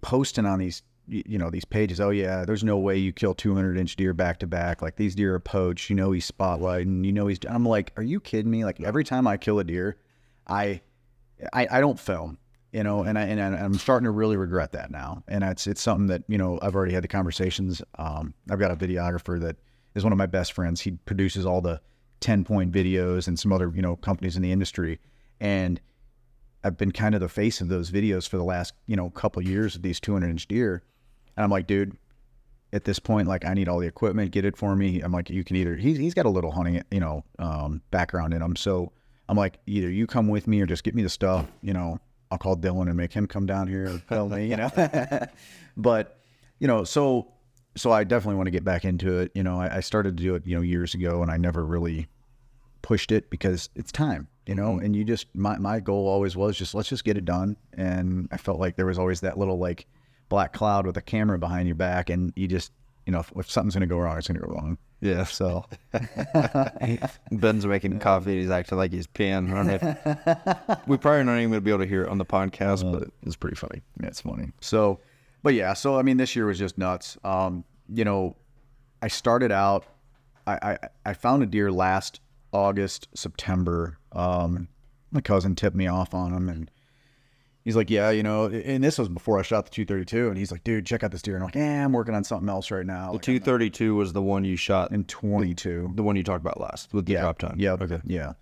posting 0.00 0.46
on 0.46 0.60
these, 0.60 0.82
y- 0.86 0.97
you 1.08 1.38
know, 1.38 1.50
these 1.50 1.64
pages. 1.64 2.00
Oh 2.00 2.10
yeah, 2.10 2.44
there's 2.44 2.64
no 2.64 2.78
way 2.78 2.96
you 2.96 3.12
kill 3.12 3.34
200 3.34 3.78
inch 3.78 3.96
deer 3.96 4.12
back 4.12 4.38
to 4.40 4.46
back. 4.46 4.82
Like 4.82 4.96
these 4.96 5.14
deer 5.14 5.34
are 5.34 5.40
poached. 5.40 5.90
You 5.90 5.96
know 5.96 6.12
he's 6.12 6.30
spotlighting. 6.30 7.04
You 7.04 7.12
know 7.12 7.26
he's. 7.26 7.38
I'm 7.48 7.64
like, 7.64 7.92
are 7.96 8.02
you 8.02 8.20
kidding 8.20 8.50
me? 8.50 8.64
Like 8.64 8.80
every 8.80 9.04
time 9.04 9.26
I 9.26 9.36
kill 9.36 9.58
a 9.58 9.64
deer, 9.64 9.96
I, 10.46 10.80
I, 11.52 11.68
I 11.70 11.80
don't 11.80 11.98
film. 11.98 12.38
You 12.72 12.84
know, 12.84 13.02
and 13.02 13.18
I 13.18 13.22
and 13.22 13.40
I'm 13.40 13.74
starting 13.74 14.04
to 14.04 14.10
really 14.10 14.36
regret 14.36 14.72
that 14.72 14.90
now. 14.90 15.22
And 15.26 15.42
it's 15.42 15.66
it's 15.66 15.80
something 15.80 16.08
that 16.08 16.24
you 16.28 16.36
know 16.36 16.58
I've 16.60 16.74
already 16.74 16.92
had 16.92 17.02
the 17.02 17.08
conversations. 17.08 17.80
Um, 17.98 18.34
I've 18.50 18.58
got 18.58 18.70
a 18.70 18.76
videographer 18.76 19.40
that 19.40 19.56
is 19.94 20.04
one 20.04 20.12
of 20.12 20.18
my 20.18 20.26
best 20.26 20.52
friends. 20.52 20.80
He 20.80 20.92
produces 20.92 21.46
all 21.46 21.60
the 21.60 21.80
10 22.20 22.44
point 22.44 22.72
videos 22.72 23.28
and 23.28 23.38
some 23.38 23.52
other, 23.52 23.72
you 23.74 23.82
know, 23.82 23.96
companies 23.96 24.36
in 24.36 24.42
the 24.42 24.52
industry. 24.52 25.00
And 25.40 25.80
I've 26.64 26.76
been 26.76 26.92
kind 26.92 27.14
of 27.14 27.20
the 27.20 27.28
face 27.28 27.60
of 27.60 27.68
those 27.68 27.90
videos 27.90 28.28
for 28.28 28.36
the 28.36 28.44
last, 28.44 28.74
you 28.86 28.96
know, 28.96 29.10
couple 29.10 29.42
years 29.42 29.76
of 29.76 29.82
these 29.82 30.00
200 30.00 30.28
inch 30.28 30.48
deer. 30.48 30.82
And 31.38 31.44
I'm 31.44 31.50
like, 31.50 31.68
dude, 31.68 31.96
at 32.72 32.82
this 32.82 32.98
point, 32.98 33.28
like 33.28 33.44
I 33.44 33.54
need 33.54 33.68
all 33.68 33.78
the 33.78 33.86
equipment, 33.86 34.32
get 34.32 34.44
it 34.44 34.56
for 34.56 34.74
me. 34.74 35.00
I'm 35.02 35.12
like, 35.12 35.30
you 35.30 35.44
can 35.44 35.54
either, 35.54 35.76
he's, 35.76 35.96
he's 35.96 36.12
got 36.12 36.26
a 36.26 36.28
little 36.28 36.50
hunting, 36.50 36.82
you 36.90 36.98
know, 36.98 37.22
um, 37.38 37.80
background 37.92 38.34
in 38.34 38.42
him. 38.42 38.56
So 38.56 38.90
I'm 39.28 39.36
like, 39.36 39.60
either 39.64 39.88
you 39.88 40.08
come 40.08 40.26
with 40.26 40.48
me 40.48 40.60
or 40.60 40.66
just 40.66 40.82
get 40.82 40.96
me 40.96 41.02
the 41.04 41.08
stuff, 41.08 41.46
you 41.62 41.72
know, 41.72 42.00
I'll 42.32 42.38
call 42.38 42.56
Dylan 42.56 42.88
and 42.88 42.96
make 42.96 43.12
him 43.12 43.28
come 43.28 43.46
down 43.46 43.68
here 43.68 43.84
and 43.84 44.02
tell 44.08 44.28
me, 44.28 44.48
you 44.48 44.56
know, 44.56 44.68
but 45.76 46.18
you 46.58 46.66
know, 46.66 46.82
so, 46.82 47.28
so 47.76 47.92
I 47.92 48.02
definitely 48.02 48.34
want 48.34 48.48
to 48.48 48.50
get 48.50 48.64
back 48.64 48.84
into 48.84 49.18
it. 49.20 49.30
You 49.36 49.44
know, 49.44 49.60
I, 49.60 49.76
I 49.76 49.80
started 49.80 50.16
to 50.16 50.22
do 50.24 50.34
it, 50.34 50.44
you 50.44 50.56
know, 50.56 50.62
years 50.62 50.92
ago 50.92 51.22
and 51.22 51.30
I 51.30 51.36
never 51.36 51.64
really 51.64 52.08
pushed 52.82 53.12
it 53.12 53.30
because 53.30 53.70
it's 53.76 53.92
time, 53.92 54.26
you 54.44 54.56
know, 54.56 54.80
and 54.80 54.96
you 54.96 55.04
just, 55.04 55.32
my, 55.36 55.56
my 55.56 55.78
goal 55.78 56.08
always 56.08 56.36
was 56.36 56.56
just, 56.56 56.74
let's 56.74 56.88
just 56.88 57.04
get 57.04 57.16
it 57.16 57.24
done. 57.24 57.56
And 57.74 58.28
I 58.32 58.38
felt 58.38 58.58
like 58.58 58.74
there 58.74 58.86
was 58.86 58.98
always 58.98 59.20
that 59.20 59.38
little 59.38 59.58
like 59.60 59.86
black 60.28 60.52
cloud 60.52 60.86
with 60.86 60.96
a 60.96 61.02
camera 61.02 61.38
behind 61.38 61.66
your 61.68 61.74
back. 61.74 62.10
And 62.10 62.32
you 62.36 62.46
just, 62.48 62.72
you 63.06 63.12
know, 63.12 63.20
if, 63.20 63.32
if 63.36 63.50
something's 63.50 63.74
going 63.74 63.80
to 63.88 63.92
go 63.94 63.98
wrong, 63.98 64.18
it's 64.18 64.28
going 64.28 64.40
to 64.40 64.46
go 64.46 64.52
wrong. 64.52 64.78
Yeah. 65.00 65.24
So 65.24 65.64
Ben's 67.30 67.66
making 67.66 67.98
coffee. 68.00 68.40
He's 68.40 68.50
acting 68.50 68.78
like 68.78 68.92
he's 68.92 69.06
peeing. 69.06 69.50
I 69.50 69.54
don't 69.54 69.66
know 69.66 69.96
if- 70.76 70.88
we 70.88 70.96
probably 70.96 71.24
not 71.24 71.36
even 71.38 71.50
gonna 71.50 71.60
be 71.60 71.70
able 71.70 71.80
to 71.84 71.86
hear 71.86 72.02
it 72.04 72.08
on 72.08 72.18
the 72.18 72.24
podcast, 72.24 72.90
but 72.90 73.08
it's 73.24 73.36
pretty 73.36 73.56
funny. 73.56 73.82
Yeah, 74.00 74.08
it's 74.08 74.20
funny. 74.20 74.50
So, 74.60 75.00
but 75.42 75.54
yeah, 75.54 75.72
so 75.74 75.98
I 75.98 76.02
mean, 76.02 76.16
this 76.16 76.34
year 76.34 76.46
was 76.46 76.58
just 76.58 76.78
nuts. 76.78 77.16
Um, 77.24 77.64
you 77.92 78.04
know, 78.04 78.36
I 79.00 79.08
started 79.08 79.52
out. 79.52 79.84
I, 80.46 80.58
I 80.72 80.78
I 81.06 81.12
found 81.14 81.42
a 81.42 81.46
deer 81.46 81.70
last 81.70 82.20
August, 82.52 83.08
September. 83.14 83.98
Um, 84.12 84.68
my 85.10 85.20
cousin 85.20 85.54
tipped 85.54 85.76
me 85.76 85.86
off 85.86 86.12
on 86.14 86.32
him, 86.34 86.48
and 86.48 86.70
he's 87.68 87.76
like, 87.76 87.90
"Yeah, 87.90 88.08
you 88.08 88.22
know." 88.22 88.46
And 88.46 88.82
this 88.82 88.96
was 88.98 89.10
before 89.10 89.38
I 89.38 89.42
shot 89.42 89.66
the 89.66 89.70
232, 89.70 90.28
and 90.28 90.38
he's 90.38 90.50
like, 90.50 90.64
"Dude, 90.64 90.86
check 90.86 91.04
out 91.04 91.10
this 91.10 91.20
deer." 91.20 91.34
And 91.34 91.42
I'm 91.42 91.48
like, 91.48 91.54
"Yeah, 91.54 91.84
I'm 91.84 91.92
working 91.92 92.14
on 92.14 92.24
something 92.24 92.48
else 92.48 92.70
right 92.70 92.86
now." 92.86 93.08
The 93.08 93.12
Like, 93.12 93.22
two 93.22 93.38
thirty 93.38 93.68
two 93.68 93.94
was 93.94 94.14
the 94.14 94.22
one 94.22 94.42
you 94.44 94.56
shot, 94.56 94.90
in 94.90 95.04
22. 95.04 95.92
the 95.94 96.02
one 96.02 96.16
you 96.16 96.24
talked 96.24 96.40
about 96.40 96.58
last 96.58 96.94
with 96.94 97.04
the 97.04 97.12
yeah. 97.12 97.20
drop 97.20 97.38
tine. 97.38 97.56
Yeah. 97.58 97.72
Okay. 97.72 98.00
Yeah. 98.06 98.32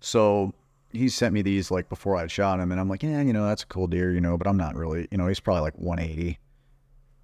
So 0.00 0.52
he 0.90 1.08
sent 1.08 1.32
me 1.32 1.42
these 1.42 1.70
like 1.70 1.88
before 1.88 2.16
I 2.16 2.26
shot 2.26 2.58
him, 2.58 2.72
and 2.72 2.80
I'm 2.80 2.88
like, 2.88 3.04
yeah, 3.04 3.22
you 3.22 3.32
know, 3.32 3.46
that's 3.46 3.62
a 3.62 3.66
cool 3.66 3.86
deer, 3.86 4.12
you 4.12 4.20
know, 4.20 4.36
but 4.36 4.48
I'm 4.48 4.56
not 4.56 4.74
really, 4.74 5.06
you 5.12 5.16
know, 5.16 5.28
he's 5.28 5.38
probably 5.38 5.62
like 5.62 5.78
180. 5.78 6.38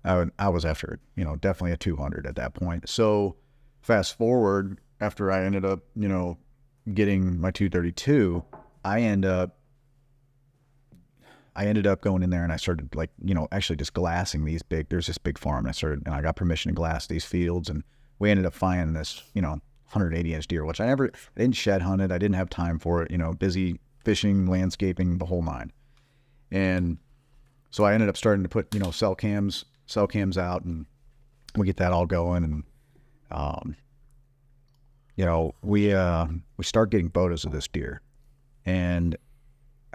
I, 0.05 0.17
would- 0.17 0.31
I 0.39 0.49
was 0.49 0.65
after, 0.65 0.93
it, 0.95 1.01
you 1.17 1.25
know, 1.25 1.35
definitely 1.35 1.73
a 1.73 1.77
200 1.77 2.25
at 2.25 2.37
that 2.37 2.55
point. 2.55 2.89
So 2.89 3.35
fast 3.83 4.17
forward 4.17 4.79
after 5.01 5.33
I 5.33 5.45
ended 5.45 5.65
up, 5.65 5.81
you 5.97 6.09
know, 6.09 6.39
getting 6.95 7.41
my 7.41 7.51
232, 7.51 8.45
I 8.85 9.01
end 9.03 9.27
up. 9.27 9.58
I 11.59 11.67
ended 11.67 11.89
up 11.89 12.03
going 12.03 12.23
in 12.23 12.31
there 12.31 12.45
and 12.45 12.53
I 12.53 12.57
started 12.57 12.95
like, 12.95 13.11
you 13.21 13.35
know, 13.35 13.49
actually 13.51 13.75
just 13.75 13.93
glassing 13.93 14.45
these 14.45 14.63
big, 14.63 14.91
there's 14.91 15.09
this 15.09 15.19
big 15.19 15.37
farm 15.37 15.65
and 15.65 15.69
I 15.69 15.73
started, 15.73 16.07
and 16.07 16.15
I 16.15 16.23
got 16.23 16.37
permission 16.37 16.71
to 16.71 16.75
glass 16.75 17.09
these 17.09 17.25
fields 17.25 17.69
and 17.69 17.83
we 18.21 18.31
ended 18.31 18.47
up 18.47 18.55
finding 18.55 18.93
this, 18.93 19.25
you 19.35 19.43
know, 19.43 19.51
180 19.91 20.35
inch 20.35 20.47
deer, 20.47 20.65
which 20.65 20.81
I 20.81 20.87
never, 20.87 21.07
I 21.07 21.41
didn't 21.41 21.57
shed 21.57 21.83
hunt 21.83 22.01
it. 22.01 22.13
I 22.13 22.19
didn't 22.19 22.37
have 22.37 22.49
time 22.49 22.79
for 22.79 23.03
it, 23.03 23.11
you 23.11 23.19
know, 23.19 23.33
busy 23.33 23.81
fishing, 24.05 24.47
landscaping, 24.47 25.19
the 25.19 25.25
whole 25.25 25.43
nine. 25.43 25.73
And 26.53 26.99
so 27.71 27.83
I 27.83 27.93
ended 27.93 28.09
up 28.09 28.17
starting 28.17 28.45
to 28.45 28.49
put, 28.49 28.73
you 28.73 28.79
know, 28.79 28.93
cell 28.93 29.17
cams, 29.17 29.65
cell 29.87 30.07
cams 30.07 30.39
out 30.39 30.63
and 30.63 30.87
we 31.57 31.67
get 31.67 31.79
that 31.79 31.91
all 31.91 32.07
going. 32.07 32.45
And, 32.45 32.63
um, 33.33 33.75
you 35.17 35.25
know, 35.25 35.57
we, 35.63 35.93
uh, 35.93 36.29
we 36.57 36.63
start 36.63 36.91
getting 36.91 37.11
photos 37.11 37.45
of 37.45 37.51
this 37.51 37.67
deer 37.67 38.01
and 38.65 39.17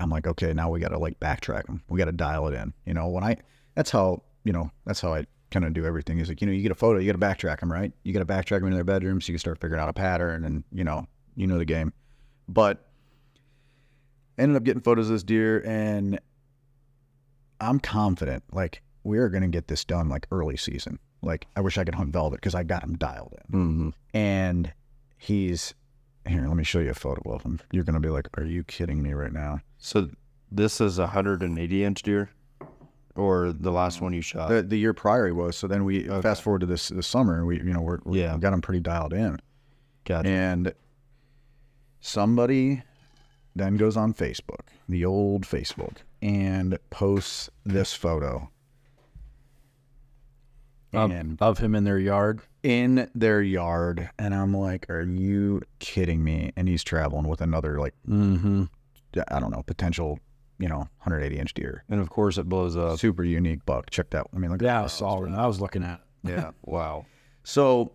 I'm 0.04 0.10
like, 0.10 0.28
okay, 0.28 0.54
now 0.54 0.70
we 0.70 0.80
got 0.80 0.90
to 0.90 0.98
like 1.00 1.20
backtrack 1.20 1.66
them. 1.66 1.82
We 1.90 1.98
got 1.98 2.06
to 2.06 2.12
dial 2.12 2.48
it 2.48 2.54
in. 2.54 2.74
You 2.86 2.94
know, 2.94 3.08
when 3.08 3.24
I, 3.24 3.38
that's 3.76 3.90
how, 3.90 4.24
you 4.44 4.54
know, 4.54 4.70
that's 4.86 5.02
how 5.02 5.14
I 5.14 5.26
kind 5.52 5.66
of 5.66 5.74
do 5.74 5.86
everything 5.86 6.20
is 6.20 6.30
like, 6.30 6.42
you 6.42 6.48
know, 6.48 6.54
you 6.54 6.62
get 6.62 6.72
a 6.72 6.76
photo, 6.76 7.00
you 7.00 7.12
got 7.12 7.20
to 7.20 7.26
backtrack 7.48 7.60
them, 7.60 7.72
right? 7.72 7.92
You 8.04 8.14
got 8.14 8.20
to 8.20 8.26
backtrack 8.26 8.60
them 8.60 8.68
in 8.68 8.74
their 8.74 8.84
bedrooms. 8.84 9.26
So 9.26 9.30
you 9.32 9.36
can 9.36 9.40
start 9.40 9.60
figuring 9.62 9.82
out 9.82 9.90
a 9.90 9.94
pattern 9.94 10.44
and, 10.44 10.64
you 10.72 10.84
know, 10.84 11.08
you 11.36 11.48
know 11.48 11.58
the 11.58 11.66
game. 11.66 11.94
But 12.48 12.86
ended 14.38 14.58
up 14.58 14.64
getting 14.64 14.82
photos 14.82 15.08
of 15.10 15.14
this 15.14 15.24
deer 15.24 15.64
and 15.66 16.20
I'm 17.62 17.80
confident, 17.80 18.44
like, 18.52 18.82
we 19.04 19.18
are 19.18 19.30
going 19.30 19.44
to 19.44 19.50
get 19.50 19.68
this 19.68 19.86
done 19.86 20.10
like 20.10 20.28
early 20.32 20.58
season. 20.58 21.00
Like, 21.22 21.48
I 21.56 21.62
wish 21.62 21.78
I 21.78 21.84
could 21.84 21.96
hunt 21.96 22.12
velvet 22.12 22.38
because 22.38 22.56
I 22.56 22.64
got 22.64 22.84
him 22.84 22.98
dialed 22.98 23.36
in 23.50 23.60
Mm-hmm. 23.60 23.90
and 24.18 24.74
he's 25.18 25.74
here. 26.28 26.46
Let 26.48 26.58
me 26.58 26.64
show 26.64 26.80
you 26.80 26.90
a 26.90 26.96
photo 26.96 27.32
of 27.32 27.44
him. 27.44 27.60
You're 27.72 27.84
gonna 27.84 28.00
be 28.00 28.10
like, 28.10 28.28
"Are 28.38 28.44
you 28.46 28.64
kidding 28.64 29.02
me 29.04 29.14
right 29.14 29.32
now?" 29.32 29.60
So 29.86 30.10
this 30.50 30.80
is 30.80 30.98
a 30.98 31.08
hundred 31.08 31.44
and 31.44 31.60
eighty 31.60 31.84
inch 31.84 32.04
deer, 32.04 32.30
or 33.16 33.52
the 33.52 33.70
last 33.72 34.00
one 34.00 34.14
you 34.14 34.22
shot. 34.22 34.48
The 34.48 34.64
the 34.64 34.78
year 34.78 34.94
prior 34.94 35.26
he 35.26 35.34
was. 35.34 35.58
So 35.58 35.68
then 35.68 35.84
we 35.84 36.08
fast 36.22 36.42
forward 36.42 36.60
to 36.62 36.66
this 36.66 36.88
this 36.88 37.06
summer. 37.06 37.46
We 37.46 37.58
you 37.58 37.74
know 37.74 37.82
we're, 37.82 38.00
we 38.06 38.22
Yeah. 38.22 38.38
got 38.38 38.54
him 38.54 38.62
pretty 38.62 38.80
dialed 38.80 39.12
in, 39.12 39.40
Gotcha. 40.06 40.28
and 40.30 40.74
somebody 42.00 42.82
then 43.56 43.76
goes 43.76 43.98
on 43.98 44.14
Facebook, 44.14 44.68
the 44.88 45.04
old 45.06 45.44
Facebook, 45.44 45.98
and 46.22 46.80
posts 46.90 47.50
this 47.66 47.94
photo. 47.94 48.50
Of, 50.94 51.12
And 51.12 51.42
of 51.42 51.58
him 51.58 51.74
in 51.76 51.84
their 51.84 51.98
yard. 52.00 52.42
in 52.62 53.10
their 53.16 53.42
yard, 53.42 54.12
and 54.18 54.34
I'm 54.34 54.56
like, 54.56 54.90
"Are 54.90 55.02
you 55.02 55.62
kidding 55.80 56.24
me?" 56.24 56.54
And 56.56 56.68
he's 56.70 56.84
traveling 56.86 57.28
with 57.28 57.42
another 57.42 57.80
like 57.80 57.96
Mm-hmm. 58.08 58.66
I 59.30 59.40
don't 59.40 59.52
know 59.52 59.64
potential, 59.64 60.20
you 60.60 60.68
know, 60.68 60.80
180 61.04 61.38
inch 61.40 61.54
deer. 61.54 61.84
and 61.90 62.00
of 62.02 62.10
course 62.10 62.38
it 62.38 62.48
blows 62.50 62.76
up. 62.78 63.00
super 63.00 63.24
unique 63.24 63.66
buck. 63.66 63.90
Check 63.90 64.10
that. 64.12 64.28
I 64.34 64.38
mean, 64.38 64.52
look. 64.52 64.62
Yeah, 64.62 64.84
I 64.84 64.88
saw 64.88 65.24
it. 65.24 65.32
I 65.32 65.48
was 65.48 65.60
looking 65.62 65.84
at. 65.84 66.00
it. 66.24 66.30
Yeah. 66.30 66.52
Wow. 66.64 67.06
so, 67.44 67.92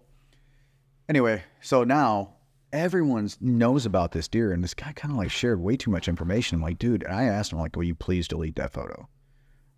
anyway, 1.08 1.42
so 1.62 1.84
now 1.84 2.34
everyone 2.72 3.30
knows 3.40 3.86
about 3.86 4.12
this 4.12 4.28
deer, 4.28 4.52
and 4.52 4.62
this 4.62 4.74
guy 4.74 4.92
kind 4.92 5.12
of 5.12 5.16
like 5.18 5.30
shared 5.30 5.60
way 5.60 5.76
too 5.76 5.90
much 5.90 6.08
information. 6.08 6.56
I'm 6.56 6.62
like, 6.62 6.78
dude. 6.78 7.02
And 7.04 7.14
I 7.14 7.24
asked 7.24 7.52
him 7.52 7.58
like, 7.58 7.74
will 7.76 7.84
you 7.84 7.94
please 7.94 8.28
delete 8.28 8.56
that 8.56 8.72
photo? 8.72 9.08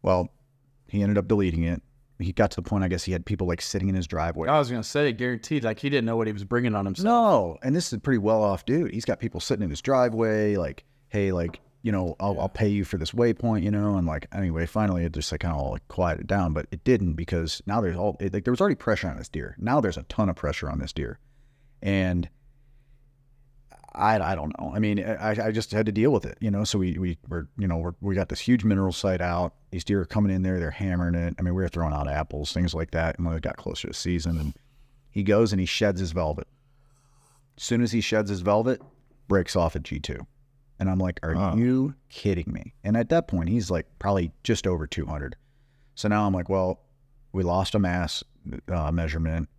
Well, 0.03 0.28
he 0.88 1.03
ended 1.03 1.16
up 1.18 1.28
deleting 1.28 1.62
it. 1.64 1.80
He 2.18 2.32
got 2.32 2.51
to 2.51 2.57
the 2.57 2.62
point, 2.68 2.82
I 2.84 2.88
guess, 2.88 3.05
he 3.05 3.12
had 3.12 3.24
people 3.24 3.47
like 3.47 3.62
sitting 3.62 3.88
in 3.88 3.95
his 3.95 4.07
driveway. 4.07 4.49
I 4.49 4.59
was 4.59 4.68
gonna 4.70 4.82
say, 4.82 5.12
guaranteed, 5.12 5.62
like 5.64 5.78
he 5.78 5.88
didn't 5.88 6.05
know 6.05 6.16
what 6.16 6.26
he 6.26 6.32
was 6.32 6.45
bringing 6.45 6.74
on 6.74 6.84
himself. 6.84 7.05
No, 7.05 7.59
and 7.62 7.74
this 7.74 7.86
is 7.86 7.93
a 7.95 7.99
pretty 7.99 8.18
well 8.18 8.43
off 8.43 8.66
dude. 8.66 8.93
He's 8.93 9.05
got 9.07 9.20
people 9.20 9.41
sitting 9.41 9.62
in 9.62 9.70
his 9.70 9.80
driveway, 9.80 10.57
like, 10.57 10.84
hey, 11.11 11.33
like, 11.33 11.61
you 11.83 11.93
know, 11.93 12.17
I'll, 12.21 12.41
I'll 12.41 12.49
pay 12.49 12.69
you 12.69 12.85
for 12.85 12.99
this 12.99 13.13
waypoint, 13.13 13.63
you 13.63 13.71
know, 13.71 13.97
and 13.97 14.07
like, 14.07 14.27
anyway, 14.33 14.67
finally 14.67 15.05
it 15.05 15.13
just 15.13 15.31
like 15.33 15.43
kind 15.43 15.55
of 15.55 15.61
all 15.61 15.73
like 15.73 15.87
quieted 15.89 16.27
down, 16.27 16.53
but 16.53 16.67
it 16.71 16.85
didn't 16.85 17.15
because 17.15 17.63
now 17.67 17.81
there's 17.81 17.97
all 17.97 18.17
it, 18.21 18.33
like 18.33 18.45
there 18.45 18.53
was 18.53 18.61
already 18.61 18.77
pressure 18.77 19.09
on 19.09 19.17
this 19.17 19.29
deer. 19.29 19.57
Now 19.59 19.81
there's 19.81 19.97
a 19.97 20.03
ton 20.05 20.29
of 20.29 20.37
pressure 20.37 20.71
on 20.71 20.79
this 20.79 20.93
deer, 20.93 21.19
and 21.83 22.29
I, 23.95 24.19
I 24.21 24.35
don't 24.35 24.57
know. 24.59 24.73
I 24.75 24.79
mean, 24.79 25.03
I, 25.03 25.47
I 25.47 25.51
just 25.53 25.73
had 25.73 25.87
to 25.87 25.93
deal 25.93 26.13
with 26.13 26.25
it, 26.25 26.39
you 26.41 26.51
know. 26.51 26.65
So 26.65 26.79
we 26.79 26.99
we 26.99 27.19
were 27.29 27.49
you 27.59 27.67
know 27.67 27.79
we're, 27.79 27.95
we 28.01 28.15
got 28.15 28.29
this 28.29 28.41
huge 28.41 28.63
mineral 28.63 28.93
site 28.93 29.21
out. 29.21 29.55
These 29.71 29.85
deer 29.85 30.03
are 30.03 30.07
coming 30.07 30.35
in 30.35 30.43
there, 30.43 30.61
they're 30.61 30.71
hammering 30.71 31.15
it. 31.15 31.35
I 31.39 31.43
mean, 31.43 31.55
we 31.55 31.63
were 31.63 31.69
throwing 31.69 31.95
out 31.95 32.09
apples, 32.09 32.53
things 32.53 32.75
like 32.75 32.91
that, 32.93 33.17
and 33.17 33.27
when 33.27 33.37
it 33.37 33.43
got 33.43 33.57
closer 33.57 33.89
to 33.89 33.95
season, 33.95 34.39
and 34.39 34.55
he 35.11 35.23
goes 35.23 35.53
and 35.53 35.61
he 35.61 35.67
sheds 35.67 35.99
his 35.99 36.13
velvet. 36.13 36.47
As 37.57 37.65
soon 37.65 37.83
as 37.83 37.93
he 37.93 38.01
sheds 38.01 38.31
his 38.31 38.41
velvet, 38.41 38.81
breaks 39.29 39.57
off 39.57 39.77
at 39.77 39.83
G2. 39.83 40.27
And 40.81 40.89
I'm 40.89 40.99
like, 40.99 41.20
are 41.22 41.55
you 41.57 41.95
kidding 42.09 42.51
me? 42.51 42.72
And 42.83 42.97
at 42.97 43.11
that 43.11 43.28
point, 43.28 43.51
he's 43.51 43.70
like 43.70 43.87
probably 43.99 44.33
just 44.43 44.66
over 44.66 44.87
200. 44.87 45.37
So 45.95 46.09
now 46.09 46.26
I'm 46.26 46.33
like, 46.33 46.49
well, 46.49 46.81
we 47.33 47.43
lost 47.43 47.74
a 47.74 47.78
mass 47.78 48.24
uh, 48.66 48.91
measurement 48.91 49.51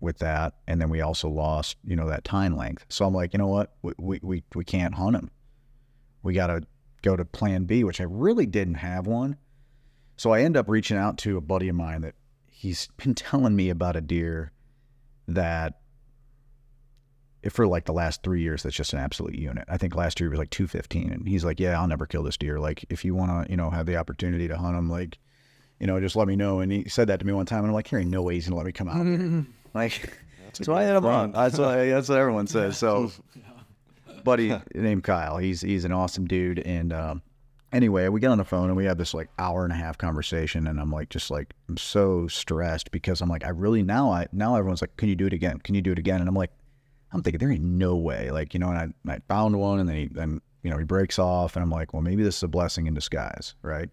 with 0.00 0.18
that. 0.18 0.52
And 0.68 0.78
then 0.78 0.90
we 0.90 1.00
also 1.00 1.30
lost, 1.30 1.78
you 1.82 1.96
know, 1.96 2.06
that 2.08 2.24
time 2.24 2.54
length. 2.54 2.84
So 2.90 3.06
I'm 3.06 3.14
like, 3.14 3.32
you 3.32 3.38
know 3.38 3.46
what? 3.46 3.72
We, 3.80 3.92
we, 3.98 4.20
we, 4.22 4.44
we 4.54 4.64
can't 4.64 4.94
hunt 4.94 5.16
him. 5.16 5.30
We 6.22 6.34
got 6.34 6.48
to 6.48 6.62
go 7.00 7.16
to 7.16 7.24
plan 7.24 7.64
B, 7.64 7.82
which 7.82 8.00
I 8.00 8.04
really 8.04 8.44
didn't 8.44 8.74
have 8.74 9.06
one. 9.06 9.38
So 10.18 10.32
I 10.32 10.42
end 10.42 10.58
up 10.58 10.68
reaching 10.68 10.98
out 10.98 11.16
to 11.18 11.38
a 11.38 11.40
buddy 11.40 11.68
of 11.68 11.76
mine 11.76 12.02
that 12.02 12.16
he's 12.50 12.88
been 12.98 13.14
telling 13.14 13.56
me 13.56 13.70
about 13.70 13.96
a 13.96 14.02
deer 14.02 14.52
that 15.26 15.80
for 17.52 17.66
like 17.66 17.84
the 17.84 17.92
last 17.92 18.22
three 18.22 18.42
years, 18.42 18.62
that's 18.62 18.76
just 18.76 18.92
an 18.92 18.98
absolute 18.98 19.34
unit. 19.34 19.64
I 19.68 19.76
think 19.76 19.94
last 19.94 20.20
year 20.20 20.28
he 20.28 20.30
was 20.30 20.38
like 20.38 20.50
215. 20.50 21.12
And 21.12 21.28
he's 21.28 21.44
like, 21.44 21.60
yeah, 21.60 21.78
I'll 21.78 21.86
never 21.86 22.06
kill 22.06 22.22
this 22.22 22.36
deer. 22.36 22.58
Like, 22.58 22.84
if 22.88 23.04
you 23.04 23.14
want 23.14 23.46
to, 23.46 23.50
you 23.50 23.56
know, 23.56 23.70
have 23.70 23.86
the 23.86 23.96
opportunity 23.96 24.48
to 24.48 24.56
hunt 24.56 24.76
him, 24.76 24.90
like, 24.90 25.18
you 25.80 25.86
know, 25.86 26.00
just 26.00 26.16
let 26.16 26.28
me 26.28 26.36
know. 26.36 26.60
And 26.60 26.72
he 26.72 26.88
said 26.88 27.08
that 27.08 27.20
to 27.20 27.26
me 27.26 27.32
one 27.32 27.46
time. 27.46 27.60
And 27.60 27.68
I'm 27.68 27.74
like, 27.74 27.88
there 27.88 28.00
ain't 28.00 28.10
no 28.10 28.22
way 28.22 28.34
he's 28.34 28.46
going 28.48 28.52
to 28.52 28.56
let 28.56 28.66
me 28.66 28.72
come 28.72 28.88
out 28.88 29.06
here. 29.06 29.46
Like, 29.74 30.18
so 30.52 30.72
I 30.74 30.84
had 30.84 30.96
him 30.96 31.04
on. 31.04 31.32
That's 31.32 31.58
what, 31.58 31.74
that's 31.74 32.08
what 32.08 32.18
everyone 32.18 32.46
says. 32.46 32.78
So, 32.78 33.12
buddy 34.24 34.58
named 34.74 35.04
Kyle, 35.04 35.36
he's, 35.36 35.60
he's 35.60 35.84
an 35.84 35.92
awesome 35.92 36.26
dude. 36.26 36.60
And, 36.60 36.94
um, 36.94 37.22
anyway, 37.72 38.08
we 38.08 38.20
get 38.20 38.30
on 38.30 38.38
the 38.38 38.44
phone 38.44 38.68
and 38.68 38.76
we 38.76 38.86
have 38.86 38.96
this 38.96 39.12
like 39.12 39.28
hour 39.38 39.64
and 39.64 39.72
a 39.72 39.76
half 39.76 39.98
conversation, 39.98 40.66
and 40.66 40.80
I'm 40.80 40.90
like, 40.90 41.10
just 41.10 41.30
like, 41.30 41.54
I'm 41.68 41.76
so 41.76 42.26
stressed 42.26 42.90
because 42.90 43.20
I'm 43.20 43.28
like, 43.28 43.44
I 43.44 43.50
really 43.50 43.82
now, 43.82 44.10
I 44.10 44.26
now 44.32 44.56
everyone's 44.56 44.80
like, 44.80 44.96
can 44.96 45.08
you 45.08 45.14
do 45.14 45.26
it 45.26 45.32
again? 45.32 45.58
Can 45.58 45.74
you 45.74 45.82
do 45.82 45.92
it 45.92 45.98
again? 45.98 46.20
And 46.20 46.28
I'm 46.28 46.34
like, 46.34 46.52
I'm 47.16 47.22
thinking 47.22 47.38
there 47.38 47.50
ain't 47.50 47.64
no 47.64 47.96
way, 47.96 48.30
like 48.30 48.52
you 48.52 48.60
know, 48.60 48.68
and 48.68 48.94
I, 49.08 49.14
I 49.14 49.18
found 49.26 49.58
one, 49.58 49.80
and 49.80 49.88
then 49.88 49.96
he, 49.96 50.08
then 50.08 50.42
you 50.62 50.70
know 50.70 50.76
he 50.76 50.84
breaks 50.84 51.18
off, 51.18 51.56
and 51.56 51.62
I'm 51.62 51.70
like, 51.70 51.94
well, 51.94 52.02
maybe 52.02 52.22
this 52.22 52.36
is 52.36 52.42
a 52.42 52.48
blessing 52.48 52.86
in 52.86 52.92
disguise, 52.92 53.54
right? 53.62 53.88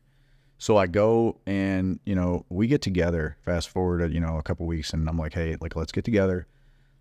So 0.58 0.76
I 0.76 0.88
go 0.88 1.40
and 1.46 2.02
you 2.06 2.16
know 2.16 2.46
we 2.50 2.68
get 2.68 2.82
together. 2.82 3.38
Fast 3.42 3.70
forward, 3.70 4.12
you 4.12 4.20
know, 4.20 4.38
a 4.38 4.44
couple 4.44 4.66
weeks, 4.66 4.92
and 4.92 5.08
I'm 5.08 5.18
like, 5.18 5.34
hey, 5.34 5.56
like 5.62 5.78
let's 5.78 5.94
get 5.94 6.04
together, 6.04 6.48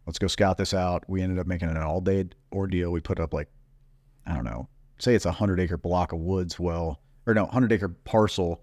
let's 0.06 0.20
go 0.20 0.28
scout 0.28 0.58
this 0.58 0.72
out. 0.72 1.02
We 1.08 1.22
ended 1.22 1.40
up 1.40 1.48
making 1.48 1.70
an 1.70 1.76
all 1.76 2.00
day 2.00 2.26
ordeal. 2.52 2.92
We 2.92 3.00
put 3.00 3.18
up 3.18 3.34
like, 3.34 3.48
I 4.24 4.34
don't 4.34 4.44
know, 4.44 4.68
say 4.98 5.16
it's 5.16 5.26
a 5.26 5.32
hundred 5.32 5.58
acre 5.58 5.76
block 5.76 6.12
of 6.12 6.20
woods. 6.20 6.60
Well, 6.60 7.00
or 7.26 7.34
no, 7.34 7.46
hundred 7.46 7.72
acre 7.72 7.88
parcel. 7.88 8.62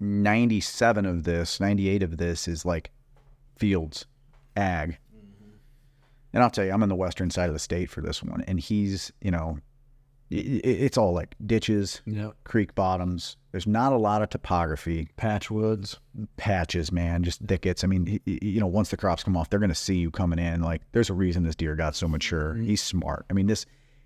Ninety 0.00 0.60
seven 0.60 1.04
of 1.04 1.24
this, 1.24 1.60
ninety 1.60 1.90
eight 1.90 2.02
of 2.02 2.16
this 2.16 2.48
is 2.48 2.64
like 2.64 2.92
fields, 3.58 4.06
ag. 4.56 4.96
And 6.32 6.42
I'll 6.42 6.50
tell 6.50 6.64
you, 6.64 6.72
I'm 6.72 6.82
in 6.82 6.88
the 6.88 6.94
western 6.94 7.30
side 7.30 7.48
of 7.48 7.54
the 7.54 7.58
state 7.58 7.88
for 7.90 8.00
this 8.00 8.22
one, 8.22 8.42
and 8.46 8.60
he's, 8.60 9.12
you 9.20 9.30
know, 9.30 9.58
it's 10.30 10.98
all 10.98 11.14
like 11.14 11.34
ditches, 11.46 12.02
Yep. 12.04 12.34
creek 12.44 12.74
bottoms. 12.74 13.38
There's 13.50 13.66
not 13.66 13.94
a 13.94 13.96
lot 13.96 14.20
of 14.20 14.28
topography, 14.28 15.08
Patch 15.16 15.50
woods. 15.50 15.98
patches, 16.36 16.92
man, 16.92 17.22
just 17.22 17.40
thickets. 17.40 17.82
I 17.82 17.86
mean, 17.86 18.20
you 18.26 18.60
know, 18.60 18.66
once 18.66 18.90
the 18.90 18.98
crops 18.98 19.24
come 19.24 19.36
off, 19.38 19.48
they're 19.48 19.58
going 19.58 19.70
to 19.70 19.74
see 19.74 19.96
you 19.96 20.10
coming 20.10 20.38
in. 20.38 20.60
Like, 20.60 20.82
there's 20.92 21.08
a 21.08 21.14
reason 21.14 21.44
this 21.44 21.56
deer 21.56 21.74
got 21.76 21.94
so 21.96 22.08
mature. 22.08 22.54
Mm-hmm. 22.54 22.64
He's 22.64 22.82
smart. 22.82 23.24
I 23.30 23.32
mean, 23.32 23.46
this, 23.46 23.64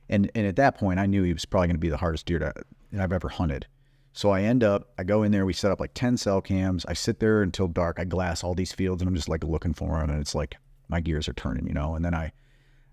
and 0.08 0.30
and 0.36 0.46
at 0.46 0.56
that 0.56 0.78
point, 0.78 1.00
I 1.00 1.06
knew 1.06 1.24
he 1.24 1.32
was 1.32 1.44
probably 1.44 1.68
going 1.68 1.76
to 1.76 1.80
be 1.80 1.88
the 1.88 1.96
hardest 1.96 2.26
deer 2.26 2.38
to, 2.38 2.52
I've 2.96 3.12
ever 3.12 3.28
hunted. 3.28 3.66
So 4.12 4.30
I 4.30 4.42
end 4.42 4.62
up, 4.62 4.90
I 4.98 5.04
go 5.04 5.22
in 5.22 5.32
there, 5.32 5.46
we 5.46 5.54
set 5.54 5.72
up 5.72 5.80
like 5.80 5.94
10 5.94 6.18
cell 6.18 6.40
cams. 6.42 6.84
I 6.86 6.92
sit 6.92 7.18
there 7.18 7.42
until 7.42 7.66
dark. 7.66 7.98
I 7.98 8.04
glass 8.04 8.44
all 8.44 8.54
these 8.54 8.72
fields 8.72 9.00
and 9.00 9.08
I'm 9.08 9.14
just 9.14 9.28
like 9.28 9.42
looking 9.42 9.72
for 9.72 9.98
them. 9.98 10.10
And 10.10 10.20
it's 10.20 10.34
like 10.34 10.56
my 10.92 11.00
gears 11.00 11.28
are 11.28 11.32
turning, 11.32 11.66
you 11.66 11.74
know? 11.74 11.94
And 11.96 12.04
then 12.04 12.14
I, 12.14 12.30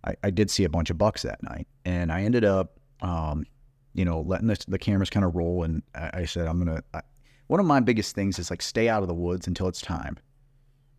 I, 0.04 0.16
I 0.24 0.30
did 0.32 0.50
see 0.50 0.64
a 0.64 0.70
bunch 0.70 0.90
of 0.90 0.98
bucks 0.98 1.22
that 1.22 1.44
night. 1.44 1.68
And 1.86 2.12
I 2.12 2.24
ended 2.24 2.46
up, 2.46 2.80
um, 3.02 3.46
you 3.94 4.06
know, 4.06 4.22
letting 4.22 4.48
the, 4.48 4.58
the 4.68 4.80
cameras 4.80 5.10
kind 5.10 5.26
of 5.26 5.36
roll. 5.36 5.64
And 5.64 5.84
I, 5.94 6.22
I 6.22 6.26
said, 6.26 6.48
I'm 6.48 6.64
going 6.64 6.78
to, 6.78 7.04
one 7.48 7.60
of 7.60 7.66
my 7.66 7.82
biggest 7.82 8.16
things 8.16 8.40
is 8.40 8.50
like 8.50 8.62
stay 8.62 8.90
out 8.90 9.02
of 9.02 9.08
the 9.08 9.14
woods 9.14 9.46
until 9.46 9.68
it's 9.68 9.82
time. 9.82 10.18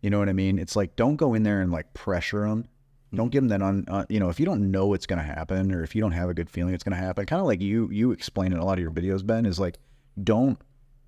You 0.01 0.09
know 0.09 0.19
what 0.19 0.29
I 0.29 0.33
mean? 0.33 0.59
It's 0.59 0.75
like, 0.75 0.95
don't 0.95 1.15
go 1.15 1.33
in 1.33 1.43
there 1.43 1.61
and 1.61 1.71
like 1.71 1.93
pressure 1.93 2.47
them. 2.47 2.67
Don't 3.13 3.29
give 3.29 3.43
them 3.43 3.49
that 3.49 3.61
on, 3.61 3.85
uh, 3.89 4.05
you 4.07 4.19
know, 4.19 4.29
if 4.29 4.39
you 4.39 4.45
don't 4.45 4.71
know 4.71 4.93
it's 4.93 5.05
going 5.05 5.19
to 5.19 5.25
happen 5.25 5.73
or 5.73 5.83
if 5.83 5.95
you 5.95 6.01
don't 6.01 6.13
have 6.13 6.29
a 6.29 6.33
good 6.33 6.49
feeling 6.49 6.73
it's 6.73 6.83
going 6.83 6.97
to 6.97 7.03
happen, 7.03 7.25
kind 7.25 7.41
of 7.41 7.45
like 7.45 7.61
you, 7.61 7.89
you 7.91 8.11
explain 8.11 8.53
in 8.53 8.59
a 8.59 8.65
lot 8.65 8.77
of 8.77 8.81
your 8.81 8.91
videos, 8.91 9.25
Ben, 9.25 9.45
is 9.45 9.59
like, 9.59 9.79
don't 10.23 10.57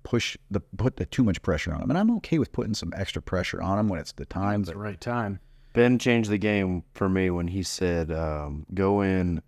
push 0.02 0.36
the, 0.50 0.60
put 0.60 0.96
the 0.96 1.06
too 1.06 1.24
much 1.24 1.40
pressure 1.40 1.72
on 1.72 1.80
them. 1.80 1.90
And 1.90 1.98
I'm 1.98 2.10
okay 2.16 2.38
with 2.38 2.52
putting 2.52 2.74
some 2.74 2.92
extra 2.94 3.22
pressure 3.22 3.62
on 3.62 3.78
them 3.78 3.88
when 3.88 4.00
it's 4.00 4.12
the 4.12 4.26
time. 4.26 4.60
It's 4.60 4.70
the 4.70 4.76
right 4.76 5.00
time. 5.00 5.40
Ben 5.74 5.98
changed 5.98 6.30
the 6.30 6.38
game 6.38 6.84
for 6.94 7.08
me 7.08 7.28
when 7.30 7.48
he 7.48 7.62
said, 7.62 8.10
um, 8.10 8.64
"Go 8.72 9.02
in 9.02 9.42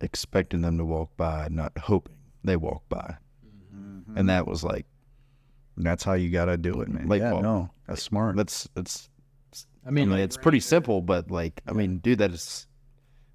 expecting 0.00 0.60
them 0.60 0.76
to 0.78 0.84
walk 0.84 1.16
by, 1.16 1.48
not 1.50 1.76
hoping 1.78 2.16
they 2.44 2.56
walk 2.56 2.82
by," 2.88 3.16
and 4.14 4.28
that 4.28 4.46
was 4.46 4.62
like 4.62 4.86
that's 5.76 6.04
how 6.04 6.14
you 6.14 6.30
got 6.30 6.46
to 6.46 6.56
do 6.56 6.80
it, 6.82 6.88
man. 6.88 7.06
Like, 7.08 7.20
yeah, 7.20 7.32
well, 7.32 7.42
no, 7.42 7.70
that's 7.86 8.02
smart. 8.02 8.36
that's 8.36 8.68
it's. 8.76 9.08
I 9.84 9.88
I 9.88 9.90
mean, 9.90 10.10
mean, 10.10 10.18
it's 10.18 10.36
pretty 10.36 10.60
simple, 10.60 11.00
but 11.00 11.30
like, 11.30 11.62
I 11.66 11.72
mean, 11.72 11.98
dude, 11.98 12.18
that 12.18 12.32
is 12.32 12.66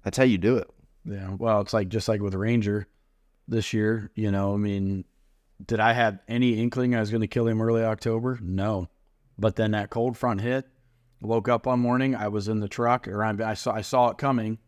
that's 0.04 0.16
how 0.16 0.24
you 0.24 0.38
do 0.38 0.58
it. 0.58 0.70
Yeah. 1.04 1.30
Well, 1.38 1.60
it's 1.62 1.72
like 1.72 1.88
just 1.88 2.08
like 2.08 2.20
with 2.20 2.34
Ranger 2.34 2.86
this 3.48 3.72
year, 3.72 4.10
you 4.14 4.30
know, 4.30 4.54
I 4.54 4.56
mean, 4.58 5.04
did 5.64 5.80
I 5.80 5.92
have 5.94 6.18
any 6.28 6.60
inkling 6.60 6.94
I 6.94 7.00
was 7.00 7.10
going 7.10 7.22
to 7.22 7.26
kill 7.26 7.48
him 7.48 7.60
early 7.60 7.82
October? 7.82 8.38
No. 8.40 8.88
But 9.38 9.56
then 9.56 9.72
that 9.72 9.90
cold 9.90 10.16
front 10.16 10.40
hit. 10.42 10.66
Woke 11.24 11.48
up 11.48 11.66
one 11.66 11.80
morning, 11.80 12.14
I 12.14 12.28
was 12.28 12.48
in 12.48 12.60
the 12.60 12.68
truck 12.68 13.08
around 13.08 13.40
I 13.40 13.54
saw 13.54 13.72
I 13.74 13.80
saw 13.80 14.10
it 14.10 14.18
coming. 14.18 14.58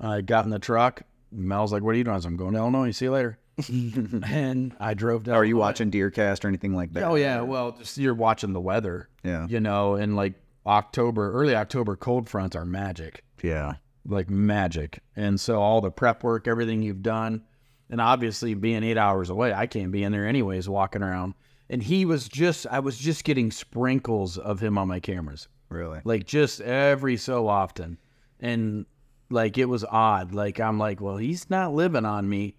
I 0.00 0.20
got 0.20 0.44
in 0.44 0.50
the 0.50 0.58
truck. 0.58 1.02
Mel's 1.30 1.72
like, 1.72 1.82
"What 1.82 1.94
are 1.94 1.98
you 1.98 2.04
doing?" 2.04 2.16
I 2.16 2.26
I'm 2.26 2.36
going 2.36 2.52
to 2.52 2.58
Illinois. 2.58 2.90
See 2.92 3.06
you 3.06 3.10
later. 3.12 3.38
and 3.68 4.74
I 4.80 4.94
drove 4.94 5.24
down. 5.24 5.34
Are 5.34 5.44
you 5.44 5.56
watching 5.56 5.90
Deercast 5.90 6.44
or 6.44 6.48
anything 6.48 6.74
like 6.74 6.92
that? 6.92 7.04
Oh 7.04 7.14
yeah. 7.16 7.40
Well, 7.42 7.72
just 7.72 7.98
you're 7.98 8.14
watching 8.14 8.52
the 8.52 8.60
weather. 8.60 9.08
Yeah. 9.22 9.46
You 9.48 9.60
know, 9.60 9.94
and 9.94 10.16
like 10.16 10.34
October, 10.66 11.32
early 11.32 11.54
October 11.54 11.96
cold 11.96 12.28
fronts 12.28 12.54
are 12.56 12.64
magic 12.64 13.24
Yeah. 13.42 13.74
like 14.06 14.30
magic. 14.30 15.00
And 15.16 15.40
so 15.40 15.60
all 15.60 15.80
the 15.80 15.90
prep 15.90 16.22
work, 16.22 16.46
everything 16.48 16.82
you've 16.82 17.02
done, 17.02 17.42
and 17.90 18.00
obviously 18.00 18.54
being 18.54 18.82
eight 18.84 18.98
hours 18.98 19.28
away, 19.30 19.52
I 19.52 19.66
can't 19.66 19.92
be 19.92 20.02
in 20.04 20.12
there 20.12 20.26
anyways, 20.26 20.68
walking 20.68 21.02
around. 21.02 21.34
And 21.68 21.82
he 21.82 22.04
was 22.04 22.28
just, 22.28 22.66
I 22.68 22.80
was 22.80 22.96
just 22.98 23.24
getting 23.24 23.50
sprinkles 23.50 24.38
of 24.38 24.60
him 24.60 24.76
on 24.78 24.88
my 24.88 25.00
cameras, 25.00 25.48
Really? 25.72 26.00
like 26.04 26.26
just 26.26 26.60
every 26.60 27.16
so 27.16 27.48
often. 27.48 27.98
And 28.40 28.86
like 29.30 29.58
it 29.58 29.66
was 29.66 29.84
odd. 29.84 30.32
Like 30.32 30.60
I'm 30.60 30.78
like, 30.78 31.00
well, 31.00 31.16
he's 31.16 31.48
not 31.50 31.74
living 31.74 32.04
on 32.04 32.28
me. 32.28 32.56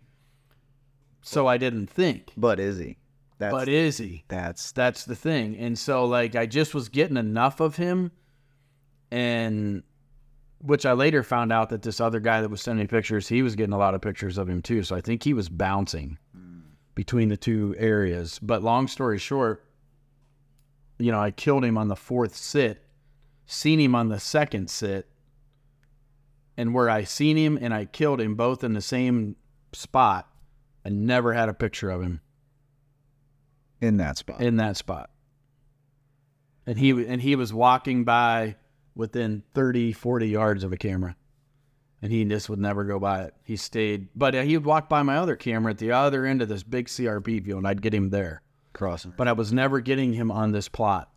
So 1.22 1.48
I 1.48 1.58
didn't 1.58 1.88
think. 1.88 2.32
But 2.36 2.60
is 2.60 2.78
he? 2.78 2.98
That's 3.40 3.52
But 3.52 3.70
is 3.70 3.98
he? 3.98 4.24
that's 4.28 4.72
That's 4.72 5.06
the 5.06 5.16
thing. 5.16 5.58
And 5.58 5.78
so 5.78 6.06
like 6.06 6.36
I 6.36 6.46
just 6.46 6.74
was 6.74 6.90
getting 6.90 7.18
enough 7.18 7.60
of 7.60 7.76
him 7.76 8.12
and 9.12 9.84
which 10.60 10.86
I 10.86 10.94
later 10.94 11.24
found 11.24 11.52
out 11.52 11.70
that 11.70 11.82
this 11.82 12.00
other 12.00 12.22
guy 12.22 12.42
that 12.42 12.50
was 12.50 12.62
sending 12.62 12.84
me 12.84 12.88
pictures, 12.88 13.28
he 13.28 13.42
was 13.42 13.56
getting 13.56 13.74
a 13.74 13.78
lot 13.78 13.94
of 13.94 14.02
pictures 14.02 14.38
of 14.38 14.50
him 14.50 14.62
too. 14.62 14.82
So 14.84 14.96
I 14.96 15.02
think 15.02 15.22
he 15.22 15.34
was 15.34 15.50
bouncing 15.50 16.18
hmm. 16.34 16.60
between 16.96 17.28
the 17.30 17.38
two 17.38 17.76
areas. 17.78 18.40
But 18.40 18.64
long 18.64 18.88
story 18.88 19.20
short, 19.20 19.66
you 21.00 21.12
know, 21.12 21.20
I 21.20 21.32
killed 21.32 21.66
him 21.66 21.78
on 21.78 21.90
the 21.90 21.96
fourth 21.96 22.36
sit, 22.36 22.83
seen 23.54 23.80
him 23.80 23.96
on 23.96 24.10
the 24.10 24.20
second 24.20 24.70
sit, 24.70 25.08
and 26.58 26.74
where 26.74 26.90
I 26.90 27.04
seen 27.04 27.38
him 27.38 27.58
and 27.60 27.74
I 27.74 27.86
killed 27.86 28.20
him 28.20 28.36
both 28.36 28.64
in 28.64 28.74
the 28.74 28.82
same 28.82 29.36
spot, 29.72 30.30
I 30.86 30.90
never 30.90 31.34
had 31.34 31.50
a 31.50 31.54
picture 31.54 31.90
of 31.90 32.02
him 32.02 32.22
in 33.82 33.98
that 33.98 34.18
spot. 34.18 34.42
in 34.42 34.58
that 34.58 34.78
spot. 34.78 35.10
And 36.66 36.78
he 36.78 36.92
and 36.92 37.22
he 37.22 37.36
was 37.36 37.54
walking 37.54 38.04
by 38.04 38.56
within 38.96 39.44
30, 39.54 39.94
40 39.94 40.28
yards 40.28 40.64
of 40.64 40.72
a 40.72 40.78
camera. 40.78 41.16
And 42.02 42.12
he 42.12 42.24
just 42.26 42.50
would 42.50 42.60
never 42.60 42.84
go 42.84 43.00
by 43.00 43.24
it. 43.24 43.34
He 43.44 43.56
stayed, 43.56 44.10
but 44.14 44.36
uh, 44.36 44.42
he 44.42 44.58
would 44.58 44.66
walk 44.66 44.90
by 44.90 45.04
my 45.04 45.18
other 45.18 45.38
camera 45.38 45.72
at 45.72 45.78
the 45.78 45.94
other 45.94 46.26
end 46.26 46.42
of 46.42 46.50
this 46.50 46.62
big 46.62 46.88
CRP 46.88 47.46
field, 47.46 47.60
and 47.60 47.68
I'd 47.68 47.82
get 47.82 47.94
him 47.94 48.10
there. 48.10 48.42
Crossing. 48.74 49.14
But 49.16 49.28
I 49.30 49.34
was 49.34 49.54
never 49.54 49.80
getting 49.80 50.14
him 50.14 50.30
on 50.32 50.52
this 50.52 50.68
plot. 50.68 51.13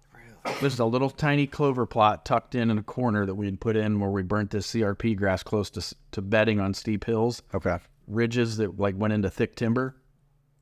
This 0.60 0.72
is 0.72 0.78
a 0.78 0.84
little 0.86 1.10
tiny 1.10 1.46
clover 1.46 1.84
plot 1.86 2.24
tucked 2.24 2.54
in 2.54 2.70
in 2.70 2.78
a 2.78 2.82
corner 2.82 3.26
that 3.26 3.34
we 3.34 3.46
had 3.46 3.60
put 3.60 3.76
in 3.76 4.00
where 4.00 4.10
we 4.10 4.22
burnt 4.22 4.50
this 4.50 4.66
CRP 4.72 5.16
grass 5.16 5.42
close 5.42 5.68
to, 5.70 5.94
to 6.12 6.22
bedding 6.22 6.60
on 6.60 6.72
steep 6.72 7.04
hills 7.04 7.42
Okay. 7.52 7.78
ridges 8.06 8.56
that 8.56 8.78
like 8.78 8.96
went 8.96 9.12
into 9.12 9.28
thick 9.28 9.54
timber 9.56 9.96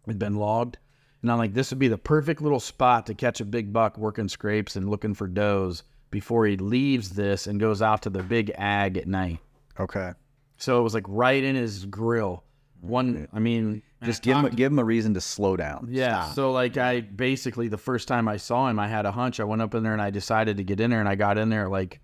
had 0.07 0.18
been 0.18 0.37
logged. 0.37 0.78
And 1.22 1.30
I'm 1.30 1.39
like, 1.39 1.55
this 1.55 1.70
would 1.70 1.78
be 1.78 1.89
the 1.89 1.97
perfect 1.97 2.43
little 2.43 2.61
spot 2.61 3.07
to 3.07 3.14
catch 3.14 3.41
a 3.41 3.45
big 3.45 3.72
buck 3.72 3.97
working 3.97 4.28
scrapes 4.28 4.76
and 4.76 4.91
looking 4.91 5.14
for 5.14 5.26
does 5.26 5.82
before 6.11 6.45
he 6.47 6.57
leaves 6.57 7.11
this 7.11 7.47
and 7.47 7.59
goes 7.59 7.80
out 7.80 8.03
to 8.03 8.11
the 8.11 8.22
big 8.22 8.53
ag 8.57 8.99
at 8.99 9.07
night. 9.07 9.39
Okay. 9.78 10.12
So 10.59 10.78
it 10.80 10.82
was 10.82 10.95
like 10.95 11.07
right 11.09 11.43
in 11.43 11.57
his 11.57 11.87
grill. 11.87 12.45
One, 12.80 13.28
I 13.32 13.39
mean, 13.39 13.82
Just 14.05 14.22
give 14.22 14.36
him 14.36 14.44
a, 14.44 14.50
give 14.50 14.70
him 14.72 14.78
a 14.78 14.84
reason 14.84 15.14
to 15.14 15.20
slow 15.20 15.57
down. 15.57 15.88
yeah. 15.90 16.30
So 16.32 16.52
like 16.52 16.76
I 16.76 17.00
basically 17.00 17.68
the 17.68 17.78
first 17.78 18.07
time 18.09 18.28
I 18.28 18.36
saw 18.36 18.68
him, 18.68 18.78
I 18.78 18.88
had 18.88 19.07
a 19.07 19.11
hunch. 19.12 19.40
I 19.40 19.44
went 19.44 19.62
up 19.62 19.74
in 19.74 19.82
there 19.82 19.92
and 19.92 20.02
I 20.02 20.11
decided 20.11 20.57
to 20.59 20.64
get 20.64 20.80
in 20.80 20.90
there, 20.90 21.00
and 21.00 21.09
I 21.09 21.14
got 21.14 21.38
in 21.38 21.48
there 21.48 21.64
at 21.64 21.70
like 21.70 22.00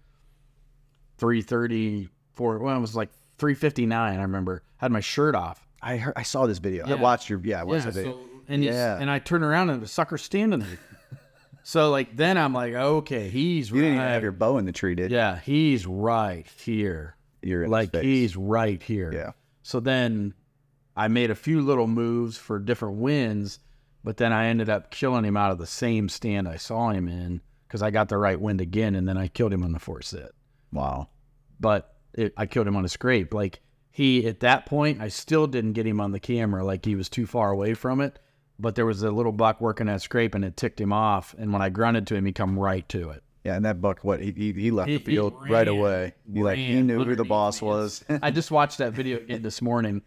three 1.19 1.43
thirty 1.43 2.09
four. 2.33 2.59
Well, 2.59 2.77
it 2.77 2.81
was 2.81 2.97
like 2.97 3.11
three 3.39 3.55
fifty 3.55 3.87
nine. 3.87 4.19
I 4.19 4.23
remember 4.23 4.63
I 4.81 4.85
had 4.85 4.93
my 4.93 5.01
shirt 5.01 5.35
off. 5.35 5.67
I 5.83 5.97
heard, 5.97 6.15
I 6.17 6.23
saw 6.23 6.47
this 6.47 6.59
video. 6.59 6.87
I 6.87 6.95
watched 6.95 7.29
your 7.31 7.41
yeah. 7.45 7.61
I 7.61 7.65
watched 7.65 7.85
Yeah, 7.87 7.91
the 7.91 8.03
video. 8.03 8.13
so, 8.13 8.21
and 8.49 8.65
Yeah. 8.65 8.99
and 9.01 9.11
I 9.11 9.19
turn 9.19 9.43
around 9.43 9.71
and 9.71 9.83
the 9.83 9.89
sucker's 9.89 10.23
standing 10.23 10.61
there. 10.61 10.79
so 11.63 11.91
like 11.91 12.17
then 12.17 12.37
I'm 12.39 12.53
like, 12.53 12.75
okay, 12.75 13.29
he's 13.29 13.71
you 13.71 13.77
didn't 13.81 13.95
even 13.97 14.07
have 14.07 14.23
your 14.23 14.33
bow 14.33 14.59
in 14.59 14.65
the 14.67 14.73
tree, 14.73 14.95
did 14.95 15.11
you? 15.11 15.17
yeah, 15.17 15.39
he's 15.39 15.87
right 15.87 16.47
here. 16.65 17.17
You're 17.43 17.69
like 17.69 17.95
he's 17.97 18.37
right 18.37 18.83
here. 18.83 19.11
Yeah. 19.13 19.33
So 19.63 19.81
then 19.81 20.35
I 21.01 21.09
made 21.09 21.31
a 21.31 21.35
few 21.35 21.63
little 21.63 21.87
moves 21.87 22.37
for 22.37 22.59
different 22.59 22.99
wins, 22.99 23.59
but 24.05 24.19
then 24.19 24.35
I 24.35 24.49
ended 24.49 24.69
up 24.69 24.91
killing 24.91 25.25
him 25.25 25.35
out 25.35 25.51
of 25.51 25.57
the 25.57 25.67
same 25.67 26.11
stand 26.11 26.47
I 26.47 26.57
saw 26.57 26.91
him 26.91 27.09
in 27.09 27.41
because 27.67 27.81
I 27.81 27.91
got 27.91 28.11
the 28.11 28.19
right 28.19 28.39
wind 28.39 28.61
again, 28.61 28.95
and 28.95 29.09
then 29.09 29.17
I 29.17 29.29
killed 29.29 29.51
him 29.51 29.63
on 29.63 29.73
the 29.73 29.79
fourth 29.79 30.05
sit. 30.05 30.31
Wow. 30.71 31.09
But 31.59 31.97
it, 32.13 32.35
I 32.37 32.45
killed 32.45 32.67
him 32.67 32.77
on 32.77 32.85
a 32.85 32.89
scrape. 32.89 33.33
Like 33.33 33.61
he 33.91 34.27
at 34.27 34.41
that 34.41 34.67
point, 34.67 35.01
I 35.01 35.09
still 35.09 35.47
didn't 35.47 35.73
get 35.73 35.87
him 35.87 36.03
on 36.03 36.13
the 36.13 36.21
camera. 36.21 36.63
Like 36.67 36.85
he 36.85 36.97
was 36.97 37.09
too 37.09 37.27
far 37.27 37.51
away 37.51 37.73
from 37.73 38.03
it. 38.03 38.19
But 38.59 38.75
there 38.75 38.85
was 38.85 39.03
a 39.03 39.11
little 39.11 39.33
buck 39.33 39.59
working 39.59 39.87
that 39.87 40.03
scrape, 40.03 40.35
and 40.35 40.45
it 40.45 40.59
ticked 40.59 40.79
him 40.79 40.93
off. 40.93 41.35
And 41.39 41.51
when 41.51 41.63
I 41.63 41.71
grunted 41.71 42.07
to 42.09 42.15
him, 42.15 42.27
he 42.27 42.33
come 42.33 42.59
right 42.59 42.87
to 42.91 43.09
it. 43.09 43.23
Yeah, 43.43 43.57
and 43.57 43.65
that 43.65 43.81
buck, 43.81 44.05
what 44.05 44.21
he 44.21 44.33
he, 44.33 44.53
he 44.53 44.71
left 44.71 44.91
He- 44.91 44.99
the 44.99 45.05
field 45.05 45.33
he 45.47 45.53
right 45.53 45.67
away. 45.67 46.13
He 46.31 46.43
like 46.43 46.59
he 46.59 46.83
knew 46.83 47.03
who 47.03 47.17
the 47.17 47.25
boss 47.25 47.63
was. 47.63 48.05
I 48.23 48.31
just 48.31 48.51
watched 48.51 48.77
that 48.79 48.93
video 48.93 49.17
again 49.17 49.41
this 49.41 49.63
morning, 49.63 50.03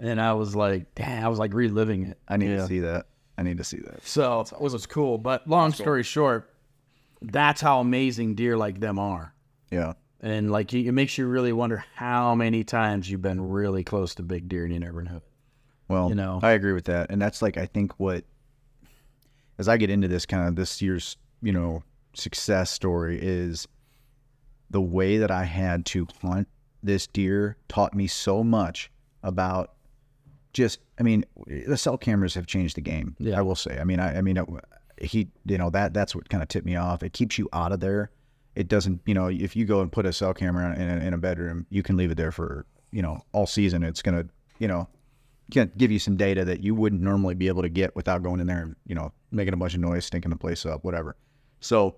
and 0.00 0.20
I 0.20 0.32
was 0.32 0.56
like, 0.56 0.94
damn, 0.94 1.24
I 1.24 1.28
was 1.28 1.38
like 1.38 1.52
reliving 1.52 2.06
it. 2.08 2.18
I 2.26 2.36
need 2.36 2.48
to 2.48 2.66
see 2.66 2.80
that. 2.80 3.06
I 3.36 3.42
need 3.42 3.58
to 3.58 3.64
see 3.64 3.78
that. 3.78 4.06
So 4.06 4.40
it 4.40 4.60
was 4.60 4.86
cool. 4.86 5.18
But 5.18 5.46
long 5.46 5.72
story 5.72 6.02
short, 6.02 6.52
that's 7.22 7.60
how 7.60 7.80
amazing 7.80 8.34
deer 8.34 8.56
like 8.56 8.80
them 8.80 8.98
are. 8.98 9.34
Yeah. 9.70 9.94
And 10.20 10.50
like 10.50 10.72
it 10.74 10.92
makes 10.92 11.16
you 11.16 11.26
really 11.26 11.52
wonder 11.52 11.84
how 11.94 12.34
many 12.34 12.64
times 12.64 13.10
you've 13.10 13.22
been 13.22 13.40
really 13.40 13.84
close 13.84 14.14
to 14.16 14.22
big 14.22 14.48
deer 14.48 14.64
and 14.64 14.72
you 14.72 14.80
never 14.80 15.02
know. 15.02 15.22
Well, 15.88 16.08
You 16.08 16.14
know. 16.14 16.40
I 16.42 16.52
agree 16.52 16.72
with 16.72 16.84
that, 16.84 17.10
and 17.10 17.20
that's 17.20 17.42
like 17.42 17.56
I 17.56 17.66
think 17.66 17.98
what 17.98 18.24
as 19.58 19.68
I 19.68 19.76
get 19.76 19.90
into 19.90 20.08
this 20.08 20.24
kind 20.24 20.46
of 20.46 20.56
this 20.56 20.80
year's 20.80 21.16
you 21.42 21.52
know 21.52 21.82
success 22.14 22.70
story 22.70 23.18
is 23.20 23.66
the 24.70 24.80
way 24.80 25.18
that 25.18 25.30
I 25.30 25.44
had 25.44 25.84
to 25.86 26.06
hunt 26.22 26.48
this 26.82 27.06
deer 27.06 27.56
taught 27.68 27.94
me 27.94 28.06
so 28.06 28.44
much 28.44 28.90
about 29.22 29.72
just 30.52 30.80
I 30.98 31.02
mean 31.02 31.24
the 31.46 31.76
cell 31.76 31.96
cameras 31.96 32.34
have 32.34 32.46
changed 32.46 32.76
the 32.76 32.80
game. 32.80 33.16
Yeah. 33.18 33.38
I 33.38 33.42
will 33.42 33.54
say. 33.54 33.78
I 33.78 33.84
mean 33.84 34.00
I, 34.00 34.18
I 34.18 34.20
mean 34.22 34.36
it, 34.36 34.46
he 35.00 35.28
you 35.46 35.58
know 35.58 35.70
that 35.70 35.94
that's 35.94 36.14
what 36.14 36.28
kind 36.28 36.42
of 36.42 36.48
tipped 36.48 36.66
me 36.66 36.76
off. 36.76 37.02
It 37.02 37.12
keeps 37.12 37.38
you 37.38 37.48
out 37.52 37.72
of 37.72 37.80
there. 37.80 38.10
It 38.54 38.68
doesn't 38.68 39.00
you 39.06 39.14
know 39.14 39.28
if 39.28 39.56
you 39.56 39.64
go 39.64 39.80
and 39.80 39.90
put 39.90 40.06
a 40.06 40.12
cell 40.12 40.34
camera 40.34 40.74
in 40.74 40.88
a, 40.88 41.06
in 41.06 41.14
a 41.14 41.18
bedroom, 41.18 41.66
you 41.70 41.82
can 41.82 41.96
leave 41.96 42.10
it 42.10 42.16
there 42.16 42.32
for 42.32 42.66
you 42.90 43.02
know 43.02 43.20
all 43.32 43.46
season. 43.46 43.82
It's 43.82 44.02
gonna 44.02 44.26
you 44.58 44.68
know 44.68 44.88
can 45.50 45.72
give 45.76 45.90
you 45.90 45.98
some 45.98 46.16
data 46.16 46.44
that 46.44 46.62
you 46.62 46.74
wouldn't 46.74 47.02
normally 47.02 47.34
be 47.34 47.48
able 47.48 47.62
to 47.62 47.68
get 47.68 47.94
without 47.96 48.22
going 48.22 48.40
in 48.40 48.46
there 48.46 48.62
and 48.62 48.76
you 48.86 48.94
know 48.94 49.12
making 49.30 49.54
a 49.54 49.56
bunch 49.56 49.74
of 49.74 49.80
noise, 49.80 50.04
stinking 50.04 50.30
the 50.30 50.36
place 50.36 50.66
up, 50.66 50.84
whatever. 50.84 51.16
So 51.60 51.96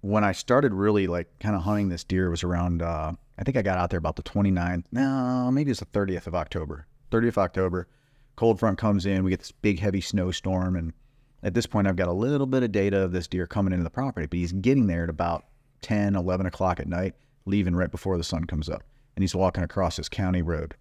when 0.00 0.24
I 0.24 0.32
started 0.32 0.72
really 0.72 1.06
like 1.06 1.28
kind 1.40 1.56
of 1.56 1.62
hunting 1.62 1.88
this 1.88 2.04
deer 2.04 2.30
was 2.30 2.44
around 2.44 2.82
uh, 2.82 3.12
I 3.38 3.44
think 3.44 3.56
I 3.56 3.62
got 3.62 3.78
out 3.78 3.90
there 3.90 3.98
about 3.98 4.16
the 4.16 4.22
29th. 4.22 4.84
No, 4.90 5.50
maybe 5.52 5.70
it's 5.70 5.80
the 5.80 5.86
30th 5.86 6.26
of 6.26 6.34
October. 6.34 6.86
30th 7.10 7.28
of 7.28 7.38
October. 7.38 7.88
Cold 8.36 8.58
front 8.58 8.78
comes 8.78 9.06
in. 9.06 9.24
We 9.24 9.30
get 9.30 9.40
this 9.40 9.52
big 9.52 9.80
heavy 9.80 10.00
snowstorm, 10.00 10.76
and 10.76 10.92
at 11.42 11.54
this 11.54 11.66
point, 11.66 11.86
I've 11.86 11.96
got 11.96 12.08
a 12.08 12.12
little 12.12 12.46
bit 12.46 12.62
of 12.62 12.72
data 12.72 12.98
of 12.98 13.12
this 13.12 13.26
deer 13.26 13.46
coming 13.46 13.72
into 13.72 13.84
the 13.84 13.90
property, 13.90 14.26
but 14.26 14.38
he's 14.38 14.52
getting 14.52 14.86
there 14.86 15.04
at 15.04 15.10
about 15.10 15.46
10, 15.82 16.14
11 16.14 16.46
o'clock 16.46 16.80
at 16.80 16.86
night, 16.86 17.14
leaving 17.46 17.74
right 17.74 17.90
before 17.90 18.16
the 18.16 18.24
sun 18.24 18.44
comes 18.44 18.68
up, 18.68 18.82
and 19.16 19.22
he's 19.22 19.34
walking 19.34 19.64
across 19.64 19.96
this 19.96 20.08
county 20.08 20.42
road 20.42 20.74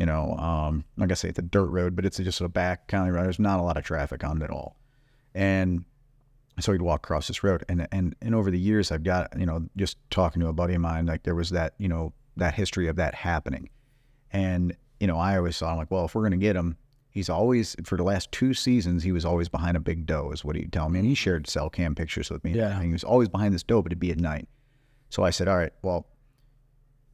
you 0.00 0.06
know, 0.06 0.34
um, 0.38 0.82
like 0.96 1.10
I 1.10 1.14
say, 1.14 1.28
it's 1.28 1.38
a 1.38 1.42
dirt 1.42 1.66
road, 1.66 1.94
but 1.94 2.06
it's 2.06 2.16
just 2.16 2.40
a 2.40 2.48
back 2.48 2.88
county 2.88 3.10
road. 3.10 3.24
There's 3.24 3.38
not 3.38 3.60
a 3.60 3.62
lot 3.62 3.76
of 3.76 3.84
traffic 3.84 4.24
on 4.24 4.40
it 4.40 4.44
at 4.44 4.50
all. 4.50 4.78
And 5.34 5.84
so 6.58 6.72
he'd 6.72 6.80
walk 6.80 7.04
across 7.04 7.28
this 7.28 7.44
road. 7.44 7.66
And, 7.68 7.86
and, 7.92 8.16
and 8.22 8.34
over 8.34 8.50
the 8.50 8.58
years, 8.58 8.90
I've 8.90 9.04
got, 9.04 9.38
you 9.38 9.44
know, 9.44 9.68
just 9.76 9.98
talking 10.08 10.40
to 10.40 10.48
a 10.48 10.54
buddy 10.54 10.72
of 10.72 10.80
mine, 10.80 11.04
like 11.04 11.24
there 11.24 11.34
was 11.34 11.50
that, 11.50 11.74
you 11.76 11.86
know, 11.86 12.14
that 12.38 12.54
history 12.54 12.88
of 12.88 12.96
that 12.96 13.14
happening. 13.14 13.68
And, 14.32 14.74
you 15.00 15.06
know, 15.06 15.16
I 15.16 15.36
always 15.36 15.58
thought, 15.58 15.72
I'm 15.72 15.78
like, 15.78 15.90
well, 15.90 16.04
if 16.04 16.14
we're 16.14 16.22
going 16.22 16.32
to 16.32 16.36
get 16.36 16.54
him, 16.54 16.76
he's 17.10 17.28
always, 17.28 17.74
for 17.84 17.96
the 17.96 18.04
last 18.04 18.30
two 18.30 18.54
seasons, 18.54 19.02
he 19.02 19.12
was 19.12 19.24
always 19.24 19.48
behind 19.48 19.76
a 19.76 19.80
big 19.80 20.06
doe, 20.06 20.30
is 20.30 20.44
what 20.44 20.56
he'd 20.56 20.72
tell 20.72 20.88
me. 20.88 21.00
And 21.00 21.08
he 21.08 21.14
shared 21.14 21.48
cell 21.48 21.70
cam 21.70 21.94
pictures 21.94 22.30
with 22.30 22.44
me. 22.44 22.52
Yeah. 22.52 22.76
And 22.76 22.84
he 22.84 22.92
was 22.92 23.02
always 23.02 23.28
behind 23.28 23.54
this 23.54 23.62
doe, 23.62 23.82
but 23.82 23.90
it'd 23.90 23.98
be 23.98 24.12
at 24.12 24.20
night. 24.20 24.46
So 25.08 25.24
I 25.24 25.30
said, 25.30 25.48
all 25.48 25.56
right, 25.56 25.72
well, 25.82 26.06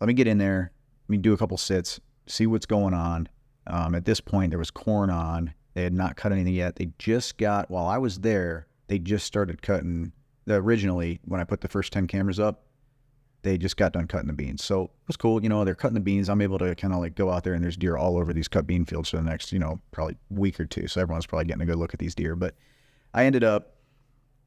let 0.00 0.08
me 0.08 0.14
get 0.14 0.26
in 0.26 0.38
there. 0.38 0.72
Let 1.08 1.10
me 1.10 1.18
do 1.18 1.32
a 1.32 1.36
couple 1.36 1.56
sits, 1.56 2.00
see 2.26 2.46
what's 2.46 2.66
going 2.66 2.92
on. 2.92 3.28
Um, 3.68 3.94
at 3.94 4.04
this 4.04 4.20
point, 4.20 4.50
there 4.50 4.58
was 4.58 4.70
corn 4.70 5.08
on. 5.08 5.54
They 5.74 5.82
had 5.82 5.94
not 5.94 6.16
cut 6.16 6.32
anything 6.32 6.54
yet. 6.54 6.76
They 6.76 6.90
just 6.98 7.38
got, 7.38 7.70
while 7.70 7.86
I 7.86 7.98
was 7.98 8.18
there, 8.18 8.66
they 8.88 8.98
just 8.98 9.26
started 9.26 9.62
cutting. 9.62 10.12
The, 10.46 10.56
originally, 10.56 11.20
when 11.24 11.40
I 11.40 11.44
put 11.44 11.60
the 11.60 11.68
first 11.68 11.92
10 11.92 12.06
cameras 12.06 12.40
up, 12.40 12.64
they 13.46 13.56
just 13.56 13.76
got 13.76 13.92
done 13.92 14.08
cutting 14.08 14.26
the 14.26 14.32
beans. 14.32 14.64
So 14.64 14.84
it 14.84 14.90
was 15.06 15.16
cool. 15.16 15.42
You 15.42 15.48
know, 15.48 15.64
they're 15.64 15.76
cutting 15.76 15.94
the 15.94 16.00
beans. 16.00 16.28
I'm 16.28 16.40
able 16.40 16.58
to 16.58 16.74
kind 16.74 16.92
of 16.92 16.98
like 17.00 17.14
go 17.14 17.30
out 17.30 17.44
there 17.44 17.54
and 17.54 17.62
there's 17.62 17.76
deer 17.76 17.96
all 17.96 18.18
over 18.18 18.32
these 18.32 18.48
cut 18.48 18.66
bean 18.66 18.84
fields 18.84 19.10
for 19.10 19.18
the 19.18 19.22
next, 19.22 19.52
you 19.52 19.58
know, 19.58 19.80
probably 19.92 20.16
week 20.30 20.58
or 20.58 20.66
two. 20.66 20.88
So 20.88 21.00
everyone's 21.00 21.26
probably 21.26 21.44
getting 21.44 21.62
a 21.62 21.66
good 21.66 21.76
look 21.76 21.94
at 21.94 22.00
these 22.00 22.14
deer. 22.14 22.34
But 22.34 22.54
I 23.14 23.24
ended 23.24 23.44
up, 23.44 23.76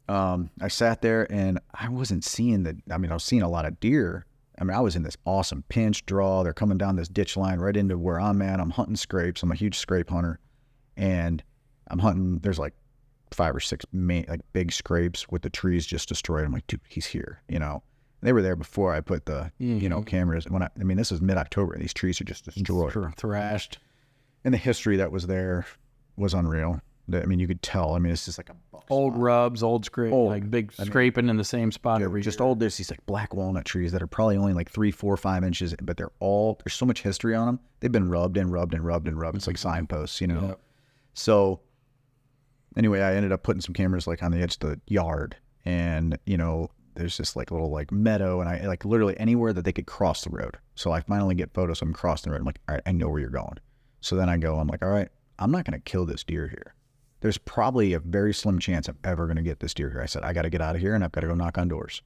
um, 0.09 0.49
I 0.61 0.67
sat 0.67 1.01
there 1.01 1.31
and 1.31 1.59
I 1.73 1.87
wasn't 1.87 2.25
seeing 2.25 2.63
the, 2.63 2.77
I 2.91 2.97
mean, 2.97 3.09
I 3.09 3.13
was 3.13 3.23
seeing 3.23 3.41
a 3.41 3.49
lot 3.49 3.65
of 3.65 3.79
deer. 3.79 4.25
I 4.59 4.65
mean, 4.65 4.75
I 4.75 4.81
was 4.81 4.97
in 4.97 5.03
this 5.03 5.15
awesome 5.25 5.63
pinch 5.69 6.05
draw. 6.05 6.43
They're 6.43 6.51
coming 6.51 6.77
down 6.77 6.97
this 6.97 7.07
ditch 7.07 7.37
line 7.37 7.59
right 7.59 7.77
into 7.77 7.97
where 7.97 8.19
I'm 8.19 8.41
at. 8.41 8.59
I'm 8.59 8.71
hunting 8.71 8.97
scrapes. 8.97 9.41
I'm 9.41 9.51
a 9.51 9.55
huge 9.55 9.77
scrape 9.77 10.09
hunter. 10.09 10.39
And 10.97 11.41
I'm 11.87 11.99
hunting, 11.99 12.39
there's 12.39 12.59
like 12.59 12.73
five 13.31 13.55
or 13.55 13.61
six 13.61 13.85
main, 13.93 14.25
like 14.27 14.41
big 14.51 14.73
scrapes 14.73 15.29
with 15.29 15.43
the 15.43 15.49
trees 15.49 15.85
just 15.85 16.09
destroyed. 16.09 16.43
I'm 16.43 16.51
like, 16.51 16.67
dude, 16.67 16.81
he's 16.89 17.05
here, 17.05 17.41
you 17.47 17.59
know. 17.59 17.81
They 18.21 18.33
were 18.33 18.41
there 18.41 18.55
before 18.55 18.93
I 18.93 19.01
put 19.01 19.25
the, 19.25 19.51
you 19.59 19.87
know, 19.87 19.97
mm-hmm. 19.99 20.05
cameras. 20.05 20.45
When 20.49 20.61
I, 20.61 20.69
I 20.79 20.83
mean, 20.83 20.97
this 20.97 21.11
is 21.11 21.21
mid 21.21 21.37
October 21.37 21.73
and 21.73 21.81
these 21.81 21.93
trees 21.93 22.19
are 22.19 22.25
just 22.25 22.45
destroyed 22.45 22.91
Thr- 22.91 23.09
thrashed. 23.15 23.77
and 24.43 24.53
the 24.53 24.57
history 24.57 24.97
that 24.97 25.11
was 25.11 25.27
there 25.27 25.65
was 26.17 26.33
unreal. 26.33 26.81
I 27.11 27.25
mean, 27.25 27.39
you 27.39 27.47
could 27.47 27.61
tell. 27.63 27.95
I 27.95 27.99
mean, 27.99 28.11
it's 28.11 28.25
just 28.25 28.37
like 28.37 28.49
a 28.49 28.55
Old 28.91 29.13
spot. 29.13 29.21
rubs, 29.21 29.63
old 29.63 29.85
scrape, 29.85 30.11
like 30.13 30.49
big 30.49 30.71
scraping 30.73 31.29
in 31.29 31.37
the 31.37 31.43
same 31.43 31.71
spot 31.71 32.01
every 32.01 32.21
just 32.21 32.39
year. 32.39 32.47
old. 32.47 32.59
There's 32.59 32.77
these 32.77 32.89
like 32.89 33.05
black 33.05 33.33
walnut 33.35 33.65
trees 33.65 33.91
that 33.91 34.01
are 34.01 34.07
probably 34.07 34.35
only 34.37 34.53
like 34.53 34.69
three, 34.69 34.89
four, 34.91 35.15
five 35.17 35.43
inches, 35.43 35.75
but 35.81 35.97
they're 35.97 36.11
all 36.19 36.59
there's 36.63 36.73
so 36.73 36.85
much 36.85 37.01
history 37.03 37.35
on 37.35 37.45
them. 37.45 37.59
They've 37.79 37.91
been 37.91 38.09
rubbed 38.09 38.37
and 38.37 38.51
rubbed 38.51 38.73
and 38.73 38.83
rubbed 38.83 39.07
and 39.07 39.19
rubbed. 39.19 39.37
It's 39.37 39.47
like 39.47 39.57
mm-hmm. 39.57 39.69
signposts, 39.69 40.21
you 40.21 40.27
know. 40.27 40.41
Yep. 40.41 40.59
So 41.13 41.59
anyway, 42.77 43.01
I 43.01 43.15
ended 43.15 43.31
up 43.31 43.43
putting 43.43 43.61
some 43.61 43.73
cameras 43.73 44.07
like 44.07 44.23
on 44.23 44.31
the 44.31 44.39
edge 44.41 44.55
of 44.55 44.59
the 44.61 44.81
yard, 44.87 45.35
and 45.65 46.17
you 46.25 46.37
know, 46.37 46.71
there's 46.95 47.17
this 47.17 47.35
like 47.35 47.51
little 47.51 47.69
like 47.69 47.91
meadow, 47.91 48.41
and 48.41 48.49
I 48.49 48.65
like 48.67 48.85
literally 48.85 49.17
anywhere 49.19 49.53
that 49.53 49.65
they 49.65 49.71
could 49.71 49.85
cross 49.85 50.23
the 50.23 50.29
road. 50.29 50.57
So 50.75 50.91
I 50.91 51.01
finally 51.01 51.35
get 51.35 51.53
photos 51.53 51.81
I'm 51.81 51.93
crossing 51.93 52.29
the 52.29 52.33
road. 52.33 52.41
I'm 52.41 52.45
like, 52.45 52.59
all 52.67 52.75
right, 52.75 52.83
I 52.85 52.91
know 52.91 53.09
where 53.09 53.19
you're 53.19 53.29
going. 53.29 53.57
So 54.01 54.15
then 54.15 54.29
I 54.29 54.37
go, 54.37 54.57
I'm 54.57 54.67
like, 54.67 54.83
all 54.83 54.89
right, 54.89 55.09
I'm 55.37 55.51
not 55.51 55.65
gonna 55.65 55.79
kill 55.79 56.05
this 56.05 56.23
deer 56.23 56.47
here. 56.47 56.75
There's 57.21 57.37
probably 57.37 57.93
a 57.93 57.99
very 57.99 58.33
slim 58.33 58.59
chance 58.59 58.87
I'm 58.87 58.97
ever 59.03 59.27
gonna 59.27 59.41
get 59.41 59.59
this 59.59 59.73
deer 59.73 59.89
here. 59.89 60.01
I 60.01 60.05
said, 60.05 60.23
I 60.23 60.33
got 60.33 60.43
to 60.43 60.49
get 60.49 60.61
out 60.61 60.75
of 60.75 60.81
here, 60.81 60.95
and 60.95 61.03
I've 61.03 61.11
got 61.11 61.21
to 61.21 61.27
go 61.27 61.35
knock 61.35 61.57
on 61.57 61.67
doors. 61.67 62.01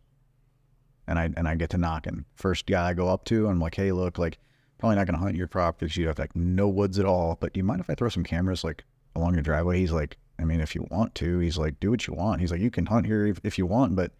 And 1.08 1.20
I 1.20 1.30
and 1.36 1.48
I 1.48 1.56
get 1.56 1.70
to 1.72 1.78
knocking. 1.78 2.26
First 2.36 2.66
guy 2.66 2.90
I 2.90 2.94
go 2.94 3.10
up 3.10 3.26
to, 3.26 3.48
I'm 3.48 3.60
like, 3.60 3.76
hey, 3.76 3.92
look, 3.92 4.18
like 4.18 4.38
probably 4.78 4.96
not 4.98 5.06
gonna 5.06 5.18
hunt 5.18 5.36
your 5.36 5.48
property 5.48 6.02
you 6.02 6.08
have 6.08 6.20
like 6.20 6.36
no 6.36 6.68
woods 6.68 7.00
at 7.00 7.06
all. 7.06 7.38
But 7.40 7.54
do 7.54 7.60
you 7.60 7.64
mind 7.64 7.80
if 7.80 7.90
I 7.90 7.96
throw 7.96 8.10
some 8.10 8.24
cameras 8.24 8.64
like 8.64 8.84
along 9.16 9.34
your 9.34 9.44
driveway? 9.44 9.80
He's 9.80 9.92
like, 9.92 10.18
I 10.40 10.46
mean, 10.46 10.60
if 10.60 10.76
you 10.76 10.88
want 10.92 11.16
to, 11.16 11.40
he's 11.40 11.58
like, 11.58 11.80
do 11.80 11.92
what 11.92 12.08
you 12.08 12.14
want. 12.14 12.42
He's 12.42 12.52
like, 12.52 12.62
you 12.62 12.72
can 12.72 12.88
hunt 12.88 13.06
here 13.06 13.28
if, 13.28 13.40
if 13.44 13.58
you 13.58 13.66
want, 13.66 13.96
but 13.96 14.12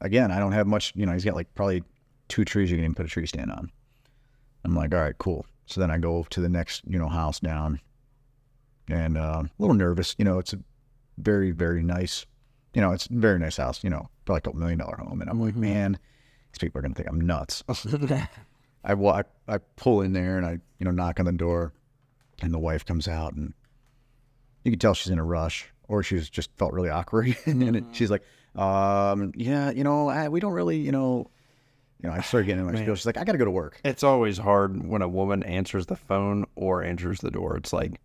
again, 0.00 0.30
I 0.30 0.38
don't 0.38 0.52
have 0.52 0.66
much. 0.66 0.92
You 0.94 1.06
know, 1.06 1.12
he's 1.12 1.24
got 1.24 1.34
like 1.34 1.52
probably 1.54 1.82
two 2.28 2.44
trees 2.44 2.70
you 2.70 2.76
can 2.76 2.84
even 2.84 2.94
put 2.94 3.06
a 3.06 3.08
tree 3.08 3.26
stand 3.26 3.50
on. 3.50 3.70
I'm 4.64 4.74
like, 4.74 4.92
all 4.94 5.00
right, 5.00 5.16
cool. 5.18 5.46
So 5.66 5.80
then 5.80 5.90
I 5.90 5.98
go 5.98 6.26
to 6.30 6.40
the 6.40 6.48
next, 6.48 6.82
you 6.86 6.98
know, 6.98 7.08
house 7.08 7.40
down, 7.40 7.80
and 8.88 9.16
uh, 9.16 9.42
a 9.44 9.50
little 9.58 9.74
nervous. 9.74 10.14
You 10.18 10.24
know, 10.24 10.38
it's 10.38 10.52
a 10.52 10.58
very, 11.18 11.50
very 11.50 11.82
nice. 11.82 12.26
You 12.74 12.80
know, 12.80 12.92
it's 12.92 13.06
a 13.06 13.12
very 13.12 13.38
nice 13.38 13.56
house. 13.56 13.82
You 13.82 13.90
know, 13.90 14.08
probably 14.24 14.52
a 14.52 14.56
million 14.56 14.78
dollar 14.78 14.96
home, 14.96 15.20
and 15.20 15.30
I'm 15.30 15.40
like, 15.40 15.56
man, 15.56 15.98
these 16.52 16.58
people 16.58 16.78
are 16.78 16.82
gonna 16.82 16.94
think 16.94 17.08
I'm 17.08 17.20
nuts. 17.20 17.62
I 18.84 18.94
walk, 18.94 19.26
I 19.48 19.58
pull 19.74 20.00
in 20.02 20.12
there 20.12 20.36
and 20.36 20.46
I, 20.46 20.52
you 20.78 20.84
know, 20.84 20.92
knock 20.92 21.18
on 21.18 21.26
the 21.26 21.32
door, 21.32 21.72
and 22.40 22.54
the 22.54 22.58
wife 22.58 22.84
comes 22.84 23.08
out, 23.08 23.34
and 23.34 23.52
you 24.64 24.70
can 24.70 24.78
tell 24.78 24.94
she's 24.94 25.10
in 25.10 25.18
a 25.18 25.24
rush, 25.24 25.68
or 25.88 26.04
she's 26.04 26.30
just 26.30 26.50
felt 26.56 26.72
really 26.72 26.88
awkward, 26.88 27.36
and 27.46 27.76
it, 27.76 27.84
she's 27.92 28.10
like, 28.10 28.22
um, 28.56 29.32
yeah, 29.36 29.70
you 29.70 29.84
know, 29.84 30.08
I, 30.08 30.28
we 30.28 30.40
don't 30.40 30.52
really, 30.52 30.78
you 30.78 30.92
know, 30.92 31.30
you 32.02 32.08
know, 32.08 32.14
I 32.14 32.20
started 32.20 32.46
getting 32.46 32.66
in 32.66 32.72
my 32.72 32.78
spiel. 32.80 32.94
She's 32.94 33.06
like, 33.06 33.16
I 33.16 33.24
got 33.24 33.32
to 33.32 33.38
go 33.38 33.44
to 33.44 33.50
work. 33.50 33.80
It's 33.84 34.02
always 34.02 34.38
hard 34.38 34.86
when 34.86 35.02
a 35.02 35.08
woman 35.08 35.42
answers 35.42 35.86
the 35.86 35.96
phone 35.96 36.46
or 36.54 36.82
answers 36.82 37.20
the 37.20 37.30
door. 37.30 37.56
It's 37.56 37.72
like 37.72 38.00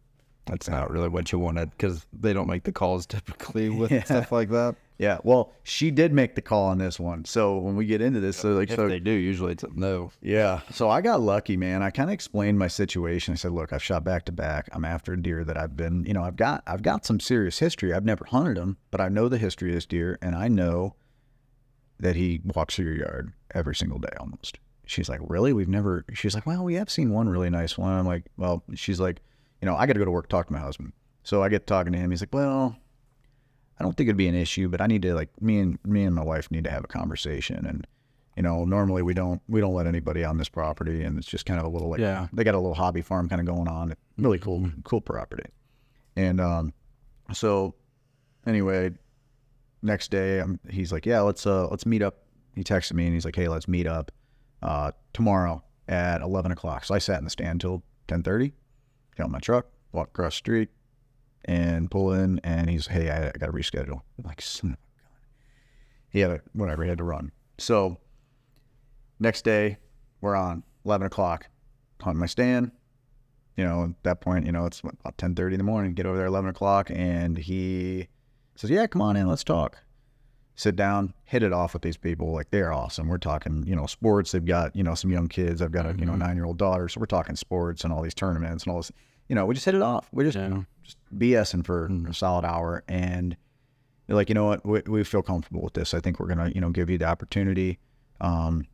that's 0.46 0.68
not 0.68 0.90
really 0.90 1.08
what 1.08 1.32
you 1.32 1.40
wanted 1.40 1.72
because 1.72 2.06
they 2.14 2.34
don't 2.34 2.48
make 2.48 2.64
the 2.64 2.72
calls 2.72 3.06
typically 3.08 3.70
with 3.70 4.06
stuff 4.06 4.32
like 4.32 4.50
that. 4.50 4.76
Yeah, 4.98 5.18
well, 5.24 5.52
she 5.64 5.90
did 5.90 6.14
make 6.14 6.36
the 6.36 6.44
call 6.44 6.66
on 6.66 6.78
this 6.78 7.00
one. 7.00 7.26
So 7.26 7.58
when 7.58 7.76
we 7.76 7.88
get 7.88 8.02
into 8.02 8.20
this, 8.20 8.38
so 8.38 8.50
like, 8.50 8.70
If 8.70 8.76
so 8.76 8.88
they 8.88 9.00
do, 9.00 9.10
usually 9.10 9.54
it's 9.54 9.64
a 9.64 9.70
no. 9.74 10.12
Yeah. 10.22 10.62
So 10.72 10.92
I 10.92 11.02
got 11.02 11.22
lucky, 11.22 11.58
man. 11.58 11.82
I 11.82 11.90
kind 11.90 12.12
of 12.12 12.14
explained 12.14 12.60
my 12.60 12.68
situation. 12.68 13.32
I 13.32 13.36
said, 13.36 13.52
"Look, 13.52 13.74
I've 13.74 13.82
shot 13.82 14.04
back 14.04 14.26
to 14.26 14.32
back. 14.32 14.70
I'm 14.74 14.86
after 14.86 15.14
a 15.14 15.22
deer 15.22 15.44
that 15.44 15.58
I've 15.58 15.76
been, 15.76 16.06
you 16.06 16.14
know, 16.14 16.24
I've 16.24 16.36
got 16.36 16.62
I've 16.68 16.84
got 16.84 17.04
some 17.04 17.20
serious 17.20 17.58
history. 17.58 17.94
I've 17.94 18.06
never 18.06 18.26
hunted 18.26 18.60
him, 18.60 18.78
but 18.92 19.02
I 19.02 19.10
know 19.10 19.28
the 19.28 19.40
history 19.40 19.70
of 19.70 19.76
this 19.76 19.88
deer 19.88 20.20
and 20.22 20.36
I 20.36 20.48
know 20.48 20.96
that 22.00 22.16
he 22.16 22.42
walks 22.54 22.76
through 22.76 22.86
your 22.86 22.98
yard 22.98 23.34
every 23.56 23.74
single 23.74 23.98
day 23.98 24.14
almost." 24.20 24.60
She's 24.86 25.10
like, 25.10 25.22
"Really? 25.24 25.52
We've 25.52 25.68
never." 25.68 26.06
She's 26.14 26.36
like, 26.36 26.46
"Well, 26.46 26.64
we 26.64 26.76
have 26.76 26.92
seen 26.92 27.12
one 27.12 27.28
really 27.28 27.50
nice 27.50 27.76
one." 27.76 27.92
I'm 27.92 28.06
like, 28.06 28.26
"Well," 28.38 28.64
she's 28.76 29.00
like, 29.00 29.22
"You 29.62 29.68
know, 29.68 29.76
I 29.76 29.86
got 29.86 29.94
to 29.94 30.00
go 30.00 30.06
to 30.06 30.12
work 30.12 30.28
talk 30.30 30.48
to 30.48 30.54
my 30.54 30.60
husband." 30.60 30.94
So 31.24 31.44
I 31.44 31.50
get 31.50 31.68
talking 31.68 31.94
to 31.94 32.00
him. 32.00 32.10
He's 32.12 32.22
like, 32.22 32.34
"Well, 32.34 32.76
I 33.80 33.84
don't 33.84 33.96
think 33.96 34.08
it'd 34.08 34.18
be 34.18 34.28
an 34.28 34.36
issue, 34.36 34.68
but 34.70 34.82
I 34.82 34.88
need 34.88 35.02
to 35.04 35.14
like 35.14 35.30
me 35.42 35.60
and 35.60 35.80
me 35.86 36.04
and 36.04 36.16
my 36.16 36.24
wife 36.24 36.52
need 36.52 36.64
to 36.66 36.72
have 36.72 36.84
a 36.84 36.88
conversation 36.88 37.66
and 37.66 37.88
you 38.38 38.44
know, 38.44 38.64
normally 38.64 39.02
we 39.02 39.14
don't 39.14 39.42
we 39.50 39.60
don't 39.60 39.74
let 39.74 39.88
anybody 39.88 40.24
on 40.24 40.38
this 40.38 40.48
property 40.50 41.04
and 41.04 41.18
it's 41.18 41.28
just 41.28 41.46
kind 41.46 41.60
of 41.60 41.66
a 41.66 41.70
little 41.70 41.90
like 41.90 42.00
Yeah. 42.00 42.28
they 42.32 42.44
got 42.46 42.56
a 42.56 42.60
little 42.60 42.74
hobby 42.76 43.02
farm 43.02 43.28
kind 43.28 43.42
of 43.42 43.46
going 43.46 43.68
on. 43.68 43.94
Really 44.18 44.40
cool 44.40 44.70
cool 44.84 45.02
property. 45.02 45.50
And 46.16 46.40
um 46.40 46.74
so 47.34 47.76
anyway, 48.46 48.92
next 49.82 50.12
day 50.12 50.40
um, 50.40 50.60
he's 50.70 50.92
like, 50.92 51.06
"Yeah, 51.06 51.22
let's 51.22 51.46
uh 51.46 51.68
let's 51.68 51.86
meet 51.86 52.02
up." 52.02 52.20
He 52.56 52.64
texted 52.64 52.94
me 52.94 53.06
and 53.06 53.14
he's 53.14 53.26
like, 53.26 53.36
"Hey, 53.36 53.48
let's 53.48 53.68
meet 53.68 53.86
up 53.88 54.12
uh 54.62 54.92
tomorrow 55.14 55.64
at 55.88 56.22
11 56.22 56.52
o'clock." 56.52 56.86
So 56.86 56.96
I 56.96 57.00
sat 57.00 57.18
in 57.20 57.24
the 57.26 57.30
stand 57.30 57.62
till 57.62 57.84
10:30 59.22 59.26
got 59.26 59.32
my 59.32 59.40
truck, 59.40 59.68
walk 59.92 60.10
across 60.10 60.34
the 60.34 60.38
street, 60.38 60.70
and 61.46 61.90
pull 61.90 62.14
in, 62.14 62.40
and 62.44 62.70
he's, 62.70 62.88
hey, 62.88 63.10
I, 63.10 63.28
I 63.28 63.32
got 63.32 63.48
to 63.48 63.52
reschedule. 63.52 64.02
I'm 64.18 64.26
like, 64.26 64.42
son 64.42 64.72
of 64.72 64.74
a 64.74 65.02
gun. 65.02 65.10
He 66.10 66.20
had 66.20 66.32
a, 66.32 66.42
whatever, 66.54 66.84
he 66.84 66.90
had 66.90 66.98
to 66.98 67.04
run. 67.04 67.32
So 67.58 67.98
next 69.20 69.44
day, 69.44 69.78
we're 70.22 70.36
on 70.36 70.64
11 70.86 71.08
o'clock, 71.08 71.48
on 72.04 72.18
my 72.18 72.26
stand. 72.26 72.72
You 73.58 73.66
know, 73.66 73.84
at 73.84 74.04
that 74.04 74.22
point, 74.22 74.46
you 74.46 74.52
know, 74.52 74.66
it's 74.66 74.80
about 74.80 75.18
10.30 75.18 75.54
in 75.54 75.58
the 75.58 75.64
morning. 75.64 75.94
Get 75.94 76.06
over 76.06 76.18
there 76.18 76.26
11 76.28 76.50
o'clock, 76.50 76.90
and 76.90 77.38
he 77.38 78.08
says, 78.56 78.70
yeah, 78.70 78.88
come 78.88 79.02
on 79.02 79.16
in, 79.16 79.28
let's 79.28 79.44
talk. 79.44 79.78
Sit 80.56 80.76
down, 80.76 81.14
hit 81.24 81.44
it 81.44 81.54
off 81.54 81.74
with 81.74 81.82
these 81.82 81.98
people. 81.98 82.34
Like, 82.34 82.52
they're 82.52 82.74
awesome. 82.74 83.08
We're 83.08 83.18
talking, 83.18 83.66
you 83.66 83.76
know, 83.76 83.88
sports. 83.88 84.32
They've 84.32 84.46
got, 84.46 84.76
you 84.76 84.84
know, 84.84 84.96
some 84.96 85.12
young 85.12 85.28
kids. 85.28 85.62
I've 85.62 85.72
got 85.72 85.86
a, 85.86 85.90
you 85.90 86.06
know, 86.06 86.12
mm-hmm. 86.12 86.20
nine-year-old 86.20 86.58
daughter. 86.58 86.88
So 86.90 87.00
we're 87.00 87.06
talking 87.08 87.36
sports 87.36 87.84
and 87.84 87.92
all 87.92 88.02
these 88.02 88.14
tournaments 88.14 88.66
and 88.66 88.72
all 88.72 88.80
this. 88.80 88.92
You 89.32 89.36
know, 89.36 89.46
we 89.46 89.54
just 89.56 89.64
hit 89.66 89.76
it 89.76 89.82
off. 89.82 90.10
We 90.12 90.26
just, 90.26 90.36
Yeah. 90.38 90.64
just 90.84 90.98
BSing 91.18 91.66
for 91.66 91.86
a 92.10 92.14
solid 92.14 92.44
hour. 92.44 92.84
And 92.90 93.38
they're 94.06 94.16
like, 94.18 94.28
you 94.28 94.36
know 94.36 94.44
what, 94.44 94.66
we, 94.66 94.82
we 94.82 95.04
feel 95.06 95.22
comfortable 95.22 95.62
with 95.62 95.72
this. 95.72 95.94
I 95.94 96.02
think 96.02 96.20
we're 96.20 96.28
gonna, 96.28 96.50
you 96.54 96.60
know, 96.60 96.70
give 96.70 96.90
you 96.90 96.98
the 96.98 97.06
opportunity, 97.06 97.80
um, 98.20 98.66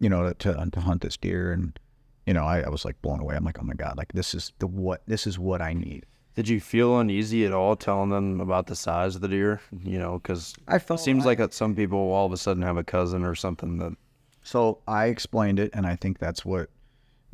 you 0.00 0.10
know, 0.10 0.28
to, 0.28 0.34
to, 0.34 0.68
to 0.70 0.80
hunt 0.80 1.00
this 1.00 1.16
deer. 1.16 1.52
And 1.52 1.78
you 2.26 2.34
know, 2.34 2.44
I, 2.44 2.60
I 2.60 2.68
was 2.68 2.84
like 2.84 3.00
blown 3.00 3.20
away. 3.20 3.34
I'm 3.34 3.44
like, 3.46 3.58
oh 3.58 3.64
my 3.64 3.72
god, 3.72 3.96
like 3.96 4.12
this 4.12 4.34
is 4.34 4.52
the 4.58 4.66
what 4.66 5.00
this 5.06 5.26
is 5.26 5.38
what 5.38 5.62
I 5.62 5.72
need. 5.72 6.04
Did 6.34 6.50
you 6.50 6.60
feel 6.60 6.98
uneasy 6.98 7.46
at 7.46 7.52
all 7.54 7.74
telling 7.74 8.10
them 8.10 8.42
about 8.42 8.66
the 8.66 8.76
size 8.76 9.14
of 9.14 9.22
the 9.22 9.28
deer? 9.28 9.62
You 9.84 9.98
know, 9.98 10.18
because 10.18 10.52
I 10.68 10.80
felt 10.80 11.00
seems 11.00 11.24
like 11.24 11.38
that 11.38 11.54
some 11.54 11.74
people 11.74 11.98
all 11.98 12.26
of 12.26 12.32
a 12.32 12.36
sudden 12.36 12.62
have 12.62 12.76
a 12.76 12.84
cousin 12.84 13.24
or 13.24 13.34
something 13.34 13.78
that 13.78 13.96
So 14.42 14.80
I 14.86 15.06
explained 15.06 15.58
it, 15.58 15.70
and 15.72 15.86
I 15.86 15.96
think 15.96 16.18
that's 16.18 16.44
what, 16.44 16.68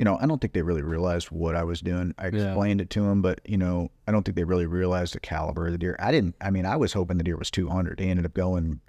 you 0.01 0.05
know, 0.05 0.16
I 0.18 0.24
don't 0.24 0.40
think 0.40 0.55
they 0.55 0.62
really 0.62 0.81
realized 0.81 1.31
what 1.31 1.55
I 1.55 1.62
was 1.62 1.82
doing. 1.82 2.14
I 2.16 2.28
Yeah. 2.28 2.47
explained 2.47 2.81
it 2.81 2.89
to 2.89 3.02
them, 3.02 3.20
but 3.20 3.43
you 3.44 3.59
know, 3.59 3.90
I 4.09 4.12
don't 4.12 4.22
think 4.22 4.35
they 4.35 4.44
really 4.44 4.64
realized 4.64 5.12
the 5.14 5.20
caliber 5.20 5.66
of 5.66 5.72
the 5.72 5.78
deer. 5.78 5.94
I 5.98 6.10
didn't. 6.10 6.36
I 6.40 6.51
mean, 6.51 6.64
I 6.64 6.77
was 6.77 6.94
hoping 6.94 7.18
the 7.18 7.22
deer 7.22 7.36
was 7.36 7.51
200. 7.51 8.01
He 8.01 8.09
ended 8.09 8.24
up 8.24 8.32
going, 8.32 8.81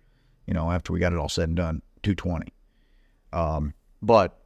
you 0.47 0.53
know, 0.53 0.71
after 0.71 0.93
we 0.93 1.01
got 1.01 1.11
it 1.11 1.19
all 1.19 1.27
said 1.27 1.49
and 1.49 1.57
done, 1.57 1.81
220. 2.03 2.53
Um, 3.33 3.73
but 4.01 4.39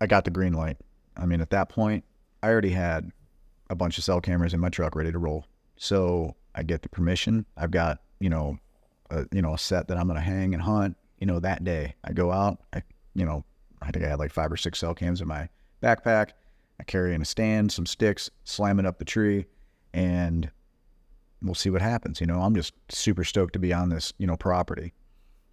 I 0.00 0.06
got 0.06 0.24
the 0.24 0.30
green 0.30 0.54
light. 0.54 0.78
I 1.14 1.26
mean, 1.26 1.42
at 1.42 1.50
that 1.50 1.68
point, 1.68 2.02
I 2.42 2.48
already 2.48 2.70
had 2.70 3.12
a 3.68 3.74
bunch 3.74 3.98
of 3.98 4.04
cell 4.04 4.22
cameras 4.22 4.54
in 4.54 4.60
my 4.60 4.70
truck 4.70 4.96
ready 4.96 5.12
to 5.12 5.18
roll. 5.18 5.44
So 5.76 6.36
I 6.54 6.62
get 6.62 6.80
the 6.80 6.88
permission. 6.88 7.44
I've 7.54 7.70
got, 7.70 8.00
you 8.18 8.30
know, 8.30 8.58
a, 9.10 9.26
you 9.30 9.42
know, 9.42 9.52
a 9.52 9.58
set 9.58 9.88
that 9.88 9.98
I'm 9.98 10.06
going 10.06 10.16
to 10.18 10.24
hang 10.24 10.54
and 10.54 10.62
hunt, 10.62 10.96
you 11.18 11.26
know, 11.26 11.38
that 11.40 11.64
day. 11.64 11.96
I 12.02 12.14
go 12.14 12.32
out, 12.32 12.62
I, 12.72 12.82
you 13.14 13.26
know, 13.26 13.44
I 13.82 13.90
think 13.90 14.04
I 14.04 14.08
had 14.08 14.18
like 14.18 14.32
five 14.32 14.50
or 14.50 14.56
six 14.56 14.78
cell 14.78 14.94
cams 14.94 15.20
in 15.20 15.28
my 15.28 15.48
backpack. 15.82 16.30
I 16.78 16.84
carry 16.84 17.14
in 17.14 17.22
a 17.22 17.24
stand, 17.24 17.72
some 17.72 17.86
sticks, 17.86 18.30
slam 18.44 18.78
it 18.78 18.86
up 18.86 18.98
the 18.98 19.04
tree, 19.04 19.46
and 19.92 20.50
we'll 21.42 21.54
see 21.54 21.70
what 21.70 21.82
happens. 21.82 22.20
You 22.20 22.26
know, 22.26 22.40
I'm 22.40 22.54
just 22.54 22.74
super 22.90 23.24
stoked 23.24 23.54
to 23.54 23.58
be 23.58 23.72
on 23.72 23.88
this, 23.88 24.12
you 24.18 24.26
know, 24.26 24.36
property. 24.36 24.92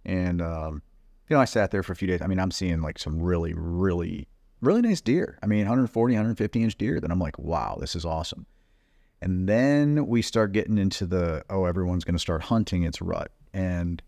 And, 0.04 0.42
um, 0.42 0.82
you 1.28 1.36
know, 1.36 1.40
I 1.40 1.46
sat 1.46 1.70
there 1.70 1.82
for 1.82 1.92
a 1.92 1.96
few 1.96 2.08
days. 2.08 2.20
I 2.20 2.26
mean, 2.26 2.38
I'm 2.38 2.50
seeing 2.50 2.82
like 2.82 2.98
some 2.98 3.20
really, 3.20 3.54
really, 3.54 4.28
really 4.60 4.82
nice 4.82 5.00
deer. 5.00 5.38
I 5.42 5.46
mean, 5.46 5.60
140, 5.60 6.14
150 6.14 6.62
inch 6.62 6.76
deer 6.76 7.00
that 7.00 7.10
I'm 7.10 7.18
like, 7.18 7.38
wow, 7.38 7.78
this 7.80 7.96
is 7.96 8.04
awesome. 8.04 8.46
And 9.22 9.48
then 9.48 10.06
we 10.06 10.20
start 10.20 10.52
getting 10.52 10.76
into 10.76 11.06
the, 11.06 11.44
oh, 11.48 11.64
everyone's 11.64 12.04
going 12.04 12.14
to 12.14 12.20
start 12.20 12.42
hunting 12.42 12.82
its 12.82 13.00
rut. 13.00 13.30
And 13.54 14.02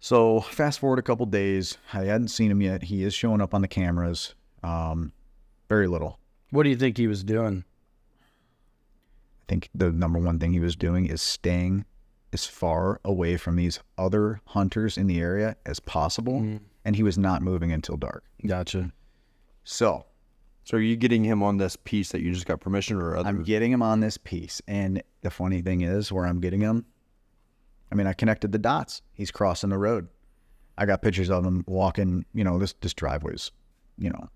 so 0.00 0.40
fast 0.40 0.80
forward 0.80 0.98
a 0.98 1.02
couple 1.02 1.26
days. 1.26 1.78
I 1.92 2.04
hadn't 2.04 2.28
seen 2.28 2.50
him 2.50 2.60
yet. 2.60 2.84
He 2.84 3.04
is 3.04 3.14
showing 3.14 3.40
up 3.40 3.54
on 3.54 3.62
the 3.62 3.68
cameras. 3.68 4.34
Um, 4.62 5.12
very 5.68 5.86
little. 5.86 6.18
What 6.50 6.64
do 6.64 6.70
you 6.70 6.76
think 6.76 6.96
he 6.96 7.06
was 7.06 7.22
doing? 7.22 7.64
I 8.22 9.44
think 9.46 9.68
the 9.74 9.92
number 9.92 10.18
one 10.18 10.38
thing 10.38 10.52
he 10.52 10.60
was 10.60 10.74
doing 10.76 11.06
is 11.06 11.22
staying 11.22 11.84
as 12.32 12.46
far 12.46 13.00
away 13.04 13.36
from 13.36 13.56
these 13.56 13.80
other 13.98 14.40
hunters 14.46 14.96
in 14.96 15.06
the 15.06 15.20
area 15.20 15.56
as 15.66 15.80
possible. 15.80 16.60
And 16.84 16.96
he 16.96 17.02
was 17.02 17.18
not 17.18 17.42
moving 17.42 17.72
until 17.72 17.96
dark. 17.96 18.24
Gotcha. 18.46 18.92
So 19.64 20.06
So 20.64 20.76
are 20.76 20.80
you 20.80 20.96
getting 20.96 21.24
him 21.24 21.42
on 21.42 21.56
this 21.56 21.76
piece 21.76 22.12
that 22.12 22.20
you 22.22 22.32
just 22.32 22.46
got 22.46 22.60
permission 22.60 22.96
or 22.96 23.16
other? 23.16 23.28
I'm 23.28 23.42
getting 23.42 23.72
him 23.72 23.82
on 23.82 24.00
this 24.00 24.16
piece. 24.16 24.62
And 24.68 25.02
the 25.22 25.30
funny 25.30 25.62
thing 25.62 25.80
is, 25.80 26.12
where 26.12 26.26
I'm 26.26 26.40
getting 26.40 26.60
him, 26.60 26.84
I 27.90 27.94
mean, 27.94 28.06
I 28.06 28.12
connected 28.12 28.52
the 28.52 28.58
dots. 28.58 29.02
He's 29.12 29.30
crossing 29.30 29.70
the 29.70 29.78
road. 29.78 30.08
I 30.78 30.86
got 30.86 31.02
pictures 31.02 31.30
of 31.30 31.44
him 31.44 31.64
walking, 31.66 32.24
you 32.32 32.44
know, 32.44 32.58
this, 32.58 32.74
this 32.80 32.94
driveway's, 32.94 33.50
you 33.98 34.10
know, 34.10 34.30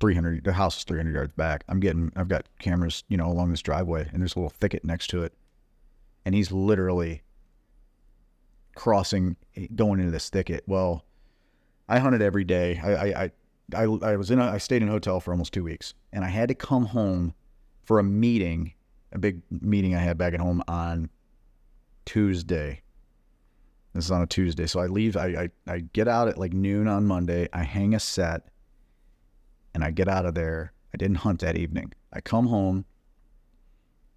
300, 0.00 0.44
the 0.44 0.52
house 0.52 0.78
is 0.78 0.84
300 0.84 1.12
yards 1.12 1.32
back. 1.34 1.64
I'm 1.68 1.80
getting, 1.80 2.12
I've 2.16 2.28
got 2.28 2.46
cameras, 2.58 3.04
you 3.08 3.16
know, 3.16 3.26
along 3.26 3.50
this 3.50 3.62
driveway 3.62 4.08
and 4.12 4.22
there's 4.22 4.36
a 4.36 4.38
little 4.38 4.50
thicket 4.50 4.84
next 4.84 5.08
to 5.08 5.22
it. 5.24 5.34
And 6.24 6.34
he's 6.34 6.52
literally 6.52 7.22
crossing, 8.74 9.36
eh, 9.56 9.66
going 9.74 9.98
into 9.98 10.12
this 10.12 10.30
thicket. 10.30 10.62
Well, 10.66 11.04
I 11.88 11.98
hunted 11.98 12.22
every 12.22 12.44
day. 12.44 12.80
I, 12.82 12.92
I, 12.92 13.24
I, 13.24 13.32
I, 13.74 13.82
I 13.82 14.16
was 14.16 14.30
in 14.30 14.38
a, 14.38 14.44
I 14.44 14.58
stayed 14.58 14.82
in 14.82 14.88
a 14.88 14.92
hotel 14.92 15.20
for 15.20 15.32
almost 15.32 15.52
two 15.52 15.64
weeks 15.64 15.94
and 16.12 16.24
I 16.24 16.28
had 16.28 16.48
to 16.48 16.54
come 16.54 16.86
home 16.86 17.34
for 17.84 17.98
a 17.98 18.04
meeting, 18.04 18.72
a 19.12 19.18
big 19.18 19.42
meeting 19.50 19.94
I 19.94 20.00
had 20.00 20.16
back 20.16 20.32
at 20.32 20.40
home 20.40 20.62
on 20.68 21.10
Tuesday. 22.08 22.80
This 23.92 24.06
is 24.06 24.10
on 24.10 24.22
a 24.22 24.26
Tuesday. 24.26 24.66
So 24.66 24.80
I 24.80 24.86
leave, 24.86 25.14
I, 25.16 25.26
I, 25.66 25.72
I 25.74 25.78
get 25.92 26.08
out 26.08 26.28
at 26.28 26.38
like 26.38 26.52
noon 26.54 26.88
on 26.88 27.04
Monday. 27.06 27.48
I 27.52 27.62
hang 27.64 27.94
a 27.94 28.00
set 28.00 28.48
and 29.74 29.84
I 29.84 29.90
get 29.90 30.08
out 30.08 30.24
of 30.24 30.34
there. 30.34 30.72
I 30.94 30.96
didn't 30.96 31.16
hunt 31.18 31.40
that 31.40 31.56
evening. 31.58 31.92
I 32.12 32.20
come 32.22 32.46
home 32.46 32.86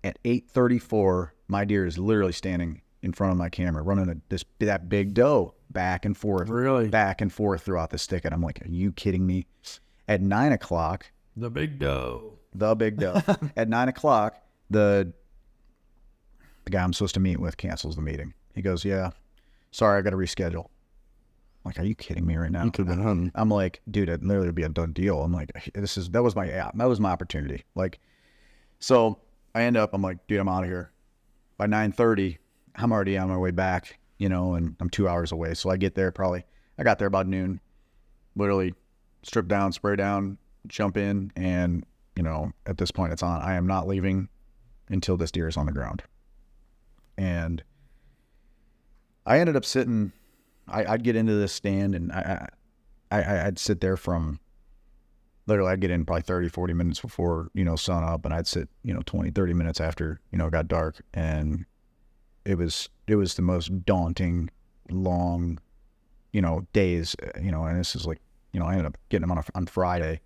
at 0.03 0.18
8:34. 0.23 1.31
My 1.49 1.65
deer 1.65 1.85
is 1.85 1.97
literally 1.97 2.31
standing 2.31 2.81
in 3.01 3.11
front 3.11 3.31
of 3.31 3.38
my 3.38 3.49
camera, 3.49 3.81
running 3.84 4.09
a, 4.09 4.15
this 4.30 4.45
that 4.59 4.88
big 4.88 5.13
doe 5.13 5.53
back 5.69 6.05
and 6.05 6.15
forth, 6.15 6.47
Really? 6.49 6.88
back 6.88 7.19
and 7.19 7.31
forth 7.34 7.63
throughout 7.63 7.89
the 7.89 7.97
stick. 7.97 8.23
And 8.23 8.34
I'm 8.34 8.41
like, 8.41 8.61
are 8.65 8.69
you 8.69 8.91
kidding 8.93 9.26
me? 9.27 9.47
At 10.07 10.22
nine 10.22 10.51
o'clock, 10.53 11.11
The 11.35 11.49
big 11.49 11.77
doe. 11.80 12.38
the 12.55 12.73
big 12.76 12.97
doe. 12.99 13.22
At 13.57 13.68
nine 13.69 13.89
o'clock, 13.89 14.41
the 14.69 15.11
the 16.72 16.77
guy 16.77 16.84
I'm 16.84 16.93
supposed 16.93 17.14
to 17.15 17.19
meet 17.19 17.39
with 17.39 17.57
cancels 17.57 17.95
the 17.95 18.02
meeting. 18.02 18.34
He 18.56 18.61
goes, 18.61 18.85
"Yeah, 18.85 19.11
sorry, 19.72 19.99
I 19.99 20.02
got 20.02 20.11
to 20.11 20.18
reschedule." 20.18 20.69
I'm 21.64 21.69
like, 21.69 21.80
are 21.80 21.84
you 21.84 21.93
kidding 21.93 22.26
me 22.26 22.38
right 22.38 22.52
now? 22.52 22.64
you 22.64 22.72
could 22.72 22.88
have 22.88 22.95
been 22.95 23.06
hunting. 23.06 23.31
I'm 23.35 23.49
like, 23.49 23.81
dude, 23.89 24.10
it 24.10 24.23
literally 24.23 24.48
would 24.48 24.56
be 24.56 24.64
a 24.64 24.69
done 24.69 24.93
deal. 24.93 25.22
I'm 25.22 25.31
like, 25.31 25.52
this 25.76 25.98
is 25.98 26.10
that 26.11 26.23
was 26.23 26.35
my 26.35 26.45
yeah, 26.45 26.72
that 26.73 26.85
was 26.85 26.99
my 26.99 27.11
opportunity. 27.11 27.65
Like, 27.76 27.99
so 28.80 29.19
I 29.53 29.64
end 29.64 29.77
up, 29.77 29.93
I'm 29.93 30.02
like, 30.02 30.26
dude, 30.27 30.39
I'm 30.39 30.49
out 30.49 30.64
of 30.64 30.69
here. 30.69 30.91
By 31.57 31.68
9:30, 31.68 32.38
I'm 32.76 32.91
already 32.91 33.18
on 33.18 33.30
my 33.30 33.38
way 33.38 33.52
back, 33.52 33.99
you 34.18 34.30
know, 34.30 34.56
and 34.56 34.76
I'm 34.80 34.89
two 34.89 35.07
hours 35.07 35.31
away. 35.31 35.53
So 35.53 35.69
I 35.69 35.77
get 35.77 35.93
there 35.95 36.11
probably. 36.11 36.45
I 36.77 36.84
got 36.84 36.98
there 36.98 37.07
about 37.07 37.27
noon. 37.27 37.60
Literally, 38.35 38.73
strip 39.23 39.48
down, 39.48 39.72
spray 39.73 39.98
down, 39.98 40.38
jump 40.68 40.98
in, 40.98 41.31
and 41.35 41.85
you 42.15 42.23
know, 42.23 42.53
at 42.65 42.77
this 42.77 42.91
point, 42.91 43.14
it's 43.14 43.23
on. 43.23 43.41
I 43.41 43.56
am 43.56 43.68
not 43.68 43.88
leaving 43.88 44.30
until 44.89 45.18
this 45.18 45.31
deer 45.31 45.48
is 45.48 45.57
on 45.57 45.65
the 45.65 45.72
ground. 45.72 46.03
And 47.18 47.64
I 49.26 49.40
ended 49.40 49.56
up 49.56 49.66
sitting 49.66 50.12
I, 50.72 50.86
I'd 50.86 51.04
get 51.04 51.16
into 51.16 51.34
this 51.34 51.54
stand 51.54 51.96
and 51.96 52.12
I, 52.12 52.48
I, 53.12 53.48
I'd 53.48 53.60
sit 53.60 53.82
there 53.82 53.98
from 53.98 54.40
literally 55.48 55.72
I'd 55.72 55.82
get 55.82 55.92
in 55.92 56.06
probably 56.06 56.22
30, 56.22 56.50
40 56.50 56.74
minutes 56.74 57.00
before, 57.00 57.50
you 57.54 57.66
know, 57.66 57.76
sun 57.76 58.04
up 58.04 58.26
and 58.26 58.34
I'd 58.34 58.48
sit, 58.48 58.70
you 58.84 58.94
know, 58.94 59.02
20, 59.06 59.32
30 59.32 59.54
minutes 59.54 59.82
after, 59.82 60.20
you 60.32 60.38
know, 60.38 60.48
it 60.48 60.52
got 60.52 60.68
dark. 60.68 61.02
And 61.14 61.66
it 62.46 62.58
was, 62.58 62.90
it 63.08 63.16
was 63.16 63.36
the 63.36 63.42
most 63.42 63.86
daunting, 63.86 64.50
long, 64.90 65.60
you 66.32 66.42
know, 66.42 66.66
days, 66.74 67.16
you 67.42 67.52
know, 67.52 67.66
and 67.66 67.78
this 67.78 67.96
is 67.96 68.06
like, 68.06 68.20
you 68.54 68.60
know, 68.60 68.66
I 68.66 68.72
ended 68.72 68.88
up 68.88 68.98
getting 69.10 69.28
them 69.28 69.32
on, 69.32 69.40
a, 69.40 69.44
on 69.56 69.66
Friday, 69.66 70.22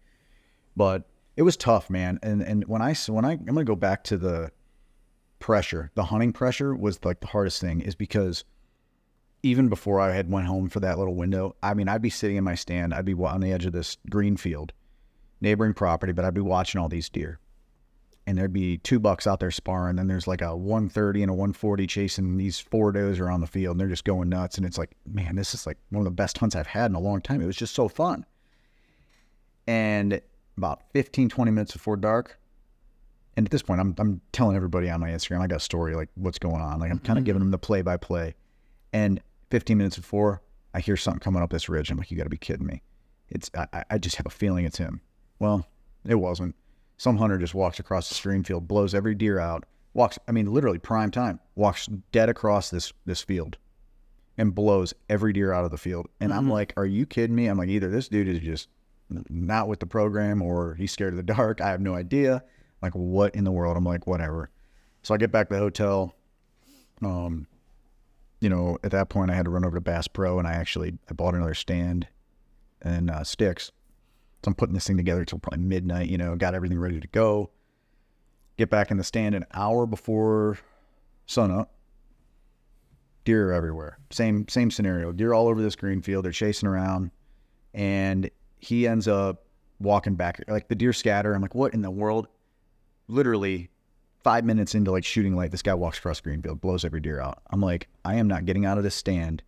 but 0.76 1.08
it 1.36 1.42
was 1.42 1.58
tough, 1.58 1.90
man. 1.90 2.20
And, 2.22 2.42
and 2.42 2.66
when 2.68 2.82
I, 2.82 2.94
when 3.08 3.26
I, 3.26 3.32
I'm 3.32 3.46
going 3.46 3.58
to 3.58 3.64
go 3.64 3.76
back 3.76 4.04
to 4.06 4.18
the 4.18 4.52
pressure, 5.46 5.92
the 5.94 6.06
hunting 6.06 6.34
pressure 6.34 6.76
was 6.76 6.98
like 7.06 7.20
the 7.20 7.28
hardest 7.28 7.62
thing 7.62 7.80
is 7.80 7.94
because 7.94 8.44
even 9.44 9.70
before 9.70 10.00
I 10.00 10.12
had 10.12 10.28
went 10.28 10.48
home 10.48 10.70
for 10.70 10.80
that 10.80 10.98
little 10.98 11.14
window, 11.14 11.56
I 11.62 11.76
mean, 11.76 11.88
I'd 11.88 12.02
be 12.02 12.10
sitting 12.10 12.38
in 12.38 12.44
my 12.44 12.56
stand. 12.56 12.96
I'd 12.96 13.06
be 13.06 13.14
on 13.14 13.42
the 13.42 13.52
edge 13.52 13.68
of 13.68 13.72
this 13.72 13.98
green 14.10 14.38
field, 14.38 14.74
neighboring 15.42 15.76
property, 15.76 16.14
but 16.14 16.26
I'd 16.26 16.34
be 16.34 16.42
watching 16.42 16.82
all 16.82 16.90
these 16.90 17.10
deer. 17.10 17.38
And 18.26 18.36
there'd 18.36 18.54
be 18.54 18.80
two 18.80 19.00
bucks 19.00 19.28
out 19.28 19.40
there 19.40 19.52
sparring. 19.52 19.98
Then 19.98 20.08
there's 20.08 20.26
like 20.26 20.42
a 20.42 20.56
130 20.56 21.22
and 21.22 21.30
a 21.30 21.34
140 21.36 21.86
chasing 21.86 22.38
these 22.38 22.60
four 22.60 22.92
does 22.92 23.20
around 23.20 23.42
the 23.42 23.46
field. 23.46 23.74
And 23.74 23.80
they're 23.80 23.88
just 23.88 24.04
going 24.04 24.30
nuts. 24.30 24.58
And 24.58 24.66
it's 24.66 24.80
like, 24.80 24.96
man, 25.06 25.36
this 25.36 25.54
is 25.54 25.68
like 25.68 25.78
one 25.92 26.02
of 26.02 26.06
the 26.06 26.10
best 26.10 26.40
hunts 26.40 26.56
I've 26.56 26.66
had 26.66 26.90
in 26.90 26.96
a 26.96 27.00
long 27.00 27.22
time. 27.22 27.40
It 27.40 27.46
was 27.46 27.56
just 27.56 27.76
so 27.76 27.88
fun. 27.88 28.26
And 29.68 30.22
about 30.58 30.82
15, 30.94 31.30
20 31.30 31.52
minutes 31.52 31.74
before 31.74 31.98
dark, 31.98 32.40
and 33.38 33.46
at 33.46 33.52
this 33.52 33.62
point, 33.62 33.82
I'm, 33.82 33.94
I'm 33.98 34.22
telling 34.32 34.56
everybody 34.56 34.90
on 34.90 35.02
my 35.02 35.10
Instagram, 35.10 35.42
I 35.42 35.48
got 35.48 35.58
a 35.58 35.62
story, 35.62 35.96
like 35.96 36.10
what's 36.16 36.40
going 36.40 36.62
on. 36.62 36.80
Like 36.80 36.92
I'm 36.92 37.00
kind 37.00 37.18
of 37.18 37.22
mm-hmm. 37.22 37.26
giving 37.26 37.40
them 37.42 37.52
the 37.52 37.58
play 37.58 37.82
by 37.82 37.98
play. 37.98 38.36
And 38.94 39.22
15 39.52 39.78
minutes 39.78 39.98
before, 39.98 40.42
I 40.74 40.80
hear 40.80 40.96
something 40.96 41.20
coming 41.20 41.42
up 41.42 41.50
this 41.50 41.68
ridge. 41.68 41.92
I'm 41.92 41.98
like, 41.98 42.12
you 42.12 42.18
got 42.18 42.24
to 42.24 42.30
be 42.30 42.38
kidding 42.38 42.66
me. 42.66 42.82
It's 43.30 43.52
I, 43.56 43.68
I- 43.74 43.86
I 43.92 43.98
just 43.98 44.16
have 44.16 44.26
a 44.26 44.32
feeling 44.32 44.66
it's 44.66 44.78
him. 44.78 45.02
Well, 45.40 45.68
it 46.06 46.16
wasn't. 46.16 46.56
Some 46.98 47.18
hunter 47.18 47.38
just 47.38 47.54
walks 47.54 47.80
across 47.80 48.08
the 48.08 48.16
stream 48.16 48.44
field, 48.44 48.70
blows 48.70 48.94
every 48.94 49.16
deer 49.16 49.38
out, 49.38 49.66
walks, 49.94 50.18
I 50.30 50.32
mean, 50.32 50.54
literally 50.54 50.80
prime 50.80 51.12
time, 51.12 51.42
walks 51.56 51.88
dead 52.14 52.30
across 52.30 52.70
this, 52.70 52.94
this 53.06 53.22
field 53.22 53.58
and 54.38 54.56
blows 54.56 54.94
every 55.10 55.34
deer 55.34 55.52
out 55.52 55.66
of 55.66 55.72
the 55.72 55.78
field. 55.78 56.08
And 56.22 56.34
I'm 56.34 56.44
mm-hmm. 56.44 56.52
like, 56.52 56.74
are 56.78 56.86
you 56.86 57.06
kidding 57.06 57.36
me? 57.36 57.48
I'm 57.48 57.58
like, 57.58 57.70
either 57.70 57.90
this 57.90 58.08
dude 58.08 58.30
is 58.30 58.40
just 58.40 58.70
not 59.30 59.68
with 59.68 59.80
the 59.80 59.86
program 59.86 60.42
or 60.42 60.76
he's 60.76 60.92
scared 60.92 61.14
of 61.14 61.18
the 61.18 61.34
dark. 61.34 61.60
I 61.62 61.70
have 61.70 61.82
no 61.82 61.96
idea. 61.96 62.44
Like, 62.86 62.94
what 62.94 63.36
in 63.36 63.44
the 63.44 63.52
world? 63.52 63.76
I'm 63.76 63.84
like, 63.84 64.06
whatever. 64.06 64.52
So 65.02 65.14
I 65.14 65.18
get 65.18 65.32
back 65.32 65.50
to 65.50 65.56
the 65.56 65.60
hotel. 65.60 66.16
Um, 67.04 67.48
you 68.42 68.50
know, 68.50 68.78
at 68.84 68.92
that 68.92 69.10
point, 69.10 69.32
I 69.32 69.34
had 69.34 69.46
to 69.46 69.52
run 69.52 69.66
over 69.66 69.78
to 69.78 69.82
Bass 69.82 70.08
Pro, 70.08 70.38
and 70.38 70.48
I 70.48 70.54
actually 70.54 70.98
I 71.10 71.14
bought 71.14 71.34
another 71.34 71.56
stand 71.56 72.08
and 72.82 73.10
uh, 73.10 73.24
sticks. 73.24 73.72
So 74.44 74.50
I'm 74.50 74.56
putting 74.56 74.76
this 74.76 74.86
thing 74.86 74.98
together 74.98 75.26
till 75.26 75.40
probably 75.40 75.66
midnight. 75.66 76.10
You 76.10 76.20
know, 76.20 76.36
got 76.36 76.54
everything 76.54 76.78
ready 76.78 77.00
to 77.00 77.08
go. 77.08 77.50
Get 78.58 78.70
back 78.70 78.92
in 78.92 78.98
the 78.98 79.04
stand 79.04 79.34
an 79.34 79.46
hour 79.54 79.88
before 79.88 80.60
sunup. 81.26 81.72
Deer 83.24 83.52
everywhere. 83.52 83.98
Same 84.12 84.48
same 84.48 84.70
scenario. 84.70 85.12
Deer 85.12 85.34
all 85.34 85.48
over 85.48 85.62
this 85.62 85.76
green 85.76 86.04
field. 86.04 86.26
They're 86.26 86.32
chasing 86.32 86.70
around, 86.70 87.10
and 87.74 88.30
he 88.60 88.88
ends 88.88 89.08
up 89.08 89.46
walking 89.80 90.16
back. 90.16 90.42
Like 90.48 90.68
the 90.68 90.76
deer 90.76 90.94
scatter. 90.94 91.34
I'm 91.34 91.42
like, 91.42 91.56
what 91.56 91.74
in 91.74 91.82
the 91.82 91.90
world? 91.92 92.28
Literally 93.08 93.70
five 94.24 94.44
minutes 94.44 94.74
into 94.74 94.92
like 94.92 95.06
shooting 95.06 95.36
light, 95.36 95.52
this 95.52 95.62
guy 95.62 95.74
walks 95.76 96.00
across 96.00 96.20
Greenfield, 96.20 96.60
blows 96.60 96.84
every 96.84 97.00
deer 97.00 97.22
out. 97.22 97.44
I'm 97.52 97.62
like, 97.62 97.88
I 98.04 98.16
am 98.16 98.28
not 98.28 98.46
getting 98.46 98.66
out 98.66 98.80
of 98.80 98.84
this 98.84 98.96
stand. 98.96 99.44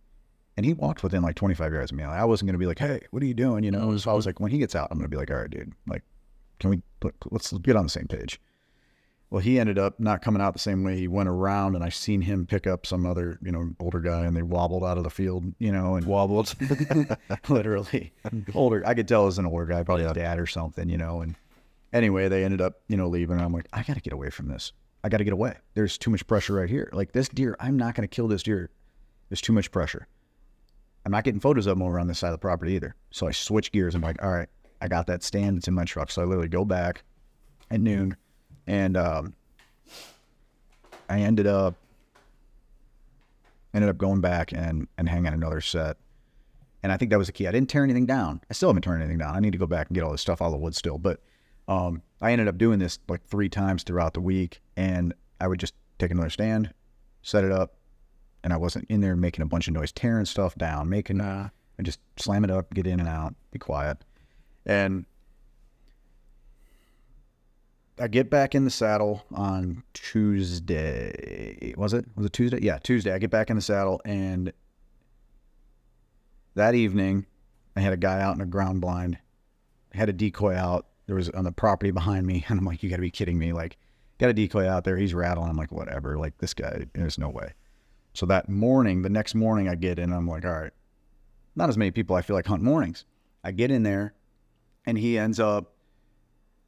And 0.56 0.64
he 0.64 0.72
walked 0.72 1.02
within 1.02 1.22
like 1.22 1.34
25 1.34 1.72
yards 1.72 1.90
of 1.90 1.96
me. 1.96 2.06
Like, 2.06 2.18
I 2.18 2.24
wasn't 2.24 2.48
going 2.48 2.54
to 2.54 2.58
be 2.58 2.66
like, 2.66 2.78
hey, 2.78 3.00
what 3.10 3.22
are 3.22 3.26
you 3.26 3.34
doing? 3.34 3.64
You 3.64 3.72
know, 3.72 3.96
so 3.96 4.10
I 4.10 4.14
was 4.14 4.22
mm-hmm. 4.22 4.28
like, 4.28 4.40
when 4.40 4.52
he 4.52 4.58
gets 4.58 4.76
out, 4.76 4.88
I'm 4.90 4.98
going 4.98 5.10
to 5.10 5.14
be 5.14 5.16
like, 5.16 5.30
all 5.30 5.38
right, 5.38 5.50
dude, 5.50 5.72
like, 5.88 6.02
can 6.60 6.70
we, 6.70 6.82
let's 7.30 7.52
get 7.52 7.76
on 7.76 7.84
the 7.84 7.90
same 7.90 8.06
page. 8.06 8.40
Well, 9.30 9.40
he 9.40 9.58
ended 9.58 9.78
up 9.78 10.00
not 10.00 10.22
coming 10.22 10.40
out 10.40 10.54
the 10.54 10.60
same 10.60 10.84
way. 10.84 10.96
He 10.96 11.06
went 11.06 11.28
around 11.28 11.74
and 11.74 11.84
I 11.84 11.90
seen 11.90 12.22
him 12.22 12.46
pick 12.46 12.66
up 12.66 12.86
some 12.86 13.04
other, 13.04 13.38
you 13.42 13.52
know, 13.52 13.70
older 13.78 14.00
guy 14.00 14.24
and 14.24 14.34
they 14.34 14.42
wobbled 14.42 14.84
out 14.84 14.96
of 14.96 15.04
the 15.04 15.10
field, 15.10 15.52
you 15.58 15.70
know, 15.70 15.96
and 15.96 16.06
Wobbled. 16.06 16.54
literally 17.48 18.12
older. 18.54 18.82
I 18.86 18.94
could 18.94 19.06
tell 19.06 19.24
it 19.24 19.26
was 19.26 19.38
an 19.38 19.46
older 19.46 19.66
guy, 19.66 19.82
probably 19.82 20.04
his 20.04 20.14
dad 20.14 20.38
or 20.38 20.46
something, 20.46 20.88
you 20.88 20.96
know. 20.96 21.20
And 21.20 21.34
anyway, 21.92 22.28
they 22.28 22.44
ended 22.44 22.60
up, 22.60 22.80
you 22.88 22.96
know, 22.96 23.08
leaving. 23.08 23.40
I'm 23.40 23.52
like, 23.52 23.68
I 23.72 23.82
got 23.82 23.94
to 23.94 24.00
get 24.00 24.12
away 24.12 24.30
from 24.30 24.48
this. 24.48 24.72
I 25.04 25.08
got 25.08 25.18
to 25.18 25.24
get 25.24 25.32
away. 25.32 25.56
There's 25.74 25.96
too 25.96 26.10
much 26.10 26.26
pressure 26.26 26.54
right 26.54 26.68
here. 26.68 26.90
Like 26.92 27.12
this 27.12 27.28
deer, 27.28 27.56
I'm 27.60 27.76
not 27.76 27.94
going 27.94 28.06
to 28.06 28.14
kill 28.14 28.28
this 28.28 28.42
deer. 28.42 28.70
There's 29.28 29.40
too 29.40 29.52
much 29.52 29.70
pressure. 29.70 30.08
I'm 31.04 31.12
not 31.12 31.24
getting 31.24 31.40
photos 31.40 31.66
of 31.66 31.78
them 31.78 31.86
over 31.86 31.98
on 31.98 32.06
this 32.06 32.18
side 32.18 32.28
of 32.28 32.32
the 32.32 32.38
property 32.38 32.72
either. 32.72 32.94
So 33.10 33.28
I 33.28 33.30
switch 33.30 33.72
gears. 33.72 33.94
I'm 33.94 34.02
like, 34.02 34.22
all 34.22 34.30
right, 34.30 34.48
I 34.80 34.88
got 34.88 35.06
that 35.06 35.22
stand. 35.22 35.58
It's 35.58 35.68
in 35.68 35.74
my 35.74 35.84
truck. 35.84 36.10
So 36.10 36.22
I 36.22 36.24
literally 36.24 36.48
go 36.48 36.64
back 36.64 37.02
at 37.70 37.80
noon, 37.80 38.16
and 38.66 38.96
um, 38.96 39.34
I 41.08 41.20
ended 41.20 41.46
up 41.46 41.74
ended 43.74 43.90
up 43.90 43.98
going 43.98 44.20
back 44.20 44.52
and 44.52 44.88
and 44.98 45.08
hanging 45.08 45.32
another 45.32 45.60
set. 45.60 45.96
And 46.82 46.92
I 46.92 46.96
think 46.96 47.10
that 47.10 47.18
was 47.18 47.26
the 47.26 47.32
key. 47.32 47.46
I 47.46 47.52
didn't 47.52 47.70
tear 47.70 47.84
anything 47.84 48.06
down. 48.06 48.40
I 48.50 48.54
still 48.54 48.68
haven't 48.68 48.82
torn 48.82 49.00
anything 49.00 49.18
down. 49.18 49.34
I 49.34 49.40
need 49.40 49.52
to 49.52 49.58
go 49.58 49.66
back 49.66 49.88
and 49.88 49.94
get 49.94 50.04
all 50.04 50.12
this 50.12 50.20
stuff 50.20 50.40
out 50.40 50.46
of 50.46 50.52
the 50.52 50.58
wood 50.58 50.76
still. 50.76 50.98
But 50.98 51.20
um, 51.68 52.02
I 52.20 52.32
ended 52.32 52.48
up 52.48 52.58
doing 52.58 52.78
this 52.78 52.98
like 53.08 53.24
three 53.26 53.48
times 53.48 53.82
throughout 53.82 54.14
the 54.14 54.20
week, 54.20 54.60
and 54.76 55.14
I 55.40 55.46
would 55.46 55.60
just 55.60 55.74
take 55.98 56.10
another 56.10 56.30
stand, 56.30 56.72
set 57.22 57.44
it 57.44 57.52
up, 57.52 57.74
and 58.42 58.52
I 58.52 58.56
wasn't 58.56 58.86
in 58.88 59.00
there 59.00 59.14
making 59.14 59.42
a 59.42 59.46
bunch 59.46 59.68
of 59.68 59.74
noise, 59.74 59.92
tearing 59.92 60.24
stuff 60.24 60.54
down, 60.56 60.88
making 60.88 61.20
uh, 61.20 61.50
and 61.76 61.84
just 61.84 62.00
slam 62.16 62.42
it 62.42 62.50
up, 62.50 62.72
get 62.74 62.86
in 62.86 62.98
and 62.98 63.08
out, 63.08 63.34
be 63.52 63.58
quiet, 63.58 63.98
and 64.66 65.04
I 68.00 68.08
get 68.08 68.30
back 68.30 68.54
in 68.54 68.64
the 68.64 68.70
saddle 68.70 69.24
on 69.34 69.82
Tuesday. 69.92 71.74
Was 71.76 71.92
it? 71.92 72.06
Was 72.16 72.26
it 72.26 72.32
Tuesday? 72.32 72.60
Yeah, 72.62 72.78
Tuesday. 72.78 73.12
I 73.12 73.18
get 73.18 73.30
back 73.30 73.50
in 73.50 73.56
the 73.56 73.62
saddle, 73.62 74.00
and 74.04 74.52
that 76.54 76.74
evening, 76.74 77.26
I 77.76 77.80
had 77.80 77.92
a 77.92 77.96
guy 77.96 78.20
out 78.20 78.36
in 78.36 78.40
a 78.40 78.46
ground 78.46 78.80
blind. 78.80 79.18
I 79.92 79.96
had 79.96 80.08
a 80.08 80.12
decoy 80.12 80.54
out. 80.54 80.86
There 81.08 81.16
was 81.16 81.28
on 81.30 81.42
the 81.42 81.50
property 81.50 81.90
behind 81.90 82.26
me, 82.26 82.44
and 82.48 82.60
I'm 82.60 82.64
like, 82.64 82.82
"You 82.84 82.90
got 82.90 82.96
to 82.96 83.02
be 83.02 83.10
kidding 83.10 83.38
me!" 83.38 83.52
Like, 83.52 83.76
got 84.18 84.30
a 84.30 84.34
decoy 84.34 84.68
out 84.68 84.84
there. 84.84 84.96
He's 84.96 85.14
rattling. 85.14 85.48
I'm 85.48 85.56
like, 85.56 85.72
"Whatever." 85.72 86.16
Like 86.16 86.38
this 86.38 86.54
guy, 86.54 86.86
there's 86.94 87.18
no 87.18 87.30
way. 87.30 87.54
So 88.12 88.26
that 88.26 88.48
morning, 88.48 89.02
the 89.02 89.08
next 89.08 89.34
morning, 89.34 89.68
I 89.68 89.74
get 89.74 89.98
in. 89.98 90.12
I'm 90.12 90.28
like, 90.28 90.44
"All 90.44 90.52
right." 90.52 90.72
Not 91.56 91.70
as 91.70 91.76
many 91.76 91.90
people 91.90 92.14
I 92.14 92.22
feel 92.22 92.36
like 92.36 92.46
hunt 92.46 92.62
mornings. 92.62 93.04
I 93.42 93.50
get 93.50 93.70
in 93.70 93.82
there, 93.82 94.14
and 94.86 94.96
he 94.96 95.18
ends 95.18 95.40
up 95.40 95.72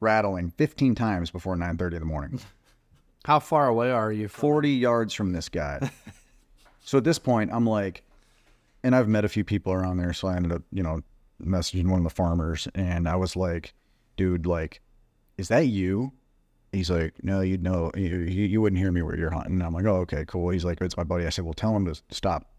rattling 0.00 0.50
15 0.50 0.94
times 0.94 1.30
before 1.30 1.54
9:30 1.54 1.92
in 1.92 2.00
the 2.00 2.06
morning. 2.06 2.40
How 3.24 3.38
far 3.38 3.68
away 3.68 3.90
are 3.90 4.10
you? 4.10 4.26
From? 4.28 4.40
40 4.40 4.70
yards 4.70 5.12
from 5.12 5.32
this 5.32 5.50
guy. 5.50 5.90
so 6.84 6.98
at 6.98 7.04
this 7.04 7.18
point, 7.18 7.52
I'm 7.52 7.66
like, 7.66 8.02
and 8.82 8.96
I've 8.96 9.08
met 9.08 9.26
a 9.26 9.28
few 9.28 9.44
people 9.44 9.74
around 9.74 9.98
there. 9.98 10.14
So 10.14 10.28
I 10.28 10.36
ended 10.36 10.52
up, 10.52 10.62
you 10.72 10.82
know, 10.82 11.02
messaging 11.44 11.88
one 11.88 11.98
of 11.98 12.04
the 12.04 12.10
farmers 12.10 12.68
and 12.74 13.08
I 13.08 13.16
was 13.16 13.36
like, 13.36 13.74
dude, 14.20 14.44
like, 14.44 14.82
is 15.38 15.48
that 15.48 15.68
you? 15.68 16.12
He's 16.72 16.90
like, 16.90 17.24
no, 17.24 17.40
you'd 17.40 17.62
know, 17.62 17.90
you, 17.96 18.18
you 18.18 18.60
wouldn't 18.60 18.78
hear 18.78 18.92
me 18.92 19.00
where 19.00 19.16
you're 19.16 19.30
hunting. 19.30 19.54
And 19.54 19.62
I'm 19.62 19.72
like, 19.72 19.86
oh, 19.86 20.00
okay, 20.00 20.26
cool. 20.26 20.50
He's 20.50 20.62
like, 20.62 20.78
it's 20.82 20.94
my 20.94 21.04
buddy. 21.04 21.24
I 21.24 21.30
said, 21.30 21.46
well, 21.46 21.54
tell 21.54 21.74
him 21.74 21.86
to 21.86 21.98
stop 22.10 22.50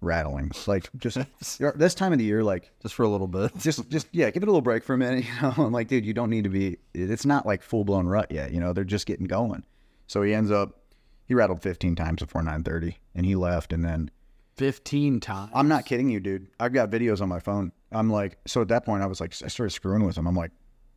rattling. 0.00 0.52
Like, 0.66 0.88
just 0.96 1.18
this 1.76 1.94
time 1.94 2.14
of 2.14 2.18
the 2.18 2.24
year, 2.24 2.42
like, 2.42 2.70
Just 2.80 2.94
for 2.94 3.02
a 3.02 3.10
little 3.10 3.26
bit. 3.26 3.52
just 3.58 3.90
just 3.90 4.08
yeah, 4.10 4.30
give 4.30 4.42
it 4.42 4.48
a 4.48 4.50
little 4.50 4.62
break 4.62 4.84
for 4.84 4.94
a 4.94 4.98
minute. 4.98 5.26
You 5.42 5.42
know, 5.42 5.66
I'm 5.66 5.72
like, 5.72 5.88
dude, 5.88 6.06
you 6.06 6.14
don't 6.14 6.30
need 6.30 6.44
to 6.44 6.50
be. 6.50 6.78
It's 6.94 7.26
not 7.26 7.44
like 7.44 7.62
full 7.62 7.84
blown 7.84 8.06
rut 8.06 8.32
yet. 8.32 8.52
You 8.52 8.60
know, 8.60 8.72
they're 8.72 8.82
just 8.82 9.04
getting 9.04 9.26
going. 9.26 9.64
So 10.06 10.22
he 10.22 10.32
ends 10.32 10.50
up, 10.50 10.80
he 11.26 11.34
rattled 11.34 11.60
15 11.60 11.94
times 11.94 12.22
before 12.22 12.40
9:30, 12.40 12.94
and 13.14 13.26
he 13.26 13.36
left. 13.36 13.74
And 13.74 13.84
then 13.84 14.10
15 14.56 15.20
times. 15.20 15.52
I'm 15.54 15.68
not 15.68 15.84
kidding 15.84 16.08
you, 16.08 16.20
dude. 16.20 16.48
I've 16.58 16.72
got 16.72 16.90
videos 16.90 17.20
on 17.20 17.28
my 17.28 17.40
phone. 17.40 17.72
I'm 17.92 18.08
like, 18.08 18.38
so 18.46 18.62
at 18.62 18.68
that 18.68 18.86
point, 18.86 19.02
I 19.02 19.06
was 19.06 19.20
like, 19.20 19.34
I 19.44 19.48
started 19.48 19.72
screwing 19.72 20.04
with 20.04 20.16
him. 20.16 20.26
I'm 20.26 20.34
like, 20.34 20.52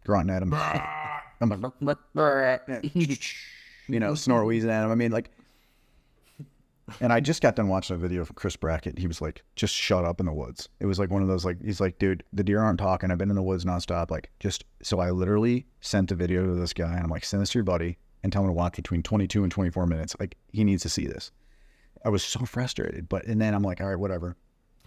grunting 0.05 0.35
at 0.35 0.41
him. 0.41 0.53
I'm 1.41 1.49
like, 1.49 1.59
you 3.87 3.99
know, 3.99 4.13
snort 4.15 4.45
wheezing 4.45 4.69
at 4.69 4.83
him. 4.83 4.91
I 4.91 4.95
mean, 4.95 5.11
like. 5.11 5.31
And 7.01 7.13
I 7.13 7.19
just 7.19 7.43
got 7.43 7.55
done 7.55 7.67
watching 7.67 7.95
a 7.95 7.99
video 7.99 8.25
from 8.25 8.35
Chris 8.35 8.55
Brackett. 8.55 8.97
He 8.97 9.05
was 9.05 9.21
like, 9.21 9.43
just 9.55 9.75
shut 9.75 10.05
up 10.05 10.19
in 10.19 10.25
the 10.25 10.33
woods. 10.33 10.69
It 10.79 10.87
was 10.87 10.97
like 10.97 11.11
one 11.11 11.21
of 11.21 11.27
those, 11.27 11.45
like, 11.45 11.63
he's 11.63 11.79
like, 11.79 11.99
dude, 11.99 12.23
the 12.33 12.43
deer 12.43 12.59
aren't 12.63 12.79
talking. 12.79 13.11
I've 13.11 13.19
been 13.19 13.29
in 13.29 13.35
the 13.35 13.43
woods 13.43 13.63
nonstop. 13.63 14.09
Like, 14.09 14.31
just, 14.39 14.65
so 14.81 14.99
I 14.99 15.11
literally 15.11 15.67
sent 15.81 16.11
a 16.11 16.15
video 16.15 16.47
to 16.47 16.55
this 16.55 16.73
guy 16.73 16.95
and 16.95 17.03
I'm 17.03 17.09
like, 17.11 17.23
send 17.23 17.43
this 17.43 17.51
to 17.51 17.59
your 17.59 17.63
buddy 17.63 17.99
and 18.23 18.33
tell 18.33 18.41
him 18.41 18.49
to 18.49 18.53
watch 18.53 18.75
between 18.75 19.03
22 19.03 19.43
and 19.43 19.51
24 19.51 19.85
minutes. 19.85 20.15
Like, 20.19 20.35
he 20.51 20.63
needs 20.63 20.81
to 20.81 20.89
see 20.89 21.05
this. 21.05 21.31
I 22.03 22.09
was 22.09 22.23
so 22.23 22.43
frustrated. 22.43 23.07
But, 23.07 23.25
and 23.25 23.39
then 23.39 23.53
I'm 23.53 23.61
like, 23.61 23.81
all 23.81 23.87
right, 23.87 23.99
whatever. 23.99 24.35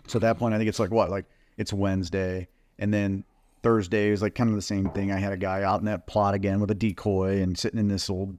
So 0.08 0.16
at 0.16 0.22
that 0.22 0.38
point, 0.38 0.54
I 0.54 0.58
think 0.58 0.68
it's 0.68 0.80
like, 0.80 0.90
what? 0.90 1.08
Like, 1.08 1.26
it's 1.56 1.72
Wednesday. 1.72 2.48
And 2.80 2.92
then 2.92 3.22
Thursday 3.62 4.08
is 4.08 4.22
like 4.22 4.34
kind 4.34 4.50
of 4.50 4.56
the 4.56 4.62
same 4.62 4.90
thing. 4.90 5.12
I 5.12 5.18
had 5.18 5.32
a 5.32 5.36
guy 5.36 5.62
out 5.62 5.80
in 5.80 5.86
that 5.86 6.06
plot 6.06 6.34
again 6.34 6.60
with 6.60 6.70
a 6.70 6.74
decoy 6.74 7.40
and 7.40 7.56
sitting 7.56 7.78
in 7.78 7.88
this 7.88 8.10
old, 8.10 8.36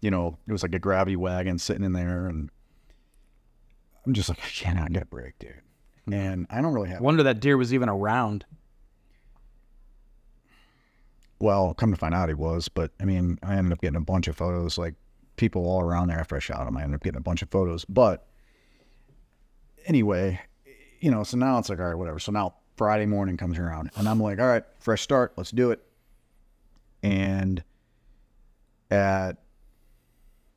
you 0.00 0.10
know, 0.10 0.38
it 0.46 0.52
was 0.52 0.62
like 0.62 0.74
a 0.74 0.78
gravity 0.78 1.16
wagon 1.16 1.58
sitting 1.58 1.84
in 1.84 1.92
there. 1.92 2.26
And, 2.26 2.50
I'm 4.06 4.14
just 4.14 4.28
like, 4.28 4.38
I 4.38 4.48
cannot 4.48 4.92
get 4.92 5.02
a 5.02 5.06
break, 5.06 5.38
dude. 5.38 5.50
Mm-hmm. 6.08 6.14
And 6.14 6.46
I 6.50 6.60
don't 6.60 6.72
really 6.72 6.88
have. 6.88 7.00
Wonder 7.00 7.22
that 7.24 7.40
deer 7.40 7.56
was 7.56 7.74
even 7.74 7.88
around. 7.88 8.44
Well, 11.38 11.74
come 11.74 11.90
to 11.90 11.96
find 11.96 12.14
out, 12.14 12.28
he 12.28 12.34
was. 12.34 12.68
But 12.68 12.92
I 13.00 13.04
mean, 13.04 13.38
I 13.42 13.56
ended 13.56 13.72
up 13.72 13.80
getting 13.80 13.96
a 13.96 14.00
bunch 14.00 14.26
of 14.26 14.36
photos, 14.36 14.78
like 14.78 14.94
people 15.36 15.66
all 15.66 15.82
around 15.82 16.08
there 16.08 16.18
after 16.18 16.36
I 16.36 16.38
shot 16.38 16.66
him. 16.66 16.76
I 16.76 16.82
ended 16.82 16.96
up 16.96 17.02
getting 17.02 17.18
a 17.18 17.22
bunch 17.22 17.42
of 17.42 17.50
photos. 17.50 17.84
But 17.84 18.26
anyway, 19.86 20.40
you 21.00 21.10
know, 21.10 21.22
so 21.22 21.36
now 21.36 21.58
it's 21.58 21.68
like, 21.68 21.78
all 21.78 21.86
right, 21.86 21.94
whatever. 21.94 22.18
So 22.18 22.32
now 22.32 22.54
Friday 22.80 23.04
morning 23.04 23.36
comes 23.36 23.58
around, 23.58 23.90
and 23.96 24.08
I'm 24.08 24.22
like, 24.22 24.40
all 24.40 24.46
right, 24.46 24.64
fresh 24.78 25.02
start, 25.02 25.34
let's 25.36 25.50
do 25.50 25.70
it. 25.70 25.82
And 27.02 27.62
at 28.90 29.32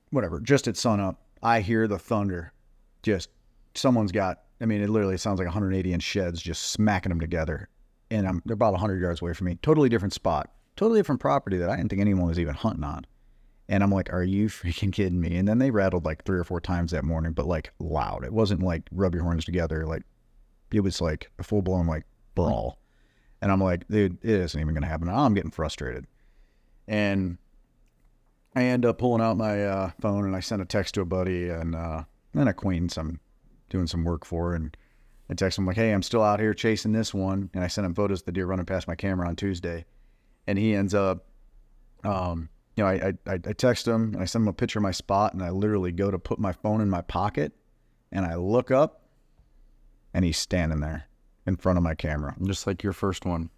whatever, 0.10 0.40
just 0.40 0.70
at 0.70 0.78
sunup, 0.78 1.20
I 1.42 1.60
hear 1.60 1.86
the 1.86 2.00
thunder. 2.00 2.54
Just 3.02 3.28
someone's 3.76 4.14
got 4.14 4.44
i 4.62 4.66
mean 4.66 4.82
it 4.82 4.90
literally 4.90 5.18
sounds 5.18 5.38
like 5.38 5.48
180 5.48 5.92
inch 5.92 6.02
sheds 6.02 6.42
just 6.42 6.72
smacking 6.72 7.10
them 7.10 7.20
together. 7.20 7.68
And 8.10 8.26
I'm, 8.26 8.42
they're 8.46 8.54
about 8.54 8.72
100 8.72 9.02
yards 9.02 9.22
away 9.22 9.34
from 9.34 9.48
me. 9.48 9.58
Totally 9.62 9.90
different 9.90 10.14
spot. 10.14 10.50
Totally 10.78 11.00
different 11.00 11.20
property 11.20 11.58
that 11.58 11.70
i 11.70 11.76
didn't 11.76 11.90
think 11.90 12.00
anyone 12.00 12.28
was 12.28 12.40
even 12.40 12.56
hunting 12.56 12.86
on. 12.86 13.06
And 13.68 13.84
i'm 13.84 13.92
like 13.92 14.14
are 14.14 14.24
you 14.24 14.48
freaking 14.48 14.94
kidding 14.94 15.20
me? 15.20 15.36
And 15.36 15.46
then 15.46 15.58
they 15.58 15.72
rattled 15.72 16.06
like 16.06 16.24
three 16.24 16.40
or 16.40 16.46
four 16.46 16.62
times 16.62 16.92
that 16.92 17.04
morning 17.04 17.34
but 17.34 17.48
like 17.48 17.74
loud. 17.80 18.24
It 18.24 18.32
wasn't 18.32 18.64
like 18.64 18.84
rub 18.94 19.14
your 19.14 19.24
horns 19.24 19.44
together. 19.44 19.86
Like 19.86 20.04
it 20.72 20.80
was 20.80 21.02
like 21.02 21.30
a 21.38 21.44
full-blown 21.44 21.86
like 21.86 22.06
brawl. 22.36 22.80
And 23.42 23.52
i'm 23.52 23.62
like 23.62 23.88
dude 23.88 24.18
it 24.24 24.30
isn't 24.30 24.60
even 24.60 24.74
gonna 24.74 24.88
happen. 24.88 25.10
I'm 25.10 25.34
getting 25.34 25.52
frustrated. 25.52 26.08
And 26.88 27.38
i 28.56 28.64
end 28.64 28.86
up 28.86 29.00
pulling 29.00 29.22
out 29.22 29.38
my 29.38 29.66
uh, 29.66 29.92
phone 30.00 30.26
and 30.26 30.36
i 30.36 30.40
sent 30.40 30.62
a 30.62 30.66
text 30.66 30.94
to 30.96 31.02
a 31.02 31.06
buddy 31.06 31.50
and 31.50 31.76
uh, 31.76 32.04
an 32.34 32.48
acquaintance 32.48 32.98
I'm 32.98 33.20
doing 33.70 33.88
some 33.88 34.04
work 34.04 34.24
for, 34.24 34.54
and 34.54 34.76
I 35.30 35.34
text 35.34 35.58
him 35.58 35.66
like, 35.66 35.76
"Hey, 35.76 35.92
I'm 35.92 36.04
still 36.04 36.24
out 36.24 36.40
here 36.40 36.54
chasing 36.54 36.94
this 36.94 37.14
one," 37.14 37.50
and 37.54 37.64
I 37.64 37.68
sent 37.68 37.86
him 37.86 37.96
photos 37.96 38.22
of 38.22 38.26
the 38.26 38.32
deer 38.32 38.46
running 38.46 38.66
past 38.66 38.88
my 38.88 38.96
camera 38.96 39.28
on 39.28 39.36
Tuesday, 39.36 39.86
and 40.48 40.58
he 40.58 40.76
ends 40.76 40.94
up 40.94 41.26
um, 42.04 42.50
you 42.76 42.84
know, 42.84 42.90
I, 42.90 43.14
I 43.28 43.34
I 43.34 43.54
text 43.54 43.88
him 43.88 44.14
and 44.14 44.22
I 44.22 44.26
send 44.26 44.44
him 44.44 44.48
a 44.50 44.54
picture 44.54 44.80
of 44.80 44.84
my 44.84 44.92
spot 44.92 45.34
and 45.34 45.44
I 45.44 45.50
literally 45.50 45.92
go 45.92 46.12
to 46.12 46.20
put 46.20 46.40
my 46.40 46.52
phone 46.52 46.82
in 46.82 46.90
my 46.90 47.02
pocket 47.02 47.54
and 48.12 48.26
I 48.26 48.36
look 48.36 48.72
up 48.72 49.04
and 50.14 50.26
he's 50.26 50.38
standing 50.38 50.80
there 50.80 51.06
in 51.46 51.56
front 51.56 51.78
of 51.78 51.84
my 51.84 51.96
camera. 51.96 52.36
Just 52.44 52.68
like 52.68 52.84
your 52.84 52.94
first 52.94 53.26
one. 53.26 53.50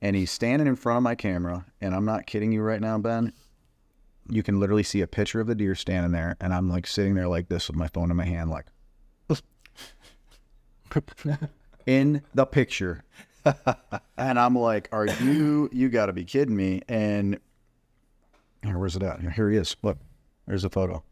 And 0.00 0.14
he's 0.14 0.30
standing 0.30 0.68
in 0.68 0.76
front 0.76 0.98
of 0.98 1.02
my 1.02 1.14
camera 1.14 1.66
and 1.80 1.94
I'm 1.94 2.04
not 2.04 2.26
kidding 2.26 2.52
you 2.52 2.62
right 2.62 2.80
now, 2.80 2.98
Ben. 2.98 3.32
You 4.30 4.42
can 4.42 4.60
literally 4.60 4.82
see 4.82 5.00
a 5.00 5.06
picture 5.06 5.40
of 5.40 5.46
the 5.46 5.54
deer 5.54 5.74
standing 5.74 6.12
there 6.12 6.36
and 6.40 6.52
I'm 6.52 6.68
like 6.70 6.86
sitting 6.86 7.14
there 7.14 7.28
like 7.28 7.48
this 7.48 7.68
with 7.68 7.76
my 7.76 7.88
phone 7.88 8.10
in 8.10 8.16
my 8.16 8.24
hand, 8.24 8.50
like 8.50 8.66
in 11.86 12.22
the 12.34 12.46
picture. 12.46 13.04
and 14.16 14.38
I'm 14.38 14.54
like, 14.56 14.88
are 14.92 15.06
you, 15.06 15.68
you 15.72 15.88
gotta 15.88 16.12
be 16.12 16.24
kidding 16.24 16.56
me. 16.56 16.82
And 16.88 17.40
here, 18.62 18.78
where's 18.78 18.96
it 18.96 19.02
at? 19.02 19.20
Here 19.20 19.50
he 19.50 19.56
is. 19.56 19.76
Look, 19.82 19.98
there's 20.46 20.64
a 20.64 20.70
photo. 20.70 21.02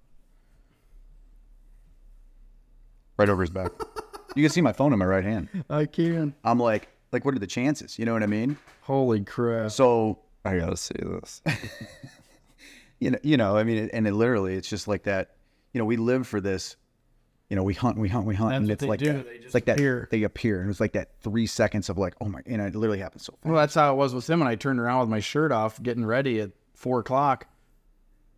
Right 3.16 3.28
over 3.28 3.42
his 3.42 3.50
back. 3.50 3.72
you 4.36 4.42
can 4.42 4.50
see 4.50 4.60
my 4.60 4.72
phone 4.72 4.92
in 4.92 4.98
my 4.98 5.04
right 5.04 5.24
hand. 5.24 5.48
I 5.68 5.86
can. 5.86 6.34
I'm 6.44 6.58
like, 6.58 6.88
like, 7.12 7.24
what 7.24 7.34
are 7.34 7.38
the 7.38 7.46
chances? 7.46 7.98
You 7.98 8.04
know 8.04 8.12
what 8.12 8.22
I 8.22 8.26
mean? 8.26 8.58
Holy 8.82 9.24
crap. 9.24 9.70
So, 9.70 10.18
I 10.44 10.58
gotta 10.58 10.76
see 10.76 10.94
this. 10.98 11.42
you 13.00 13.10
know, 13.10 13.18
you 13.22 13.36
know, 13.36 13.56
I 13.56 13.64
mean, 13.64 13.90
and 13.92 14.06
it 14.06 14.12
literally, 14.12 14.54
it's 14.54 14.68
just 14.68 14.86
like 14.86 15.04
that. 15.04 15.32
You 15.72 15.78
know, 15.78 15.84
we 15.84 15.96
live 15.96 16.26
for 16.26 16.40
this. 16.40 16.76
You 17.48 17.56
know, 17.56 17.62
we 17.62 17.74
hunt, 17.74 17.96
we 17.96 18.08
hunt, 18.08 18.26
we 18.26 18.34
hunt, 18.34 18.50
That's 18.50 18.60
and 18.60 18.70
it's 18.70 18.82
like 18.82 18.98
do. 18.98 19.12
that. 19.12 19.24
They 19.24 19.34
it's 19.36 19.54
like 19.54 19.64
that. 19.66 20.08
They 20.10 20.24
appear, 20.24 20.60
and 20.60 20.70
it's 20.70 20.80
like 20.80 20.92
that 20.92 21.20
three 21.20 21.46
seconds 21.46 21.88
of 21.88 21.96
like, 21.96 22.14
oh 22.20 22.26
my, 22.26 22.40
and 22.44 22.60
it 22.60 22.74
literally 22.74 22.98
happens 22.98 23.24
so 23.24 23.32
fast. 23.34 23.44
Well, 23.44 23.56
that's 23.60 23.74
how 23.74 23.92
it 23.92 23.96
was 23.96 24.14
with 24.14 24.28
him. 24.28 24.40
And 24.40 24.48
I 24.48 24.56
turned 24.56 24.80
around 24.80 25.00
with 25.00 25.08
my 25.08 25.20
shirt 25.20 25.52
off, 25.52 25.80
getting 25.82 26.04
ready 26.04 26.40
at 26.40 26.50
four 26.74 27.00
o'clock. 27.00 27.46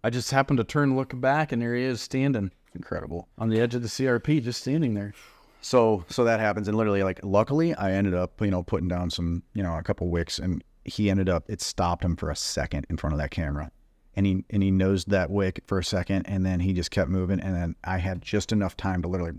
I 0.04 0.10
just 0.10 0.30
happened 0.30 0.58
to 0.58 0.64
turn, 0.64 0.94
look 0.94 1.18
back, 1.18 1.52
and 1.52 1.60
there 1.60 1.74
he 1.74 1.82
is 1.82 2.00
standing 2.00 2.52
Incredible. 2.74 3.28
on 3.38 3.48
the 3.48 3.60
edge 3.60 3.74
of 3.74 3.82
the 3.82 3.88
CRP, 3.88 4.44
just 4.44 4.60
standing 4.60 4.94
there. 4.94 5.12
So, 5.60 6.04
so 6.08 6.24
that 6.24 6.40
happens, 6.40 6.68
and 6.68 6.76
literally, 6.76 7.02
like, 7.02 7.20
luckily, 7.22 7.74
I 7.74 7.92
ended 7.92 8.14
up, 8.14 8.40
you 8.40 8.50
know, 8.50 8.62
putting 8.62 8.88
down 8.88 9.10
some, 9.10 9.42
you 9.54 9.62
know, 9.62 9.76
a 9.76 9.82
couple 9.82 10.08
wicks, 10.08 10.38
and 10.38 10.62
he 10.84 11.10
ended 11.10 11.28
up, 11.28 11.44
it 11.48 11.60
stopped 11.60 12.04
him 12.04 12.16
for 12.16 12.30
a 12.30 12.36
second 12.36 12.86
in 12.88 12.96
front 12.96 13.12
of 13.12 13.18
that 13.18 13.30
camera, 13.30 13.70
and 14.14 14.24
he 14.24 14.44
and 14.50 14.62
he 14.62 14.70
nosed 14.70 15.10
that 15.10 15.30
wick 15.30 15.62
for 15.66 15.78
a 15.78 15.84
second, 15.84 16.26
and 16.26 16.46
then 16.46 16.60
he 16.60 16.72
just 16.72 16.90
kept 16.90 17.10
moving, 17.10 17.40
and 17.40 17.54
then 17.54 17.76
I 17.84 17.98
had 17.98 18.22
just 18.22 18.52
enough 18.52 18.76
time 18.76 19.02
to 19.02 19.08
literally, 19.08 19.32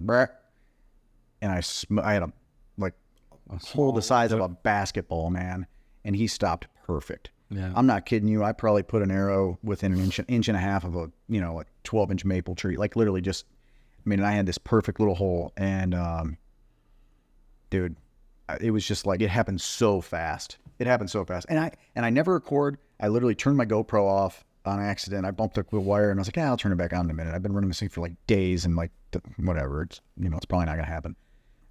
and 1.41 1.51
I, 1.51 1.61
sm- 1.61 1.99
I 1.99 2.13
had 2.13 2.23
a 2.23 2.33
like 2.77 2.93
a 3.49 3.57
hole 3.57 3.91
the 3.91 4.01
size 4.01 4.31
of 4.31 4.39
a 4.39 4.49
basketball, 4.49 5.29
man, 5.29 5.67
and 6.03 6.15
he 6.15 6.27
stopped 6.27 6.67
perfect. 6.85 7.29
Yeah. 7.49 7.71
I'm 7.75 7.87
not 7.87 8.05
kidding 8.05 8.29
you. 8.29 8.43
I 8.43 8.51
probably 8.51 8.83
put 8.83 9.01
an 9.01 9.11
arrow 9.11 9.57
within 9.63 9.93
an 9.93 9.99
inch, 9.99 10.19
inch 10.27 10.47
and 10.47 10.57
a 10.57 10.59
half 10.59 10.83
of 10.83 10.95
a, 10.95 11.11
you 11.27 11.41
know, 11.41 11.59
a 11.59 11.65
12 11.83 12.11
inch 12.11 12.25
maple 12.25 12.55
tree, 12.55 12.77
like 12.77 12.95
literally 12.95 13.21
just. 13.21 13.45
Mean, 14.09 14.23
I 14.23 14.31
had 14.31 14.47
this 14.47 14.57
perfect 14.57 14.99
little 14.99 15.15
hole, 15.15 15.53
and 15.55 15.93
um, 15.93 16.37
dude, 17.69 17.95
it 18.59 18.71
was 18.71 18.85
just 18.85 19.05
like 19.05 19.21
it 19.21 19.29
happened 19.29 19.61
so 19.61 20.01
fast. 20.01 20.57
It 20.79 20.87
happened 20.87 21.11
so 21.11 21.23
fast, 21.23 21.45
and 21.47 21.59
I 21.59 21.71
and 21.95 22.05
I 22.05 22.09
never 22.09 22.33
record. 22.33 22.79
I 22.99 23.07
literally 23.09 23.35
turned 23.35 23.57
my 23.57 23.67
GoPro 23.67 24.03
off 24.03 24.45
on 24.65 24.79
accident. 24.79 25.25
I 25.27 25.31
bumped 25.31 25.55
the 25.55 25.79
wire, 25.79 26.09
and 26.09 26.19
I 26.19 26.21
was 26.21 26.27
like, 26.27 26.37
"Yeah, 26.37 26.47
I'll 26.47 26.57
turn 26.57 26.71
it 26.71 26.77
back 26.77 26.91
on 26.91 27.05
in 27.05 27.11
a 27.11 27.13
minute." 27.13 27.35
I've 27.35 27.43
been 27.43 27.53
running 27.53 27.69
this 27.69 27.79
thing 27.79 27.89
for 27.89 28.01
like 28.01 28.13
days, 28.25 28.65
and 28.65 28.75
like 28.75 28.91
whatever. 29.37 29.83
It's 29.83 30.01
you 30.17 30.29
know, 30.29 30.37
it's 30.37 30.45
probably 30.45 30.65
not 30.65 30.77
gonna 30.77 30.87
happen. 30.87 31.15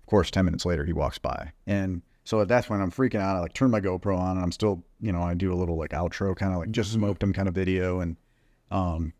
Of 0.03 0.07
course, 0.07 0.31
ten 0.31 0.45
minutes 0.45 0.65
later, 0.65 0.85
he 0.85 0.93
walks 0.93 1.19
by, 1.19 1.51
and 1.67 2.03
so 2.23 2.41
at 2.41 2.49
that 2.49 2.67
point, 2.67 2.83
I'm 2.83 2.93
freaking 2.93 3.21
out. 3.21 3.37
I 3.37 3.41
like 3.41 3.53
turn 3.53 3.73
my 3.73 3.81
GoPro 3.81 4.17
on, 4.17 4.37
and 4.37 4.45
I'm 4.45 4.53
still, 4.53 4.85
you 5.01 5.11
know, 5.11 5.23
I 5.23 5.35
do 5.35 5.53
a 5.53 5.57
little 5.57 5.77
like 5.77 5.91
outro, 5.91 6.37
kind 6.37 6.53
of 6.53 6.61
like 6.61 6.71
just 6.71 6.93
smoked 6.93 7.21
him 7.21 7.33
kind 7.33 7.49
of 7.49 7.55
video, 7.55 7.99
and 7.99 8.17
um, 8.71 9.13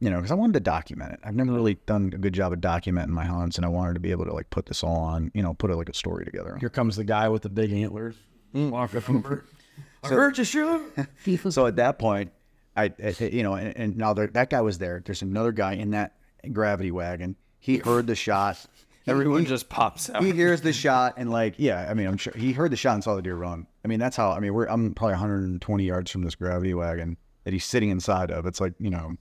you 0.00 0.10
know, 0.10 0.16
because 0.16 0.30
I 0.30 0.34
wanted 0.34 0.54
to 0.54 0.60
document 0.60 1.12
it. 1.12 1.20
I've 1.22 1.34
never 1.36 1.52
really 1.52 1.74
done 1.86 2.10
a 2.14 2.18
good 2.18 2.32
job 2.32 2.52
of 2.52 2.60
documenting 2.60 3.08
my 3.08 3.24
hunts, 3.24 3.56
and 3.56 3.64
I 3.64 3.68
wanted 3.68 3.94
to 3.94 4.00
be 4.00 4.10
able 4.10 4.24
to 4.24 4.32
like 4.32 4.50
put 4.50 4.66
this 4.66 4.82
all 4.82 4.96
on, 4.96 5.30
you 5.34 5.42
know, 5.42 5.54
put 5.54 5.70
it 5.70 5.76
like 5.76 5.88
a 5.88 5.94
story 5.94 6.24
together. 6.24 6.56
Here 6.58 6.70
comes 6.70 6.96
the 6.96 7.04
guy 7.04 7.28
with 7.28 7.42
the 7.42 7.48
big 7.50 7.72
antlers. 7.72 8.16
Hmm. 8.52 8.70
Walking 8.70 9.02
over. 9.08 9.44
I 10.02 10.08
heard 10.08 10.38
you 10.38 10.44
shoot. 10.44 10.82
so 11.50 11.66
at 11.66 11.76
that 11.76 11.98
point, 11.98 12.32
I, 12.76 12.92
I- 13.02 13.24
you 13.24 13.42
know, 13.42 13.54
and, 13.54 13.76
and 13.76 13.96
now 13.96 14.14
there, 14.14 14.26
that 14.28 14.50
guy 14.50 14.62
was 14.62 14.78
there. 14.78 15.02
There's 15.04 15.22
another 15.22 15.52
guy 15.52 15.74
in 15.74 15.90
that 15.90 16.16
gravity 16.52 16.90
wagon. 16.90 17.36
He 17.58 17.76
heard 17.78 18.06
the 18.06 18.14
shot. 18.14 18.64
Everyone 19.06 19.44
just 19.44 19.68
pops 19.68 20.08
out. 20.08 20.22
He 20.22 20.32
hears 20.32 20.60
the 20.60 20.72
shot 20.72 21.14
and 21.16 21.30
like, 21.30 21.54
yeah, 21.58 21.86
I 21.90 21.94
mean, 21.94 22.06
I'm 22.06 22.16
sure 22.16 22.32
he 22.36 22.52
heard 22.52 22.70
the 22.70 22.76
shot 22.76 22.94
and 22.94 23.04
saw 23.04 23.16
the 23.16 23.22
deer 23.22 23.34
run. 23.36 23.66
I 23.84 23.88
mean, 23.88 23.98
that's 23.98 24.16
how. 24.16 24.30
I 24.30 24.40
mean, 24.40 24.54
we're 24.54 24.66
I'm 24.66 24.94
probably 24.94 25.14
120 25.14 25.84
yards 25.84 26.10
from 26.10 26.22
this 26.22 26.34
gravity 26.34 26.74
wagon 26.74 27.16
that 27.44 27.52
he's 27.52 27.64
sitting 27.64 27.90
inside 27.90 28.30
of. 28.30 28.46
It's 28.46 28.60
like, 28.60 28.74
you 28.78 28.90
know, 28.90 29.16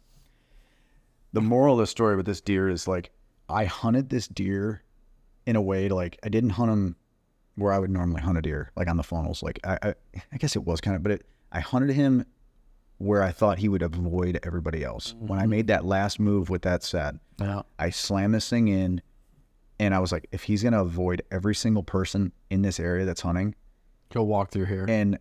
the 1.34 1.42
moral 1.42 1.76
of 1.76 1.80
the 1.80 1.88
story 1.88 2.16
with 2.16 2.26
this 2.26 2.42
deer 2.42 2.70
is 2.70 2.88
like, 2.88 3.12
I 3.48 3.66
hunted 3.66 4.10
this 4.10 4.28
deer 4.28 4.84
in 5.46 5.56
a 5.56 5.62
way 5.62 5.88
to 5.88 5.96
like, 5.96 6.18
I 6.24 6.30
didn't 6.30 6.52
hunt 6.52 6.72
him 6.72 6.96
where 7.56 7.74
I 7.74 7.80
would 7.80 7.90
normally 7.90 8.22
hunt 8.22 8.38
a 8.38 8.42
deer, 8.42 8.72
like 8.76 8.88
on 8.88 8.98
the 8.98 9.04
funnels. 9.04 9.44
Like, 9.44 9.60
I, 9.64 9.78
I, 9.82 9.94
I 10.32 10.38
guess 10.38 10.56
it 10.56 10.66
was 10.66 10.82
kind 10.82 10.96
of, 10.96 11.04
but 11.04 11.12
it, 11.14 11.26
I 11.52 11.60
hunted 11.60 11.94
him 11.94 12.26
where 13.00 13.24
I 13.24 13.32
thought 13.32 13.58
he 13.58 13.70
would 13.70 13.82
avoid 13.82 14.40
everybody 14.44 14.84
else. 14.84 15.16
When 15.20 15.40
I 15.40 15.44
mm-hmm. 15.44 15.52
made 15.52 15.68
that 15.68 15.86
last 15.86 16.20
move 16.20 16.50
with 16.50 16.64
that 16.64 16.84
set, 16.84 17.16
Yeah. 17.40 17.62
I 17.80 17.90
slammed 17.90 18.34
this 18.34 18.50
thing 18.50 18.68
in, 18.68 19.02
and 19.80 19.96
I 19.96 20.00
was 20.00 20.12
like, 20.12 20.28
if 20.32 20.44
he's 20.44 20.62
gonna 20.64 20.82
avoid 20.82 21.22
every 21.32 21.56
single 21.56 21.84
person 21.84 22.34
in 22.50 22.62
this 22.62 22.80
area 22.80 23.06
that's 23.06 23.22
hunting, 23.22 23.56
He'll 24.12 24.28
walk 24.28 24.52
through 24.52 24.66
here. 24.66 24.86
and 24.90 25.18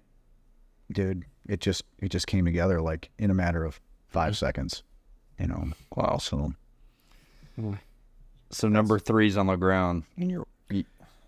dude, 0.90 1.24
it 1.48 1.60
just 1.60 1.85
it 1.98 2.09
just 2.09 2.26
came 2.26 2.44
together 2.44 2.80
like 2.80 3.10
in 3.18 3.30
a 3.30 3.35
matter 3.35 3.64
of 3.64 3.80
five 4.09 4.32
mm-hmm. 4.32 4.47
seconds, 4.47 4.82
you 5.39 5.47
know. 5.47 5.69
Wow. 5.94 6.19
So 6.19 6.52
So 8.51 8.69
number 8.69 8.98
three's 8.98 9.36
on 9.36 9.47
the 9.47 9.56
ground. 9.56 10.05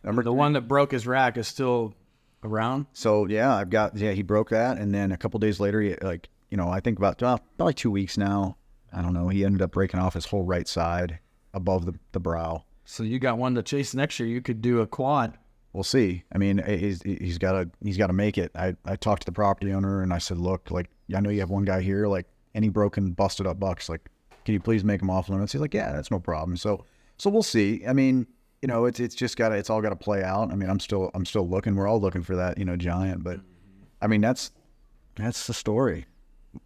number 0.03 0.23
the 0.23 0.32
one 0.32 0.55
that 0.55 0.62
broke 0.62 0.93
his 0.93 1.07
rack 1.07 1.37
is 1.37 1.47
still 1.49 1.95
around. 2.43 2.87
So 2.93 3.27
yeah, 3.27 3.55
I've 3.55 3.70
got 3.70 3.97
yeah. 3.97 4.12
He 4.12 4.23
broke 4.23 4.51
that, 4.51 4.78
and 4.78 4.95
then 4.95 5.12
a 5.12 5.16
couple 5.16 5.39
days 5.41 5.61
later, 5.61 5.81
he 5.81 5.95
like 5.97 6.28
you 6.51 6.57
know 6.57 6.69
I 6.69 6.81
think 6.81 6.99
about 6.99 7.20
well, 7.20 7.41
probably 7.57 7.74
two 7.74 7.91
weeks 7.91 8.16
now. 8.16 8.57
I 8.93 9.03
don't 9.03 9.12
know. 9.15 9.28
He 9.28 9.45
ended 9.45 9.62
up 9.62 9.73
breaking 9.73 10.01
off 10.01 10.15
his 10.15 10.27
whole 10.27 10.43
right 10.43 10.66
side 10.66 11.19
above 11.55 11.87
the, 11.87 11.95
the 12.12 12.19
brow. 12.20 12.65
So 12.85 13.05
you 13.05 13.20
got 13.20 13.39
one 13.39 13.55
to 13.55 13.62
chase 13.62 13.95
next 13.95 14.19
year. 14.19 14.28
You 14.28 14.41
could 14.41 14.61
do 14.61 14.81
a 14.81 14.87
quad. 14.87 15.39
We'll 15.73 15.85
see. 15.85 16.24
I 16.32 16.39
mean, 16.39 16.61
he's 16.66 17.03
he's 17.03 17.39
got 17.39 17.53
to 17.53 17.70
he's 17.85 17.97
got 17.97 18.09
to 18.09 18.12
make 18.12 18.37
it. 18.39 18.51
I 18.55 18.74
I 18.85 18.97
talked 18.97 19.23
to 19.23 19.27
the 19.27 19.32
property 19.32 19.73
owner 19.73 20.03
and 20.03 20.12
I 20.12 20.19
said, 20.19 20.39
look, 20.39 20.70
like 20.70 20.91
I 21.15 21.20
know 21.20 21.31
you 21.31 21.41
have 21.41 21.51
one 21.51 21.65
guy 21.65 21.82
here, 21.82 22.09
like 22.09 22.27
any 22.55 22.68
broken, 22.68 23.12
busted 23.12 23.47
up 23.47 23.59
bucks, 23.60 23.89
like 23.89 24.09
can 24.44 24.55
you 24.55 24.60
please 24.60 24.85
make 24.85 25.01
them 25.01 25.10
off 25.10 25.28
limits? 25.28 25.52
He's 25.52 25.60
like, 25.60 25.74
yeah, 25.74 25.93
that's 25.93 26.10
no 26.10 26.18
problem. 26.18 26.56
So 26.56 26.85
so 27.18 27.31
we'll 27.31 27.43
see. 27.43 27.82
I 27.86 27.93
mean, 27.93 28.27
you 28.62 28.68
know, 28.68 28.86
it's 28.86 29.01
it's 29.01 29.14
just 29.14 29.36
got 29.36 29.51
to 29.51 29.56
it's 29.56 29.70
all 29.70 29.82
got 29.82 29.90
to 29.90 29.97
play 29.97 30.22
out. 30.22 30.51
I 30.51 30.55
mean, 30.55 30.68
I'm 30.68 30.81
still 30.81 31.10
I'm 31.14 31.24
still 31.24 31.48
looking. 31.48 31.77
We're 31.77 31.86
all 31.86 32.01
looking 32.01 32.22
for 32.22 32.36
that, 32.36 32.59
you 32.59 32.64
know, 32.64 32.77
giant. 32.77 33.22
But 33.22 33.40
I 34.01 34.06
mean, 34.06 34.20
that's 34.20 34.51
that's 35.16 35.47
the 35.47 35.55
story. 35.55 36.06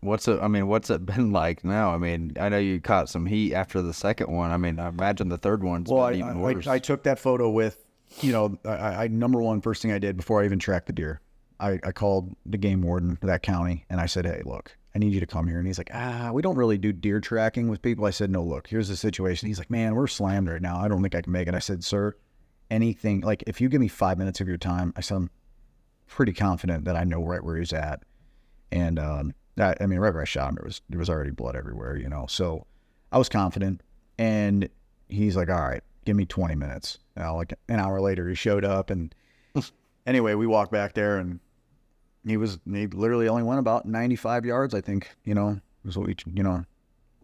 What's 0.01 0.29
it? 0.29 0.41
I 0.41 0.49
mean, 0.49 0.67
what's 0.67 0.91
it 0.91 1.05
been 1.07 1.33
like 1.33 1.65
now? 1.65 1.93
I 1.93 1.99
mean, 1.99 2.33
I 2.41 2.49
know 2.49 2.59
you 2.59 2.81
caught 2.81 3.09
some 3.09 3.27
heat 3.27 3.55
after 3.55 3.83
the 3.83 3.93
second 3.93 4.31
one. 4.33 4.51
I 4.51 4.57
mean, 4.57 4.79
I 4.79 4.89
imagine 4.89 5.29
the 5.29 5.39
third 5.39 5.63
one's 5.63 5.91
Well, 5.91 6.05
I, 6.05 6.13
even 6.15 6.41
worse. 6.41 6.67
I, 6.67 6.75
I 6.75 6.79
took 6.79 7.03
that 7.03 7.19
photo 7.19 7.51
with, 7.51 7.85
you 8.21 8.33
know, 8.33 8.59
I, 8.65 9.05
I 9.05 9.09
number 9.09 9.41
one 9.43 9.61
first 9.61 9.83
thing 9.83 9.93
I 9.93 9.99
did 9.99 10.17
before 10.17 10.43
I 10.43 10.47
even 10.47 10.59
tracked 10.59 10.87
the 10.87 10.93
deer, 10.93 11.21
I, 11.61 11.79
I 11.85 11.93
called 11.93 12.35
the 12.47 12.59
game 12.59 12.83
warden 12.83 13.17
for 13.17 13.27
that 13.27 13.43
county 13.43 13.85
and 13.91 14.01
I 14.01 14.07
said, 14.07 14.25
hey, 14.25 14.43
look, 14.45 14.77
I 14.95 14.99
need 14.99 15.13
you 15.13 15.21
to 15.21 15.27
come 15.27 15.49
here. 15.49 15.59
And 15.59 15.67
he's 15.67 15.79
like, 15.79 15.91
ah, 15.93 16.31
we 16.33 16.41
don't 16.41 16.57
really 16.57 16.79
do 16.79 16.93
deer 16.93 17.21
tracking 17.21 17.69
with 17.69 17.83
people. 17.83 18.05
I 18.05 18.11
said, 18.11 18.31
no, 18.31 18.45
look, 18.45 18.69
here's 18.69 18.89
the 18.89 18.97
situation. 18.97 19.49
He's 19.49 19.59
like, 19.59 19.71
man, 19.71 19.95
we're 19.95 20.07
slammed 20.07 20.49
right 20.49 20.63
now. 20.63 20.79
I 20.79 20.87
don't 20.87 21.03
think 21.03 21.15
I 21.15 21.23
can 21.23 21.33
make 21.33 21.49
it. 21.49 21.55
I 21.55 21.59
said, 21.59 21.83
sir, 21.83 22.15
anything 22.71 23.21
like 23.21 23.43
if 23.47 23.61
you 23.61 23.69
give 23.69 23.81
me 23.81 23.89
five 23.89 24.19
minutes 24.19 24.41
of 24.41 24.49
your 24.49 24.57
time, 24.57 24.93
I 24.97 25.01
said, 25.01 25.17
I'm 25.17 25.31
pretty 26.07 26.33
confident 26.33 26.85
that 26.85 26.97
I 26.97 27.05
know 27.05 27.25
right 27.25 27.43
where 27.43 27.57
he's 27.57 27.73
at. 27.73 28.05
And 28.71 28.99
um, 28.99 29.35
I, 29.59 29.75
I 29.81 29.87
mean, 29.87 29.99
right 29.99 30.13
where 30.13 30.23
I 30.23 30.27
shot 30.27 30.51
him, 30.51 30.57
there 30.57 30.65
was 30.65 30.81
there 30.89 30.99
was 30.99 31.11
already 31.11 31.31
blood 31.31 31.57
everywhere, 31.57 31.97
you 31.97 32.09
know. 32.09 32.27
So 32.29 32.67
I 33.13 33.19
was 33.19 33.29
confident, 33.29 33.83
and 34.19 34.69
he's 35.09 35.37
like, 35.37 35.49
"All 35.49 35.61
right, 35.61 35.83
give 36.05 36.17
me 36.17 36.25
20 36.25 36.55
minutes." 36.55 36.99
Now, 37.17 37.37
like 37.37 37.55
an 37.69 37.79
hour 37.79 38.01
later, 38.01 38.29
he 38.29 38.35
showed 38.35 38.65
up, 38.65 38.91
and 38.91 39.15
anyway, 40.07 40.35
we 40.35 40.47
walked 40.47 40.73
back 40.73 40.95
there, 40.95 41.19
and 41.19 41.41
he 42.27 42.37
was 42.37 42.59
he 42.71 42.87
literally 42.87 43.29
only 43.29 43.43
went 43.43 43.61
about 43.61 43.87
95 43.87 44.45
yards, 44.45 44.75
I 44.75 44.81
think. 44.81 45.11
You 45.25 45.35
know, 45.35 45.61
was 45.85 45.97
what 45.97 46.07
we, 46.07 46.17
you 46.33 46.43
know, 46.43 46.65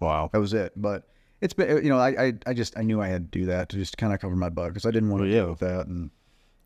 wow. 0.00 0.30
that 0.32 0.40
was 0.40 0.54
it. 0.54 0.72
But 0.76 1.08
it's 1.40 1.54
been, 1.54 1.82
you 1.82 1.90
know, 1.90 1.98
I 1.98 2.26
I, 2.26 2.32
I 2.46 2.54
just 2.54 2.76
I 2.78 2.82
knew 2.82 3.00
I 3.00 3.08
had 3.08 3.32
to 3.32 3.38
do 3.38 3.46
that 3.46 3.68
to 3.70 3.76
just 3.76 3.96
kind 3.96 4.12
of 4.12 4.20
cover 4.20 4.36
my 4.36 4.48
butt 4.48 4.68
because 4.68 4.86
I 4.86 4.90
didn't 4.90 5.10
want 5.10 5.24
to 5.24 5.30
deal 5.30 5.50
with 5.50 5.60
that, 5.60 5.86
and 5.86 6.10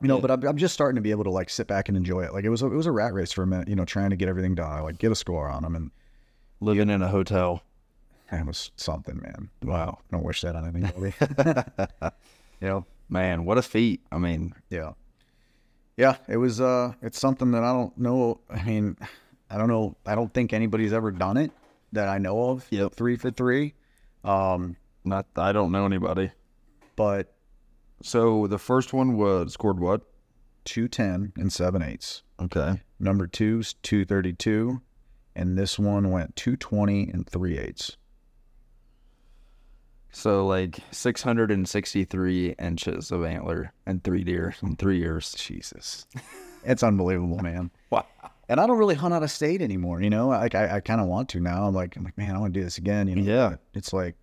you 0.00 0.08
know, 0.08 0.20
but 0.20 0.30
I'm, 0.30 0.42
I'm 0.46 0.56
just 0.56 0.74
starting 0.74 0.96
to 0.96 1.02
be 1.02 1.12
able 1.12 1.24
to 1.24 1.30
like 1.30 1.48
sit 1.48 1.66
back 1.66 1.88
and 1.88 1.96
enjoy 1.96 2.22
it. 2.22 2.32
Like 2.32 2.44
it 2.44 2.50
was 2.50 2.62
a, 2.62 2.66
it 2.66 2.74
was 2.74 2.86
a 2.86 2.92
rat 2.92 3.14
race 3.14 3.32
for 3.32 3.42
a 3.42 3.46
minute, 3.46 3.68
you 3.68 3.76
know, 3.76 3.84
trying 3.84 4.10
to 4.10 4.16
get 4.16 4.28
everything 4.28 4.54
done, 4.54 4.70
I 4.70 4.80
like 4.80 4.98
get 4.98 5.12
a 5.12 5.16
score 5.16 5.48
on 5.48 5.62
them, 5.62 5.76
and 5.76 5.90
Living 6.60 6.88
in 6.88 7.02
a 7.02 7.08
hotel. 7.08 7.62
that 8.30 8.46
was 8.46 8.70
something, 8.76 9.20
man. 9.20 9.50
Wow. 9.62 9.98
I 10.08 10.16
don't 10.16 10.24
wish 10.24 10.40
that 10.40 10.56
on 10.56 10.66
anybody. 10.66 11.14
you 12.60 12.68
know, 12.68 12.86
Man, 13.08 13.44
what 13.44 13.58
a 13.58 13.62
feat. 13.62 14.00
I 14.10 14.18
mean, 14.18 14.54
yeah, 14.70 14.92
yeah. 15.96 16.16
It 16.28 16.36
was 16.36 16.60
uh, 16.60 16.92
it's 17.02 17.18
something 17.18 17.50
that 17.52 17.62
I 17.64 17.72
don't 17.72 17.96
know. 17.98 18.40
I 18.50 18.62
mean, 18.62 18.96
I 19.50 19.58
don't 19.58 19.68
know. 19.68 19.96
I 20.06 20.14
don't 20.14 20.32
think 20.32 20.52
anybody's 20.52 20.92
ever 20.92 21.10
done 21.10 21.36
it 21.36 21.52
that 21.92 22.08
I 22.08 22.18
know 22.18 22.50
of. 22.50 22.66
Yep. 22.70 22.94
Three 22.94 23.16
for 23.16 23.30
three. 23.30 23.74
Um, 24.24 24.76
Not, 25.04 25.26
I 25.36 25.52
don't 25.52 25.70
know 25.70 25.84
anybody. 25.86 26.30
but 26.96 27.34
So 28.02 28.46
the 28.46 28.58
first 28.58 28.92
one 28.92 29.16
was 29.16 29.52
scored 29.52 29.78
what? 29.80 30.02
two 30.64 30.88
ten 30.88 31.32
and 31.36 31.52
seven 31.52 31.82
eighths. 31.82 32.22
Okay. 32.40 32.80
Number 32.98 33.26
two's 33.26 33.74
two 33.82 34.04
thirty 34.06 34.32
two, 34.32 34.80
and 35.36 35.58
this 35.58 35.78
one 35.78 36.10
went 36.10 36.36
two 36.36 36.56
twenty 36.56 37.02
and 37.10 37.28
three 37.28 37.58
eighths. 37.58 37.96
So 40.16 40.46
like 40.46 40.78
663 40.92 42.54
inches 42.58 43.10
of 43.10 43.24
antler 43.24 43.72
and 43.84 44.02
three 44.02 44.22
deer 44.24 44.54
in 44.62 44.76
three 44.76 44.98
years. 44.98 45.32
Jesus, 45.34 46.06
it's 46.64 46.82
unbelievable, 46.82 47.38
man. 47.40 47.70
Wow. 47.90 48.06
And 48.48 48.60
I 48.60 48.66
don't 48.66 48.76
really 48.78 48.94
hunt 48.94 49.14
out 49.14 49.22
of 49.22 49.30
state 49.30 49.62
anymore. 49.62 50.02
You 50.02 50.10
know, 50.10 50.28
like 50.28 50.54
I, 50.54 50.76
I 50.76 50.80
kind 50.80 51.00
of 51.00 51.06
want 51.06 51.28
to 51.30 51.40
now. 51.40 51.66
I'm 51.66 51.74
like, 51.74 51.96
I'm 51.96 52.04
like, 52.04 52.16
man, 52.18 52.36
I 52.36 52.38
want 52.38 52.52
to 52.54 52.60
do 52.60 52.64
this 52.64 52.76
again. 52.78 53.08
You 53.08 53.16
know, 53.16 53.22
Yeah. 53.22 53.56
it's 53.72 53.92
like, 53.92 54.14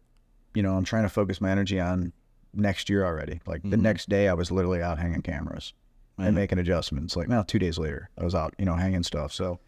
you 0.53 0.61
know, 0.61 0.75
I'm 0.75 0.83
trying 0.85 1.03
to 1.03 1.09
focus 1.09 1.41
my 1.41 1.49
energy 1.49 1.79
on 1.79 2.13
next 2.53 2.87
year 2.89 3.03
already. 3.03 3.41
Like 3.47 3.63
the 3.63 3.77
Mhm. 3.77 3.81
next 3.81 4.09
day, 4.09 4.27
I 4.29 4.33
was 4.33 4.51
literally 4.51 4.81
out 4.81 4.99
hanging 4.99 5.21
cameras 5.23 5.73
and 6.19 6.33
Mhm. 6.33 6.35
making 6.35 6.59
adjustments. 6.59 7.15
Like 7.15 7.27
now, 7.29 7.41
two 7.41 7.57
days 7.59 7.77
later, 7.79 8.09
I 8.17 8.23
was 8.23 8.35
out, 8.35 8.53
you 8.59 8.65
know, 8.65 8.75
hanging 8.75 9.03
stuff. 9.03 9.33
So 9.33 9.59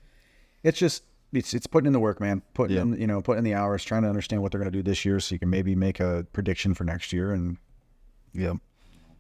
it's 0.63 0.77
just 0.77 1.03
it's 1.33 1.53
it's 1.53 1.67
putting 1.67 1.87
in 1.87 1.93
the 1.93 1.99
work, 1.99 2.19
man. 2.21 2.41
Putting 2.53 2.75
Yeah. 2.75 2.81
in, 2.83 2.93
you 3.01 3.07
know, 3.07 3.21
putting 3.21 3.39
in 3.39 3.43
the 3.43 3.53
hours, 3.55 3.83
trying 3.83 4.03
to 4.03 4.09
understand 4.09 4.41
what 4.41 4.51
they're 4.51 4.61
going 4.61 4.71
to 4.71 4.77
do 4.77 4.83
this 4.83 5.03
year, 5.03 5.19
so 5.19 5.33
you 5.35 5.39
can 5.39 5.49
maybe 5.49 5.75
make 5.75 5.99
a 5.99 6.25
prediction 6.33 6.73
for 6.73 6.83
next 6.83 7.11
year. 7.11 7.31
And 7.33 7.57
yeah, 8.33 8.53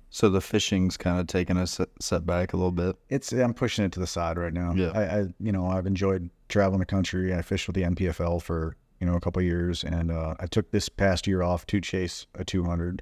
So 0.09 0.29
the 0.29 0.41
fishing's 0.41 0.95
kind 0.97 1.19
of 1.19 1.27
taken 1.27 1.57
a 1.57 1.65
set, 1.67 2.25
back 2.25 2.53
a 2.53 2.57
little 2.57 2.71
bit. 2.71 2.95
it's 3.09 3.31
I'm 3.31 3.53
pushing 3.53 3.83
it 3.85 3.91
to 3.93 3.99
the 3.99 4.07
side 4.07 4.37
right 4.37 4.53
now. 4.53 4.73
Yeah. 4.75 4.91
I, 4.93 5.03
I 5.03 5.25
you 5.39 5.51
know 5.51 5.67
I've 5.67 5.87
enjoyed 5.87 6.29
traveling 6.49 6.79
the 6.79 6.85
country. 6.85 7.33
I 7.33 7.41
fished 7.41 7.67
with 7.67 7.75
the 7.75 7.83
NPFL 7.83 8.41
for 8.41 8.75
you 8.99 9.07
know 9.07 9.15
a 9.15 9.19
couple 9.19 9.39
of 9.39 9.45
years, 9.45 9.83
and 9.83 10.11
uh, 10.11 10.35
I 10.39 10.45
took 10.45 10.71
this 10.71 10.87
past 10.89 11.27
year 11.27 11.41
off 11.41 11.65
to 11.67 11.81
chase 11.81 12.27
a 12.35 12.45
200, 12.45 13.01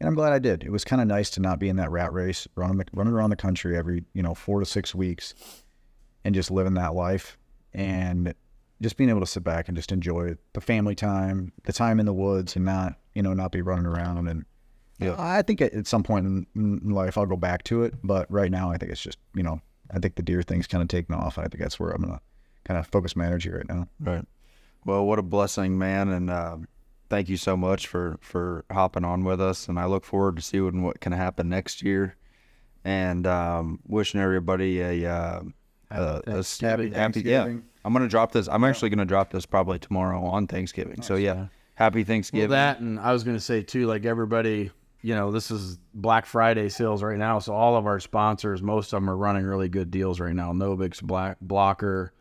and 0.00 0.08
I'm 0.08 0.14
glad 0.14 0.32
I 0.32 0.38
did. 0.40 0.62
It 0.64 0.70
was 0.72 0.84
kind 0.84 1.00
of 1.00 1.06
nice 1.08 1.30
to 1.30 1.40
not 1.40 1.58
be 1.60 1.68
in 1.68 1.76
that 1.76 1.90
rat 1.90 2.12
race, 2.12 2.46
running 2.56 2.82
running 2.92 3.12
around 3.14 3.30
the 3.30 3.36
country 3.36 3.76
every 3.76 4.04
you 4.14 4.22
know 4.22 4.34
four 4.34 4.58
to 4.60 4.66
six 4.66 4.94
weeks, 4.94 5.34
and 6.24 6.34
just 6.34 6.50
living 6.50 6.74
that 6.74 6.94
life, 6.94 7.38
and 7.74 8.34
just 8.80 8.96
being 8.96 9.10
able 9.10 9.20
to 9.20 9.26
sit 9.26 9.44
back 9.44 9.68
and 9.68 9.76
just 9.76 9.92
enjoy 9.92 10.36
the 10.52 10.60
family 10.60 10.94
time, 10.94 11.52
the 11.64 11.72
time 11.72 12.00
in 12.00 12.06
the 12.06 12.12
woods, 12.12 12.56
and 12.56 12.64
not 12.64 12.94
you 13.14 13.22
know 13.22 13.34
not 13.34 13.52
be 13.52 13.62
running 13.62 13.86
around 13.86 14.28
and. 14.28 14.44
Yeah. 14.98 15.16
I 15.18 15.42
think 15.42 15.60
at 15.60 15.88
some 15.88 16.04
point 16.04 16.26
in, 16.26 16.46
in 16.54 16.90
life 16.90 17.18
I'll 17.18 17.26
go 17.26 17.34
back 17.36 17.64
to 17.64 17.82
it, 17.82 17.94
but 18.04 18.30
right 18.30 18.52
now 18.52 18.70
I 18.70 18.76
think 18.76 18.92
it's 18.92 19.00
just 19.00 19.18
you 19.34 19.42
know 19.42 19.60
I 19.90 19.98
think 19.98 20.14
the 20.14 20.22
deer 20.22 20.42
thing's 20.42 20.68
kind 20.68 20.80
of 20.80 20.86
taken 20.86 21.14
off. 21.14 21.38
I 21.38 21.42
think 21.42 21.58
that's 21.58 21.80
where 21.80 21.90
I'm 21.90 22.02
gonna 22.02 22.20
kind 22.64 22.78
of 22.78 22.86
focus 22.86 23.16
my 23.16 23.26
energy 23.26 23.50
right 23.50 23.68
now. 23.68 23.88
Right. 23.98 24.24
Well, 24.84 25.04
what 25.04 25.18
a 25.18 25.22
blessing, 25.22 25.76
man, 25.76 26.08
and 26.08 26.30
uh, 26.30 26.58
thank 27.12 27.28
you 27.28 27.36
so 27.36 27.56
much 27.56 27.86
for 27.86 28.18
for 28.22 28.64
hopping 28.70 29.04
on 29.04 29.22
with 29.22 29.40
us. 29.40 29.68
And 29.68 29.78
I 29.78 29.84
look 29.84 30.04
forward 30.04 30.36
to 30.36 30.42
seeing 30.42 30.82
what 30.82 31.00
can 31.00 31.12
happen 31.12 31.48
next 31.48 31.82
year. 31.82 32.16
And 32.84 33.26
um, 33.26 33.80
wishing 33.86 34.20
everybody 34.20 34.80
a, 34.80 35.12
uh, 35.12 35.42
a, 35.98 36.22
a 36.26 36.38
s- 36.38 36.60
Happy 36.60 36.88
yeah. 37.24 37.44
I'm 37.84 37.92
gonna 37.92 38.08
drop 38.08 38.32
this. 38.32 38.48
I'm 38.48 38.64
actually 38.64 38.90
gonna 38.90 39.04
drop 39.04 39.30
this 39.30 39.46
probably 39.46 39.78
tomorrow 39.78 40.22
on 40.24 40.46
Thanksgiving. 40.46 41.02
so 41.02 41.16
yeah, 41.16 41.34
yeah. 41.34 41.46
happy 41.74 42.00
Well, 42.00 42.06
Thanksgiving. 42.06 42.50
that 42.50 42.80
and 42.80 42.98
I 43.00 43.12
was 43.12 43.24
going 43.24 43.36
to 43.36 43.40
say 43.42 43.62
too, 43.62 43.86
like 43.86 44.04
everybody, 44.04 44.70
you 45.02 45.14
know, 45.16 45.32
this 45.32 45.50
is 45.50 45.78
Black 45.94 46.26
Friday 46.26 46.68
sales 46.68 47.02
right 47.02 47.18
now, 47.18 47.40
so 47.40 47.54
all 47.54 47.76
of 47.76 47.86
our 47.86 47.98
sponsors, 47.98 48.62
most 48.62 48.92
of 48.92 48.98
them 48.98 49.10
are 49.10 49.16
running 49.16 49.44
really 49.44 49.68
good 49.68 49.90
deals 49.90 50.20
right 50.20 50.34
now. 50.34 50.52
Novix, 50.52 51.02
Black 51.02 51.38
Blocker, 51.40 52.12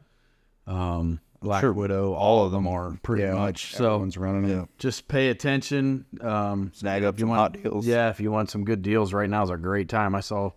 um, 0.68 1.19
Black 1.41 1.61
Sure. 1.61 1.73
Widow, 1.73 2.14
all 2.14 2.45
of 2.45 2.52
them 2.52 2.68
are 2.68 2.98
pretty 3.03 3.23
Yeah, 3.23 3.34
much. 3.35 3.76
So 3.76 3.85
Everyone's 3.85 4.18
running 4.18 4.45
it. 4.49 4.53
yeah. 4.56 4.65
just 4.77 5.07
pay 5.07 5.30
attention. 5.30 6.06
Um, 6.22 6.72
snag 6.73 7.03
up 7.03 7.15
if 7.15 7.19
you 7.19 7.23
some 7.23 7.30
want, 7.30 7.39
hot 7.56 7.64
deals. 7.64 7.88
Yeah, 7.88 8.10
if 8.10 8.19
you 8.19 8.31
want 8.31 8.49
some 8.49 8.64
good 8.64 8.81
deals 8.81 9.11
right 9.14 9.30
now 9.30 9.43
is 9.43 9.49
a 9.49 9.57
great 9.57 9.89
time. 9.89 10.14
I 10.15 10.19
saw 10.19 10.52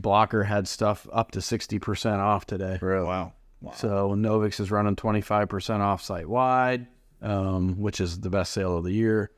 Blocker 0.00 0.44
had 0.44 0.68
stuff 0.68 1.06
up 1.12 1.32
to 1.32 1.40
sixty 1.40 1.78
percent 1.78 2.20
off 2.20 2.46
today. 2.46 2.78
Really? 2.80 3.06
Wow. 3.06 3.32
So 3.74 4.10
Novix 4.10 4.60
is 4.60 4.70
running 4.70 4.96
25% 4.96 5.80
off 5.80 6.02
site 6.02 6.28
wide, 6.28 6.86
um, 7.22 7.80
which 7.80 8.00
is 8.00 8.20
the 8.20 8.30
best 8.30 8.52
sale 8.52 8.76
of 8.76 8.84
the 8.84 8.92
year. 8.92 9.30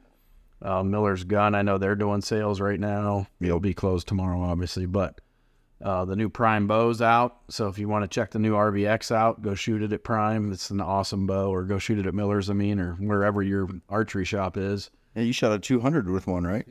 Uh, 0.61 0.83
Miller's 0.83 1.25
Gun, 1.25 1.55
I 1.55 1.63
know 1.63 1.79
they're 1.79 1.95
doing 1.95 2.21
sales 2.21 2.61
right 2.61 2.81
now. 2.81 3.29
It'll 3.41 3.61
be 3.61 3.75
closed 3.75 4.09
tomorrow, 4.09 4.41
obviously, 4.43 4.87
but 4.87 5.21
uh, 5.83 6.05
the 6.05 6.17
new 6.17 6.29
Prime 6.29 6.67
bow's 6.67 7.01
out. 7.01 7.37
So 7.49 7.69
if 7.69 7.79
you 7.79 7.89
want 7.89 8.03
to 8.03 8.09
check 8.09 8.33
the 8.33 8.41
new 8.41 8.55
RVX 8.55 9.13
out, 9.13 9.41
go 9.41 9.55
shoot 9.55 9.83
it 9.83 9.93
at 9.93 10.03
Prime. 10.03 10.51
It's 10.51 10.71
an 10.71 10.81
awesome 10.81 11.27
bow, 11.27 11.53
or 11.55 11.63
go 11.63 11.79
shoot 11.79 11.99
it 12.01 12.07
at 12.07 12.15
Miller's, 12.15 12.51
I 12.51 12.55
mean, 12.55 12.81
or 12.81 12.95
wherever 12.95 13.43
your 13.43 13.69
archery 13.89 14.25
shop 14.25 14.57
is. 14.57 14.91
Yeah, 15.19 15.25
you 15.25 15.33
shot 15.33 15.51
a 15.53 15.59
200 15.59 16.09
with 16.09 16.27
one, 16.29 16.45
right? 16.47 16.65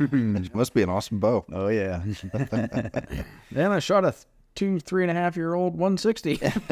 Yep. 0.00 0.12
Must 0.54 0.72
be 0.74 0.82
an 0.82 0.88
awesome 0.88 1.18
bow. 1.20 1.44
Oh 1.52 1.68
yeah. 1.68 2.02
Then 3.52 3.72
I 3.72 3.78
shot 3.78 4.04
a 4.06 4.14
two, 4.54 4.80
three 4.80 5.02
and 5.04 5.10
a 5.10 5.14
half 5.14 5.36
year 5.36 5.54
old 5.54 5.76
160. 5.76 6.40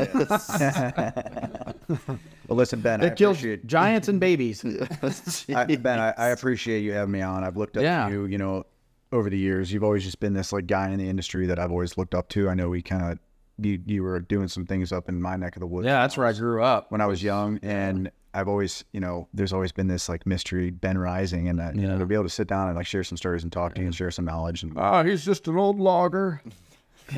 well, 2.49 2.57
listen, 2.57 2.81
Ben. 2.81 3.03
I 3.03 3.07
It 3.09 3.17
kills 3.17 3.37
appreciate 3.39 3.67
giants 3.67 4.09
and 4.09 4.21
babies. 4.21 4.65
I, 5.55 5.65
Ben, 5.77 5.99
I, 5.99 6.15
I 6.17 6.29
appreciate 6.29 6.81
you 6.81 6.93
having 6.93 7.13
me 7.13 7.21
on. 7.23 7.45
I've 7.45 7.57
looked 7.57 7.77
up 7.77 7.83
Yeah. 7.83 8.07
to 8.09 8.13
you, 8.13 8.27
you 8.27 8.39
know, 8.39 8.65
over 9.13 9.29
the 9.31 9.39
years. 9.39 9.73
You've 9.73 9.85
always 9.85 10.05
just 10.05 10.21
been 10.21 10.33
this 10.35 10.53
like 10.53 10.67
guy 10.67 10.91
in 10.91 10.99
the 10.99 11.09
industry 11.09 11.47
that 11.47 11.59
I've 11.59 11.71
always 11.71 11.97
looked 11.99 12.15
up 12.15 12.29
to. 12.31 12.49
I 12.49 12.55
know 12.55 12.69
we 12.69 12.83
kind 12.83 13.13
of 13.13 13.19
you 13.61 13.81
you 13.87 14.03
were 14.03 14.21
doing 14.21 14.47
some 14.49 14.67
things 14.67 14.93
up 14.93 15.09
in 15.09 15.21
my 15.21 15.37
neck 15.37 15.57
of 15.57 15.61
the 15.61 15.67
woods. 15.67 15.87
Yeah, 15.87 16.01
that's 16.03 16.17
where 16.17 16.27
I 16.27 16.33
grew 16.33 16.63
up. 16.63 16.93
when 16.93 17.01
I 17.01 17.07
was 17.07 17.23
young, 17.23 17.59
and 17.63 18.11
I've 18.39 18.49
always, 18.49 18.85
you 18.93 19.01
know, 19.01 19.29
there's 19.35 19.53
always 19.53 19.73
been 19.73 19.89
this 19.89 20.09
like 20.09 20.27
mystery 20.27 20.71
Ben 20.71 20.97
Rising, 20.99 21.49
and 21.49 21.59
that, 21.59 21.75
you 21.77 21.87
know, 21.87 21.99
to 21.99 22.07
be 22.07 22.15
able 22.15 22.25
to 22.25 22.31
sit 22.31 22.47
down 22.49 22.69
and 22.69 22.77
like 22.77 22.87
share 22.87 23.03
some 23.05 23.17
stories 23.19 23.43
and 23.43 23.53
talk 23.53 23.75
to 23.75 23.81
you 23.81 23.87
and 23.87 23.95
share 23.95 24.11
some 24.11 24.25
knowledge. 24.25 24.63
And 24.63 24.73
Oh, 24.77 25.03
he's 25.03 25.25
just 25.25 25.49
an 25.49 25.57
old 25.57 25.79
logger. 25.79 26.41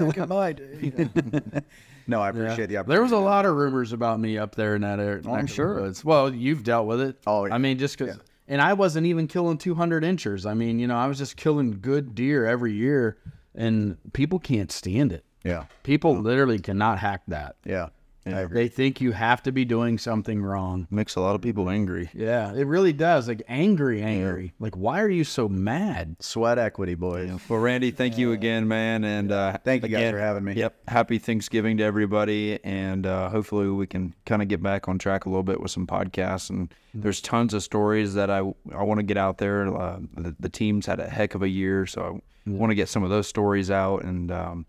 Look 0.00 0.18
at 0.18 0.28
my 0.28 0.52
day. 0.52 1.08
no, 2.06 2.20
I 2.20 2.28
appreciate 2.30 2.66
the 2.68 2.76
opportunity. 2.76 2.88
There 2.88 3.02
was 3.02 3.12
a 3.12 3.18
lot 3.18 3.46
of 3.46 3.54
rumors 3.56 3.92
about 3.92 4.20
me 4.20 4.38
up 4.38 4.54
there 4.54 4.74
in 4.74 4.82
that 4.82 5.00
area. 5.00 5.22
Oh, 5.26 5.34
I'm 5.34 5.46
sure. 5.46 5.90
Well, 6.04 6.32
you've 6.34 6.62
dealt 6.64 6.86
with 6.86 7.00
it. 7.00 7.16
Oh, 7.26 7.46
yeah. 7.46 7.54
I 7.54 7.58
mean, 7.58 7.78
just 7.78 7.98
because. 7.98 8.18
And 8.48 8.60
I 8.62 8.74
wasn't 8.74 9.06
even 9.06 9.26
killing 9.26 9.58
200 9.58 10.04
inchers. 10.04 10.46
I 10.46 10.54
mean, 10.54 10.78
you 10.78 10.86
know, 10.86 10.96
I 10.96 11.06
was 11.08 11.18
just 11.18 11.36
killing 11.36 11.80
good 11.80 12.14
deer 12.14 12.46
every 12.46 12.72
year, 12.74 13.16
and 13.56 13.96
people 14.12 14.38
can't 14.38 14.70
stand 14.70 15.12
it. 15.12 15.24
Yeah, 15.42 15.64
People 15.84 16.16
literally 16.20 16.58
cannot 16.58 16.98
hack 16.98 17.22
that. 17.28 17.56
yeah, 17.64 17.88
I 18.26 18.40
agree. 18.40 18.62
They 18.62 18.68
think 18.68 19.00
you 19.00 19.12
have 19.12 19.42
to 19.44 19.52
be 19.52 19.64
doing 19.64 19.98
something 19.98 20.42
wrong. 20.42 20.86
Makes 20.90 21.16
a 21.16 21.20
lot 21.20 21.34
of 21.34 21.42
people 21.42 21.70
angry. 21.70 22.10
Yeah, 22.12 22.52
it 22.54 22.66
really 22.66 22.92
does. 22.92 23.28
Like 23.28 23.42
angry, 23.48 24.02
angry. 24.02 24.52
Like, 24.58 24.76
why 24.76 25.00
are 25.00 25.08
you 25.08 25.24
so 25.24 25.48
mad? 25.48 26.16
Sweat 26.20 26.58
equity, 26.58 26.94
boys. 26.94 27.30
Well, 27.48 27.60
Randy, 27.60 27.90
thank 27.90 28.18
you 28.18 28.32
again, 28.32 28.66
man, 28.66 29.04
and 29.04 29.32
uh, 29.32 29.58
Thank 29.64 29.82
you 29.82 29.88
guys 29.88 30.10
for 30.10 30.18
having 30.18 30.44
me. 30.44 30.54
Yep, 30.54 30.88
happy 30.88 31.18
Thanksgiving 31.18 31.76
to 31.78 31.84
everybody, 31.84 32.58
and 32.64 33.06
uh, 33.06 33.28
hopefully 33.28 33.68
we 33.68 33.86
can 33.86 34.14
kind 34.24 34.42
of 34.42 34.48
get 34.48 34.62
back 34.62 34.88
on 34.88 34.98
track 34.98 35.26
a 35.26 35.28
little 35.28 35.42
bit 35.42 35.60
with 35.60 35.70
some 35.70 35.86
podcasts. 35.86 36.50
And 36.50 36.72
there's 36.94 37.20
tons 37.20 37.54
of 37.54 37.62
stories 37.62 38.14
that 38.14 38.30
I 38.30 38.38
I 38.74 38.82
want 38.82 38.98
to 38.98 39.04
get 39.04 39.16
out 39.16 39.38
there. 39.38 39.66
Uh, 39.76 40.00
the, 40.16 40.34
the 40.40 40.48
team's 40.48 40.86
had 40.86 41.00
a 41.00 41.08
heck 41.08 41.34
of 41.34 41.42
a 41.42 41.48
year, 41.48 41.86
so 41.86 42.20
I 42.46 42.50
want 42.50 42.70
to 42.70 42.74
get 42.74 42.88
some 42.88 43.02
of 43.02 43.10
those 43.10 43.26
stories 43.26 43.70
out. 43.70 44.02
And 44.04 44.30
um, 44.30 44.66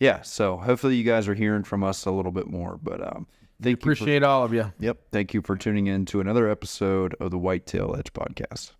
yeah, 0.00 0.22
so 0.22 0.56
hopefully 0.56 0.96
you 0.96 1.04
guys 1.04 1.28
are 1.28 1.34
hearing 1.34 1.64
from 1.64 1.82
us 1.84 2.04
a 2.06 2.10
little 2.10 2.32
bit 2.32 2.46
more. 2.48 2.78
But 2.82 3.00
um, 3.02 3.26
thank 3.62 3.76
you 3.78 3.82
for- 3.82 3.92
Appreciate 3.92 4.22
all 4.22 4.44
of 4.44 4.52
you. 4.52 4.72
Yep. 4.80 4.98
Thank 5.12 5.34
you 5.34 5.42
for 5.42 5.56
tuning 5.56 5.86
in 5.86 6.04
to 6.06 6.20
another 6.20 6.48
episode 6.50 7.14
of 7.20 7.30
the 7.30 7.38
Whitetail 7.38 7.94
Edge 7.98 8.12
podcast. 8.12 8.72